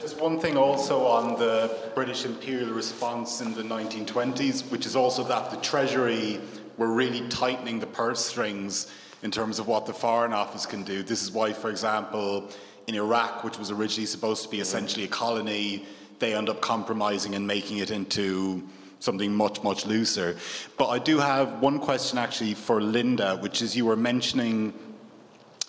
Just 0.00 0.20
one 0.20 0.40
thing 0.40 0.56
also 0.56 1.06
on 1.06 1.38
the 1.38 1.76
British 1.94 2.24
imperial 2.24 2.70
response 2.70 3.40
in 3.40 3.54
the 3.54 3.62
1920s, 3.62 4.68
which 4.72 4.84
is 4.84 4.96
also 4.96 5.22
that 5.24 5.52
the 5.52 5.56
Treasury 5.58 6.40
were 6.78 6.88
really 6.88 7.28
tightening 7.28 7.80
the 7.80 7.86
purse 7.86 8.24
strings 8.24 8.90
in 9.22 9.30
terms 9.30 9.58
of 9.58 9.66
what 9.66 9.84
the 9.84 9.92
Foreign 9.92 10.32
Office 10.32 10.64
can 10.64 10.84
do. 10.84 11.02
This 11.02 11.22
is 11.22 11.30
why, 11.30 11.52
for 11.52 11.70
example, 11.70 12.48
in 12.86 12.94
Iraq, 12.94 13.44
which 13.44 13.58
was 13.58 13.70
originally 13.70 14.06
supposed 14.06 14.44
to 14.44 14.48
be 14.48 14.60
essentially 14.60 15.04
a 15.04 15.08
colony, 15.08 15.84
they 16.20 16.34
end 16.34 16.48
up 16.48 16.60
compromising 16.60 17.34
and 17.34 17.46
making 17.46 17.78
it 17.78 17.90
into 17.90 18.66
something 19.00 19.34
much, 19.34 19.62
much 19.62 19.86
looser. 19.86 20.36
But 20.76 20.88
I 20.88 20.98
do 20.98 21.18
have 21.18 21.60
one 21.60 21.78
question 21.78 22.18
actually 22.18 22.54
for 22.54 22.80
Linda, 22.80 23.36
which 23.36 23.60
is 23.60 23.76
you 23.76 23.84
were 23.84 23.96
mentioning 23.96 24.72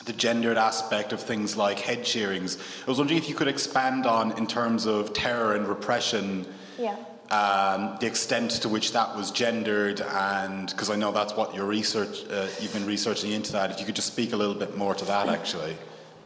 the 0.05 0.14
gendered 0.14 0.57
aspect 0.57 1.14
of 1.14 1.22
things 1.22 1.57
like 1.57 1.80
head 1.80 2.05
shearings. 2.05 2.57
I 2.86 2.89
was 2.89 2.97
wondering 2.97 3.20
if 3.20 3.30
you 3.30 3.36
could 3.36 3.47
expand 3.47 4.05
on, 4.05 4.38
in 4.38 4.47
terms 4.47 4.86
of 4.86 5.14
terror 5.14 5.55
and 5.55 5.68
repression, 5.68 6.47
yeah. 6.78 6.95
Um, 7.32 7.98
the 8.00 8.08
extent 8.08 8.52
to 8.62 8.70
which 8.70 8.94
that 8.94 9.16
was 9.16 9.32
gendered, 9.32 10.02
and 10.02 10.70
because 10.70 10.90
I 10.90 10.96
know 10.96 11.12
that's 11.12 11.34
what 11.34 11.54
your 11.54 11.66
research, 11.66 12.26
uh, 12.30 12.48
you've 12.60 12.74
been 12.74 12.86
researching 12.86 13.32
into 13.32 13.52
that. 13.52 13.72
If 13.72 13.80
you 13.80 13.86
could 13.86 13.96
just 13.96 14.08
speak 14.08 14.34
a 14.34 14.38
little 14.38 14.56
bit 14.56 14.76
more 14.78 14.96
to 14.96 15.06
that, 15.06 15.30
actually. 15.30 15.76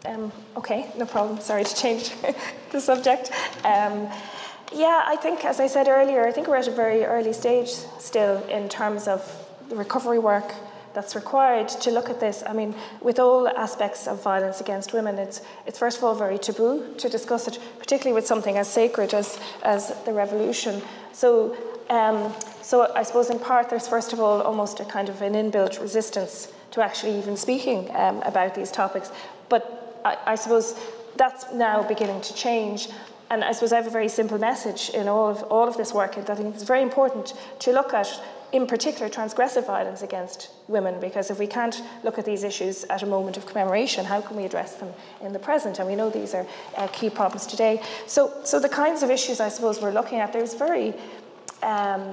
Um, 0.06 0.32
okay, 0.58 0.92
no 0.98 1.06
problem. 1.06 1.40
Sorry 1.40 1.64
to 1.64 1.76
change 1.76 2.12
the 2.72 2.80
subject. 2.80 3.32
Um, 3.64 4.10
Yeah, 4.76 5.04
I 5.06 5.18
think, 5.18 5.46
as 5.46 5.60
I 5.60 5.68
said 5.68 5.88
earlier, 5.88 6.26
I 6.28 6.32
think 6.32 6.48
we're 6.48 6.56
at 6.56 6.68
a 6.68 6.72
very 6.72 7.04
early 7.06 7.34
stage 7.34 7.70
still 8.00 8.42
in 8.48 8.70
terms 8.70 9.08
of 9.08 9.22
the 9.70 9.76
recovery 9.76 10.18
work 10.18 10.52
that's 10.94 11.16
required 11.16 11.68
to 11.68 11.92
look 11.92 12.10
at 12.10 12.20
this. 12.20 12.44
I 12.46 12.54
mean, 12.54 12.76
with 13.02 13.20
all 13.20 13.48
aspects 13.48 14.08
of 14.08 14.22
violence 14.22 14.62
against 14.62 14.94
women, 14.94 15.18
it's, 15.18 15.42
it's 15.66 15.80
first 15.80 15.98
of 15.98 16.04
all 16.04 16.16
very 16.16 16.38
taboo 16.38 16.96
to 16.98 17.10
discuss 17.10 17.48
it, 17.48 17.60
particularly 17.80 18.14
with 18.14 18.28
something 18.28 18.58
as 18.58 18.72
sacred 18.72 19.14
as, 19.14 19.40
as 19.64 19.94
the 20.06 20.14
revolution. 20.14 20.82
So, 21.12 21.58
um, 21.90 22.34
so 22.62 22.92
I 22.96 23.04
suppose 23.04 23.30
in 23.30 23.40
part 23.40 23.70
there's 23.70 23.88
first 23.88 24.14
of 24.14 24.20
all 24.20 24.42
almost 24.42 24.80
a 24.80 24.86
kind 24.86 25.10
of 25.10 25.22
an 25.22 25.34
inbuilt 25.34 25.82
resistance 25.82 26.52
to 26.72 26.82
actually 26.82 27.18
even 27.18 27.38
speaking 27.38 27.90
um, 27.96 28.22
about 28.24 28.56
these 28.56 28.72
topics. 28.72 29.12
But 29.50 30.02
I, 30.06 30.18
I 30.26 30.36
suppose 30.36 30.80
that's 31.16 31.52
now 31.54 31.84
beginning 31.84 32.22
to 32.22 32.34
change. 32.34 32.90
And 33.30 33.44
I 33.44 33.52
suppose 33.52 33.74
I 33.74 33.78
have 33.78 33.88
a 33.88 33.92
very 33.92 34.10
simple 34.10 34.38
message 34.38 34.90
in 34.90 35.08
all 35.08 35.30
of, 35.30 35.44
all 35.44 35.68
of 35.68 35.78
this 35.78 35.94
work 35.94 36.16
that 36.16 36.30
I 36.30 36.36
think 36.36 36.54
it's 36.54 36.64
very 36.64 36.82
important 36.82 37.34
to 37.60 37.72
look 37.72 37.94
at 37.94 38.08
in 38.54 38.68
particular 38.68 39.10
transgressive 39.10 39.66
violence 39.66 40.04
against 40.04 40.52
women 40.68 41.00
because 41.02 41.32
if 41.32 41.40
we 41.40 41.48
can't 41.48 41.82
look 42.04 42.20
at 42.20 42.24
these 42.24 42.44
issues 42.44 42.84
at 42.86 43.02
a 43.02 43.06
moment 43.06 43.36
of 43.36 43.46
commemoration 43.46 44.06
how 44.06 44.22
can 44.22 44.38
we 44.38 44.46
address 44.46 44.76
them 44.76 44.94
in 45.22 45.34
the 45.34 45.40
present? 45.40 45.80
And 45.80 45.88
we 45.88 45.96
know 45.96 46.10
these 46.10 46.34
are 46.34 46.46
uh, 46.78 46.88
key 46.88 47.10
problems 47.10 47.48
today. 47.48 47.82
So 48.08 48.32
so 48.44 48.60
the 48.60 48.70
kinds 48.70 49.04
of 49.04 49.10
issues 49.10 49.40
i 49.40 49.50
suppose 49.50 49.82
we're 49.82 49.92
looking 49.92 50.20
at 50.20 50.32
there's 50.32 50.54
very 50.54 50.94
um, 51.64 52.12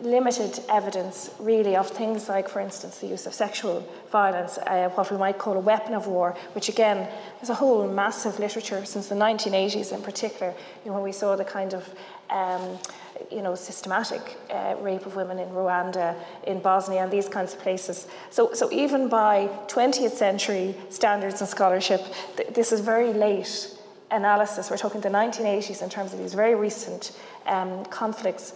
limited 0.00 0.62
evidence 0.68 1.30
really 1.38 1.74
of 1.76 1.88
things 1.88 2.28
like 2.28 2.48
for 2.48 2.60
instance 2.60 2.98
the 2.98 3.06
use 3.06 3.26
of 3.26 3.32
sexual 3.32 3.86
violence 4.10 4.58
uh, 4.58 4.88
what 4.90 5.10
we 5.10 5.16
might 5.16 5.38
call 5.38 5.56
a 5.56 5.60
weapon 5.60 5.94
of 5.94 6.06
war 6.06 6.36
which 6.54 6.68
again 6.68 7.08
there's 7.38 7.48
a 7.48 7.54
whole 7.54 7.88
massive 7.88 8.38
literature 8.38 8.84
since 8.84 9.08
the 9.08 9.14
1980s 9.14 9.92
in 9.92 10.02
particular 10.02 10.52
you 10.84 10.90
know, 10.90 10.94
when 10.94 11.02
we 11.02 11.12
saw 11.12 11.34
the 11.36 11.44
kind 11.44 11.72
of 11.72 11.88
um, 12.30 12.78
you 13.30 13.42
know, 13.42 13.54
systematic 13.54 14.36
uh, 14.50 14.76
rape 14.80 15.06
of 15.06 15.16
women 15.16 15.38
in 15.38 15.48
Rwanda, 15.48 16.14
in 16.46 16.60
Bosnia, 16.60 17.02
and 17.02 17.12
these 17.12 17.28
kinds 17.28 17.54
of 17.54 17.60
places. 17.60 18.06
So, 18.30 18.52
so 18.52 18.70
even 18.72 19.08
by 19.08 19.48
20th 19.68 20.12
century 20.12 20.74
standards 20.90 21.40
and 21.40 21.48
scholarship, 21.48 22.02
th- 22.36 22.50
this 22.50 22.72
is 22.72 22.80
very 22.80 23.12
late 23.12 23.70
analysis. 24.10 24.70
We're 24.70 24.76
talking 24.76 25.00
the 25.00 25.08
1980s 25.08 25.82
in 25.82 25.90
terms 25.90 26.12
of 26.12 26.18
these 26.18 26.34
very 26.34 26.54
recent 26.54 27.12
um, 27.46 27.84
conflicts. 27.86 28.54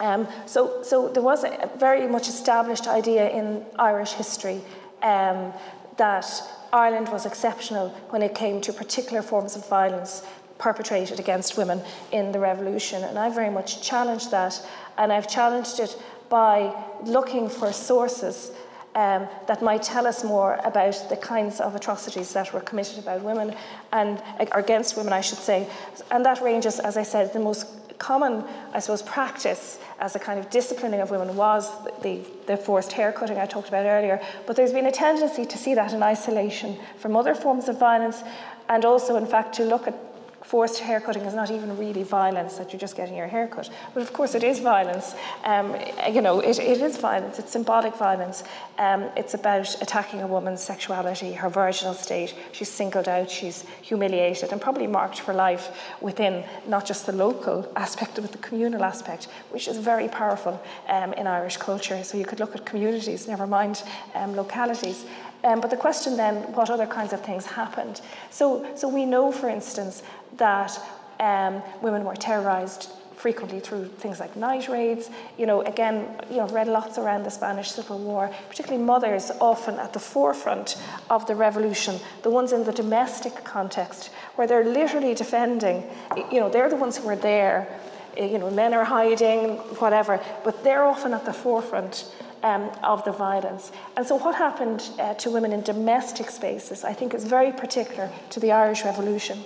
Um, 0.00 0.28
so, 0.46 0.82
so 0.82 1.08
there 1.08 1.22
was 1.22 1.44
a 1.44 1.70
very 1.78 2.06
much 2.06 2.28
established 2.28 2.86
idea 2.86 3.30
in 3.30 3.64
Irish 3.78 4.12
history 4.12 4.60
um, 5.02 5.52
that 5.96 6.26
Ireland 6.72 7.08
was 7.08 7.26
exceptional 7.26 7.88
when 8.10 8.22
it 8.22 8.34
came 8.34 8.60
to 8.62 8.72
particular 8.72 9.22
forms 9.22 9.56
of 9.56 9.68
violence 9.68 10.22
perpetrated 10.58 11.20
against 11.20 11.56
women 11.56 11.80
in 12.12 12.32
the 12.32 12.38
revolution. 12.38 13.04
And 13.04 13.18
I 13.18 13.30
very 13.30 13.50
much 13.50 13.82
challenged 13.82 14.30
that, 14.30 14.60
and 14.96 15.12
I've 15.12 15.28
challenged 15.28 15.80
it 15.80 16.00
by 16.28 16.74
looking 17.04 17.48
for 17.48 17.72
sources 17.72 18.52
um, 18.94 19.28
that 19.46 19.62
might 19.62 19.82
tell 19.82 20.06
us 20.06 20.24
more 20.24 20.58
about 20.64 21.08
the 21.08 21.16
kinds 21.16 21.60
of 21.60 21.74
atrocities 21.74 22.32
that 22.32 22.52
were 22.52 22.60
committed 22.60 22.98
about 22.98 23.22
women 23.22 23.54
and 23.92 24.22
against 24.40 24.96
women, 24.96 25.12
I 25.12 25.20
should 25.20 25.38
say. 25.38 25.68
And 26.10 26.24
that 26.26 26.42
ranges, 26.42 26.80
as 26.80 26.96
I 26.96 27.04
said, 27.04 27.32
the 27.32 27.38
most 27.38 27.66
common, 27.98 28.44
I 28.72 28.78
suppose, 28.78 29.02
practice 29.02 29.78
as 30.00 30.16
a 30.16 30.18
kind 30.18 30.38
of 30.38 30.50
disciplining 30.50 31.00
of 31.00 31.10
women 31.10 31.36
was 31.36 31.70
the, 32.02 32.24
the 32.46 32.56
forced 32.56 32.92
hair 32.92 33.12
cutting 33.12 33.38
I 33.38 33.46
talked 33.46 33.68
about 33.68 33.86
earlier. 33.86 34.20
But 34.46 34.56
there's 34.56 34.72
been 34.72 34.86
a 34.86 34.92
tendency 34.92 35.44
to 35.44 35.58
see 35.58 35.74
that 35.74 35.92
in 35.92 36.02
isolation 36.02 36.76
from 36.98 37.16
other 37.16 37.34
forms 37.34 37.68
of 37.68 37.78
violence 37.78 38.22
and 38.68 38.84
also, 38.84 39.16
in 39.16 39.26
fact, 39.26 39.54
to 39.56 39.64
look 39.64 39.86
at 39.86 40.07
forced 40.48 40.78
haircutting 40.78 41.24
is 41.24 41.34
not 41.34 41.50
even 41.50 41.76
really 41.76 42.02
violence 42.02 42.56
that 42.56 42.72
you're 42.72 42.80
just 42.80 42.96
getting 42.96 43.14
your 43.14 43.26
hair 43.26 43.46
cut. 43.46 43.68
But 43.92 44.02
of 44.02 44.14
course, 44.14 44.34
it 44.34 44.42
is 44.42 44.60
violence. 44.60 45.14
Um, 45.44 45.76
you 46.10 46.22
know, 46.22 46.40
it, 46.40 46.58
it 46.58 46.80
is 46.80 46.96
violence. 46.96 47.38
It's 47.38 47.52
symbolic 47.52 47.94
violence. 47.96 48.44
Um, 48.78 49.10
it's 49.14 49.34
about 49.34 49.68
attacking 49.82 50.22
a 50.22 50.26
woman's 50.26 50.62
sexuality, 50.62 51.34
her 51.34 51.50
virginal 51.50 51.92
state. 51.92 52.34
She's 52.52 52.70
singled 52.70 53.08
out, 53.08 53.30
she's 53.30 53.66
humiliated, 53.82 54.50
and 54.50 54.58
probably 54.58 54.86
marked 54.86 55.20
for 55.20 55.34
life 55.34 55.68
within 56.00 56.44
not 56.66 56.86
just 56.86 57.04
the 57.04 57.12
local 57.12 57.70
aspect, 57.76 58.14
but 58.14 58.32
the 58.32 58.38
communal 58.38 58.84
aspect, 58.84 59.28
which 59.50 59.68
is 59.68 59.76
very 59.76 60.08
powerful 60.08 60.58
um, 60.88 61.12
in 61.12 61.26
Irish 61.26 61.58
culture. 61.58 62.02
So 62.02 62.16
you 62.16 62.24
could 62.24 62.40
look 62.40 62.54
at 62.54 62.64
communities, 62.64 63.28
never 63.28 63.46
mind 63.46 63.82
um, 64.14 64.34
localities. 64.34 65.04
Um, 65.44 65.60
but 65.60 65.70
the 65.70 65.76
question 65.76 66.16
then, 66.16 66.52
what 66.54 66.70
other 66.70 66.86
kinds 66.86 67.12
of 67.12 67.20
things 67.20 67.46
happened? 67.46 68.00
So, 68.30 68.66
so 68.76 68.88
we 68.88 69.04
know, 69.04 69.30
for 69.30 69.48
instance, 69.48 70.02
that 70.36 70.78
um, 71.20 71.62
women 71.82 72.04
were 72.04 72.16
terrorized 72.16 72.90
frequently 73.18 73.58
through 73.58 73.86
things 73.86 74.20
like 74.20 74.36
night 74.36 74.68
raids. 74.68 75.10
You 75.36 75.46
know, 75.46 75.62
again, 75.62 76.08
you 76.30 76.36
know, 76.36 76.46
read 76.48 76.68
lots 76.68 76.98
around 76.98 77.24
the 77.24 77.30
Spanish 77.30 77.72
Civil 77.72 77.98
War, 77.98 78.30
particularly 78.48 78.82
mothers 78.82 79.30
often 79.40 79.74
at 79.76 79.92
the 79.92 79.98
forefront 79.98 80.76
of 81.10 81.26
the 81.26 81.34
revolution, 81.34 81.98
the 82.22 82.30
ones 82.30 82.52
in 82.52 82.64
the 82.64 82.72
domestic 82.72 83.44
context, 83.44 84.10
where 84.36 84.46
they're 84.46 84.64
literally 84.64 85.14
defending, 85.14 85.82
you 86.30 86.38
know, 86.38 86.48
they're 86.48 86.70
the 86.70 86.76
ones 86.76 86.96
who 86.96 87.08
are 87.08 87.16
there. 87.16 87.68
You 88.16 88.38
know, 88.38 88.50
men 88.50 88.74
are 88.74 88.84
hiding, 88.84 89.58
whatever, 89.78 90.20
but 90.42 90.64
they're 90.64 90.84
often 90.84 91.14
at 91.14 91.24
the 91.24 91.32
forefront 91.32 92.12
um, 92.42 92.70
of 92.82 93.04
the 93.04 93.12
violence. 93.12 93.72
And 93.96 94.06
so, 94.06 94.16
what 94.16 94.34
happened 94.34 94.88
uh, 94.98 95.14
to 95.14 95.30
women 95.30 95.52
in 95.52 95.62
domestic 95.62 96.30
spaces, 96.30 96.84
I 96.84 96.92
think, 96.92 97.14
is 97.14 97.24
very 97.24 97.52
particular 97.52 98.10
to 98.30 98.40
the 98.40 98.52
Irish 98.52 98.84
Revolution. 98.84 99.42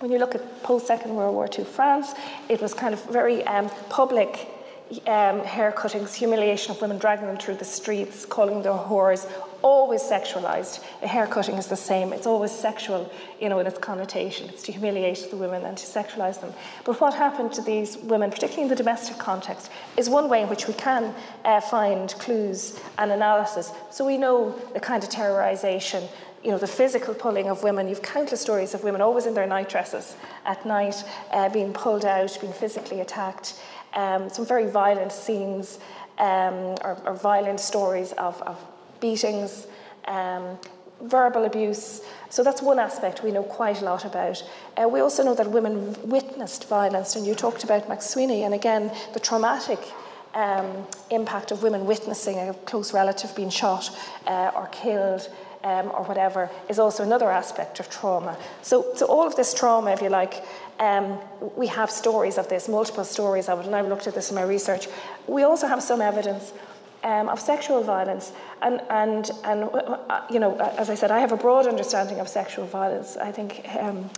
When 0.00 0.10
you 0.10 0.18
look 0.18 0.34
at 0.34 0.62
post 0.62 0.86
Second 0.86 1.14
World 1.14 1.34
War 1.34 1.48
II 1.56 1.64
France, 1.64 2.14
it 2.48 2.60
was 2.60 2.74
kind 2.74 2.92
of 2.92 3.04
very 3.06 3.44
um, 3.44 3.70
public 3.88 4.48
um, 5.06 5.40
hair 5.40 5.72
cuttings, 5.72 6.14
humiliation 6.14 6.72
of 6.72 6.80
women, 6.80 6.98
dragging 6.98 7.26
them 7.26 7.36
through 7.36 7.54
the 7.54 7.64
streets, 7.64 8.26
calling 8.26 8.62
them 8.62 8.76
whores, 8.76 9.30
always 9.62 10.02
sexualized. 10.02 10.84
A 11.02 11.06
hair 11.06 11.26
cutting 11.26 11.56
is 11.56 11.66
the 11.66 11.76
same. 11.76 12.12
It's 12.12 12.26
always 12.26 12.50
sexual, 12.50 13.10
you 13.40 13.48
know, 13.48 13.58
in 13.58 13.66
its 13.66 13.78
connotation. 13.78 14.48
It's 14.48 14.62
to 14.64 14.72
humiliate 14.72 15.28
the 15.30 15.36
women 15.36 15.64
and 15.64 15.76
to 15.76 15.86
sexualize 15.86 16.40
them. 16.40 16.52
But 16.84 17.00
what 17.00 17.14
happened 17.14 17.52
to 17.54 17.62
these 17.62 17.96
women, 17.98 18.30
particularly 18.30 18.64
in 18.64 18.68
the 18.68 18.76
domestic 18.76 19.18
context, 19.18 19.70
is 19.96 20.08
one 20.08 20.28
way 20.28 20.42
in 20.42 20.48
which 20.48 20.66
we 20.66 20.74
can 20.74 21.14
uh, 21.44 21.60
find 21.60 22.10
clues 22.14 22.78
and 22.98 23.10
analysis. 23.10 23.72
So 23.90 24.04
we 24.04 24.18
know 24.18 24.52
the 24.74 24.80
kind 24.80 25.02
of 25.02 25.10
terrorization 25.10 26.08
you 26.42 26.50
know, 26.50 26.58
the 26.58 26.66
physical 26.66 27.14
pulling 27.14 27.48
of 27.48 27.62
women. 27.62 27.88
You've 27.88 28.02
countless 28.02 28.40
stories 28.40 28.74
of 28.74 28.82
women 28.82 29.00
always 29.00 29.26
in 29.26 29.34
their 29.34 29.46
night 29.46 29.68
dresses 29.68 30.16
at 30.44 30.66
night, 30.66 31.04
uh, 31.30 31.48
being 31.48 31.72
pulled 31.72 32.04
out, 32.04 32.36
being 32.40 32.52
physically 32.52 33.00
attacked. 33.00 33.60
Um, 33.94 34.28
some 34.28 34.44
very 34.44 34.68
violent 34.68 35.12
scenes 35.12 35.78
um, 36.18 36.76
or, 36.82 36.98
or, 37.04 37.14
violent 37.14 37.60
stories 37.60 38.12
of, 38.12 38.40
of 38.42 38.58
beatings, 39.02 39.66
um, 40.08 40.58
verbal 41.02 41.44
abuse. 41.44 42.00
So 42.30 42.42
that's 42.42 42.62
one 42.62 42.78
aspect 42.78 43.22
we 43.22 43.32
know 43.32 43.42
quite 43.42 43.82
a 43.82 43.84
lot 43.84 44.04
about. 44.04 44.42
Uh, 44.80 44.88
we 44.88 45.00
also 45.00 45.22
know 45.22 45.34
that 45.34 45.50
women 45.50 45.94
witnessed 46.08 46.68
violence, 46.68 47.16
and 47.16 47.26
you 47.26 47.34
talked 47.34 47.64
about 47.64 47.88
MacSwiney, 47.88 48.44
and 48.44 48.54
again, 48.54 48.90
the 49.12 49.20
traumatic 49.20 49.80
um, 50.34 50.86
impact 51.10 51.50
of 51.50 51.62
women 51.62 51.84
witnessing 51.84 52.38
a 52.38 52.54
close 52.64 52.94
relative 52.94 53.34
being 53.36 53.50
shot 53.50 53.90
uh, 54.26 54.52
or 54.56 54.68
killed. 54.68 55.28
Um, 55.64 55.92
or 55.94 56.02
whatever 56.02 56.50
is 56.68 56.80
also 56.80 57.04
another 57.04 57.30
aspect 57.30 57.78
of 57.78 57.88
trauma. 57.88 58.36
So, 58.62 58.96
so 58.96 59.06
all 59.06 59.24
of 59.24 59.36
this 59.36 59.54
trauma, 59.54 59.92
if 59.92 60.02
you 60.02 60.08
like, 60.08 60.42
um, 60.80 61.20
we 61.56 61.68
have 61.68 61.88
stories 61.88 62.36
of 62.36 62.48
this, 62.48 62.68
multiple 62.68 63.04
stories 63.04 63.48
of 63.48 63.60
it, 63.60 63.66
and 63.66 63.76
I've 63.76 63.86
looked 63.86 64.08
at 64.08 64.14
this 64.14 64.30
in 64.30 64.34
my 64.34 64.42
research. 64.42 64.88
We 65.28 65.44
also 65.44 65.68
have 65.68 65.80
some 65.80 66.00
evidence 66.02 66.52
um, 67.04 67.28
of 67.28 67.40
sexual 67.40 67.82
violence. 67.82 68.32
And, 68.62 68.80
and, 68.90 69.30
and 69.44 69.64
uh, 69.64 70.22
you 70.30 70.38
know, 70.38 70.56
as 70.78 70.90
I 70.90 70.94
said, 70.94 71.10
I 71.10 71.20
have 71.20 71.32
a 71.32 71.36
broad 71.36 71.66
understanding 71.66 72.20
of 72.20 72.28
sexual 72.28 72.66
violence. 72.66 73.16
I 73.16 73.32
think 73.32 73.66
um, 73.76 74.10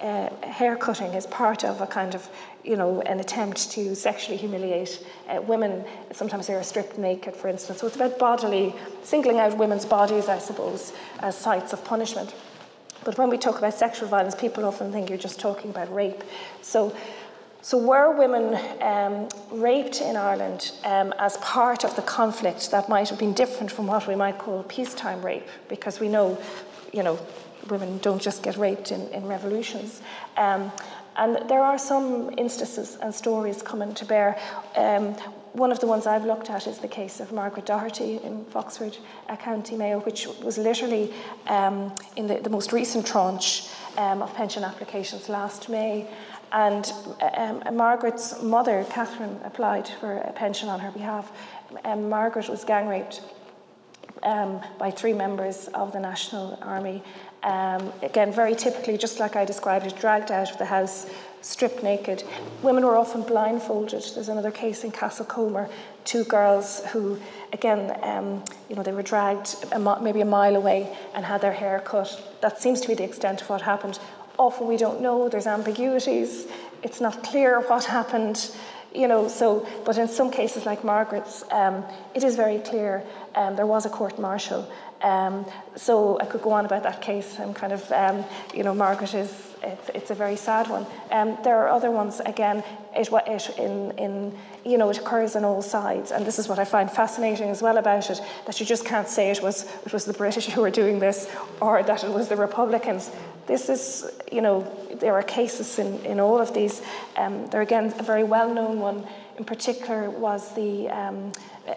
uh, 0.00 0.28
hair 0.44 0.76
cutting 0.76 1.14
is 1.14 1.26
part 1.26 1.64
of 1.64 1.80
a 1.80 1.86
kind 1.86 2.14
of, 2.14 2.28
you 2.64 2.76
know, 2.76 3.00
an 3.02 3.20
attempt 3.20 3.70
to 3.70 3.94
sexually 3.94 4.36
humiliate 4.36 5.04
uh, 5.28 5.40
women. 5.42 5.84
Sometimes 6.12 6.46
they 6.48 6.54
are 6.54 6.62
stripped 6.62 6.98
naked, 6.98 7.36
for 7.36 7.48
instance. 7.48 7.80
So 7.80 7.86
it's 7.86 7.96
about 7.96 8.18
bodily, 8.18 8.74
singling 9.02 9.38
out 9.38 9.56
women's 9.56 9.84
bodies, 9.84 10.28
I 10.28 10.38
suppose, 10.38 10.92
as 11.20 11.36
sites 11.36 11.72
of 11.72 11.84
punishment. 11.84 12.34
But 13.04 13.18
when 13.18 13.30
we 13.30 13.38
talk 13.38 13.58
about 13.58 13.74
sexual 13.74 14.08
violence, 14.08 14.34
people 14.34 14.64
often 14.64 14.92
think 14.92 15.08
you're 15.08 15.18
just 15.18 15.40
talking 15.40 15.70
about 15.70 15.92
rape. 15.92 16.22
So 16.62 16.94
so, 17.64 17.78
were 17.78 18.10
women 18.10 18.58
um, 18.80 19.28
raped 19.52 20.00
in 20.00 20.16
Ireland 20.16 20.72
um, 20.84 21.14
as 21.20 21.36
part 21.36 21.84
of 21.84 21.94
the 21.94 22.02
conflict 22.02 22.72
that 22.72 22.88
might 22.88 23.08
have 23.08 23.20
been 23.20 23.34
different 23.34 23.70
from 23.70 23.86
what 23.86 24.08
we 24.08 24.16
might 24.16 24.38
call 24.38 24.64
peacetime 24.64 25.24
rape? 25.24 25.46
Because 25.68 26.00
we 26.00 26.08
know, 26.08 26.36
you 26.92 27.04
know, 27.04 27.20
women 27.70 27.98
don't 27.98 28.20
just 28.20 28.42
get 28.42 28.56
raped 28.56 28.90
in, 28.90 29.06
in 29.10 29.26
revolutions. 29.28 30.02
Um, 30.36 30.72
and 31.16 31.48
there 31.48 31.60
are 31.60 31.78
some 31.78 32.36
instances 32.36 32.96
and 33.00 33.14
stories 33.14 33.62
coming 33.62 33.94
to 33.94 34.04
bear. 34.04 34.38
Um, 34.76 35.14
one 35.52 35.70
of 35.70 35.78
the 35.80 35.86
ones 35.86 36.06
I've 36.06 36.24
looked 36.24 36.48
at 36.48 36.66
is 36.66 36.78
the 36.78 36.88
case 36.88 37.20
of 37.20 37.30
Margaret 37.30 37.66
Doherty 37.66 38.16
in 38.24 38.44
Foxford 38.46 38.96
uh, 39.28 39.36
County 39.36 39.76
Mayo, 39.76 40.00
which 40.00 40.26
was 40.42 40.56
literally 40.56 41.12
um, 41.46 41.94
in 42.16 42.26
the, 42.26 42.36
the, 42.36 42.48
most 42.48 42.72
recent 42.72 43.06
tranche 43.06 43.68
um, 43.98 44.22
of 44.22 44.34
pension 44.34 44.64
applications 44.64 45.28
last 45.28 45.68
May 45.68 46.08
and 46.52 46.92
um, 47.36 47.76
Margaret's 47.76 48.42
mother, 48.42 48.84
Catherine, 48.90 49.38
applied 49.44 49.88
for 49.88 50.18
a 50.18 50.32
pension 50.32 50.68
on 50.68 50.80
her 50.80 50.90
behalf. 50.90 51.32
Um, 51.84 52.08
Margaret 52.08 52.48
was 52.48 52.64
gang 52.64 52.86
raped 52.86 53.22
um, 54.22 54.60
by 54.78 54.90
three 54.90 55.12
members 55.12 55.68
of 55.68 55.92
the 55.92 56.00
National 56.00 56.58
Army. 56.62 57.02
Um, 57.42 57.92
again, 58.02 58.32
very 58.32 58.54
typically, 58.54 58.96
just 58.96 59.18
like 59.18 59.34
I 59.34 59.44
described 59.44 59.86
it, 59.86 59.96
dragged 59.98 60.30
out 60.30 60.50
of 60.50 60.58
the 60.58 60.64
house, 60.64 61.10
stripped 61.40 61.82
naked. 61.82 62.22
Women 62.62 62.84
were 62.84 62.96
often 62.96 63.22
blindfolded. 63.22 64.04
There's 64.14 64.28
another 64.28 64.52
case 64.52 64.84
in 64.84 64.92
Castlecomer, 64.92 65.68
two 66.04 66.24
girls 66.24 66.84
who, 66.92 67.18
again, 67.52 67.98
um, 68.02 68.44
you 68.68 68.76
know, 68.76 68.82
they 68.82 68.92
were 68.92 69.02
dragged 69.02 69.56
a 69.72 70.00
maybe 70.00 70.20
a 70.20 70.24
mile 70.24 70.54
away 70.54 70.96
and 71.14 71.24
had 71.24 71.40
their 71.40 71.52
hair 71.52 71.80
cut. 71.84 72.38
That 72.42 72.60
seems 72.60 72.80
to 72.82 72.88
be 72.88 72.94
the 72.94 73.04
extent 73.04 73.42
of 73.42 73.48
what 73.48 73.62
happened. 73.62 73.98
Often 74.42 74.66
we 74.66 74.76
don't 74.76 75.00
know. 75.00 75.28
There's 75.28 75.46
ambiguities. 75.46 76.48
It's 76.82 77.00
not 77.00 77.22
clear 77.22 77.60
what 77.60 77.84
happened 77.84 78.50
you 78.94 79.08
know, 79.08 79.26
so, 79.28 79.66
but 79.86 79.96
in 79.96 80.06
some 80.06 80.30
cases 80.30 80.66
like 80.66 80.84
Margaret's, 80.84 81.44
um, 81.50 81.82
it 82.14 82.22
is 82.24 82.36
very 82.36 82.58
clear 82.58 83.02
um, 83.34 83.56
there 83.56 83.66
was 83.66 83.86
a 83.86 83.88
court 83.88 84.18
martial. 84.18 84.70
Um, 85.00 85.46
so 85.76 86.18
I 86.20 86.26
could 86.26 86.42
go 86.42 86.50
on 86.50 86.66
about 86.66 86.82
that 86.82 87.00
case 87.00 87.38
and 87.38 87.56
kind 87.56 87.72
of, 87.72 87.90
um, 87.90 88.24
you 88.54 88.62
know, 88.62 88.74
Margaret 88.74 89.14
is, 89.14 89.51
it's, 89.62 89.88
it's 89.94 90.10
a 90.10 90.14
very 90.14 90.36
sad 90.36 90.68
one. 90.68 90.86
Um, 91.10 91.38
there 91.44 91.56
are 91.56 91.68
other 91.68 91.90
ones, 91.90 92.20
again, 92.20 92.62
it, 92.94 93.08
it, 93.12 93.58
in, 93.58 93.90
in, 93.98 94.38
you 94.64 94.78
know, 94.78 94.90
it 94.90 94.98
occurs 94.98 95.36
on 95.36 95.44
all 95.44 95.62
sides. 95.62 96.10
And 96.10 96.26
this 96.26 96.38
is 96.38 96.48
what 96.48 96.58
I 96.58 96.64
find 96.64 96.90
fascinating 96.90 97.48
as 97.48 97.62
well 97.62 97.78
about 97.78 98.10
it, 98.10 98.20
that 98.46 98.60
you 98.60 98.66
just 98.66 98.84
can't 98.84 99.08
say 99.08 99.30
it 99.30 99.42
was, 99.42 99.64
it 99.86 99.92
was 99.92 100.04
the 100.04 100.12
British 100.12 100.46
who 100.54 100.60
were 100.60 100.70
doing 100.70 100.98
this 100.98 101.30
or 101.60 101.82
that 101.82 102.04
it 102.04 102.10
was 102.10 102.28
the 102.28 102.36
Republicans. 102.36 103.10
This 103.46 103.68
is, 103.68 104.10
you 104.30 104.40
know, 104.40 104.70
there 105.00 105.14
are 105.14 105.22
cases 105.22 105.78
in, 105.78 105.98
in 106.04 106.20
all 106.20 106.40
of 106.40 106.54
these. 106.54 106.82
Um, 107.16 107.46
there 107.48 107.60
again, 107.60 107.92
a 107.98 108.02
very 108.02 108.24
well-known 108.24 108.78
one 108.80 109.06
in 109.38 109.44
particular 109.44 110.10
was 110.10 110.54
the 110.54 110.88
um, 110.88 111.32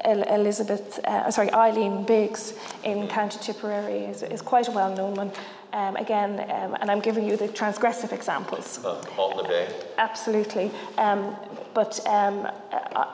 Elizabeth, 0.05 0.99
uh, 1.05 1.31
sorry, 1.31 1.51
Eileen 1.51 2.03
Biggs 2.03 2.53
in 2.83 3.07
County 3.07 3.39
Tipperary 3.39 4.05
is, 4.05 4.23
is 4.23 4.41
quite 4.41 4.67
a 4.67 4.71
well-known 4.71 5.15
one. 5.15 5.31
Um, 5.75 5.97
again, 5.97 6.39
um, 6.49 6.77
and 6.79 6.89
I'm 6.89 7.01
giving 7.01 7.27
you 7.27 7.35
the 7.35 7.49
transgressive 7.49 8.13
examples. 8.13 8.79
Uh, 8.83 9.03
Halton 9.13 9.45
Bay. 9.45 9.67
Absolutely. 9.97 10.71
Um, 10.97 11.35
but 11.73 11.99
um, 12.07 12.47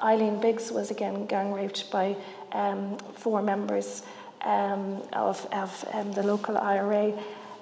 Eileen 0.04 0.40
Biggs 0.40 0.72
was 0.72 0.92
again 0.92 1.26
gang 1.26 1.54
raped 1.54 1.90
by 1.90 2.16
um, 2.52 2.98
four 3.16 3.42
members 3.42 4.04
um, 4.42 5.02
of, 5.14 5.44
of 5.52 5.86
um, 5.94 6.12
the 6.12 6.22
local 6.22 6.56
IRA 6.56 7.14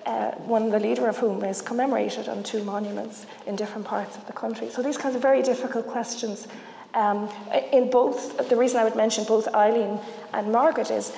uh, 0.05 0.31
one 0.47 0.69
the 0.69 0.79
leader 0.79 1.07
of 1.07 1.17
whom 1.17 1.45
is 1.45 1.61
commemorated 1.61 2.27
on 2.27 2.43
two 2.43 2.61
monuments 2.63 3.25
in 3.47 3.55
different 3.55 3.87
parts 3.87 4.17
of 4.17 4.25
the 4.27 4.33
country. 4.33 4.69
So 4.69 4.81
these 4.81 4.97
kinds 4.97 5.15
of 5.15 5.21
very 5.21 5.41
difficult 5.41 5.87
questions. 5.87 6.47
Um, 6.93 7.29
in 7.71 7.89
both, 7.89 8.49
the 8.49 8.55
reason 8.57 8.79
I 8.79 8.83
would 8.83 8.95
mention 8.95 9.23
both 9.23 9.47
Eileen 9.53 9.99
and 10.33 10.51
Margaret 10.51 10.91
is, 10.91 11.13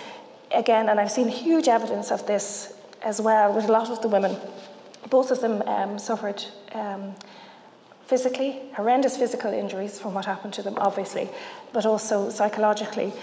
again, 0.53 0.89
and 0.89 0.99
I've 0.99 1.11
seen 1.11 1.29
huge 1.29 1.67
evidence 1.67 2.11
of 2.11 2.27
this 2.27 2.73
as 3.03 3.21
well 3.21 3.53
with 3.53 3.65
a 3.65 3.71
lot 3.71 3.89
of 3.89 4.01
the 4.01 4.07
women. 4.07 4.35
Both 5.09 5.31
of 5.31 5.41
them 5.41 5.61
um, 5.63 5.99
suffered 5.99 6.43
um, 6.73 7.15
physically, 8.05 8.61
horrendous 8.75 9.17
physical 9.17 9.53
injuries 9.53 9.99
from 9.99 10.13
what 10.13 10.25
happened 10.25 10.53
to 10.53 10.61
them, 10.61 10.75
obviously, 10.77 11.29
but 11.73 11.85
also 11.85 12.29
psychologically 12.29 13.13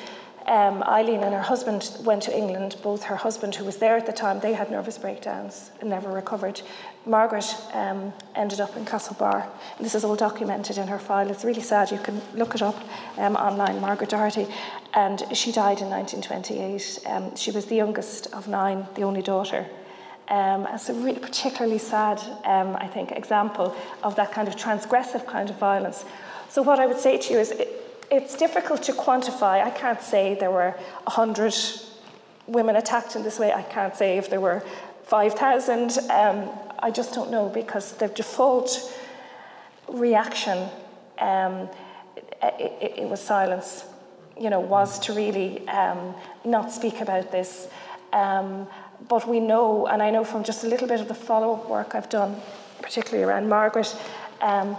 um, 0.48 0.82
Eileen 0.84 1.22
and 1.22 1.34
her 1.34 1.42
husband 1.42 1.94
went 2.04 2.22
to 2.22 2.36
England. 2.36 2.76
Both 2.82 3.02
her 3.04 3.16
husband, 3.16 3.54
who 3.54 3.66
was 3.66 3.76
there 3.76 3.98
at 3.98 4.06
the 4.06 4.12
time, 4.12 4.40
they 4.40 4.54
had 4.54 4.70
nervous 4.70 4.96
breakdowns 4.96 5.70
and 5.80 5.90
never 5.90 6.10
recovered. 6.10 6.62
Margaret 7.04 7.54
um, 7.74 8.14
ended 8.34 8.58
up 8.58 8.74
in 8.74 8.86
Castlebar. 8.86 9.46
And 9.76 9.84
this 9.84 9.94
is 9.94 10.04
all 10.04 10.16
documented 10.16 10.78
in 10.78 10.88
her 10.88 10.98
file. 10.98 11.30
It's 11.30 11.44
really 11.44 11.60
sad. 11.60 11.90
You 11.90 11.98
can 11.98 12.22
look 12.34 12.54
it 12.54 12.62
up 12.62 12.76
um, 13.18 13.36
online, 13.36 13.78
Margaret 13.80 14.08
Doherty. 14.08 14.46
And 14.94 15.22
she 15.36 15.52
died 15.52 15.82
in 15.82 15.90
1928. 15.90 17.00
Um, 17.04 17.36
she 17.36 17.50
was 17.50 17.66
the 17.66 17.76
youngest 17.76 18.32
of 18.32 18.48
nine, 18.48 18.86
the 18.94 19.02
only 19.02 19.22
daughter. 19.22 19.66
Um, 20.28 20.66
it's 20.72 20.88
a 20.88 20.94
really 20.94 21.18
particularly 21.18 21.78
sad, 21.78 22.20
um, 22.44 22.74
I 22.76 22.86
think, 22.86 23.12
example 23.12 23.76
of 24.02 24.16
that 24.16 24.32
kind 24.32 24.48
of 24.48 24.56
transgressive 24.56 25.26
kind 25.26 25.50
of 25.50 25.58
violence. 25.58 26.06
So, 26.48 26.62
what 26.62 26.80
I 26.80 26.86
would 26.86 26.98
say 26.98 27.16
to 27.16 27.32
you 27.32 27.38
is, 27.38 27.50
it, 27.50 27.87
it's 28.10 28.36
difficult 28.36 28.82
to 28.84 28.92
quantify. 28.92 29.62
I 29.62 29.70
can't 29.70 30.00
say 30.00 30.34
there 30.34 30.50
were 30.50 30.70
100 31.04 31.54
women 32.46 32.76
attacked 32.76 33.16
in 33.16 33.22
this 33.22 33.38
way. 33.38 33.52
I 33.52 33.62
can't 33.62 33.94
say 33.94 34.16
if 34.18 34.30
there 34.30 34.40
were 34.40 34.62
5,000. 35.04 35.98
Um, 36.10 36.50
I 36.78 36.90
just 36.90 37.14
don't 37.14 37.30
know 37.30 37.48
because 37.48 37.92
the 37.92 38.08
default 38.08 38.92
reaction, 39.88 40.68
um, 41.18 41.68
it, 42.42 42.54
it, 42.60 42.98
it, 42.98 43.08
was 43.08 43.20
silence, 43.20 43.84
you 44.40 44.48
know, 44.48 44.60
was 44.60 44.98
to 45.00 45.12
really 45.12 45.66
um, 45.68 46.14
not 46.44 46.72
speak 46.72 47.00
about 47.00 47.30
this. 47.30 47.68
Um, 48.12 48.66
but 49.08 49.28
we 49.28 49.38
know, 49.38 49.86
and 49.86 50.02
I 50.02 50.10
know 50.10 50.24
from 50.24 50.44
just 50.44 50.64
a 50.64 50.66
little 50.66 50.88
bit 50.88 51.00
of 51.00 51.08
the 51.08 51.14
follow 51.14 51.54
up 51.54 51.68
work 51.68 51.94
I've 51.94 52.08
done, 52.08 52.40
particularly 52.80 53.24
around 53.24 53.48
Margaret, 53.48 53.94
um, 54.40 54.76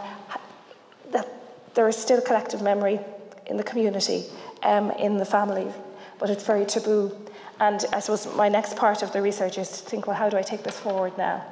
that 1.11 1.27
there 1.75 1.87
is 1.87 1.95
still 1.95 2.21
collective 2.21 2.61
memory 2.61 2.99
in 3.49 3.57
the 3.57 3.63
community, 3.63 4.25
um, 4.63 4.91
in 4.91 5.17
the 5.17 5.25
family, 5.25 5.67
but 6.19 6.29
it's 6.29 6.45
very 6.45 6.65
taboo. 6.65 7.15
And 7.59 7.83
I 7.91 7.99
suppose 7.99 8.33
my 8.35 8.47
next 8.47 8.77
part 8.77 9.03
of 9.03 9.11
the 9.11 9.21
research 9.21 9.57
is 9.57 9.69
to 9.69 9.89
think, 9.89 10.07
well, 10.07 10.15
how 10.15 10.29
do 10.29 10.37
I 10.37 10.41
take 10.41 10.63
this 10.63 10.79
forward 10.79 11.17
now? 11.17 11.45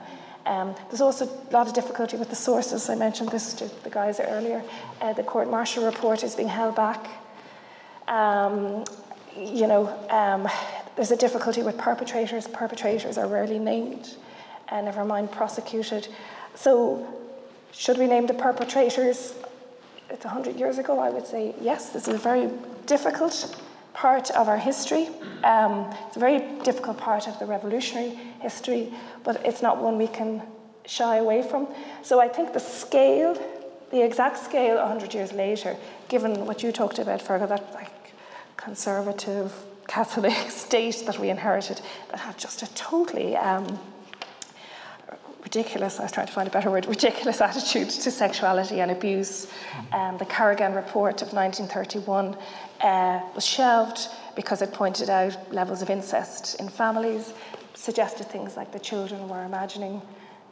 Um, 0.45 0.73
there's 0.89 1.01
also 1.01 1.25
a 1.25 1.51
lot 1.51 1.67
of 1.67 1.73
difficulty 1.73 2.15
with 2.15 2.29
the 2.29 2.35
sources. 2.35 2.89
I 2.89 2.95
mentioned 2.95 3.29
this 3.29 3.53
to 3.55 3.69
the 3.83 3.89
guys 3.89 4.21
earlier. 4.21 4.63
Uh, 5.01 5.11
the 5.11 5.23
court 5.23 5.49
martial 5.49 5.85
report 5.85 6.23
is 6.23 6.35
being 6.35 6.47
held 6.47 6.75
back. 6.75 7.05
Um, 8.07 8.85
you 9.35 9.67
know, 9.67 9.87
um, 10.09 10.47
there's 10.95 11.11
a 11.11 11.17
difficulty 11.17 11.63
with 11.63 11.77
perpetrators. 11.77 12.47
Perpetrators 12.47 13.17
are 13.17 13.27
rarely 13.27 13.59
named, 13.59 14.15
and 14.69 14.85
never 14.85 15.03
mind 15.03 15.31
prosecuted. 15.31 16.07
So, 16.55 17.05
should 17.73 17.97
we 17.97 18.07
name 18.07 18.25
the 18.25 18.33
perpetrators? 18.33 19.33
It's 20.09 20.25
100 20.25 20.55
years 20.57 20.77
ago, 20.77 20.99
I 20.99 21.09
would 21.09 21.27
say, 21.27 21.53
yes, 21.61 21.89
this 21.89 22.07
is 22.07 22.15
a 22.15 22.17
very 22.17 22.49
difficult 22.85 23.55
part 23.93 24.31
of 24.31 24.47
our 24.47 24.57
history. 24.57 25.09
Um, 25.43 25.93
it's 26.07 26.15
a 26.15 26.19
very 26.19 26.39
difficult 26.63 26.97
part 26.97 27.27
of 27.27 27.37
the 27.39 27.45
revolutionary 27.45 28.09
history, 28.39 28.93
but 29.23 29.43
it's 29.45 29.61
not 29.61 29.81
one 29.81 29.97
we 29.97 30.07
can 30.07 30.41
shy 30.85 31.17
away 31.17 31.41
from. 31.41 31.67
So 32.03 32.21
I 32.21 32.27
think 32.27 32.53
the 32.53 32.59
scale, 32.59 33.37
the 33.91 34.03
exact 34.03 34.37
scale 34.37 34.77
100 34.77 35.13
years 35.13 35.33
later, 35.33 35.75
given 36.07 36.45
what 36.45 36.63
you 36.63 36.71
talked 36.71 36.99
about, 36.99 37.19
Fearghal, 37.19 37.49
that 37.49 37.73
like 37.73 38.13
conservative 38.55 39.53
Catholic 39.87 40.33
state 40.49 41.03
that 41.05 41.19
we 41.19 41.29
inherited, 41.29 41.81
that 42.11 42.19
had 42.19 42.37
just 42.37 42.61
a 42.61 42.73
totally 42.75 43.35
um, 43.35 43.79
ridiculous, 45.47 45.97
I 45.97 46.03
was 46.03 46.11
trying 46.11 46.27
to 46.27 46.33
find 46.33 46.45
a 46.45 46.51
better 46.51 46.69
word, 46.69 46.85
ridiculous 46.87 47.39
attitude 47.39 47.89
to 47.89 48.11
sexuality 48.11 48.81
and 48.81 48.91
abuse. 48.91 49.47
Um, 49.93 50.17
the 50.17 50.25
Carrigan 50.25 50.73
report 50.73 51.21
of 51.21 51.31
1931 51.31 52.35
uh, 52.81 53.21
was 53.33 53.45
shelved 53.45 54.09
because 54.35 54.61
it 54.61 54.73
pointed 54.73 55.09
out 55.09 55.37
levels 55.53 55.81
of 55.81 55.89
incest 55.89 56.59
in 56.59 56.67
families, 56.67 57.31
suggested 57.75 58.25
things 58.27 58.57
like 58.57 58.73
the 58.73 58.79
children 58.79 59.29
were 59.29 59.45
imagining 59.45 60.01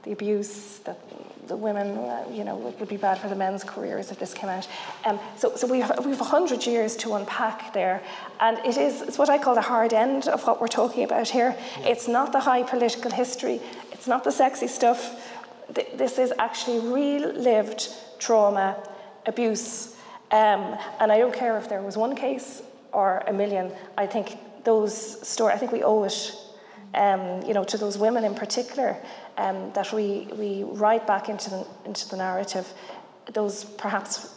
the 0.03 0.13
abuse, 0.13 0.79
that 0.85 0.99
the 1.47 1.55
women, 1.55 1.97
uh, 1.97 2.23
you 2.31 2.43
know, 2.43 2.67
it 2.67 2.79
would 2.79 2.89
be 2.89 2.97
bad 2.97 3.17
for 3.17 3.27
the 3.27 3.35
men's 3.35 3.63
careers 3.63 4.11
if 4.11 4.19
this 4.19 4.33
came 4.33 4.49
out. 4.49 4.67
Um, 5.03 5.19
so, 5.35 5.55
so 5.55 5.67
we 5.67 5.81
have 5.81 6.05
we 6.05 6.11
have 6.11 6.19
hundred 6.19 6.65
years 6.65 6.95
to 6.97 7.15
unpack 7.15 7.73
there, 7.73 8.01
and 8.39 8.57
it 8.59 8.77
is 8.77 9.01
it's 9.01 9.17
what 9.17 9.29
I 9.29 9.37
call 9.37 9.55
the 9.55 9.61
hard 9.61 9.93
end 9.93 10.27
of 10.27 10.45
what 10.45 10.61
we're 10.61 10.67
talking 10.67 11.03
about 11.03 11.29
here. 11.29 11.55
Yeah. 11.79 11.89
It's 11.89 12.07
not 12.07 12.31
the 12.31 12.39
high 12.39 12.63
political 12.63 13.11
history. 13.11 13.59
It's 14.05 14.09
not 14.11 14.23
the 14.23 14.31
sexy 14.31 14.67
stuff. 14.67 15.19
This 15.95 16.19
is 16.19 16.31
actually 16.37 16.77
real 16.93 17.33
lived 17.33 17.89
trauma, 18.19 18.77
abuse. 19.25 19.95
Um, 20.29 20.77
and 20.99 21.11
I 21.11 21.17
don't 21.17 21.33
care 21.33 21.57
if 21.57 21.67
there 21.67 21.81
was 21.81 21.97
one 21.97 22.15
case 22.15 22.61
or 22.93 23.23
a 23.25 23.33
million. 23.33 23.71
I 23.97 24.05
think 24.05 24.37
those 24.63 24.95
stories, 25.27 25.55
I 25.55 25.57
think 25.57 25.71
we 25.71 25.81
owe 25.81 26.03
it 26.03 26.35
um, 26.93 27.41
you 27.47 27.55
know, 27.55 27.63
to 27.63 27.79
those 27.79 27.97
women 27.97 28.23
in 28.23 28.35
particular, 28.35 28.95
um, 29.39 29.71
that 29.73 29.91
we, 29.91 30.27
we 30.37 30.61
write 30.61 31.07
back 31.07 31.27
into 31.27 31.49
the, 31.49 31.67
into 31.85 32.07
the 32.07 32.17
narrative 32.17 32.71
those 33.33 33.63
perhaps 33.63 34.35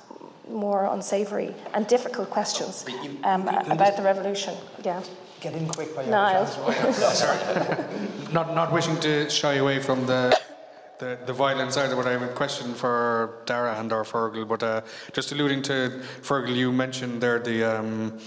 more 0.49 0.87
unsavoury 0.87 1.55
and 1.75 1.87
difficult 1.87 2.31
questions 2.31 2.87
um, 3.23 3.47
about 3.49 3.99
the 3.99 4.03
revolution. 4.03 4.55
Yeah 4.83 5.03
get 5.41 5.55
in 5.55 5.69
quick 5.69 5.97
while 5.97 6.07
Niall. 6.07 6.45
no, 6.45 6.93
sorry. 7.13 7.39
not, 8.33 8.55
not 8.55 8.73
wishing 8.73 8.99
to 9.01 9.29
shy 9.31 9.55
away 9.55 9.79
from 9.79 10.07
the, 10.07 10.39
the, 10.99 11.19
the 11.27 11.33
violence 11.33 11.77
either, 11.77 11.97
but 11.97 12.07
I 12.07 12.13
have 12.13 12.23
a 12.23 12.29
question 12.29 12.75
for 12.75 13.43
Darragh 13.47 13.79
and 13.79 13.93
or 13.93 14.05
Fearghal. 14.05 14.47
But 14.47 14.63
uh, 14.63 14.81
just 15.13 15.33
alluding 15.33 15.63
to 15.63 16.03
Fearghal, 16.23 16.55
you 16.55 16.73
mentioned 16.73 17.21
there 17.21 17.39
the 17.39 17.79
um, 17.79 18.19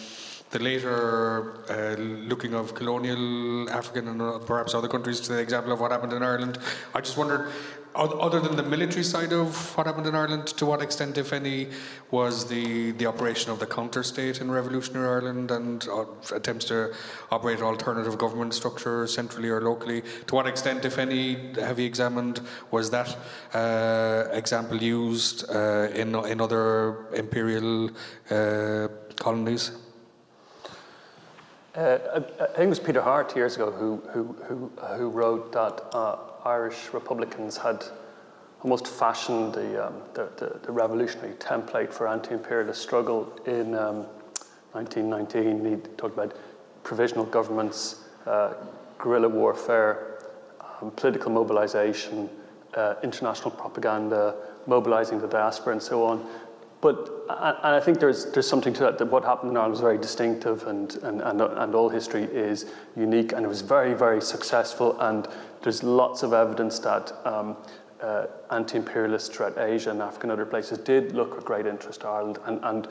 the 0.51 0.59
later 0.59 1.53
uh, 1.69 1.95
looking 2.29 2.53
of 2.53 2.75
colonial 2.75 3.69
African 3.69 4.09
and 4.09 4.21
uh, 4.21 4.37
perhaps 4.39 4.73
other 4.73 4.89
countries 4.89 5.21
to 5.21 5.33
the 5.33 5.39
example 5.39 5.71
of 5.71 5.79
what 5.79 5.91
happened 5.91 6.11
in 6.11 6.21
Ireland. 6.21 6.59
I 6.93 6.99
just 6.99 7.17
wondered 7.17 7.51
other 7.95 8.39
than 8.39 8.55
the 8.55 8.63
military 8.63 9.03
side 9.03 9.33
of 9.33 9.77
what 9.77 9.87
happened 9.87 10.07
in 10.07 10.15
Ireland, 10.15 10.47
to 10.47 10.65
what 10.65 10.81
extent, 10.81 11.17
if 11.17 11.33
any, 11.33 11.67
was 12.09 12.47
the, 12.47 12.91
the 12.91 13.05
operation 13.05 13.51
of 13.51 13.59
the 13.59 13.65
counter 13.65 14.03
state 14.03 14.39
in 14.39 14.49
revolutionary 14.49 15.07
Ireland 15.07 15.51
and 15.51 15.87
uh, 15.89 16.05
attempts 16.33 16.65
to 16.65 16.93
operate 17.31 17.61
alternative 17.61 18.17
government 18.17 18.53
structures 18.53 19.13
centrally 19.13 19.49
or 19.49 19.61
locally? 19.61 20.03
To 20.27 20.35
what 20.35 20.47
extent, 20.47 20.85
if 20.85 20.97
any, 20.97 21.53
have 21.55 21.79
you 21.79 21.85
examined, 21.85 22.41
was 22.71 22.89
that 22.91 23.17
uh, 23.53 24.29
example 24.31 24.81
used 24.81 25.49
uh, 25.49 25.89
in, 25.93 26.15
in 26.15 26.39
other 26.39 27.13
imperial 27.13 27.89
uh, 28.29 28.87
colonies? 29.17 29.71
Uh, 31.75 31.97
I, 32.13 32.17
I 32.17 32.47
think 32.47 32.59
it 32.59 32.67
was 32.67 32.79
Peter 32.79 33.01
Hart 33.01 33.33
years 33.35 33.55
ago 33.55 33.71
who, 33.71 34.03
who, 34.11 34.35
who, 34.43 34.71
who 34.97 35.09
wrote 35.09 35.53
that 35.53 35.81
uh, 35.93 36.17
Irish 36.45 36.93
Republicans 36.93 37.57
had 37.57 37.85
almost 38.63 38.87
fashioned 38.87 39.53
the, 39.53 39.87
um, 39.87 39.95
the, 40.13 40.29
the, 40.37 40.59
the, 40.63 40.71
revolutionary 40.71 41.33
template 41.35 41.91
for 41.91 42.07
anti-imperialist 42.07 42.81
struggle 42.81 43.31
in 43.45 43.73
um, 43.75 44.05
1919. 44.73 45.65
He 45.65 45.75
talked 45.97 46.13
about 46.13 46.35
provisional 46.83 47.25
governments, 47.25 48.03
uh, 48.25 48.53
guerrilla 48.97 49.29
warfare, 49.29 50.19
um, 50.81 50.91
political 50.91 51.31
mobilization, 51.31 52.29
uh, 52.75 52.95
international 53.03 53.51
propaganda, 53.51 54.35
mobilizing 54.67 55.19
the 55.19 55.27
diaspora, 55.27 55.73
and 55.73 55.81
so 55.81 56.03
on. 56.03 56.25
But 56.81 57.09
and 57.29 57.75
I 57.75 57.79
think 57.79 57.99
there's 57.99 58.31
there's 58.31 58.49
something 58.49 58.73
to 58.73 58.83
that. 58.83 58.97
That 58.97 59.05
what 59.05 59.23
happened 59.23 59.51
in 59.51 59.57
Ireland 59.57 59.73
was 59.73 59.81
very 59.81 59.99
distinctive, 59.99 60.65
and 60.65 60.95
and 61.03 61.21
and, 61.21 61.39
and 61.39 61.75
all 61.75 61.89
history 61.89 62.23
is 62.23 62.65
unique, 62.95 63.33
and 63.33 63.45
it 63.45 63.47
was 63.47 63.61
very 63.61 63.93
very 63.93 64.19
successful. 64.21 64.99
And 64.99 65.27
there's 65.63 65.83
lots 65.83 66.23
of 66.23 66.33
evidence 66.33 66.79
that 66.79 67.13
um, 67.25 67.55
uh, 68.01 68.25
anti-imperialists 68.49 69.29
throughout 69.29 69.57
Asia 69.57 69.91
and 69.91 70.01
Africa 70.01 70.23
and 70.23 70.31
other 70.31 70.45
places 70.45 70.79
did 70.79 71.13
look 71.13 71.35
with 71.35 71.45
great 71.45 71.67
interest 71.67 72.01
to 72.01 72.07
Ireland. 72.07 72.39
And, 72.45 72.59
and 72.63 72.87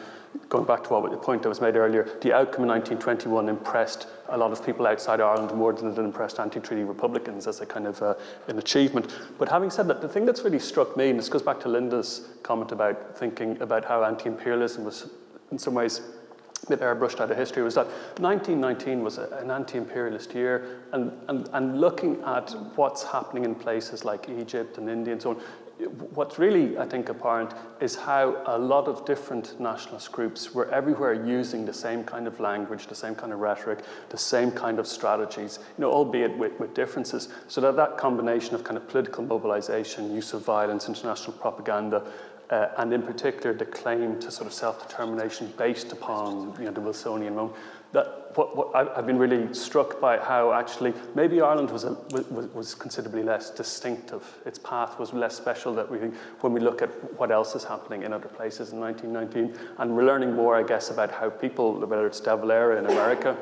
going 0.49 0.65
back 0.65 0.85
to 0.85 0.91
what 0.91 1.11
the 1.11 1.17
point 1.17 1.43
that 1.43 1.49
was 1.49 1.61
made 1.61 1.75
earlier, 1.75 2.05
the 2.21 2.33
outcome 2.33 2.63
in 2.63 2.69
1921 2.69 3.49
impressed 3.49 4.07
a 4.29 4.39
lot 4.39 4.53
of 4.53 4.65
people 4.65 4.87
outside 4.87 5.21
Ireland 5.21 5.53
more 5.57 5.73
than 5.73 5.91
it 5.91 5.99
impressed 5.99 6.39
anti-treaty 6.39 6.85
Republicans 6.85 7.49
as 7.49 7.61
a 7.61 7.67
kind 7.67 7.89
of 7.89 8.01
uh, 8.03 8.15
an 8.47 8.59
achievement. 8.59 9.13
But 9.39 9.49
having 9.49 9.71
said 9.71 9.89
that, 9.89 10.01
the 10.01 10.09
thing 10.09 10.25
that's 10.27 10.43
really 10.43 10.61
struck 10.61 10.97
me, 10.97 11.11
and 11.11 11.19
this 11.19 11.29
goes 11.29 11.43
back 11.43 11.59
to 11.61 11.69
Linda's 11.69 12.29
comment 12.45 12.71
about 12.71 13.19
thinking 13.19 13.61
about 13.61 13.85
how 13.85 14.05
anti-imperialism 14.05 14.85
was 14.85 15.11
in 15.51 15.59
some 15.59 15.75
ways 15.75 16.03
bit 16.69 16.81
airbrushed 16.81 17.21
out 17.21 17.31
of 17.31 17.37
history 17.37 17.63
was 17.63 17.75
that 17.75 17.87
1919 18.21 19.03
was 19.03 19.19
a, 19.19 19.29
an 19.41 19.51
anti-imperialist 19.51 20.35
year 20.35 20.81
and, 20.93 21.13
and, 21.29 21.49
and 21.53 21.81
looking 21.81 22.23
at 22.23 22.51
what's 22.77 23.03
happening 23.03 23.45
in 23.45 23.55
places 23.55 24.05
like 24.05 24.29
Egypt 24.29 24.79
and 24.79 24.89
India 24.89 25.13
and 25.13 25.23
so 25.23 25.31
on, 25.31 25.41
what's 26.15 26.39
really, 26.39 26.77
I 26.79 26.87
think, 26.87 27.09
apparent 27.09 27.53
is 27.81 27.95
how 27.95 28.43
a 28.47 28.59
lot 28.59 28.87
of 28.87 29.05
different 29.05 29.59
nationalist 29.61 30.13
groups 30.13 30.55
were 30.55 30.71
everywhere 30.71 31.15
using 31.15 31.65
the 31.65 31.73
same 31.73 32.05
kind 32.05 32.27
of 32.27 32.39
language, 32.41 32.87
the 32.87 32.95
same 32.95 33.15
kind 33.15 33.33
of 33.33 33.41
rhetoric, 33.41 33.81
the 34.11 34.19
same 34.19 34.51
kind 34.51 34.79
of 34.79 34.87
strategies, 34.87 35.59
you 35.79 35.83
know, 35.83 35.91
albeit 35.91 36.37
with, 36.37 36.59
with 36.61 36.75
differences. 36.75 37.29
So 37.49 37.61
that 37.63 37.77
that 37.77 37.97
combination 37.97 38.55
of 38.55 38.65
kind 38.65 38.77
of 38.77 38.89
political 38.89 39.25
mobilization, 39.25 40.15
use 40.15 40.33
of 40.33 40.45
violence, 40.45 40.89
international 40.89 41.33
propaganda, 41.33 42.05
uh, 42.51 42.69
and 42.79 42.93
in 42.93 43.03
particular 43.03 43.55
the 43.55 43.65
claim 43.65 44.19
to 44.21 44.31
sort 44.31 44.47
of 44.47 44.53
self-determination 44.53 45.53
based 45.57 45.93
upon 45.93 46.55
you 46.59 46.65
know, 46.65 46.73
the 46.73 46.81
Wilsonian 46.81 47.35
moment. 47.35 47.57
That, 47.93 48.33
what, 48.37 48.57
what 48.57 48.97
I've 48.97 49.07
been 49.07 49.19
really 49.19 49.53
struck 49.53 50.01
by 50.01 50.19
how 50.19 50.53
actually 50.53 50.95
maybe 51.17 51.41
Ireland 51.41 51.71
was, 51.73 51.83
a, 51.83 51.95
was, 52.11 52.47
was 52.55 52.75
considerably 52.75 53.25
less 53.25 53.51
distinctive. 53.51 54.39
Its 54.47 54.61
path 54.61 54.99
was 55.01 55.13
less 55.13 55.37
special 55.37 55.75
that 55.75 55.91
we, 55.91 55.99
when 55.99 56.53
we 56.53 56.61
look 56.61 56.83
at 56.83 56.91
what 57.19 57.33
else 57.33 57.57
is 57.57 57.65
happening 57.65 58.05
in 58.05 58.13
other 58.13 58.29
places 58.29 58.73
in 58.73 58.79
1919. 58.79 59.59
And 59.79 59.97
we're 59.97 60.05
learning 60.05 60.35
more, 60.35 60.57
I 60.57 60.63
guess, 60.63 60.91
about 60.91 61.11
how 61.11 61.31
people, 61.31 61.81
whether 61.81 62.07
it's 62.07 62.21
De 62.21 62.37
Valera 62.37 62.79
in 62.79 62.87
America, 62.87 63.37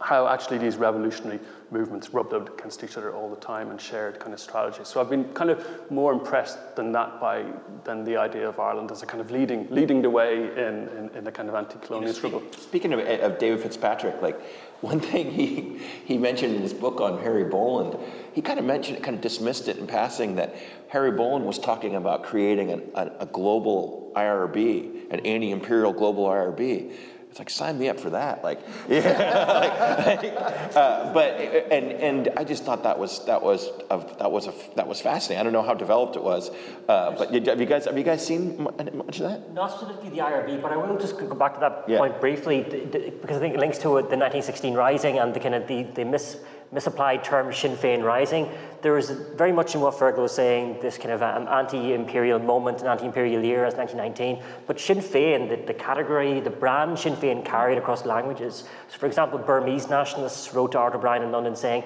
how 0.00 0.28
actually 0.28 0.58
these 0.58 0.76
revolutionary 0.76 1.40
movements 1.70 2.12
rubbed 2.12 2.32
up 2.34 2.58
against 2.58 2.84
each 2.84 2.96
other 2.96 3.14
all 3.14 3.30
the 3.30 3.40
time 3.40 3.70
and 3.70 3.80
shared 3.80 4.20
kind 4.20 4.34
of 4.34 4.38
strategies. 4.38 4.88
So 4.88 5.00
I've 5.00 5.08
been 5.08 5.24
kind 5.32 5.50
of 5.50 5.66
more 5.90 6.12
impressed 6.12 6.76
than 6.76 6.92
that 6.92 7.18
by 7.20 7.44
than 7.84 8.04
the 8.04 8.16
idea 8.16 8.48
of 8.48 8.60
Ireland 8.60 8.92
as 8.92 9.02
a 9.02 9.06
kind 9.06 9.20
of 9.20 9.30
leading 9.30 9.66
leading 9.70 10.02
the 10.02 10.10
way 10.10 10.50
in, 10.52 10.88
in, 10.88 11.10
in 11.14 11.24
the 11.24 11.32
kind 11.32 11.48
of 11.48 11.54
anti-colonial 11.54 12.12
struggle. 12.12 12.42
Speaking 12.58 12.92
of, 12.92 13.00
eh, 13.00 13.16
of 13.16 13.38
David 13.38 13.60
Fitzpatrick, 13.60 14.20
like 14.20 14.38
one 14.82 15.00
thing 15.00 15.30
he 15.30 15.78
he 16.04 16.18
mentioned 16.18 16.54
in 16.54 16.62
his 16.62 16.74
book 16.74 17.00
on 17.00 17.18
Harry 17.20 17.44
Boland, 17.44 17.98
he 18.34 18.42
kind 18.42 18.58
of 18.58 18.66
mentioned 18.66 18.98
it, 18.98 19.02
kind 19.02 19.16
of 19.16 19.22
dismissed 19.22 19.66
it 19.66 19.78
in 19.78 19.86
passing 19.86 20.36
that 20.36 20.54
Harry 20.88 21.10
Boland 21.10 21.46
was 21.46 21.58
talking 21.58 21.96
about 21.96 22.22
creating 22.22 22.70
an, 22.70 22.82
a, 22.94 23.10
a 23.20 23.26
global 23.26 24.12
IRB, 24.14 25.10
an 25.10 25.20
anti-imperial 25.20 25.92
global 25.92 26.26
IRB 26.26 26.92
it's 27.36 27.38
like 27.38 27.50
sign 27.50 27.78
me 27.78 27.90
up 27.90 28.00
for 28.00 28.10
that. 28.10 28.42
Like, 28.42 28.60
yeah. 28.88 30.06
like, 30.06 30.22
like, 30.22 30.74
uh, 30.74 31.12
but 31.12 31.34
and 31.70 31.92
and 31.92 32.28
I 32.34 32.44
just 32.44 32.64
thought 32.64 32.82
that 32.84 32.98
was 32.98 33.26
that 33.26 33.42
was 33.42 33.68
a, 33.90 33.98
that 34.18 34.32
was 34.32 34.46
a, 34.46 34.54
that 34.76 34.88
was 34.88 35.02
fascinating. 35.02 35.40
I 35.40 35.42
don't 35.42 35.52
know 35.52 35.62
how 35.62 35.74
developed 35.74 36.16
it 36.16 36.22
was, 36.22 36.50
uh, 36.88 37.10
but 37.12 37.34
have 37.34 37.60
you 37.60 37.66
guys 37.66 37.84
have 37.84 37.98
you 37.98 38.04
guys 38.04 38.26
seen 38.26 38.62
much 38.62 39.20
of 39.20 39.28
that? 39.28 39.52
Not 39.52 39.70
specifically 39.70 40.08
the 40.10 40.18
IRB, 40.18 40.62
but 40.62 40.72
I 40.72 40.78
will 40.78 40.96
just 40.98 41.18
go 41.18 41.34
back 41.34 41.54
to 41.54 41.60
that 41.60 41.84
yeah. 41.86 41.98
point 41.98 42.20
briefly 42.22 42.62
because 42.62 43.36
I 43.36 43.40
think 43.40 43.54
it 43.54 43.60
links 43.60 43.76
to 43.78 43.88
the 43.88 44.16
1916 44.16 44.72
Rising 44.72 45.18
and 45.18 45.34
the 45.34 45.40
kind 45.40 45.54
of 45.54 45.66
the 45.66 45.82
the 45.82 46.06
mis 46.06 46.38
misapplied 46.72 47.24
term 47.24 47.52
Sinn 47.52 47.76
Féin 47.76 48.02
rising. 48.02 48.48
There 48.82 48.92
was 48.92 49.10
very 49.10 49.52
much 49.52 49.74
in 49.74 49.80
what 49.80 49.94
Fearghal 49.94 50.18
was 50.18 50.32
saying, 50.32 50.78
this 50.80 50.98
kind 50.98 51.10
of 51.10 51.22
um, 51.22 51.48
anti-imperial 51.48 52.38
moment, 52.38 52.82
an 52.82 52.88
anti-imperial 52.88 53.42
year 53.42 53.64
as 53.64 53.74
1919. 53.74 54.44
But 54.66 54.78
Sinn 54.78 54.98
Féin, 54.98 55.48
the, 55.48 55.56
the, 55.66 55.74
category, 55.74 56.40
the 56.40 56.50
brand 56.50 56.98
Sinn 56.98 57.16
Féin 57.16 57.44
carried 57.44 57.78
across 57.78 58.04
languages. 58.04 58.64
So 58.88 58.98
for 58.98 59.06
example, 59.06 59.38
Burmese 59.38 59.88
nationalists 59.88 60.52
wrote 60.54 60.72
to 60.72 60.78
Art 60.78 60.94
O'Brien 60.94 61.22
in 61.22 61.32
London 61.32 61.56
saying, 61.56 61.84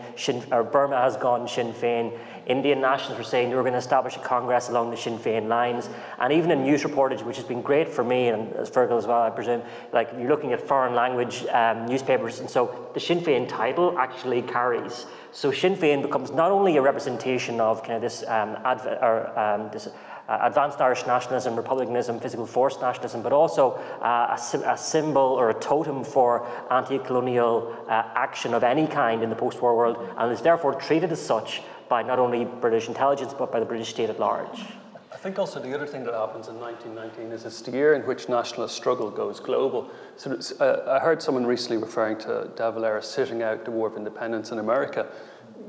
Burma 0.73 1.01
has 1.01 1.17
gone 1.17 1.47
Sinn 1.49 1.73
Féin. 1.73 2.19
Indian 2.47 2.81
nationals 2.81 3.19
were 3.19 3.25
saying 3.25 3.51
they 3.51 3.57
were 3.57 3.63
going 3.63 3.73
to 3.73 3.79
establish 3.79 4.17
a 4.17 4.21
congress 4.21 4.69
along 4.69 4.91
the 4.91 4.97
Sinn 4.97 5.19
Féin 5.19 5.49
lines. 5.49 5.89
And 6.19 6.33
even 6.33 6.51
in 6.51 6.63
news 6.63 6.83
reportage, 6.83 7.23
which 7.23 7.37
has 7.37 7.45
been 7.45 7.63
great 7.63 7.89
for 7.89 8.05
me 8.05 8.29
and 8.29 8.53
as 8.55 8.71
Fearghal 8.71 8.99
as 8.99 9.07
well, 9.07 9.23
I 9.23 9.31
presume, 9.31 9.63
like 9.93 10.11
you're 10.19 10.29
looking 10.29 10.53
at 10.53 10.61
foreign 10.61 10.95
language 10.95 11.45
um, 11.47 11.87
newspapers. 11.87 12.41
And 12.41 12.49
so 12.49 12.91
the 12.95 13.01
Sinn 13.01 13.21
Féin 13.21 13.49
title 13.49 13.99
actually 13.99 14.43
carries. 14.43 15.07
So 15.33 15.53
Sinn 15.53 15.77
Féin 15.77 16.03
becomes 16.03 16.31
not 16.31 16.51
only 16.51 16.77
a 16.77 16.83
representation 16.83 17.61
of 17.61 17.83
kind 17.83 17.95
of 17.95 18.03
this, 18.03 18.23
um, 18.27 18.57
adv- 18.65 18.99
or, 19.01 19.39
um, 19.39 19.71
this 19.73 19.89
uh, 20.31 20.39
advanced 20.43 20.81
Irish 20.81 21.07
nationalism, 21.07 21.57
republicanism, 21.57 22.21
physical 22.21 22.47
force 22.47 22.81
nationalism, 22.81 23.21
but 23.21 23.33
also 23.33 23.73
uh, 24.01 24.39
a, 24.39 24.73
a, 24.73 24.79
symbol 24.79 25.21
or 25.21 25.51
a 25.51 25.55
totem 25.55 26.05
for 26.05 26.47
anti-colonial 26.71 27.85
uh, 27.89 28.05
action 28.15 28.55
of 28.55 28.63
any 28.63 28.87
kind 28.87 29.25
in 29.25 29.31
the 29.31 29.35
post-war 29.35 29.77
world, 29.77 30.09
and 30.17 30.33
is 30.33 30.41
therefore 30.41 30.75
treated 30.75 31.11
as 31.11 31.21
such 31.21 31.63
by 31.91 32.03
not 32.03 32.19
only 32.19 32.47
British 32.47 32.89
intelligence 32.89 33.35
but 33.35 33.53
by 33.53 33.61
the 33.61 33.67
British 33.67 33.91
state 33.91 34.09
at 34.09 34.19
large. 34.19 34.65
I 35.13 35.17
think 35.17 35.39
also 35.39 35.61
the 35.61 35.75
other 35.75 35.87
thing 35.87 36.05
that 36.05 36.15
happens 36.15 36.49
in 36.49 36.59
1919 36.59 37.33
is 37.33 37.45
it's 37.45 37.61
the 37.61 37.73
year 37.73 37.95
in 37.95 38.03
which 38.07 38.31
nationalist 38.31 38.75
struggle 38.75 39.11
goes 39.11 39.39
global. 39.41 39.91
So 40.17 40.39
uh, 40.61 40.99
I 40.99 41.05
heard 41.05 41.21
someone 41.21 41.45
recently 41.45 41.77
referring 41.77 42.17
to 42.19 42.49
De 42.57 42.73
Valera 42.73 43.03
sitting 43.03 43.43
out 43.43 43.67
the 43.67 43.71
War 43.71 43.89
of 43.89 43.97
Independence 43.97 44.51
in 44.51 44.61
America 44.61 45.09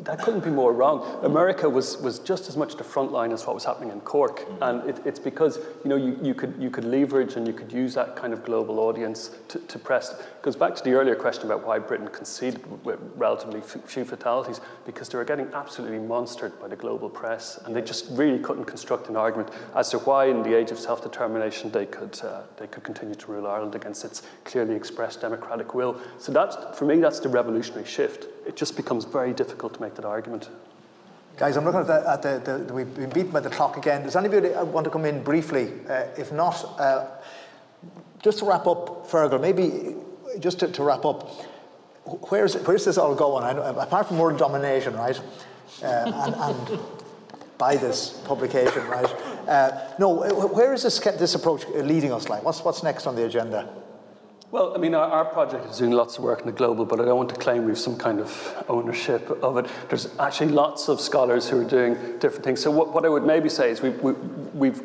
that 0.04 0.20
couldn't 0.20 0.44
be 0.44 0.50
more 0.50 0.74
wrong. 0.74 1.24
America 1.24 1.70
was, 1.70 1.98
was 1.98 2.20
just 2.20 2.50
as 2.50 2.58
much 2.58 2.76
the 2.76 2.84
front 2.84 3.12
line 3.12 3.32
as 3.32 3.46
what 3.46 3.54
was 3.54 3.66
happening 3.66 3.92
in 3.92 4.02
Cork. 4.02 4.40
Mm-hmm. 4.40 4.64
And 4.64 4.90
it, 4.90 5.02
it's 5.06 5.20
because 5.20 5.58
you, 5.84 5.90
know, 5.90 5.96
you, 5.96 6.18
you, 6.22 6.34
could, 6.34 6.56
you 6.60 6.70
could 6.70 6.86
leverage 6.86 7.36
and 7.36 7.46
you 7.46 7.54
could 7.54 7.72
use 7.72 7.94
that 7.94 8.16
kind 8.16 8.34
of 8.34 8.44
global 8.44 8.80
audience 8.80 9.32
to, 9.50 9.60
to 9.60 9.78
press. 9.78 10.12
It 10.12 10.42
goes 10.42 10.56
back 10.56 10.76
to 10.76 10.84
the 10.84 10.94
earlier 10.94 11.16
question 11.16 11.46
about 11.46 11.66
why 11.66 11.78
Britain 11.78 12.08
conceded 12.08 12.66
with 12.84 13.00
relatively 13.16 13.62
few 13.62 14.04
fatalities, 14.04 14.60
because 14.86 15.08
they 15.10 15.18
were 15.18 15.26
getting 15.26 15.48
absolutely 15.54 16.00
monstered 16.00 16.60
by 16.60 16.68
the 16.68 16.76
global 16.76 17.10
press. 17.10 17.60
And 17.66 17.76
they 17.76 17.82
just 17.82 18.08
really 18.12 18.40
couldn't 18.40 18.66
construct 18.66 19.08
an 19.10 19.16
argument 19.16 19.50
as 19.76 19.90
to 19.92 20.00
why, 20.00 20.26
in 20.26 20.42
the 20.42 20.56
age 20.56 20.72
of 20.72 20.80
self 20.80 21.04
determination, 21.04 21.72
they 21.72 21.86
could, 21.86 22.20
uh, 22.24 22.42
they 22.58 22.68
could 22.68 22.84
continue 22.84 23.16
to 23.16 23.32
rule 23.32 23.48
Ireland 23.48 23.76
against 23.76 24.04
its 24.04 24.24
clearly 24.46 24.76
expressed 24.76 25.22
democratic 25.22 25.76
will. 25.76 26.00
So, 26.18 26.32
that's, 26.32 26.58
for 26.78 26.86
me, 26.86 27.00
that's 27.00 27.20
the 27.20 27.30
revolutionary 27.30 27.86
shift 27.86 28.26
it 28.52 28.58
just 28.58 28.76
becomes 28.76 29.06
very 29.06 29.34
difficult 29.34 29.74
to 29.76 29.82
make 29.82 29.96
that 29.96 30.04
argument. 30.04 30.50
Guys, 31.38 31.56
I'm 31.56 31.64
looking 31.64 31.80
at 31.80 31.88
the, 31.88 32.10
at 32.10 32.22
the, 32.22 32.64
the 32.66 32.74
we've 32.74 32.94
been 32.94 33.10
beaten 33.10 33.32
by 33.32 33.40
the 33.40 33.50
clock 33.50 33.78
again. 33.78 34.04
Does 34.04 34.18
anybody 34.18 34.50
want 34.50 34.84
to 34.84 34.90
come 34.90 35.06
in 35.06 35.24
briefly? 35.24 35.72
Uh, 35.90 36.08
if 36.18 36.34
not, 36.34 36.56
uh, 36.78 37.08
just 38.22 38.40
to 38.40 38.46
wrap 38.46 38.68
up, 38.68 39.10
Fearghal, 39.10 39.40
maybe 39.40 39.96
just 40.40 40.60
to, 40.60 40.68
to 40.68 40.84
wrap 40.84 41.06
up, 41.06 41.30
where's, 42.30 42.56
where's 42.68 42.84
this 42.84 42.98
all 42.98 43.16
going? 43.16 43.46
I 43.46 43.54
know, 43.54 43.64
apart 43.64 44.10
from 44.10 44.20
world 44.20 44.38
domination, 44.38 44.96
right? 44.96 45.20
Uh, 45.82 46.12
and, 46.14 46.36
and 46.36 46.80
by 47.58 47.78
this 47.78 48.10
publication, 48.26 48.86
right? 48.88 49.10
Uh, 49.48 49.94
no, 49.98 50.10
where 50.48 50.74
is 50.74 50.84
this, 50.84 51.00
this 51.00 51.36
approach 51.36 51.66
leading 51.70 52.12
us 52.12 52.28
like? 52.28 52.44
What's, 52.44 52.62
what's 52.66 52.84
next 52.84 53.08
on 53.08 53.16
the 53.16 53.26
agenda? 53.26 53.70
Well, 54.52 54.74
I 54.76 54.80
mean, 54.80 54.94
our, 54.94 55.10
our, 55.10 55.24
project 55.24 55.66
is 55.68 55.78
doing 55.78 55.92
lots 55.92 56.18
of 56.18 56.26
work 56.26 56.42
in 56.42 56.46
the 56.46 56.52
global, 56.52 56.84
but 56.84 57.00
I 57.00 57.06
don't 57.06 57.16
want 57.16 57.30
to 57.30 57.36
claim 57.36 57.64
we've 57.64 57.78
some 57.78 57.98
kind 57.98 58.20
of 58.20 58.66
ownership 58.68 59.30
of 59.42 59.56
it. 59.56 59.68
There's 59.88 60.10
actually 60.20 60.52
lots 60.52 60.90
of 60.90 61.00
scholars 61.00 61.48
who 61.48 61.62
are 61.62 61.70
doing 61.70 61.94
different 62.20 62.44
things. 62.44 62.60
So 62.60 62.70
what, 62.70 62.94
what 62.94 63.06
I 63.06 63.10
would 63.10 63.26
maybe 63.26 63.48
say 63.48 63.72
is 63.72 63.82
we, 63.82 63.92
we, 63.92 64.12
we've 64.54 64.84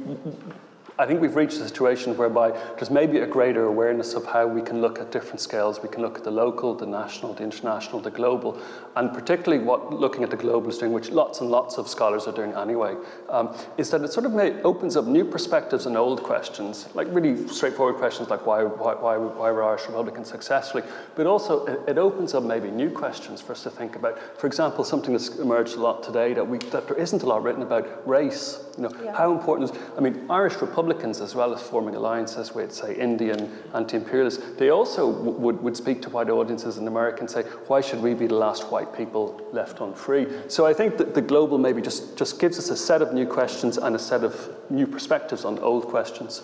I 0.98 1.04
think 1.04 1.20
we've 1.20 1.34
reached 1.36 1.58
a 1.58 1.68
situation 1.68 2.16
whereby 2.16 2.52
there's 2.76 2.90
maybe 2.90 3.18
a 3.18 3.26
greater 3.26 3.64
awareness 3.64 4.14
of 4.14 4.24
how 4.24 4.46
we 4.46 4.62
can 4.62 4.80
look 4.80 4.98
at 4.98 5.12
different 5.12 5.40
scales. 5.40 5.82
We 5.82 5.90
can 5.90 6.00
look 6.00 6.16
at 6.16 6.24
the 6.24 6.30
local, 6.30 6.74
the 6.74 6.86
national, 6.86 7.34
the 7.34 7.42
international, 7.42 8.00
the 8.00 8.10
global, 8.10 8.58
and 8.96 9.12
particularly 9.12 9.62
what 9.62 9.92
looking 9.92 10.22
at 10.22 10.30
the 10.30 10.36
global 10.36 10.70
is 10.70 10.78
doing, 10.78 10.92
which 10.92 11.10
lots 11.10 11.40
and 11.40 11.50
lots 11.50 11.76
of 11.76 11.86
scholars 11.86 12.26
are 12.26 12.32
doing 12.32 12.52
anyway, 12.54 12.94
um, 13.28 13.54
is 13.76 13.90
that 13.90 14.00
it 14.02 14.10
sort 14.10 14.24
of 14.24 14.32
may, 14.32 14.60
opens 14.62 14.96
up 14.96 15.04
new 15.04 15.24
perspectives 15.24 15.84
and 15.84 15.96
old 15.98 16.22
questions, 16.22 16.88
like 16.94 17.06
really 17.10 17.46
straightforward 17.48 17.96
questions 17.96 18.30
like 18.30 18.46
why, 18.46 18.64
why, 18.64 18.94
why, 18.94 19.16
why 19.18 19.50
were 19.50 19.62
Irish 19.62 19.86
Republicans 19.86 20.28
successfully, 20.28 20.82
but 21.14 21.26
also 21.26 21.66
it, 21.66 21.80
it, 21.90 21.98
opens 21.98 22.34
up 22.34 22.42
maybe 22.42 22.70
new 22.70 22.90
questions 22.90 23.40
for 23.40 23.52
us 23.52 23.62
to 23.62 23.70
think 23.70 23.96
about. 23.96 24.18
For 24.38 24.46
example, 24.46 24.84
something 24.84 25.12
that's 25.12 25.36
emerged 25.38 25.74
a 25.74 25.80
lot 25.80 26.02
today 26.02 26.32
that, 26.34 26.46
we, 26.46 26.58
that 26.58 26.88
there 26.88 26.96
isn't 26.96 27.22
a 27.22 27.26
lot 27.26 27.42
written 27.42 27.62
about 27.62 28.06
race. 28.08 28.64
You 28.76 28.84
know, 28.84 28.90
yeah. 29.02 29.16
how 29.16 29.32
important 29.32 29.70
is, 29.70 29.78
I 29.96 30.00
mean, 30.00 30.24
Irish 30.30 30.56
Republicans, 30.56 31.20
as 31.20 31.34
well 31.34 31.54
as 31.54 31.60
forming 31.60 31.94
alliances 31.94 32.54
with, 32.54 32.72
say, 32.72 32.94
Indian 32.94 33.50
anti-imperialists, 33.74 34.42
they 34.58 34.70
also 34.70 35.06
would, 35.08 35.62
would 35.62 35.76
speak 35.76 36.00
to 36.02 36.10
white 36.10 36.30
audiences 36.30 36.78
in 36.78 36.86
America 36.86 37.20
and 37.20 37.30
say, 37.30 37.42
why 37.66 37.80
should 37.80 38.00
we 38.00 38.14
be 38.14 38.26
the 38.26 38.34
last 38.34 38.70
white 38.70 38.85
people 38.94 39.40
left 39.52 39.80
unfree? 39.80 40.26
So 40.48 40.66
I 40.66 40.72
think 40.72 40.96
that 40.98 41.14
the 41.14 41.22
global 41.22 41.58
maybe 41.58 41.80
just, 41.82 42.16
just 42.16 42.38
gives 42.38 42.58
us 42.58 42.70
a 42.70 42.76
set 42.76 43.02
of 43.02 43.12
new 43.12 43.26
questions 43.26 43.78
and 43.78 43.96
a 43.96 43.98
set 43.98 44.24
of 44.24 44.50
new 44.70 44.86
perspectives 44.86 45.44
on 45.44 45.58
old 45.60 45.86
questions. 45.86 46.42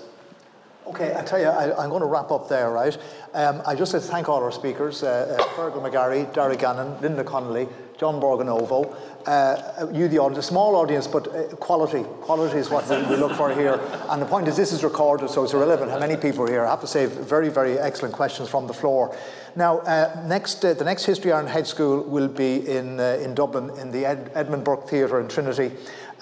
Okay, 0.85 1.15
I 1.17 1.23
tell 1.23 1.39
you, 1.39 1.47
I, 1.47 1.85
am 1.85 1.91
going 1.91 2.01
to 2.01 2.07
wrap 2.07 2.33
up 2.33 2.49
there, 2.49 2.71
right? 2.71 2.97
Um, 3.35 3.63
I 3.65 3.77
just 3.77 3.93
said 3.93 4.03
thank 4.03 4.29
all 4.29 4.43
our 4.43 4.51
speakers, 4.51 5.05
uh, 5.05 5.37
uh, 5.39 5.43
Fearghal 5.55 5.81
McGarry, 5.81 6.31
Darragh 6.35 6.59
Gannon, 6.59 7.01
Linda 7.01 7.23
Connolly, 7.23 7.69
John 7.99 8.21
Borgonovo, 8.21 8.97
uh, 9.27 9.87
you 9.93 10.09
the 10.09 10.19
audience, 10.19 10.45
a 10.45 10.49
small 10.49 10.75
audience, 10.75 11.07
but 11.07 11.29
uh, 11.29 11.55
quality. 11.57 12.03
Quality 12.23 12.59
is 12.59 12.69
what 12.69 12.89
we, 12.91 12.97
we, 13.07 13.17
look 13.17 13.33
for 13.33 13.55
here. 13.55 13.81
And 14.09 14.21
the 14.21 14.27
point 14.27 14.49
is 14.49 14.57
this 14.57 14.73
is 14.73 14.83
recorded, 14.83 15.31
so 15.31 15.45
it's 15.45 15.53
irrelevant 15.53 15.93
how 15.93 16.01
many 16.01 16.17
people 16.17 16.45
are 16.47 16.51
here. 16.51 16.65
I 16.65 16.71
have 16.71 16.81
to 16.81 16.89
say, 16.89 17.07
very, 17.07 17.49
very 17.49 17.79
excellent 17.79 18.13
questions 18.13 18.49
from 18.49 18.67
the 18.67 18.75
floor. 18.75 19.17
Now, 19.55 19.79
uh, 19.81 20.21
next, 20.27 20.65
uh, 20.65 20.75
the 20.75 20.85
next 20.85 21.05
History 21.05 21.31
Ireland 21.31 21.51
Hedge 21.51 21.69
School 21.69 22.03
will 22.03 22.27
be 22.27 22.69
in, 22.69 22.99
in 22.99 23.35
Dublin, 23.37 23.71
in 23.79 23.93
the 23.93 24.05
Ed- 24.05 24.33
Edmund 24.35 24.65
Burke 24.65 24.89
Theatre 24.89 25.21
in 25.21 25.29
Trinity. 25.29 25.71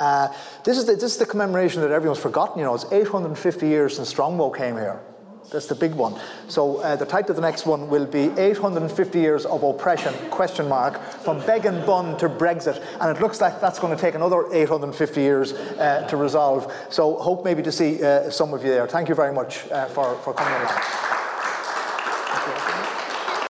Uh, 0.01 0.33
this, 0.65 0.79
is 0.79 0.87
the, 0.87 0.95
this 0.95 1.13
is 1.13 1.17
the 1.19 1.27
commemoration 1.27 1.83
that 1.83 1.91
everyone's 1.91 2.21
forgotten. 2.21 2.59
You 2.59 2.65
know, 2.65 2.75
it's 2.75 2.91
850 2.91 3.69
years 3.69 3.97
since 3.97 4.09
Strongbow 4.09 4.51
came 4.51 4.75
here. 4.75 5.01
That's 5.51 5.67
the 5.67 5.75
big 5.75 5.95
one. 5.95 6.19
So 6.49 6.77
uh, 6.79 6.97
the 6.97 7.07
title 7.07 7.31
of 7.31 7.37
the 7.37 7.43
next 7.43 7.67
one 7.67 7.89
will 7.89 8.07
be 8.07 8.31
850 8.39 9.19
years 9.19 9.45
of 9.45 9.63
oppression, 9.63 10.15
question 10.31 10.69
mark, 10.69 11.03
from 11.23 11.41
Baginbun 11.41 12.19
to 12.19 12.29
Brexit. 12.29 12.85
And 13.01 13.17
it 13.17 13.21
looks 13.21 13.41
like 13.41 13.61
that's 13.61 13.79
going 13.79 13.95
to 13.95 14.01
take 14.01 14.15
another 14.15 14.47
850 14.53 15.21
years 15.21 15.53
uh, 15.53 16.07
to 16.09 16.17
resolve. 16.17 16.73
So 16.89 17.17
hope 17.17 17.45
maybe 17.45 17.63
to 17.63 17.73
see 17.73 18.03
uh, 18.03 18.31
some 18.31 18.55
of 18.55 18.63
you 18.63 18.71
there. 18.71 18.87
Thank 18.87 19.09
you 19.09 19.15
very 19.15 19.33
much 19.33 19.69
uh, 19.71 19.87
for, 19.87 20.15
for 20.19 20.35
coming. 20.35 21.30